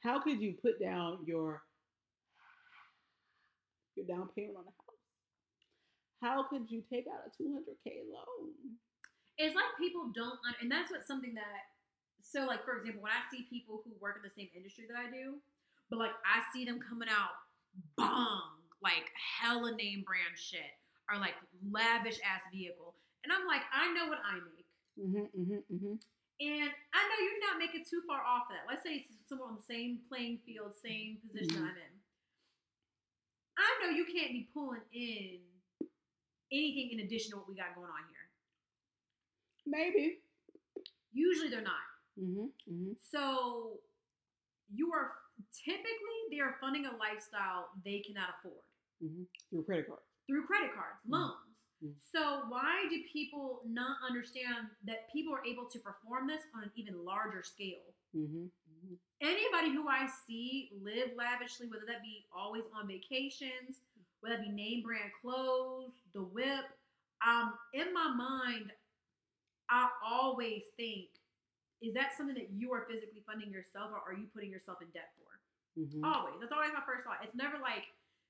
How 0.00 0.20
could 0.20 0.40
you 0.40 0.54
put 0.54 0.80
down 0.80 1.20
your 1.26 1.62
your 3.96 4.06
down 4.06 4.28
payment 4.36 4.56
on 4.58 4.64
the 4.64 4.70
house? 4.76 5.00
How 6.22 6.42
could 6.48 6.70
you 6.70 6.82
take 6.88 7.06
out 7.06 7.26
a 7.26 7.30
200k 7.42 8.04
loan? 8.12 8.52
it's 9.38 9.54
like 9.54 9.68
people 9.76 10.08
don't 10.16 10.40
and 10.62 10.72
that's 10.72 10.90
what 10.90 11.06
something 11.06 11.34
that 11.36 11.68
so 12.24 12.46
like 12.48 12.64
for 12.64 12.72
example 12.80 13.02
when 13.04 13.12
i 13.12 13.20
see 13.28 13.44
people 13.52 13.82
who 13.84 13.92
work 14.00 14.16
in 14.16 14.24
the 14.24 14.32
same 14.32 14.48
industry 14.56 14.88
that 14.88 14.96
i 14.96 15.12
do 15.12 15.36
But 15.92 15.98
like 16.00 16.16
I 16.24 16.40
see 16.52 16.64
them 16.64 16.80
coming 16.80 17.08
out 17.12 17.36
bong, 18.00 18.64
like 18.80 19.12
hella 19.14 19.76
name 19.76 20.04
brand 20.08 20.34
shit, 20.40 20.72
or 21.12 21.20
like 21.20 21.36
lavish 21.68 22.16
ass 22.24 22.42
vehicle. 22.50 22.96
And 23.22 23.30
I'm 23.32 23.44
like, 23.46 23.60
I 23.70 23.92
know 23.92 24.08
what 24.08 24.18
I 24.24 24.40
make. 24.40 24.66
Mm-hmm, 24.96 25.28
mm-hmm, 25.36 25.60
mm-hmm. 25.68 25.96
and 26.40 26.70
i 26.96 27.00
know 27.04 27.18
you're 27.20 27.44
not 27.52 27.60
making 27.60 27.84
too 27.84 28.00
far 28.08 28.24
off 28.24 28.48
of 28.48 28.56
that 28.56 28.64
let's 28.64 28.80
say 28.82 29.04
it's 29.04 29.12
someone 29.28 29.52
on 29.52 29.56
the 29.60 29.68
same 29.68 30.00
playing 30.08 30.40
field 30.48 30.72
same 30.80 31.20
position 31.20 31.60
Mhm. 31.60 31.68
i'm 31.68 31.76
in 31.76 31.92
i 33.58 33.68
know 33.82 33.90
you 33.90 34.04
can't 34.04 34.32
be 34.32 34.48
pulling 34.54 34.80
in 34.92 35.38
anything 36.52 36.90
in 36.92 37.00
addition 37.00 37.30
to 37.32 37.36
what 37.38 37.48
we 37.48 37.54
got 37.54 37.74
going 37.74 37.90
on 37.90 38.04
here 38.08 38.26
Maybe. 39.66 40.18
usually 41.12 41.48
they're 41.48 41.62
not 41.62 41.84
Mm-hmm, 42.18 42.48
mm-hmm. 42.72 42.92
So 43.12 43.76
you 44.72 44.90
are 44.94 45.12
typically 45.52 46.18
they 46.30 46.40
are 46.40 46.56
funding 46.62 46.86
a 46.86 46.96
lifestyle 46.96 47.68
they 47.84 48.00
cannot 48.06 48.30
afford 48.40 48.64
Mm-hmm. 49.04 49.24
Through 49.50 49.64
credit 49.64 49.86
cards. 49.86 50.08
through 50.26 50.46
credit 50.46 50.72
cards, 50.72 50.96
Mhm. 51.04 51.12
loans. 51.12 51.58
Mhm. 51.84 51.92
So 52.10 52.46
why 52.48 52.86
do 52.88 52.96
people 53.12 53.60
not 53.66 53.98
understand 54.00 54.68
that 54.84 55.12
people 55.12 55.34
are 55.34 55.44
able 55.44 55.68
to 55.68 55.78
perform 55.80 56.26
this 56.26 56.40
on 56.54 56.62
an 56.64 56.72
even 56.74 57.04
larger 57.04 57.42
scale? 57.42 57.92
Anybody 59.20 59.72
who 59.72 59.88
I 59.88 60.06
see 60.26 60.70
live 60.82 61.10
lavishly, 61.16 61.68
whether 61.68 61.86
that 61.86 62.02
be 62.02 62.26
always 62.34 62.64
on 62.76 62.86
vacations, 62.86 63.80
whether 64.20 64.36
that 64.36 64.44
be 64.44 64.52
name 64.52 64.82
brand 64.82 65.10
clothes, 65.22 65.92
the 66.12 66.22
whip, 66.22 66.68
um, 67.26 67.54
in 67.72 67.94
my 67.94 68.12
mind, 68.12 68.72
I 69.70 69.88
always 70.04 70.62
think, 70.76 71.08
is 71.82 71.94
that 71.94 72.12
something 72.16 72.34
that 72.36 72.52
you 72.52 72.72
are 72.72 72.86
physically 72.88 73.22
funding 73.26 73.50
yourself 73.50 73.90
or 73.92 74.00
are 74.04 74.16
you 74.16 74.26
putting 74.32 74.50
yourself 74.50 74.78
in 74.80 74.88
debt 74.92 75.10
for? 75.16 75.32
Mm-hmm. 75.80 76.04
Always. 76.04 76.36
That's 76.40 76.52
always 76.52 76.72
my 76.72 76.84
first 76.86 77.04
thought. 77.04 77.20
It's 77.24 77.34
never 77.34 77.58
like 77.60 77.84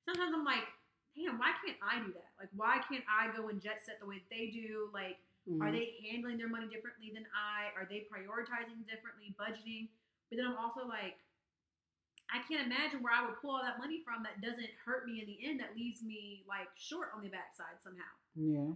sometimes 0.07 0.35
I'm 0.35 0.45
like, 0.45 0.67
damn, 1.15 1.39
why 1.39 1.55
can't 1.63 1.79
I 1.83 1.99
do 2.03 2.11
that? 2.15 2.31
Like 2.39 2.51
why 2.55 2.79
can't 2.89 3.05
I 3.07 3.35
go 3.37 3.49
and 3.49 3.63
jet 3.63 3.83
set 3.87 3.99
the 4.01 4.07
way 4.07 4.23
they 4.31 4.51
do? 4.51 4.91
Like 4.95 5.19
Mm-hmm. 5.47 5.63
are 5.63 5.71
they 5.71 5.95
handling 6.03 6.39
their 6.39 6.49
money 6.51 6.67
differently 6.67 7.15
than 7.15 7.23
I? 7.31 7.71
Are 7.79 7.87
they 7.87 8.03
prioritizing 8.11 8.83
differently, 8.83 9.31
budgeting? 9.39 9.87
But 10.31 10.39
then 10.39 10.47
I'm 10.47 10.59
also 10.59 10.87
like, 10.87 11.17
I 12.31 12.43
can't 12.49 12.67
imagine 12.67 13.03
where 13.03 13.13
I 13.13 13.25
would 13.25 13.41
pull 13.41 13.53
all 13.53 13.63
that 13.63 13.79
money 13.79 14.03
from 14.05 14.25
that 14.25 14.43
doesn't 14.43 14.71
hurt 14.85 15.07
me 15.07 15.21
in 15.21 15.27
the 15.27 15.39
end, 15.47 15.61
that 15.61 15.77
leaves 15.77 16.03
me 16.03 16.43
like 16.49 16.69
short 16.75 17.11
on 17.15 17.23
the 17.23 17.29
backside 17.29 17.79
somehow. 17.83 18.11
Yeah. 18.35 18.75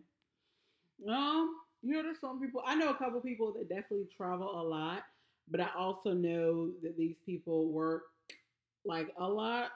Um, 1.13 1.57
you 1.83 1.95
know, 1.95 2.03
there's 2.03 2.21
some 2.21 2.41
people 2.41 2.63
I 2.65 2.75
know 2.75 2.91
a 2.91 2.95
couple 2.95 3.21
people 3.21 3.53
that 3.55 3.69
definitely 3.69 4.07
travel 4.17 4.61
a 4.61 4.63
lot, 4.63 5.03
but 5.51 5.61
I 5.61 5.69
also 5.77 6.13
know 6.13 6.71
that 6.83 6.97
these 6.97 7.17
people 7.27 7.69
work 7.69 8.05
like 8.85 9.13
a 9.19 9.27
lot. 9.27 9.71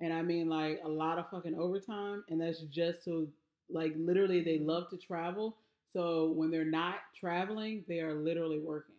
And 0.00 0.12
I 0.12 0.22
mean 0.22 0.48
like 0.48 0.80
a 0.84 0.88
lot 0.88 1.18
of 1.18 1.30
fucking 1.30 1.56
overtime. 1.56 2.24
And 2.28 2.40
that's 2.40 2.60
just 2.62 3.04
so 3.04 3.26
like 3.70 3.94
literally 3.96 4.42
they 4.42 4.58
love 4.58 4.90
to 4.90 4.96
travel. 4.96 5.56
So 5.92 6.32
when 6.32 6.50
they're 6.50 6.64
not 6.64 6.96
traveling, 7.18 7.84
they 7.88 8.00
are 8.00 8.14
literally 8.14 8.58
working. 8.58 8.91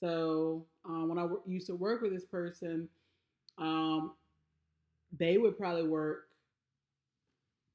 So 0.00 0.64
um, 0.84 1.08
when 1.08 1.18
I 1.18 1.22
w- 1.22 1.42
used 1.46 1.66
to 1.68 1.74
work 1.74 2.02
with 2.02 2.12
this 2.12 2.24
person, 2.24 2.88
um, 3.58 4.12
they 5.18 5.38
would 5.38 5.58
probably 5.58 5.86
work 5.86 6.28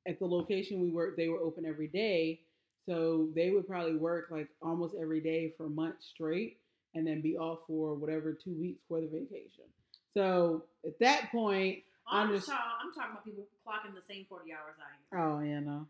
at 0.08 0.20
the 0.20 0.26
location 0.26 0.82
we 0.82 0.90
worked. 0.90 1.18
They 1.18 1.28
were 1.30 1.40
open 1.40 1.66
every 1.66 1.88
day, 1.88 2.40
so 2.86 3.28
they 3.36 3.52
would 3.52 3.68
probably 3.68 3.96
work 3.96 4.28
like 4.32 4.48
almost 4.62 4.96
every 5.00 5.22
day 5.22 5.54
for 5.58 5.70
months 5.70 6.08
straight, 6.08 6.58
and 6.94 7.06
then 7.06 7.22
be 7.22 7.38
off 7.38 7.60
for 7.68 7.94
whatever 7.96 8.34
two 8.34 8.54
weeks 8.54 8.82
for 8.88 9.02
the 9.02 9.08
vacation. 9.08 9.66
So 10.14 10.64
at 10.86 10.98
that 11.00 11.32
point, 11.32 11.84
I'm, 12.10 12.30
I'm 12.30 12.36
just- 12.36 12.48
ta- 12.48 12.78
I'm 12.84 12.94
talking 12.94 13.12
about 13.12 13.26
people 13.26 13.46
clocking 13.68 13.94
the 13.96 14.02
same 14.02 14.26
40 14.30 14.52
hours 14.54 14.76
I 14.80 15.18
am. 15.18 15.24
oh 15.24 15.40
yeah, 15.42 15.60
no, 15.60 15.88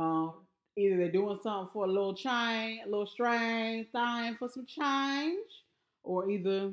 um, 0.00 0.32
either 0.76 0.96
they're 0.96 1.12
doing 1.12 1.38
something 1.42 1.70
for 1.72 1.84
a 1.84 1.88
little 1.88 2.14
change, 2.14 2.80
a 2.84 2.88
little 2.88 3.06
strange 3.06 3.88
thing 3.90 4.36
for 4.38 4.48
some 4.48 4.66
change, 4.66 5.48
or 6.02 6.30
either 6.30 6.72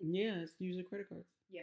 yeah, 0.00 0.42
it's 0.42 0.52
usually 0.58 0.84
credit 0.84 1.08
cards. 1.08 1.26
Yeah. 1.50 1.62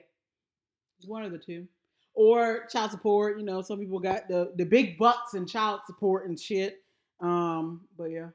It's 0.97 1.07
one 1.07 1.23
of 1.23 1.31
the 1.31 1.37
two. 1.37 1.67
Or 2.13 2.65
child 2.71 2.91
support, 2.91 3.37
you 3.37 3.45
know, 3.45 3.61
some 3.61 3.79
people 3.79 3.99
got 3.99 4.27
the 4.27 4.53
the 4.55 4.65
big 4.65 4.97
bucks 4.97 5.33
and 5.33 5.47
child 5.47 5.81
support 5.85 6.27
and 6.27 6.39
shit. 6.39 6.83
Um, 7.19 7.81
but 7.97 8.05
yeah. 8.05 8.29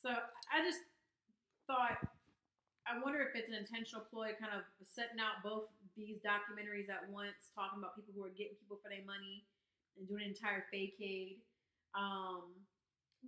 So 0.00 0.08
I 0.08 0.64
just 0.64 0.80
thought, 1.66 1.96
I 2.86 3.00
wonder 3.02 3.20
if 3.20 3.36
it's 3.36 3.48
an 3.48 3.56
intentional 3.56 4.04
ploy, 4.12 4.32
kind 4.40 4.52
of 4.52 4.64
setting 4.80 5.20
out 5.20 5.44
both 5.44 5.68
these 5.96 6.16
documentaries 6.24 6.88
at 6.88 7.08
once, 7.08 7.52
talking 7.54 7.80
about 7.80 7.96
people 7.96 8.12
who 8.16 8.24
are 8.24 8.36
getting 8.36 8.56
people 8.60 8.80
for 8.82 8.88
their 8.88 9.04
money 9.04 9.44
and 9.96 10.08
doing 10.08 10.24
an 10.24 10.32
entire 10.32 10.64
fakeade. 10.72 11.40
Um, 11.94 12.50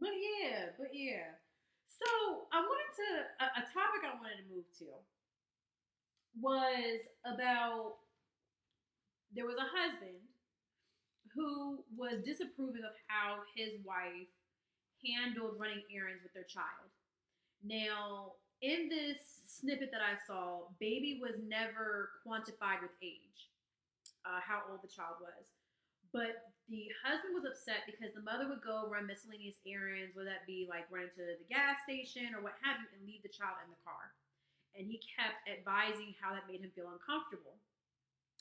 but 0.01 0.13
yeah, 0.15 0.75
but 0.79 0.91
yeah. 0.93 1.39
So 1.87 2.47
I 2.53 2.61
wanted 2.61 2.93
to 3.01 3.09
a, 3.41 3.47
a 3.61 3.65
topic 3.73 4.03
I 4.05 4.15
wanted 4.21 4.45
to 4.45 4.49
move 4.53 4.67
to 4.81 4.87
was 6.41 7.01
about 7.25 7.97
there 9.35 9.47
was 9.47 9.57
a 9.57 9.69
husband 9.69 10.21
who 11.35 11.85
was 11.97 12.25
disapproving 12.25 12.85
of 12.85 12.97
how 13.09 13.45
his 13.55 13.77
wife 13.85 14.31
handled 15.05 15.59
running 15.59 15.83
errands 15.95 16.23
with 16.23 16.33
their 16.33 16.49
child. 16.49 16.89
Now, 17.65 18.33
in 18.63 18.89
this 18.89 19.19
snippet 19.47 19.91
that 19.93 20.01
I 20.01 20.17
saw, 20.27 20.69
baby 20.81 21.21
was 21.21 21.37
never 21.47 22.11
quantified 22.27 22.83
with 22.83 22.95
age, 23.03 23.51
uh, 24.25 24.41
how 24.41 24.63
old 24.71 24.81
the 24.83 24.89
child 24.89 25.21
was. 25.21 25.47
But 26.13 26.56
the 26.67 26.91
husband 26.99 27.31
was 27.31 27.47
upset 27.47 27.87
because 27.87 28.11
the 28.11 28.27
mother 28.27 28.51
would 28.51 28.63
go 28.63 28.91
run 28.91 29.07
miscellaneous 29.07 29.63
errands, 29.63 30.19
whether 30.19 30.35
that 30.35 30.51
be 30.51 30.67
like 30.67 30.91
running 30.91 31.15
to 31.15 31.39
the 31.39 31.47
gas 31.47 31.79
station 31.87 32.35
or 32.35 32.43
what 32.43 32.59
have 32.59 32.83
you, 32.83 32.91
and 32.91 33.07
leave 33.07 33.23
the 33.23 33.31
child 33.31 33.55
in 33.63 33.71
the 33.71 33.85
car. 33.87 34.11
And 34.75 34.91
he 34.91 34.99
kept 34.99 35.47
advising 35.47 36.19
how 36.19 36.35
that 36.35 36.51
made 36.51 36.61
him 36.61 36.75
feel 36.75 36.91
uncomfortable. 36.91 37.55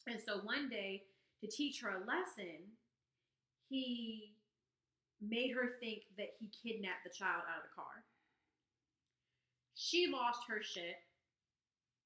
And 0.09 0.17
so 0.17 0.41
one 0.41 0.69
day, 0.73 1.05
to 1.41 1.47
teach 1.47 1.81
her 1.85 2.01
a 2.01 2.05
lesson, 2.05 2.65
he 3.69 4.33
made 5.21 5.53
her 5.53 5.77
think 5.77 6.09
that 6.17 6.33
he 6.41 6.49
kidnapped 6.49 7.05
the 7.05 7.13
child 7.13 7.45
out 7.45 7.61
of 7.61 7.69
the 7.69 7.77
car. 7.77 8.01
She 9.77 10.09
lost 10.09 10.41
her 10.49 10.65
shit, 10.65 10.97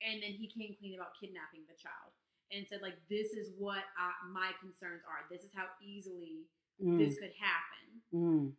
and 0.03 0.19
then 0.19 0.35
he 0.35 0.51
came 0.51 0.75
clean 0.75 0.99
about 0.99 1.15
kidnapping 1.15 1.63
the 1.63 1.79
child 1.79 2.11
and 2.51 2.65
said 2.67 2.79
like, 2.81 2.95
"This 3.09 3.33
is 3.33 3.51
what 3.57 3.83
I, 3.97 4.11
my 4.31 4.51
concerns 4.61 5.01
are. 5.07 5.25
This 5.29 5.43
is 5.43 5.51
how 5.53 5.65
easily 5.83 6.45
Mm, 6.81 6.97
this 6.97 7.19
could 7.19 7.33
happen." 7.39 8.01
mm, 8.13 8.51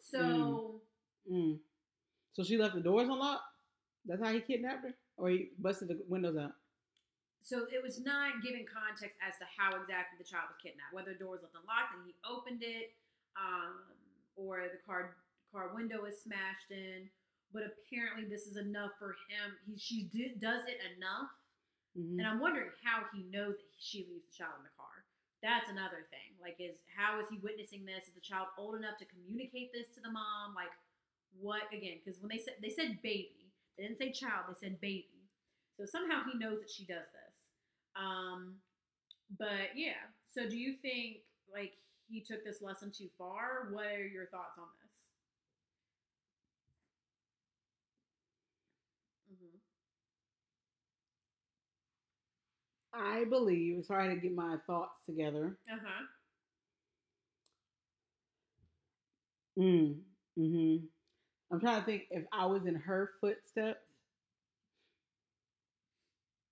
So. 0.00 0.80
mm. 1.30 1.58
So 2.32 2.42
she 2.42 2.58
left 2.58 2.74
the 2.74 2.80
doors 2.80 3.08
unlocked. 3.08 3.44
That's 4.04 4.22
how 4.22 4.32
he 4.32 4.40
kidnapped 4.40 4.84
her, 4.84 4.94
or 5.16 5.30
he 5.30 5.50
busted 5.58 5.88
the 5.88 5.98
windows 6.08 6.36
out. 6.36 6.52
So 7.40 7.64
it 7.72 7.82
was 7.82 8.00
not 8.04 8.42
giving 8.42 8.66
context 8.66 9.16
as 9.22 9.38
to 9.38 9.46
how 9.46 9.70
exactly 9.80 10.18
the 10.18 10.26
child 10.26 10.50
was 10.50 10.58
kidnapped, 10.62 10.92
whether 10.92 11.12
the 11.14 11.18
door 11.22 11.38
was 11.38 11.42
left 11.42 11.54
unlocked 11.54 11.94
and 11.94 12.02
he 12.04 12.14
opened 12.28 12.62
it, 12.62 12.92
um, 13.38 13.86
or 14.36 14.66
the 14.68 14.82
car 14.84 15.14
car 15.52 15.70
window 15.74 16.02
was 16.02 16.18
smashed 16.20 16.70
in. 16.70 17.08
But 17.54 17.62
apparently, 17.62 18.26
this 18.28 18.46
is 18.50 18.56
enough 18.58 18.90
for 18.98 19.14
him. 19.30 19.54
He 19.64 19.78
she 19.78 20.10
did, 20.12 20.40
does 20.42 20.66
it 20.66 20.78
enough, 20.98 21.30
Mhm. 21.96 22.18
and 22.18 22.26
I'm 22.26 22.40
wondering 22.40 22.70
how 22.84 23.06
he 23.14 23.22
knows 23.24 23.56
that 23.56 23.72
she 23.78 24.06
leaves 24.06 24.26
the 24.26 24.32
child 24.36 24.54
in 24.58 24.64
the 24.64 24.76
car. 24.76 25.04
That's 25.42 25.70
another 25.70 26.06
thing. 26.10 26.36
Like, 26.40 26.56
is 26.60 26.76
how 26.96 27.20
is 27.20 27.28
he 27.28 27.38
witnessing 27.38 27.84
this? 27.84 28.08
Is 28.08 28.14
the 28.14 28.20
child 28.20 28.48
old 28.58 28.74
enough 28.76 28.96
to 28.98 29.04
communicate 29.06 29.72
this 29.72 29.88
to 29.94 30.00
the 30.00 30.10
mom? 30.10 30.54
Like, 30.54 30.72
what 31.38 31.62
again? 31.72 32.00
Because 32.02 32.20
when 32.20 32.30
they 32.30 32.38
said 32.38 32.54
they 32.62 32.70
said 32.70 33.02
baby, 33.02 33.52
they 33.76 33.84
didn't 33.84 33.98
say 33.98 34.12
child. 34.12 34.46
They 34.48 34.54
said 34.68 34.80
baby. 34.80 35.28
So 35.76 35.84
somehow 35.86 36.22
he 36.30 36.38
knows 36.38 36.60
that 36.60 36.70
she 36.70 36.84
does 36.86 37.06
this. 37.12 37.36
Um, 37.96 38.56
but 39.38 39.76
yeah. 39.76 40.00
So 40.34 40.48
do 40.48 40.56
you 40.56 40.76
think 40.82 41.18
like 41.52 41.74
he 42.08 42.20
took 42.20 42.44
this 42.44 42.62
lesson 42.62 42.90
too 42.92 43.08
far? 43.18 43.68
What 43.72 43.86
are 43.86 44.06
your 44.06 44.26
thoughts 44.26 44.58
on 44.58 44.68
this? 44.82 44.96
Mm-hmm. 49.30 49.56
I 52.96 53.24
believe 53.24 53.86
hard 53.88 54.14
to 54.14 54.16
get 54.16 54.34
my 54.34 54.56
thoughts 54.66 55.00
together. 55.04 55.58
Uh 55.70 55.76
huh. 55.82 56.04
Mm, 59.58 59.96
hmm 60.36 60.76
I'm 61.50 61.60
trying 61.60 61.80
to 61.80 61.86
think 61.86 62.04
if 62.10 62.24
I 62.32 62.46
was 62.46 62.66
in 62.66 62.74
her 62.74 63.12
footsteps, 63.20 63.80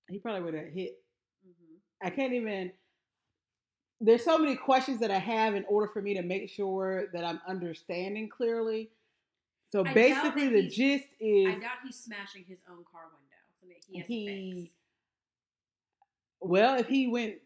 he 0.09 0.19
probably 0.19 0.43
would 0.43 0.55
have 0.55 0.73
hit. 0.73 1.03
Mm-hmm. 1.47 2.07
I 2.07 2.11
can't 2.11 2.33
even. 2.33 2.73
There's 4.01 4.25
so 4.25 4.39
many 4.39 4.57
questions 4.57 5.01
that 5.01 5.11
I 5.11 5.19
have 5.19 5.55
in 5.55 5.65
order 5.69 5.89
for 5.93 6.03
me 6.03 6.15
to 6.15 6.23
make 6.23 6.51
sure 6.51 7.07
that 7.13 7.25
I'm 7.25 7.41
understanding 7.49 8.29
clearly. 8.29 8.91
So 9.71 9.85
I 9.85 9.93
basically, 9.93 10.49
the 10.49 10.69
gist 10.69 11.07
is 11.19 11.49
I 11.49 11.59
doubt 11.59 11.79
he's 11.85 11.97
smashing 11.97 12.45
his 12.47 12.61
own 12.71 12.85
car 12.91 13.03
window. 13.11 13.75
That 13.75 13.77
he 13.89 13.99
has 13.99 14.07
He-. 14.07 14.73
Well, 16.45 16.77
if 16.79 16.87
he 16.89 17.07
went 17.07 17.37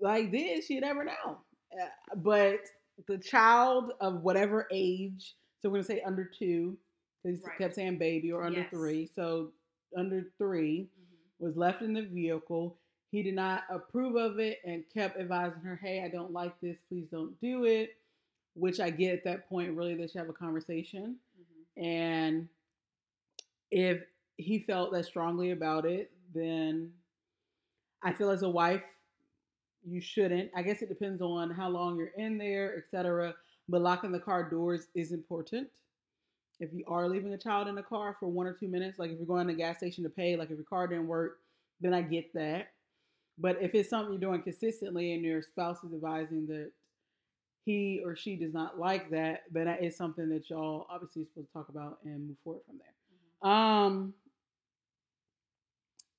like 0.00 0.30
this, 0.30 0.68
you 0.70 0.80
never 0.80 1.04
know. 1.04 1.38
Uh, 1.80 1.86
but 2.16 2.60
the 3.08 3.18
child 3.18 3.92
of 4.00 4.22
whatever 4.22 4.68
age, 4.70 5.34
so 5.60 5.68
we're 5.68 5.76
gonna 5.78 5.84
say 5.84 6.02
under 6.02 6.24
two, 6.24 6.76
because 7.22 7.40
he 7.40 7.46
Right. 7.48 7.58
kept 7.58 7.74
saying 7.74 7.98
baby 7.98 8.30
or 8.32 8.44
under 8.44 8.60
Yes. 8.60 8.70
three. 8.70 9.06
So 9.06 9.52
under 9.96 10.30
three 10.38 10.82
Mm-hmm. 10.82 11.44
was 11.44 11.56
left 11.56 11.82
in 11.82 11.92
the 11.94 12.02
vehicle. 12.02 12.78
He 13.10 13.22
did 13.22 13.34
not 13.34 13.64
approve 13.70 14.16
of 14.16 14.38
it 14.40 14.60
and 14.64 14.88
kept 14.90 15.16
advising 15.18 15.60
her, 15.62 15.76
"Hey, 15.76 16.02
I 16.02 16.08
don't 16.08 16.32
like 16.32 16.58
this. 16.60 16.76
Please 16.88 17.08
don't 17.10 17.38
do 17.40 17.64
it." 17.64 17.96
Which 18.54 18.78
I 18.80 18.90
get 18.90 19.14
at 19.18 19.24
that 19.24 19.48
point. 19.48 19.76
Really, 19.76 19.94
they 19.94 20.06
should 20.06 20.18
have 20.18 20.28
a 20.28 20.32
conversation. 20.32 21.18
Mm-hmm. 21.40 21.84
And 21.84 22.48
if 23.70 24.04
he 24.36 24.58
felt 24.60 24.92
that 24.92 25.04
strongly 25.06 25.50
about 25.52 25.86
it, 25.86 26.12
then 26.32 26.92
I 28.04 28.12
feel 28.12 28.30
as 28.30 28.42
a 28.42 28.48
wife, 28.48 28.82
you 29.86 30.00
shouldn't. 30.00 30.50
I 30.54 30.62
guess 30.62 30.82
it 30.82 30.88
depends 30.88 31.20
on 31.22 31.50
how 31.50 31.68
long 31.68 31.96
you're 31.96 32.12
in 32.16 32.38
there, 32.38 32.76
etc. 32.76 33.34
But 33.68 33.80
locking 33.80 34.12
the 34.12 34.20
car 34.20 34.48
doors 34.48 34.88
is 34.94 35.12
important. 35.12 35.68
If 36.60 36.72
you 36.72 36.84
are 36.86 37.08
leaving 37.08 37.32
a 37.32 37.38
child 37.38 37.66
in 37.66 37.74
the 37.74 37.82
car 37.82 38.16
for 38.20 38.28
one 38.28 38.46
or 38.46 38.52
two 38.52 38.68
minutes, 38.68 38.98
like 38.98 39.10
if 39.10 39.16
you're 39.18 39.26
going 39.26 39.46
to 39.46 39.52
the 39.52 39.58
gas 39.58 39.78
station 39.78 40.04
to 40.04 40.10
pay, 40.10 40.36
like 40.36 40.50
if 40.50 40.56
your 40.56 40.64
car 40.64 40.86
didn't 40.86 41.08
work, 41.08 41.40
then 41.80 41.92
I 41.92 42.02
get 42.02 42.32
that. 42.34 42.68
But 43.38 43.58
if 43.60 43.74
it's 43.74 43.90
something 43.90 44.12
you're 44.12 44.20
doing 44.20 44.42
consistently 44.42 45.14
and 45.14 45.24
your 45.24 45.42
spouse 45.42 45.82
is 45.82 45.92
advising 45.92 46.46
that 46.46 46.70
he 47.64 48.02
or 48.04 48.14
she 48.14 48.36
does 48.36 48.52
not 48.52 48.78
like 48.78 49.10
that, 49.10 49.44
then 49.50 49.64
that 49.64 49.82
is 49.82 49.96
something 49.96 50.28
that 50.28 50.48
y'all 50.50 50.86
obviously 50.88 51.24
supposed 51.24 51.48
to 51.48 51.52
talk 51.52 51.68
about 51.68 51.98
and 52.04 52.28
move 52.28 52.36
forward 52.44 52.62
from 52.66 52.78
there. 52.78 53.50
Um, 53.50 54.14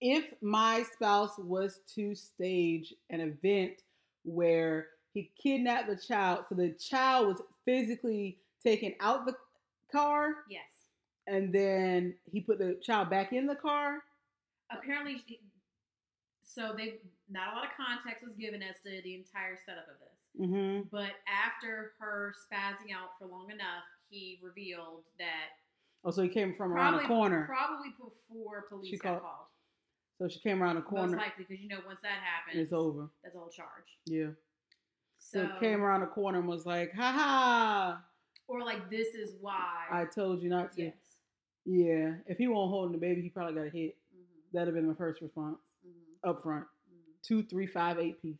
if 0.07 0.25
my 0.41 0.83
spouse 0.93 1.31
was 1.39 1.79
to 1.95 2.13
stage 2.15 2.93
an 3.09 3.21
event 3.21 3.81
where 4.23 4.87
he 5.13 5.31
kidnapped 5.41 5.87
the 5.89 5.95
child, 5.95 6.45
so 6.47 6.55
the 6.55 6.69
child 6.73 7.27
was 7.27 7.41
physically 7.65 8.37
taken 8.63 8.93
out 8.99 9.25
the 9.25 9.35
car, 9.91 10.35
Yes. 10.49 10.63
and 11.27 11.53
then 11.53 12.13
he 12.31 12.41
put 12.41 12.59
the 12.59 12.79
child 12.83 13.09
back 13.09 13.33
in 13.33 13.47
the 13.47 13.55
car. 13.55 14.03
Apparently, 14.71 15.23
so 16.43 16.73
they 16.77 16.95
not 17.29 17.53
a 17.53 17.55
lot 17.55 17.65
of 17.65 17.71
context 17.75 18.23
was 18.25 18.35
given 18.35 18.61
as 18.61 18.75
to 18.83 19.01
the 19.03 19.15
entire 19.15 19.57
setup 19.65 19.85
of 19.89 19.95
this. 19.99 20.47
Mm-hmm. 20.47 20.87
But 20.91 21.11
after 21.27 21.93
her 21.99 22.33
spazzing 22.45 22.93
out 22.93 23.09
for 23.17 23.25
long 23.27 23.49
enough, 23.49 23.83
he 24.09 24.39
revealed 24.43 25.03
that 25.17 25.57
Oh, 26.03 26.11
so 26.11 26.21
he 26.21 26.29
came 26.29 26.53
from 26.53 26.71
around 26.73 26.97
the 27.01 27.07
corner. 27.07 27.45
probably 27.47 27.89
before 27.97 28.63
police 28.69 28.91
She 28.91 28.97
got 28.97 29.21
called- 29.21 29.21
called. 29.23 29.47
So 30.17 30.27
she 30.29 30.39
came 30.39 30.63
around 30.63 30.75
the 30.75 30.81
corner. 30.81 31.07
Most 31.07 31.17
likely, 31.17 31.45
because 31.47 31.61
you 31.61 31.67
know 31.69 31.79
once 31.85 31.99
that 32.01 32.19
happens, 32.23 32.61
It's 32.63 32.73
over. 32.73 33.09
That's 33.23 33.35
a 33.35 33.39
whole 33.39 33.49
charge. 33.49 33.97
Yeah. 34.05 34.27
So, 35.17 35.43
So 35.43 35.59
came 35.59 35.81
around 35.83 36.01
the 36.01 36.07
corner 36.07 36.39
and 36.39 36.47
was 36.47 36.65
like, 36.65 36.93
"Ha 36.93 37.11
ha! 37.11 38.01
or 38.47 38.61
like 38.61 38.89
this 38.89 39.09
is 39.15 39.33
why. 39.41 39.85
I 39.91 40.05
told 40.05 40.41
you 40.41 40.49
not 40.49 40.71
to." 40.73 40.83
yes. 40.83 40.93
Yeah. 41.65 42.13
If 42.27 42.37
he 42.37 42.47
won't 42.47 42.69
hold 42.69 42.93
the 42.93 42.97
baby, 42.97 43.21
he 43.21 43.29
probably 43.29 43.55
got 43.55 43.73
hit. 43.73 43.97
Mm-hmm, 44.15 44.23
That'd 44.57 44.67
have 44.67 44.75
been 44.75 44.87
my 44.87 44.93
first 44.93 45.21
response 45.21 45.57
mm-hmm, 45.85 46.29
up 46.29 46.41
front. 46.43 46.63
mm-hmm, 46.63 47.11
Two, 47.23 47.43
three, 47.43 47.65
five, 47.67 47.97
eight 47.99 48.21
piece. 48.21 48.35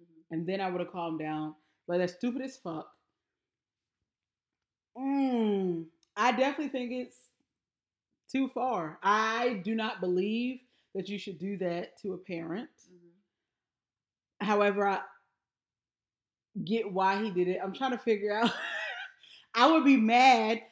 mm-hmm. 0.00 0.34
And 0.34 0.46
then 0.46 0.60
I 0.60 0.70
would 0.70 0.80
have 0.80 0.92
calmed 0.92 1.18
down. 1.18 1.54
Like 1.88 1.98
that's 1.98 2.14
stupid 2.14 2.42
as 2.42 2.56
fuck. 2.56 2.90
Mm, 4.96 5.86
I 6.16 6.32
definitely 6.32 6.68
think 6.68 6.92
it's 6.92 7.16
too 8.30 8.48
far. 8.48 8.98
I 9.02 9.60
do 9.64 9.74
not 9.74 10.00
believe 10.00 10.60
that 10.94 11.08
you 11.08 11.18
should 11.18 11.38
do 11.38 11.56
that 11.58 12.00
to 12.02 12.14
a 12.14 12.18
parent. 12.18 12.68
mm-hmm. 12.86 14.46
However, 14.46 14.86
I 14.86 15.00
get 16.64 16.90
why 16.90 17.22
he 17.22 17.30
did 17.30 17.48
it. 17.48 17.60
I'm 17.62 17.72
trying 17.72 17.92
to 17.92 17.98
figure 17.98 18.34
out. 18.34 18.52
I 19.54 19.70
would 19.70 19.84
be 19.84 19.96
mad, 19.96 20.62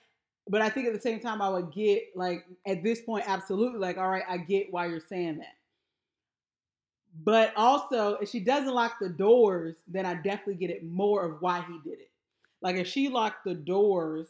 but 0.49 0.63
I 0.63 0.69
think 0.69 0.87
at 0.87 0.93
the 0.93 1.01
same 1.01 1.21
time 1.21 1.43
I 1.43 1.49
would 1.49 1.73
get 1.73 2.05
like 2.15 2.47
at 2.67 2.83
this 2.83 3.01
point 3.01 3.25
absolutely 3.27 3.81
like 3.81 3.99
all 3.99 4.09
right, 4.09 4.25
I 4.29 4.39
get 4.39 4.73
why 4.73 4.87
you're 4.87 5.01
saying 5.01 5.39
that. 5.39 5.55
But 7.25 7.53
also, 7.57 8.15
if 8.17 8.29
she 8.29 8.39
doesn't 8.39 8.73
lock 8.73 8.99
the 9.01 9.09
doors, 9.09 9.77
then 9.89 10.07
I 10.07 10.15
definitely 10.15 10.55
get 10.55 10.71
it 10.71 10.85
more 10.85 11.25
of 11.25 11.43
why 11.43 11.65
he 11.67 11.91
did 11.91 11.99
it. 11.99 12.11
Like 12.63 12.77
if 12.77 12.87
she 12.87 13.09
locked 13.09 13.45
the 13.45 13.55
doors, 13.55 14.29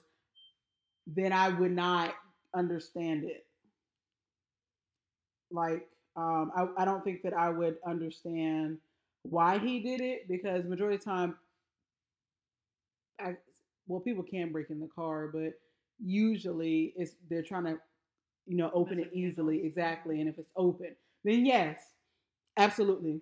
then 1.07 1.33
I 1.33 1.49
would 1.49 1.73
not 1.73 2.15
understand 2.55 3.25
it. 3.25 3.45
Like 5.51 5.89
um, 6.17 6.51
I, 6.57 6.83
I 6.83 6.85
don't 6.85 7.05
think 7.05 7.23
that 7.23 7.33
I 7.33 7.49
would 7.49 7.77
understand 7.87 8.79
why 9.23 9.59
he 9.59 9.81
did 9.81 10.01
it 10.01 10.29
because 10.29 10.65
majority 10.65 10.97
of 10.97 11.05
the 11.05 11.11
time, 11.11 11.37
I, 13.21 13.37
well, 13.87 14.01
people 14.01 14.23
can 14.23 14.53
break 14.53 14.71
in 14.71 14.81
the 14.81 14.89
car, 14.89 15.29
but 15.33 15.55
usually 16.05 16.93
it's 16.97 17.13
they're 17.29 17.43
trying 17.43 17.65
to, 17.65 17.79
you 18.47 18.57
know, 18.57 18.71
open 18.75 18.99
it 18.99 19.11
easily, 19.13 19.65
exactly. 19.65 20.21
And 20.21 20.29
if 20.29 20.39
it's 20.39 20.51
open, 20.57 20.95
then 21.25 21.45
yes, 21.47 21.79
absolutely, 22.57 23.21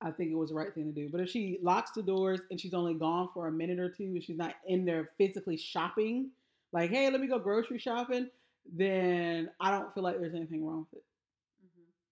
I 0.00 0.10
think 0.10 0.30
it 0.30 0.36
was 0.36 0.50
the 0.50 0.56
right 0.56 0.72
thing 0.74 0.86
to 0.86 0.92
do. 0.92 1.08
But 1.10 1.20
if 1.20 1.28
she 1.28 1.58
locks 1.62 1.90
the 1.90 2.02
doors 2.02 2.40
and 2.50 2.60
she's 2.60 2.74
only 2.74 2.94
gone 2.94 3.28
for 3.34 3.48
a 3.48 3.52
minute 3.52 3.78
or 3.78 3.90
two, 3.90 4.04
and 4.04 4.22
she's 4.22 4.38
not 4.38 4.54
in 4.66 4.84
there 4.84 5.10
physically 5.18 5.56
shopping, 5.56 6.30
like, 6.72 6.90
hey, 6.90 7.10
let 7.10 7.20
me 7.20 7.26
go 7.26 7.38
grocery 7.38 7.78
shopping, 7.78 8.28
then 8.72 9.50
I 9.60 9.70
don't 9.70 9.92
feel 9.92 10.02
like 10.02 10.18
there's 10.18 10.34
anything 10.34 10.64
wrong 10.64 10.86
with 10.90 11.00
it. 11.00 11.04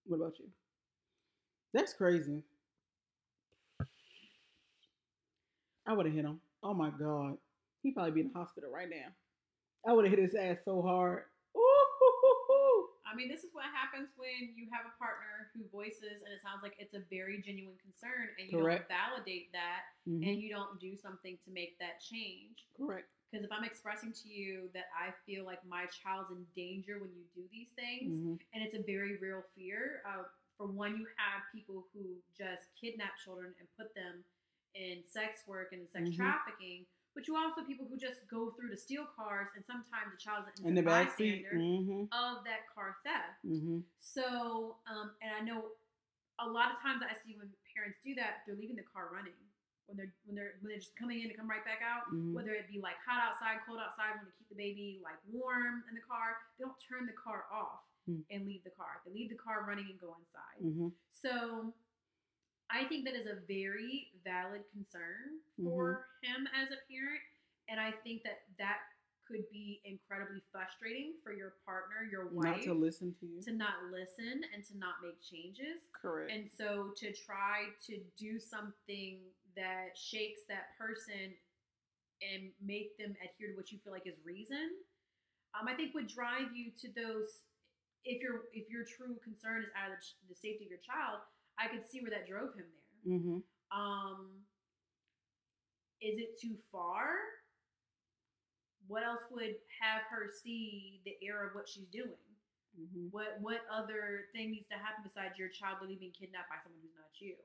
Mm-hmm. 0.09 0.19
What 0.19 0.25
about 0.27 0.39
you? 0.39 0.45
That's 1.73 1.93
crazy. 1.93 2.41
I 5.87 5.93
would 5.93 6.05
have 6.05 6.15
hit 6.15 6.25
him. 6.25 6.39
Oh 6.61 6.73
my 6.73 6.89
god, 6.91 7.37
he'd 7.83 7.93
probably 7.93 8.11
be 8.11 8.21
in 8.21 8.31
the 8.33 8.37
hospital 8.37 8.69
right 8.69 8.89
now. 8.89 9.09
I 9.87 9.93
would 9.93 10.05
have 10.05 10.13
hit 10.13 10.21
his 10.23 10.35
ass 10.35 10.57
so 10.65 10.81
hard. 10.81 11.23
Ooh. 11.57 12.85
I 13.09 13.15
mean, 13.15 13.27
this 13.27 13.41
is 13.43 13.49
what 13.53 13.65
happens 13.73 14.09
when 14.17 14.53
you 14.55 14.67
have 14.71 14.85
a 14.85 14.93
partner 15.01 15.49
who 15.55 15.65
voices, 15.71 16.21
and 16.21 16.29
it 16.29 16.41
sounds 16.45 16.61
like 16.61 16.75
it's 16.77 16.93
a 16.93 17.01
very 17.09 17.41
genuine 17.41 17.77
concern, 17.81 18.29
and 18.37 18.51
you 18.51 18.59
Correct. 18.59 18.85
don't 18.89 18.97
validate 18.97 19.51
that, 19.53 19.81
Mhm. 20.05 20.29
and 20.29 20.37
you 20.41 20.49
don't 20.53 20.79
do 20.79 20.95
something 20.95 21.37
to 21.45 21.49
make 21.49 21.79
that 21.79 22.01
change. 22.01 22.67
Correct. 22.77 23.09
Because 23.29 23.45
if 23.45 23.51
I'm 23.51 23.63
expressing 23.63 24.11
to 24.11 24.29
you 24.29 24.69
that 24.73 24.85
I 24.97 25.11
feel 25.25 25.45
like 25.45 25.59
my 25.67 25.85
child's 25.87 26.31
in 26.31 26.45
danger 26.55 26.97
when 26.99 27.09
you 27.13 27.23
do 27.35 27.47
these 27.51 27.69
things, 27.77 28.15
Mhm. 28.17 28.39
and 28.53 28.63
it's 28.63 28.73
a 28.73 28.81
very 28.81 29.17
real 29.17 29.43
fear. 29.55 30.01
Uh, 30.05 30.23
for 30.57 30.65
one, 30.67 30.97
you 30.97 31.07
have 31.17 31.43
people 31.51 31.87
who 31.93 32.21
just 32.35 32.63
kidnap 32.75 33.17
children 33.17 33.53
and 33.59 33.67
put 33.77 33.93
them 33.93 34.23
in 34.73 35.03
sex 35.05 35.45
work 35.47 35.71
and 35.73 35.87
sex 35.89 36.09
Mhm. 36.09 36.15
trafficking, 36.15 36.85
but 37.13 37.27
you 37.27 37.35
also 37.35 37.55
have 37.61 37.67
people 37.67 37.87
who 37.87 37.97
just 37.97 38.25
go 38.27 38.51
through 38.51 38.69
to 38.69 38.77
steal 38.77 39.05
cars, 39.05 39.49
and 39.55 39.63
sometimes 39.65 40.11
the 40.11 40.17
child's 40.17 40.47
In 40.59 40.73
the 40.75 40.81
innocent 40.81 40.85
back 40.87 41.15
seat. 41.17 41.43
bystander 41.43 41.57
Mm-hmm. 41.63 42.13
of 42.13 42.43
that 42.45 42.67
car 42.67 42.97
theft. 43.03 43.43
Mm-hmm. 43.45 43.81
So, 43.99 44.79
um, 44.87 45.15
and 45.21 45.33
I 45.35 45.41
know 45.41 45.75
a 46.39 46.47
lot 46.49 46.71
of 46.71 46.79
times 46.79 47.03
I 47.03 47.13
see 47.13 47.35
when 47.37 47.53
parents 47.75 47.99
do 48.03 48.15
that, 48.15 48.43
they're 48.45 48.55
leaving 48.55 48.75
the 48.75 48.83
car 48.83 49.09
running 49.13 49.33
when 49.89 49.97
they're 49.97 50.13
when 50.29 50.37
they're 50.37 50.53
when 50.61 50.69
they're 50.69 50.79
just 50.79 50.93
coming 50.95 51.21
in 51.25 51.27
to 51.29 51.35
come 51.35 51.49
right 51.49 51.65
back 51.65 51.81
out. 51.81 52.05
Mhm. 52.13 52.33
Whether 52.37 52.53
it 52.53 52.69
be 52.69 52.77
like 52.79 52.95
hot 53.01 53.19
outside, 53.25 53.65
cold 53.65 53.81
outside, 53.81 54.13
want 54.21 54.29
to 54.29 54.35
keep 54.37 54.47
the 54.49 54.55
baby 54.55 55.01
like 55.03 55.17
warm 55.27 55.83
in 55.89 55.95
the 55.97 56.05
car, 56.05 56.37
they 56.57 56.63
don't 56.63 56.77
turn 56.79 57.05
the 57.09 57.17
car 57.17 57.45
off 57.51 57.81
Hmm. 58.05 58.21
and 58.29 58.45
leave 58.45 58.63
the 58.63 58.69
car. 58.71 59.01
They 59.05 59.11
leave 59.11 59.29
the 59.29 59.35
car 59.41 59.65
running 59.67 59.89
and 59.89 59.99
go 59.99 60.15
inside. 60.15 60.61
Mm-hmm. 60.63 60.89
So, 61.11 61.73
I 62.69 62.85
think 62.85 63.03
that 63.05 63.15
is 63.15 63.25
a 63.25 63.35
very 63.47 64.13
valid 64.23 64.61
concern 64.71 65.41
for 65.57 66.07
him 66.21 66.47
as 66.53 66.69
a 66.71 66.77
parent, 66.87 67.21
and 67.67 67.79
I 67.79 67.91
think 67.91 68.21
that 68.23 68.45
that 68.57 68.79
could 69.25 69.47
be 69.51 69.79
incredibly 69.85 70.41
frustrating 70.51 71.13
for 71.23 71.31
your 71.33 71.55
partner, 71.65 72.01
your 72.09 72.27
wife, 72.29 72.45
Not 72.57 72.61
to 72.63 72.73
listen 72.73 73.13
to 73.19 73.27
you. 73.27 73.41
to 73.43 73.51
not 73.51 73.83
listen 73.91 74.43
and 74.53 74.63
to 74.65 74.77
not 74.77 74.95
make 75.03 75.21
changes. 75.21 75.87
Correct. 75.93 76.31
And 76.31 76.49
so 76.49 76.89
to 76.97 77.13
try 77.13 77.69
to 77.85 77.99
do 78.17 78.39
something 78.39 79.19
that 79.59 79.99
shakes 79.99 80.47
that 80.47 80.71
person 80.79 81.35
and 82.23 82.51
make 82.63 82.95
them 82.95 83.11
adhere 83.19 83.51
to 83.51 83.55
what 83.59 83.71
you 83.71 83.79
feel 83.83 83.91
like 83.91 84.07
is 84.07 84.15
reason, 84.23 84.71
um, 85.55 85.67
I 85.67 85.75
think 85.75 85.91
would 85.93 86.07
drive 86.07 86.55
you 86.55 86.71
to 86.79 86.87
those. 86.95 87.43
If 88.07 88.23
your 88.23 88.47
if 88.55 88.71
your 88.71 88.87
true 88.87 89.19
concern 89.19 89.67
is 89.67 89.71
out 89.75 89.91
of 89.91 89.99
the, 89.99 90.31
the 90.31 90.39
safety 90.39 90.63
of 90.63 90.71
your 90.71 90.83
child, 90.83 91.19
I 91.59 91.67
could 91.67 91.83
see 91.83 91.99
where 91.99 92.15
that 92.15 92.31
drove 92.31 92.55
him 92.55 92.71
there. 92.71 93.03
mm-hmm. 93.03 93.39
Um, 93.75 94.47
is 95.99 96.15
it 96.15 96.39
too 96.39 96.55
far? 96.71 97.19
What 98.87 99.03
else 99.03 99.21
would 99.29 99.59
have 99.83 100.07
her 100.09 100.31
see 100.31 101.03
the 101.03 101.13
error 101.21 101.51
of 101.51 101.53
what 101.53 101.67
she's 101.67 101.91
doing? 101.91 102.23
Mm-hmm. 102.79 103.11
What 103.11 103.35
what 103.43 103.67
other 103.67 104.31
thing 104.31 104.55
needs 104.55 104.71
to 104.71 104.79
happen 104.79 105.03
besides 105.03 105.35
your 105.35 105.51
child 105.51 105.83
being 105.83 106.15
kidnapped 106.15 106.47
by 106.47 106.63
someone 106.63 106.79
who's 106.79 106.95
not 106.95 107.11
you? 107.19 107.35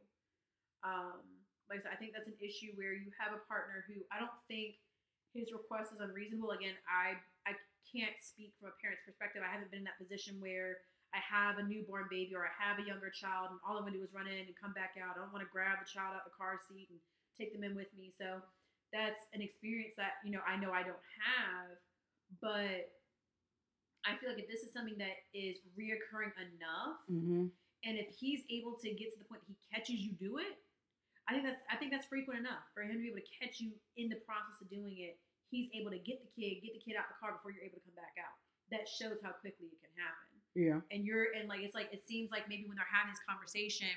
Um, 0.87 1.44
like 1.71 1.81
I 1.81 1.89
said, 1.89 1.93
I 1.95 1.99
think 2.01 2.13
that's 2.13 2.29
an 2.29 2.37
issue 2.43 2.73
where 2.77 2.93
you 2.93 3.09
have 3.17 3.33
a 3.33 3.41
partner 3.49 3.85
who 3.89 4.01
I 4.13 4.21
don't 4.21 4.35
think 4.49 4.77
his 5.33 5.51
request 5.51 5.91
is 5.97 6.01
unreasonable. 6.05 6.53
Again, 6.55 6.77
I 6.87 7.17
I 7.49 7.57
can't 7.91 8.15
speak 8.21 8.53
from 8.61 8.71
a 8.73 8.77
parent's 8.83 9.03
perspective. 9.07 9.41
I 9.45 9.51
haven't 9.53 9.71
been 9.73 9.85
in 9.85 9.89
that 9.89 10.01
position 10.01 10.37
where 10.43 10.83
I 11.15 11.23
have 11.23 11.63
a 11.63 11.65
newborn 11.65 12.11
baby 12.11 12.35
or 12.35 12.43
I 12.45 12.53
have 12.59 12.83
a 12.83 12.85
younger 12.85 13.09
child 13.09 13.55
and 13.55 13.59
all 13.63 13.79
I'm 13.79 13.87
gonna 13.87 13.97
do 13.99 14.05
is 14.05 14.11
run 14.13 14.27
in 14.27 14.51
and 14.51 14.55
come 14.59 14.75
back 14.75 14.99
out. 14.99 15.15
I 15.17 15.23
don't 15.23 15.33
want 15.33 15.47
to 15.47 15.51
grab 15.53 15.79
the 15.81 15.87
child 15.89 16.13
out 16.19 16.27
the 16.27 16.35
car 16.35 16.59
seat 16.69 16.91
and 16.91 16.99
take 17.39 17.55
them 17.55 17.63
in 17.63 17.75
with 17.79 17.89
me. 17.97 18.11
So 18.15 18.43
that's 18.93 19.21
an 19.35 19.41
experience 19.43 19.95
that 19.99 20.21
you 20.27 20.31
know 20.35 20.43
I 20.47 20.59
know 20.61 20.71
I 20.75 20.83
don't 20.87 21.01
have, 21.23 21.75
but 22.43 22.93
I 24.05 24.17
feel 24.21 24.31
like 24.31 24.43
if 24.45 24.49
this 24.51 24.61
is 24.63 24.73
something 24.73 24.99
that 25.01 25.17
is 25.33 25.57
reoccurring 25.79 26.35
enough, 26.37 27.01
Mm-hmm. 27.11 27.49
and 27.89 27.95
if 27.99 28.09
he's 28.17 28.45
able 28.51 28.77
to 28.85 28.89
get 28.93 29.13
to 29.13 29.19
the 29.19 29.25
point 29.25 29.41
that 29.47 29.55
he 29.55 29.59
catches 29.73 29.99
you 30.01 30.13
do 30.19 30.39
it, 30.39 30.61
I 31.29 31.33
think 31.33 31.45
that's 31.45 31.63
I 31.73 31.77
think 31.77 31.91
that's 31.93 32.07
frequent 32.07 32.41
enough 32.41 32.65
for 32.75 32.83
him 32.85 32.97
to 32.97 33.03
be 33.03 33.09
able 33.09 33.21
to 33.25 33.31
catch 33.41 33.61
you 33.61 33.73
in 33.97 34.09
the 34.13 34.21
process 34.29 34.61
of 34.61 34.69
doing 34.69 34.99
it. 35.01 35.17
He's 35.51 35.69
able 35.73 35.91
to 35.95 35.99
get 36.03 36.21
the 36.21 36.31
kid, 36.35 36.61
get 36.61 36.75
the 36.75 36.83
kid 36.83 36.99
out 36.99 37.07
the 37.09 37.17
car 37.21 37.33
before 37.33 37.51
you're 37.55 37.65
able 37.65 37.79
to 37.81 37.85
come 37.87 37.95
back 37.97 38.19
out. 38.21 38.35
That 38.75 38.85
shows 38.89 39.23
how 39.23 39.33
quickly 39.39 39.71
it 39.73 39.79
can 39.81 39.95
happen. 39.97 40.29
Yeah. 40.59 40.79
And 40.95 41.05
you're 41.07 41.33
and 41.39 41.49
like 41.49 41.61
it's 41.65 41.75
like 41.75 41.89
it 41.93 42.03
seems 42.05 42.31
like 42.31 42.49
maybe 42.49 42.65
when 42.69 42.77
they're 42.77 42.91
having 42.91 43.13
this 43.13 43.23
conversation, 43.25 43.89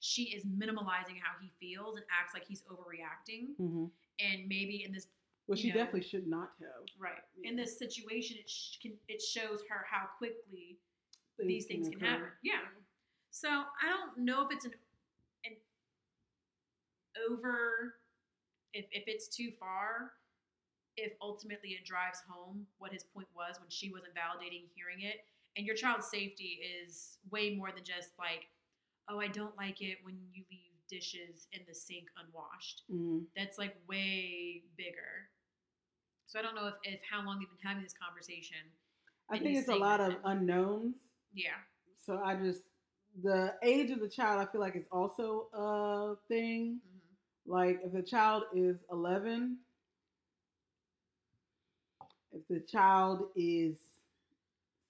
she 0.00 0.32
is 0.32 0.44
minimalizing 0.48 1.20
how 1.20 1.36
he 1.42 1.52
feels 1.60 1.96
and 2.00 2.04
acts 2.08 2.32
like 2.32 2.44
he's 2.48 2.62
overreacting. 2.70 3.52
Mm-hmm. 3.60 3.86
And 4.20 4.48
maybe 4.48 4.84
in 4.86 4.92
this 4.92 5.08
Well, 5.48 5.56
she 5.56 5.68
know. 5.68 5.74
definitely 5.84 6.08
should 6.08 6.26
not 6.28 6.52
have. 6.60 6.84
right 6.98 7.20
in 7.44 7.56
this 7.56 7.76
situation, 7.78 8.36
it 8.40 8.48
sh- 8.48 8.76
can 8.80 8.92
it 9.08 9.20
shows 9.20 9.60
her 9.68 9.84
how 9.90 10.06
quickly 10.16 10.78
Things 11.36 11.48
these 11.48 11.66
things 11.66 11.88
can 11.88 11.96
occur. 11.98 12.06
happen. 12.06 12.26
Yeah. 12.42 12.60
So 13.30 13.48
I 13.48 13.88
don't 13.88 14.24
know 14.24 14.44
if 14.44 14.52
it's 14.52 14.64
an 14.64 14.74
over 17.28 17.94
if 18.72 18.86
if 18.92 19.04
it's 19.06 19.28
too 19.28 19.50
far, 19.58 20.12
if 20.96 21.12
ultimately 21.20 21.70
it 21.70 21.84
drives 21.84 22.20
home 22.28 22.66
what 22.78 22.92
his 22.92 23.04
point 23.04 23.28
was 23.34 23.58
when 23.60 23.70
she 23.70 23.90
wasn't 23.90 24.14
validating 24.14 24.68
hearing 24.74 25.02
it. 25.02 25.24
And 25.56 25.66
your 25.66 25.74
child's 25.74 26.08
safety 26.08 26.60
is 26.62 27.18
way 27.30 27.56
more 27.56 27.72
than 27.72 27.84
just 27.84 28.10
like, 28.18 28.46
oh, 29.08 29.18
I 29.18 29.26
don't 29.26 29.56
like 29.56 29.82
it 29.82 29.98
when 30.02 30.14
you 30.32 30.44
leave 30.50 30.70
dishes 30.88 31.48
in 31.52 31.60
the 31.66 31.74
sink 31.74 32.06
unwashed. 32.16 32.82
Mhm. 32.90 33.26
That's 33.36 33.58
like 33.58 33.76
way 33.88 34.62
bigger. 34.76 35.30
So 36.26 36.38
I 36.38 36.42
don't 36.42 36.54
know 36.54 36.68
if, 36.68 36.74
if 36.84 37.00
how 37.10 37.24
long 37.24 37.40
they've 37.40 37.48
been 37.48 37.58
having 37.68 37.82
this 37.82 37.94
conversation. 37.94 38.58
I 39.28 39.38
think 39.38 39.56
it's 39.56 39.68
a 39.68 39.74
lot 39.74 40.00
of 40.00 40.16
unknowns. 40.24 40.96
Yeah. 41.32 41.58
So 41.98 42.20
I 42.24 42.36
just 42.36 42.62
the 43.22 43.54
age 43.62 43.90
of 43.90 44.00
the 44.00 44.08
child, 44.08 44.40
I 44.40 44.50
feel 44.50 44.60
like 44.60 44.76
is 44.76 44.86
also 44.92 45.48
a 45.52 46.14
thing. 46.28 46.80
Mm-hmm. 47.50 47.68
Like 47.68 47.80
if 47.84 47.92
the 47.92 48.02
child 48.02 48.44
is 48.54 48.76
11, 48.90 49.58
if 52.32 52.46
the 52.48 52.60
child 52.60 53.28
is 53.36 53.76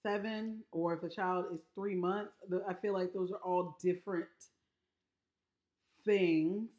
seven, 0.02 0.62
or 0.72 0.94
if 0.94 1.02
the 1.02 1.10
child 1.10 1.46
is 1.54 1.60
three 1.74 1.94
months, 1.94 2.34
I 2.68 2.74
feel 2.74 2.92
like 2.92 3.12
those 3.12 3.30
are 3.32 3.38
all 3.38 3.76
different 3.82 4.28
things. 6.04 6.70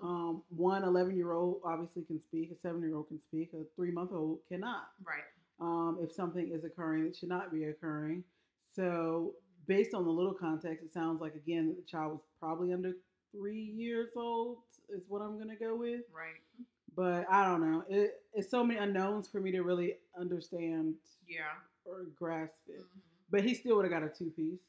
Mhm. 0.00 0.04
Um, 0.06 0.42
one 0.50 0.82
11 0.84 1.16
year 1.16 1.32
old 1.32 1.60
obviously 1.64 2.02
can 2.04 2.20
speak, 2.20 2.50
a 2.50 2.56
seven 2.56 2.80
year 2.82 2.94
old 2.94 3.08
can 3.08 3.20
speak, 3.20 3.52
a 3.54 3.64
three 3.76 3.90
month 3.90 4.12
old 4.12 4.40
cannot 4.48 4.90
Right. 5.02 5.24
um, 5.60 5.98
if 6.02 6.12
something 6.12 6.50
is 6.50 6.64
occurring 6.64 7.04
that 7.04 7.16
should 7.16 7.28
not 7.28 7.52
be 7.52 7.64
occurring. 7.64 8.24
So, 8.74 9.36
based 9.66 9.94
on 9.94 10.04
the 10.04 10.10
little 10.10 10.34
context, 10.34 10.84
it 10.84 10.92
sounds 10.92 11.20
like 11.20 11.34
again 11.36 11.74
the 11.76 11.82
child 11.82 12.12
was 12.12 12.22
probably 12.40 12.72
under 12.72 12.96
three 13.30 13.62
years 13.62 14.10
old, 14.16 14.58
is 14.90 15.02
what 15.08 15.22
I'm 15.22 15.38
gonna 15.38 15.56
go 15.56 15.76
with. 15.76 16.02
Right. 16.12 16.40
But 16.96 17.26
I 17.30 17.44
don't 17.44 17.60
know. 17.60 17.84
It, 17.88 18.22
it's 18.32 18.50
so 18.50 18.62
many 18.64 18.78
unknowns 18.78 19.26
for 19.28 19.40
me 19.40 19.50
to 19.52 19.62
really 19.62 19.96
understand 20.18 20.94
Yeah. 21.28 21.42
or 21.84 22.04
grasp 22.14 22.54
it. 22.68 22.80
Mhm. 22.80 23.00
But 23.30 23.44
he 23.44 23.54
still 23.54 23.76
would 23.76 23.84
have 23.84 23.92
got 23.92 24.02
a 24.02 24.08
two 24.08 24.30
piece. 24.30 24.60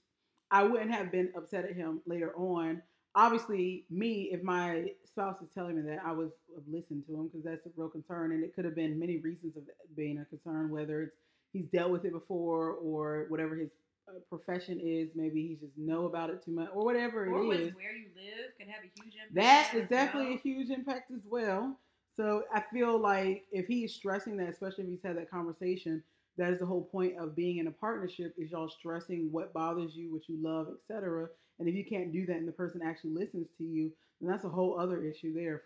I 0.51 0.63
wouldn't 0.63 0.91
have 0.91 1.11
been 1.11 1.31
upset 1.35 1.65
at 1.65 1.75
him 1.75 2.01
later 2.05 2.33
on. 2.35 2.81
Obviously, 3.15 3.85
me, 3.89 4.29
if 4.31 4.43
my 4.43 4.93
spouse 5.05 5.41
is 5.41 5.49
telling 5.53 5.75
me 5.77 5.81
that, 5.83 6.03
I 6.05 6.11
was 6.11 6.31
have 6.55 6.67
listened 6.67 7.05
to 7.07 7.15
him 7.15 7.27
because 7.27 7.43
that's 7.43 7.65
a 7.65 7.69
real 7.75 7.89
concern, 7.89 8.31
and 8.31 8.43
it 8.43 8.53
could 8.55 8.65
have 8.65 8.75
been 8.75 8.99
many 8.99 9.17
reasons 9.17 9.55
of 9.55 9.63
being 9.95 10.17
a 10.17 10.25
concern. 10.25 10.69
Whether 10.69 11.03
it's 11.03 11.15
he's 11.53 11.65
dealt 11.67 11.91
with 11.91 12.05
it 12.05 12.11
before, 12.11 12.71
or 12.71 13.25
whatever 13.29 13.55
his 13.55 13.69
uh, 14.07 14.19
profession 14.29 14.79
is, 14.79 15.09
maybe 15.15 15.41
he 15.47 15.55
just 15.55 15.77
know 15.77 16.05
about 16.05 16.29
it 16.29 16.43
too 16.43 16.51
much, 16.51 16.69
or 16.73 16.83
whatever 16.85 17.25
Or 17.27 17.53
it 17.53 17.59
is. 17.59 17.75
where 17.75 17.95
you 17.95 18.07
live 18.15 18.51
can 18.59 18.67
have 18.67 18.83
a 18.83 18.91
huge 19.01 19.15
impact. 19.15 19.33
That 19.33 19.71
is 19.73 19.89
definitely 19.89 20.29
well. 20.31 20.37
a 20.37 20.41
huge 20.41 20.69
impact 20.69 21.11
as 21.11 21.21
well. 21.25 21.77
So 22.15 22.43
I 22.53 22.61
feel 22.71 22.97
like 22.99 23.45
if 23.51 23.67
he 23.67 23.83
is 23.83 23.93
stressing 23.93 24.37
that, 24.37 24.49
especially 24.49 24.85
if 24.85 24.89
he's 24.91 25.03
had 25.03 25.17
that 25.17 25.29
conversation, 25.29 26.01
that 26.37 26.51
is 26.53 26.59
the 26.59 26.65
whole 26.65 26.83
point 26.83 27.17
of 27.17 27.35
being 27.35 27.57
in 27.57 27.67
a 27.67 27.71
partnership 27.71 28.33
is 28.37 28.51
y'all 28.51 28.69
stressing 28.69 29.29
what 29.31 29.53
bothers 29.53 29.95
you, 29.95 30.11
what 30.13 30.27
you 30.29 30.37
love, 30.41 30.67
etc. 30.77 31.27
And 31.59 31.67
if 31.67 31.75
you 31.75 31.85
can't 31.85 32.11
do 32.13 32.25
that 32.25 32.35
and 32.35 32.47
the 32.47 32.51
person 32.51 32.81
actually 32.83 33.11
listens 33.11 33.47
to 33.57 33.63
you, 33.63 33.91
then 34.21 34.29
that's 34.29 34.43
a 34.43 34.49
whole 34.49 34.79
other 34.79 35.01
issue 35.03 35.33
there 35.33 35.63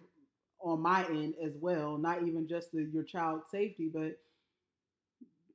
on 0.62 0.80
my 0.82 1.06
end 1.08 1.36
as 1.44 1.54
well. 1.60 1.98
Not 1.98 2.24
even 2.24 2.48
just 2.48 2.72
the, 2.72 2.88
your 2.94 3.04
child's 3.04 3.50
safety, 3.50 3.90
but 3.94 4.18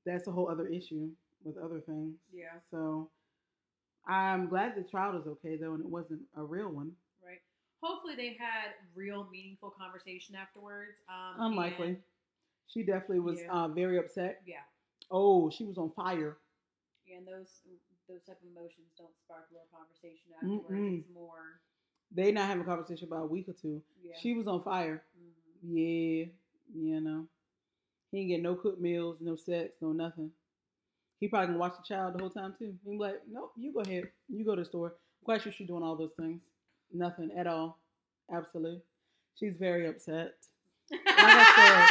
that's 0.04 0.26
a 0.26 0.32
whole 0.32 0.48
other 0.50 0.66
issue 0.66 1.08
with 1.44 1.56
other 1.58 1.80
things. 1.80 2.14
Yeah. 2.32 2.58
So 2.70 3.10
I'm 4.06 4.48
glad 4.48 4.74
the 4.76 4.82
child 4.82 5.20
is 5.20 5.26
okay 5.26 5.56
though, 5.56 5.74
and 5.74 5.80
it 5.84 5.88
wasn't 5.90 6.22
a 6.36 6.42
real 6.42 6.68
one. 6.70 6.92
Right. 7.24 7.40
Hopefully 7.82 8.14
they 8.16 8.36
had 8.38 8.72
real 8.94 9.28
meaningful 9.30 9.70
conversation 9.70 10.34
afterwards. 10.34 10.98
Um, 11.08 11.52
Unlikely. 11.52 11.88
and- 11.88 12.02
She 12.66 12.82
definitely 12.82 13.20
was 13.20 13.40
Yeah. 13.40 13.52
uh, 13.52 13.68
very 13.68 13.98
upset. 13.98 14.42
yeah. 14.46 14.64
Oh, 15.10 15.50
she 15.50 15.64
was 15.64 15.76
on 15.78 15.90
fire. 15.92 16.38
And 17.14 17.26
those 17.26 17.60
those 18.08 18.24
type 18.24 18.38
of 18.42 18.48
emotions 18.48 18.88
don't 18.98 19.14
spark 19.18 19.48
real 19.50 19.66
conversation 19.72 20.32
afterwards. 20.34 20.68
Mm-mm. 20.70 20.98
It's 21.00 21.08
more. 21.14 21.60
They 22.10 22.32
not 22.32 22.46
having 22.48 22.62
a 22.62 22.66
conversation 22.66 23.08
about 23.08 23.24
a 23.24 23.26
week 23.26 23.48
or 23.48 23.52
two. 23.54 23.82
Yeah. 24.02 24.14
She 24.20 24.34
was 24.34 24.46
on 24.46 24.62
fire. 24.62 25.04
Mhm. 25.18 25.32
Yeah, 25.62 26.26
you 26.74 27.00
know. 27.00 27.28
He 28.10 28.18
didn't 28.18 28.28
get 28.28 28.42
no 28.42 28.56
cooked 28.56 28.80
meals, 28.80 29.20
no 29.20 29.36
sex, 29.36 29.80
no 29.80 29.92
nothing. 29.92 30.32
He 31.20 31.28
probably 31.28 31.48
gonna 31.48 31.58
watch 31.58 31.74
the 31.76 31.94
child 31.94 32.14
the 32.14 32.18
whole 32.18 32.30
time 32.30 32.54
too. 32.58 32.74
He 32.84 32.90
be 32.92 32.98
like, 32.98 33.20
nope, 33.30 33.52
you 33.56 33.72
go 33.72 33.80
ahead. 33.80 34.04
You 34.28 34.44
go 34.44 34.54
to 34.54 34.62
the 34.62 34.66
store. 34.66 34.88
I'm 34.88 35.24
quite 35.24 35.42
sure 35.42 35.52
she's 35.52 35.66
doing 35.66 35.82
all 35.82 35.96
those 35.96 36.12
things. 36.12 36.42
Nothing 36.92 37.30
at 37.36 37.46
all. 37.46 37.78
Absolutely. 38.32 38.80
She's 39.38 39.54
very 39.58 39.86
upset. 39.88 40.34
I 41.06 41.90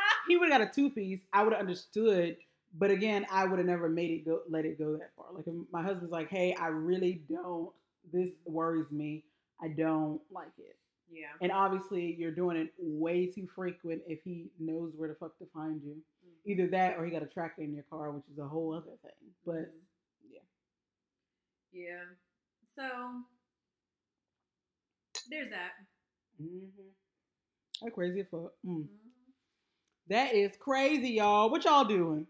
He 0.28 0.36
would 0.36 0.50
have 0.50 0.60
got 0.60 0.68
a 0.68 0.72
two 0.72 0.90
piece. 0.90 1.20
I 1.32 1.42
would 1.42 1.52
have 1.52 1.60
understood. 1.60 2.36
But 2.78 2.90
again, 2.90 3.26
I 3.30 3.44
would 3.44 3.58
have 3.58 3.66
never 3.66 3.88
made 3.88 4.10
it 4.10 4.24
go, 4.24 4.40
let 4.48 4.64
it 4.64 4.78
go 4.78 4.92
that 4.96 5.10
far. 5.16 5.26
Like 5.34 5.46
if 5.46 5.54
my 5.72 5.82
husband's 5.82 6.12
like, 6.12 6.28
hey, 6.30 6.54
I 6.54 6.68
really 6.68 7.22
don't. 7.28 7.70
This 8.12 8.30
worries 8.46 8.90
me. 8.90 9.24
I 9.62 9.68
don't 9.68 10.20
like 10.30 10.52
it. 10.58 10.76
yeah. 11.10 11.26
And 11.40 11.52
obviously, 11.52 12.14
you're 12.18 12.30
doing 12.32 12.56
it 12.56 12.72
way 12.78 13.26
too 13.26 13.46
frequent 13.54 14.02
if 14.08 14.20
he 14.24 14.50
knows 14.58 14.92
where 14.96 15.08
the 15.08 15.14
fuck 15.14 15.36
to 15.38 15.46
find 15.54 15.82
you. 15.84 15.96
Mm-hmm. 16.46 16.50
Either 16.50 16.68
that 16.68 16.96
or 16.98 17.04
he 17.04 17.10
got 17.10 17.22
a 17.22 17.26
tracker 17.26 17.62
in 17.62 17.74
your 17.74 17.84
car, 17.90 18.10
which 18.12 18.24
is 18.32 18.38
a 18.38 18.46
whole 18.48 18.74
other 18.74 18.96
thing. 19.02 19.32
But 19.46 19.72
yeah. 20.30 20.40
Yeah. 21.72 22.04
So 22.76 22.82
there's 25.30 25.50
that. 25.50 25.72
Mm-hmm. 26.42 26.88
That 27.82 27.94
crazy 27.94 28.20
as 28.20 28.26
fuck. 28.30 28.52
Mm. 28.66 28.82
Mhm. 28.82 28.86
That 30.08 30.34
is 30.34 30.52
crazy, 30.58 31.10
y'all. 31.10 31.50
What 31.50 31.64
y'all 31.64 31.84
doing? 31.84 32.26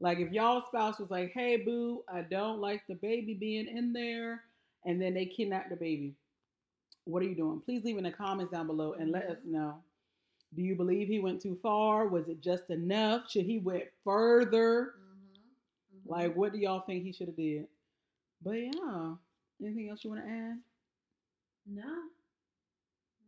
Like, 0.00 0.18
if 0.18 0.32
y'all 0.32 0.62
spouse 0.68 0.98
was 0.98 1.10
like, 1.10 1.32
"Hey, 1.32 1.56
boo, 1.56 2.04
I 2.08 2.22
don't 2.22 2.60
like 2.60 2.86
the 2.86 2.94
baby 2.94 3.34
being 3.34 3.66
in 3.68 3.92
there," 3.92 4.44
and 4.84 5.00
then 5.00 5.14
they 5.14 5.26
kidnap 5.26 5.68
the 5.70 5.76
baby, 5.76 6.14
what 7.04 7.22
are 7.22 7.26
you 7.26 7.34
doing? 7.36 7.60
Please 7.60 7.84
leave 7.84 7.98
in 7.98 8.04
the 8.04 8.12
comments 8.12 8.52
down 8.52 8.66
below 8.66 8.94
and 8.94 9.10
let 9.12 9.24
us 9.30 9.40
know. 9.44 9.82
Do 10.54 10.62
you 10.62 10.74
believe 10.74 11.08
he 11.08 11.18
went 11.18 11.40
too 11.42 11.58
far? 11.62 12.06
Was 12.08 12.28
it 12.28 12.40
just 12.40 12.70
enough? 12.70 13.30
Should 13.30 13.44
he 13.46 13.58
went 13.58 13.84
further? 14.04 14.94
Mhm. 14.98 15.98
Mhm. 15.98 16.10
Like, 16.10 16.34
what 16.36 16.52
do 16.52 16.58
y'all 16.58 16.80
think 16.80 17.04
he 17.04 17.12
should 17.12 17.28
have 17.28 17.36
did? 17.36 17.68
But 18.42 18.52
yeah, 18.52 19.16
anything 19.60 19.88
else 19.90 20.04
you 20.04 20.10
want 20.10 20.24
to 20.24 20.30
add? 20.30 20.62
No. 21.66 22.10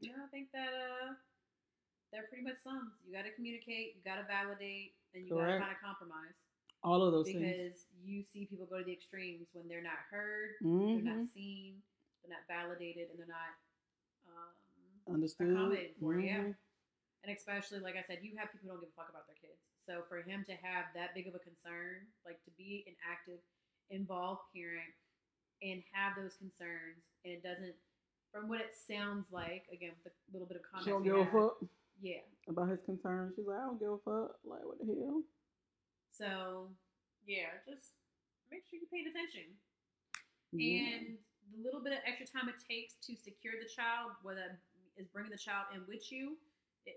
No, 0.00 0.10
I 0.24 0.28
think 0.30 0.52
that 0.52 0.72
uh 0.72 1.14
they're 2.12 2.26
pretty 2.28 2.44
much 2.44 2.56
sums. 2.62 2.92
You 3.06 3.12
gotta 3.12 3.30
communicate, 3.32 3.96
you 3.96 4.00
gotta 4.04 4.24
validate, 4.24 4.94
and 5.14 5.26
you 5.26 5.34
gotta 5.34 5.58
kinda 5.58 5.74
compromise. 5.82 6.36
All 6.82 7.02
of 7.02 7.12
those 7.12 7.26
things. 7.26 7.42
Because 7.42 7.86
you 8.04 8.22
see 8.22 8.46
people 8.46 8.64
go 8.66 8.78
to 8.78 8.84
the 8.84 8.92
extremes 8.92 9.48
when 9.52 9.66
they're 9.68 9.82
not 9.82 9.98
heard, 10.10 10.54
hmm 10.62 10.94
they're 10.94 11.02
not 11.14 11.26
seen, 11.34 11.82
they're 12.22 12.30
not 12.32 12.46
validated, 12.46 13.10
and 13.10 13.18
they're 13.18 13.26
not 13.26 13.58
um 14.28 15.14
Understood. 15.14 15.50
accommodated 15.50 15.96
for 16.00 16.14
it, 16.14 16.24
yeah. 16.24 16.52
And 17.28 17.36
especially 17.36 17.84
like 17.84 18.00
I 18.00 18.04
said, 18.08 18.24
you 18.24 18.32
have 18.40 18.48
people 18.48 18.72
who 18.72 18.72
don't 18.72 18.80
give 18.80 18.88
a 18.88 18.96
fuck 18.96 19.12
about 19.12 19.28
their 19.28 19.36
kids. 19.36 19.68
So 19.84 20.00
for 20.08 20.24
him 20.24 20.48
to 20.48 20.56
have 20.64 20.88
that 20.96 21.12
big 21.12 21.28
of 21.28 21.36
a 21.36 21.42
concern, 21.44 22.08
like 22.24 22.40
to 22.48 22.52
be 22.56 22.88
an 22.88 22.96
active, 23.04 23.36
involved 23.92 24.48
parent 24.56 24.96
and 25.60 25.84
have 25.92 26.16
those 26.16 26.40
concerns, 26.40 27.12
and 27.24 27.36
it 27.36 27.44
doesn't, 27.44 27.76
from 28.32 28.48
what 28.48 28.64
it 28.64 28.72
sounds 28.72 29.28
like, 29.28 29.68
again 29.68 29.92
with 30.00 30.16
a 30.16 30.32
little 30.32 30.48
bit 30.48 30.56
of 30.56 30.64
comments, 30.64 30.88
She 30.88 30.92
don't 30.96 31.04
give 31.04 31.20
a 31.20 31.28
fuck 31.28 31.60
yeah. 32.00 32.24
about 32.48 32.72
his 32.72 32.80
concerns. 32.88 33.36
She's 33.36 33.44
like, 33.44 33.60
I 33.60 33.68
don't 33.68 33.80
give 33.80 33.92
a 33.92 34.00
fuck. 34.00 34.40
Like, 34.48 34.64
what 34.64 34.80
the 34.80 34.88
hell? 34.88 35.20
So 36.08 36.72
yeah, 37.28 37.52
just 37.68 37.92
make 38.48 38.64
sure 38.64 38.80
you're 38.80 38.88
paying 38.88 39.12
attention. 39.12 39.52
Yeah. 40.56 40.96
And 40.96 41.20
the 41.52 41.60
little 41.60 41.84
bit 41.84 41.92
of 41.92 42.00
extra 42.08 42.24
time 42.24 42.48
it 42.48 42.56
takes 42.56 42.96
to 43.04 43.12
secure 43.20 43.60
the 43.60 43.68
child, 43.68 44.16
whether 44.24 44.56
is 44.96 45.12
bringing 45.12 45.30
the 45.30 45.38
child 45.38 45.68
in 45.76 45.84
with 45.84 46.10
you, 46.10 46.40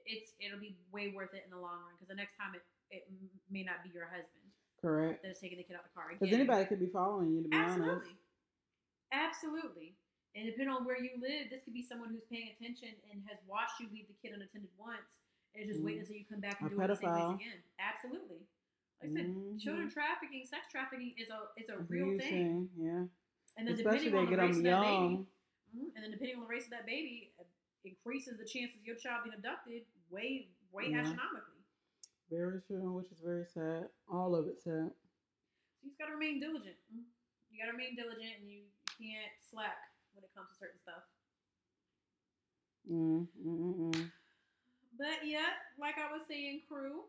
it's 0.06 0.34
it'll 0.40 0.60
be 0.60 0.76
way 0.92 1.12
worth 1.16 1.34
it 1.34 1.44
in 1.46 1.52
the 1.52 1.60
long 1.62 1.84
run 1.84 1.94
because 1.98 2.08
the 2.08 2.16
next 2.16 2.36
time 2.40 2.56
it, 2.56 2.64
it 2.90 3.04
may 3.50 3.64
not 3.64 3.84
be 3.84 3.90
your 3.94 4.06
husband 4.08 4.46
Correct. 4.82 5.22
that 5.24 5.32
is 5.32 5.40
taking 5.40 5.58
the 5.58 5.64
kid 5.68 5.76
out 5.76 5.84
of 5.86 5.92
the 5.92 5.96
car. 5.96 6.12
Because 6.14 6.34
anybody 6.34 6.66
could 6.66 6.80
be 6.80 6.90
following 6.92 7.32
you, 7.32 7.44
to 7.44 7.50
be 7.50 7.56
absolutely, 7.58 8.16
absolutely. 9.12 9.96
And 10.36 10.48
depending 10.48 10.72
on 10.72 10.88
where 10.88 10.96
you 10.96 11.12
live, 11.20 11.52
this 11.52 11.64
could 11.68 11.76
be 11.76 11.84
someone 11.84 12.08
who's 12.10 12.24
paying 12.32 12.56
attention 12.56 12.96
and 13.12 13.20
has 13.28 13.36
watched 13.44 13.84
you 13.84 13.92
leave 13.92 14.08
the 14.08 14.16
kid 14.24 14.32
unattended 14.32 14.72
once 14.80 15.20
and 15.56 15.68
just 15.68 15.84
waiting 15.84 16.00
Mm. 16.00 16.08
until 16.08 16.16
you 16.16 16.26
come 16.26 16.40
back 16.40 16.62
A 16.64 16.66
and 16.66 16.72
do 16.72 16.80
it 16.80 16.88
the 16.88 16.96
same 16.96 17.10
pedophile. 17.12 17.36
place 17.36 17.36
again. 17.44 17.60
Absolutely. 17.80 18.42
Like 19.04 19.12
I 19.12 19.14
said, 19.14 19.28
honest. 19.36 19.60
children 19.64 19.90
trafficking, 19.92 20.46
sex 20.48 20.72
trafficking 20.72 21.14
is 21.20 21.28
a 21.30 21.52
it's 21.60 21.68
a 21.70 21.78
real 21.92 22.16
thing. 22.18 22.70
Yeah. 22.80 23.04
And 23.60 23.68
then 23.68 23.76
Especially 23.76 24.08
depending 24.08 24.12
they 24.14 24.18
on 24.20 24.26
the 24.26 24.32
get 24.32 24.40
race 24.40 24.58
of 24.58 24.64
that 24.64 24.82
baby, 24.82 24.88
young. 24.88 25.28
Mhm. 25.76 25.88
and 25.96 26.00
then 26.06 26.12
depending 26.12 26.36
on 26.40 26.42
the 26.44 26.48
race 26.48 26.64
of 26.66 26.72
that 26.72 26.86
baby, 26.86 27.31
increases 27.86 28.38
the 28.38 28.46
chances 28.46 28.78
of 28.78 28.86
your 28.86 28.96
child 28.96 29.24
being 29.26 29.36
abducted 29.36 29.84
way 30.10 30.50
way 30.72 30.90
Yeah. 30.92 31.02
astronomically. 31.02 31.60
Very 32.30 32.62
true, 32.62 32.94
which 32.94 33.12
is 33.12 33.20
very 33.20 33.46
sad. 33.46 33.90
All 34.08 34.36
of 34.36 34.48
it 34.48 34.62
sad. 34.62 34.92
So 34.94 34.96
you 35.84 35.90
just 35.90 36.00
gotta 36.00 36.14
remain 36.14 36.40
diligent. 36.40 36.78
You 37.52 37.60
gotta 37.60 37.74
remain 37.74 37.96
diligent, 37.96 38.40
and 38.40 38.50
you 38.50 38.64
can't 38.98 39.32
slack 39.50 39.78
when 40.14 40.24
it 40.24 40.32
comes 40.34 40.50
to 40.50 40.56
certain 40.56 40.80
stuff. 40.80 41.04
Mm, 42.90 43.28
mm, 43.46 43.60
mm, 43.60 43.92
mm. 43.94 44.12
But 44.98 45.26
yeah, 45.26 45.54
like 45.80 45.96
I 45.98 46.12
was 46.12 46.26
saying, 46.28 46.62
crew, 46.68 47.06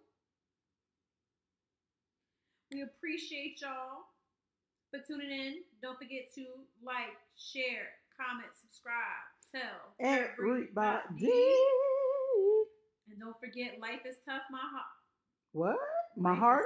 we 2.70 2.82
appreciate 2.82 3.60
y'all 3.60 4.08
for 4.90 5.00
tuning 5.00 5.30
in. 5.30 5.62
Don't 5.82 5.98
forget 5.98 6.32
to 6.34 6.44
like, 6.82 7.16
share, 7.36 7.96
comment, 8.16 8.52
subscribe, 8.60 9.28
tell 9.54 9.94
Everybody. 10.00 11.30
And 13.10 13.20
don't 13.20 13.38
forget, 13.40 13.78
life 13.80 14.00
is 14.08 14.16
tough. 14.26 14.42
My 14.50 14.58
heart. 14.58 14.92
What? 15.52 15.76
My 16.16 16.30
life 16.30 16.38
heart, 16.38 16.64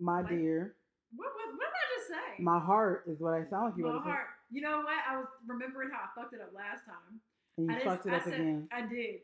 my 0.00 0.20
Life- 0.20 0.28
dear. 0.30 0.74
What, 1.16 1.26
what, 1.34 1.48
what 1.58 1.66
did 1.66 1.80
I 1.80 1.98
just 1.98 2.08
say? 2.08 2.42
My 2.42 2.58
heart 2.60 3.04
is 3.08 3.18
what 3.20 3.34
I 3.34 3.44
sound 3.44 3.70
like 3.70 3.78
you 3.78 3.84
My 3.86 3.92
to 3.92 3.98
say. 3.98 4.10
heart. 4.10 4.26
You 4.52 4.60
know 4.62 4.78
what? 4.78 4.98
I 5.08 5.16
was 5.16 5.26
remembering 5.46 5.90
how 5.90 6.06
I 6.06 6.20
fucked 6.20 6.34
it 6.34 6.40
up 6.40 6.52
last 6.54 6.84
time. 6.86 7.20
And 7.58 7.66
you 7.66 7.72
I 7.72 7.74
just- 7.76 7.86
fucked 7.86 8.06
it 8.06 8.12
I 8.12 8.16
up 8.16 8.24
said, 8.24 8.34
again. 8.34 8.68
I 8.72 8.80
did. 8.82 9.20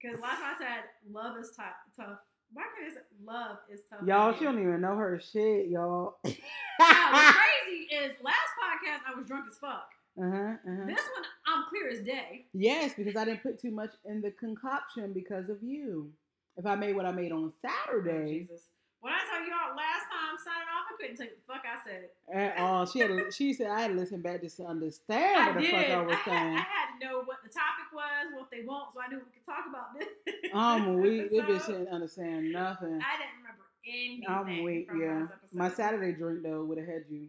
Because 0.00 0.20
last 0.20 0.38
time 0.40 0.54
I 0.54 0.58
said 0.58 0.84
love 1.10 1.36
is 1.38 1.50
tough. 1.56 1.76
tough. 1.96 2.18
Why 2.52 2.62
can't 2.76 2.90
I 2.90 2.94
say 2.94 3.00
love 3.24 3.58
is 3.72 3.80
tough? 3.90 4.00
Y'all, 4.06 4.32
she 4.36 4.44
don't 4.44 4.58
even 4.60 4.80
know 4.80 4.96
her 4.96 5.20
shit, 5.20 5.68
y'all. 5.68 6.18
Now, 6.24 7.12
what's 7.12 7.36
crazy 7.38 7.94
is 7.94 8.12
last 8.22 8.50
podcast 8.58 9.02
I 9.06 9.14
was 9.18 9.26
drunk 9.26 9.46
as 9.50 9.58
fuck. 9.58 9.88
Uh-huh, 10.18 10.36
uh-huh. 10.36 10.86
This 10.86 10.96
one 10.98 11.24
I'm 11.46 11.64
clear 11.68 11.88
as 11.90 12.00
day. 12.00 12.46
Yes, 12.52 12.92
because 12.96 13.16
I 13.16 13.24
didn't 13.24 13.42
put 13.42 13.60
too 13.60 13.70
much 13.70 13.90
in 14.04 14.20
the 14.20 14.30
concoction 14.32 15.12
because 15.12 15.48
of 15.48 15.62
you. 15.62 16.10
If 16.56 16.66
I 16.66 16.74
made 16.74 16.94
what 16.96 17.06
I 17.06 17.12
made 17.12 17.32
on 17.32 17.52
Oh, 17.52 17.68
Saturday, 17.86 18.40
Jesus. 18.40 18.62
When 19.00 19.14
I 19.14 19.18
told 19.32 19.48
y'all 19.48 19.74
last 19.74 20.04
time 20.12 20.36
signing 20.44 20.68
off, 20.76 20.84
I 20.92 20.96
couldn't 21.00 21.16
take 21.16 21.34
the 21.34 21.42
fuck 21.50 21.62
I 21.64 21.82
said. 21.88 22.10
at 22.36 22.58
all, 22.58 22.84
she 22.84 22.98
had 22.98 23.32
she 23.32 23.54
said 23.54 23.68
I 23.70 23.80
had 23.80 23.88
to 23.88 23.94
listen 23.94 24.20
back 24.20 24.42
just 24.42 24.58
to 24.58 24.66
understand 24.66 25.40
I 25.40 25.46
what 25.46 25.54
the 25.54 25.60
did. 25.62 25.70
fuck 25.70 25.96
I 25.96 26.02
was 26.02 26.16
I, 26.26 26.30
had. 26.30 26.46
I 26.52 26.56
had 26.56 27.00
to 27.00 27.06
know 27.06 27.22
what 27.24 27.38
the 27.42 27.48
topic 27.48 27.88
was, 27.94 28.26
what 28.36 28.50
they 28.50 28.62
want, 28.66 28.92
so 28.92 29.00
I 29.00 29.08
knew 29.08 29.16
we 29.20 29.30
could 29.32 29.46
talk 29.46 29.64
about 29.70 29.98
this. 29.98 30.50
I'm 30.54 31.00
weak. 31.00 31.30
This 31.30 31.40
bitch 31.40 31.66
didn't 31.66 31.88
understand 31.88 32.52
nothing. 32.52 33.00
I 33.00 33.16
didn't 33.16 33.40
remember 33.40 33.64
anything. 33.86 34.24
I'm 34.28 34.62
weak. 34.64 34.88
Yeah, 34.94 35.28
my 35.54 35.70
Saturday 35.70 36.12
drink 36.12 36.42
though 36.42 36.64
would 36.64 36.76
have 36.76 36.86
had 36.86 37.04
you 37.08 37.28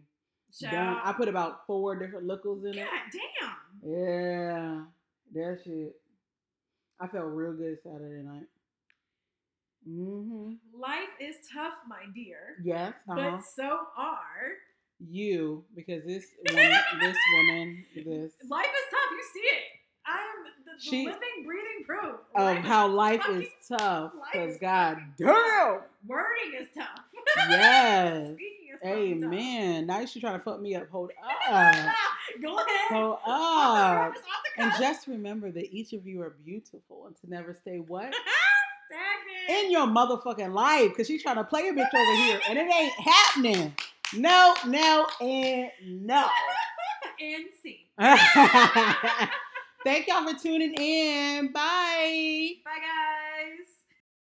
done. 0.60 0.98
I 1.04 1.12
put 1.12 1.28
about 1.28 1.66
four 1.66 1.96
different 1.98 2.26
liquors 2.26 2.64
in 2.64 2.72
God 2.72 2.82
it. 2.82 3.18
damn. 3.40 3.90
Yeah, 3.90 4.80
that 5.34 5.58
shit. 5.64 5.96
I 7.00 7.06
felt 7.08 7.24
real 7.26 7.52
good 7.52 7.78
Saturday 7.82 8.22
night. 8.22 8.46
Mm-hmm. 9.88 10.52
Life 10.78 11.10
is 11.20 11.36
tough, 11.52 11.74
my 11.88 12.04
dear. 12.14 12.56
Yes. 12.62 12.92
Uh-huh. 13.08 13.16
But 13.36 13.40
so 13.56 13.80
are. 13.96 14.54
you 15.00 15.64
because 15.74 16.04
this 16.04 16.26
woman, 16.48 16.70
this 17.00 17.16
woman, 17.36 17.84
this 17.96 18.32
Life 18.48 18.66
is 18.66 18.86
tough. 18.90 19.10
You 19.10 19.24
see 19.34 19.40
it. 19.40 19.62
I 20.06 20.18
am 20.18 20.41
the, 20.72 20.76
the 20.76 20.90
She- 20.90 21.06
living, 21.06 21.44
breathing 21.46 21.84
proof. 21.86 22.16
of 22.34 22.56
is- 22.58 22.64
how 22.64 22.88
life 22.88 23.22
is 23.30 23.46
tough. 23.68 24.12
Because 24.32 24.56
God 24.58 24.98
damn. 25.18 25.80
Wording 26.06 26.52
is 26.60 26.68
tough. 26.74 26.88
Yes. 27.48 28.32
Speaking 28.34 28.68
is 28.74 28.80
fucking 28.82 29.20
tough. 29.22 29.32
Amen. 29.32 29.86
Now 29.86 30.04
she's 30.04 30.20
trying 30.22 30.38
to 30.38 30.44
fuck 30.44 30.60
me 30.60 30.74
up. 30.74 30.88
Hold 30.90 31.10
up. 31.48 31.74
Go 32.42 32.56
ahead. 32.56 32.66
Hold 32.90 33.18
up. 33.26 34.14
cuff, 34.14 34.16
off 34.16 34.42
the 34.56 34.62
And 34.62 34.72
just 34.78 35.06
remember 35.06 35.50
that 35.52 35.72
each 35.72 35.92
of 35.92 36.06
you 36.06 36.22
are 36.22 36.34
beautiful 36.44 37.06
and 37.06 37.16
to 37.16 37.30
never 37.30 37.54
stay 37.54 37.78
what? 37.78 38.12
Stagnant. 38.88 39.64
In 39.64 39.70
your 39.72 39.86
motherfucking 39.86 40.52
life. 40.52 40.90
Because 40.90 41.06
she's 41.06 41.22
trying 41.22 41.36
to 41.36 41.44
play 41.44 41.68
a 41.68 41.72
bitch 41.72 41.94
over 41.94 42.16
here. 42.16 42.40
And 42.48 42.58
it 42.58 42.70
ain't 42.72 42.92
happening. 42.94 43.74
No, 44.14 44.54
no, 44.66 45.06
and 45.20 45.70
no. 45.86 46.26
And 47.20 47.44
see. 47.62 47.86
Thank 49.84 50.06
y'all 50.06 50.26
for 50.26 50.38
tuning 50.38 50.74
in. 50.74 51.52
Bye. 51.52 52.56
Bye, 52.64 52.78
guys. 52.78 53.11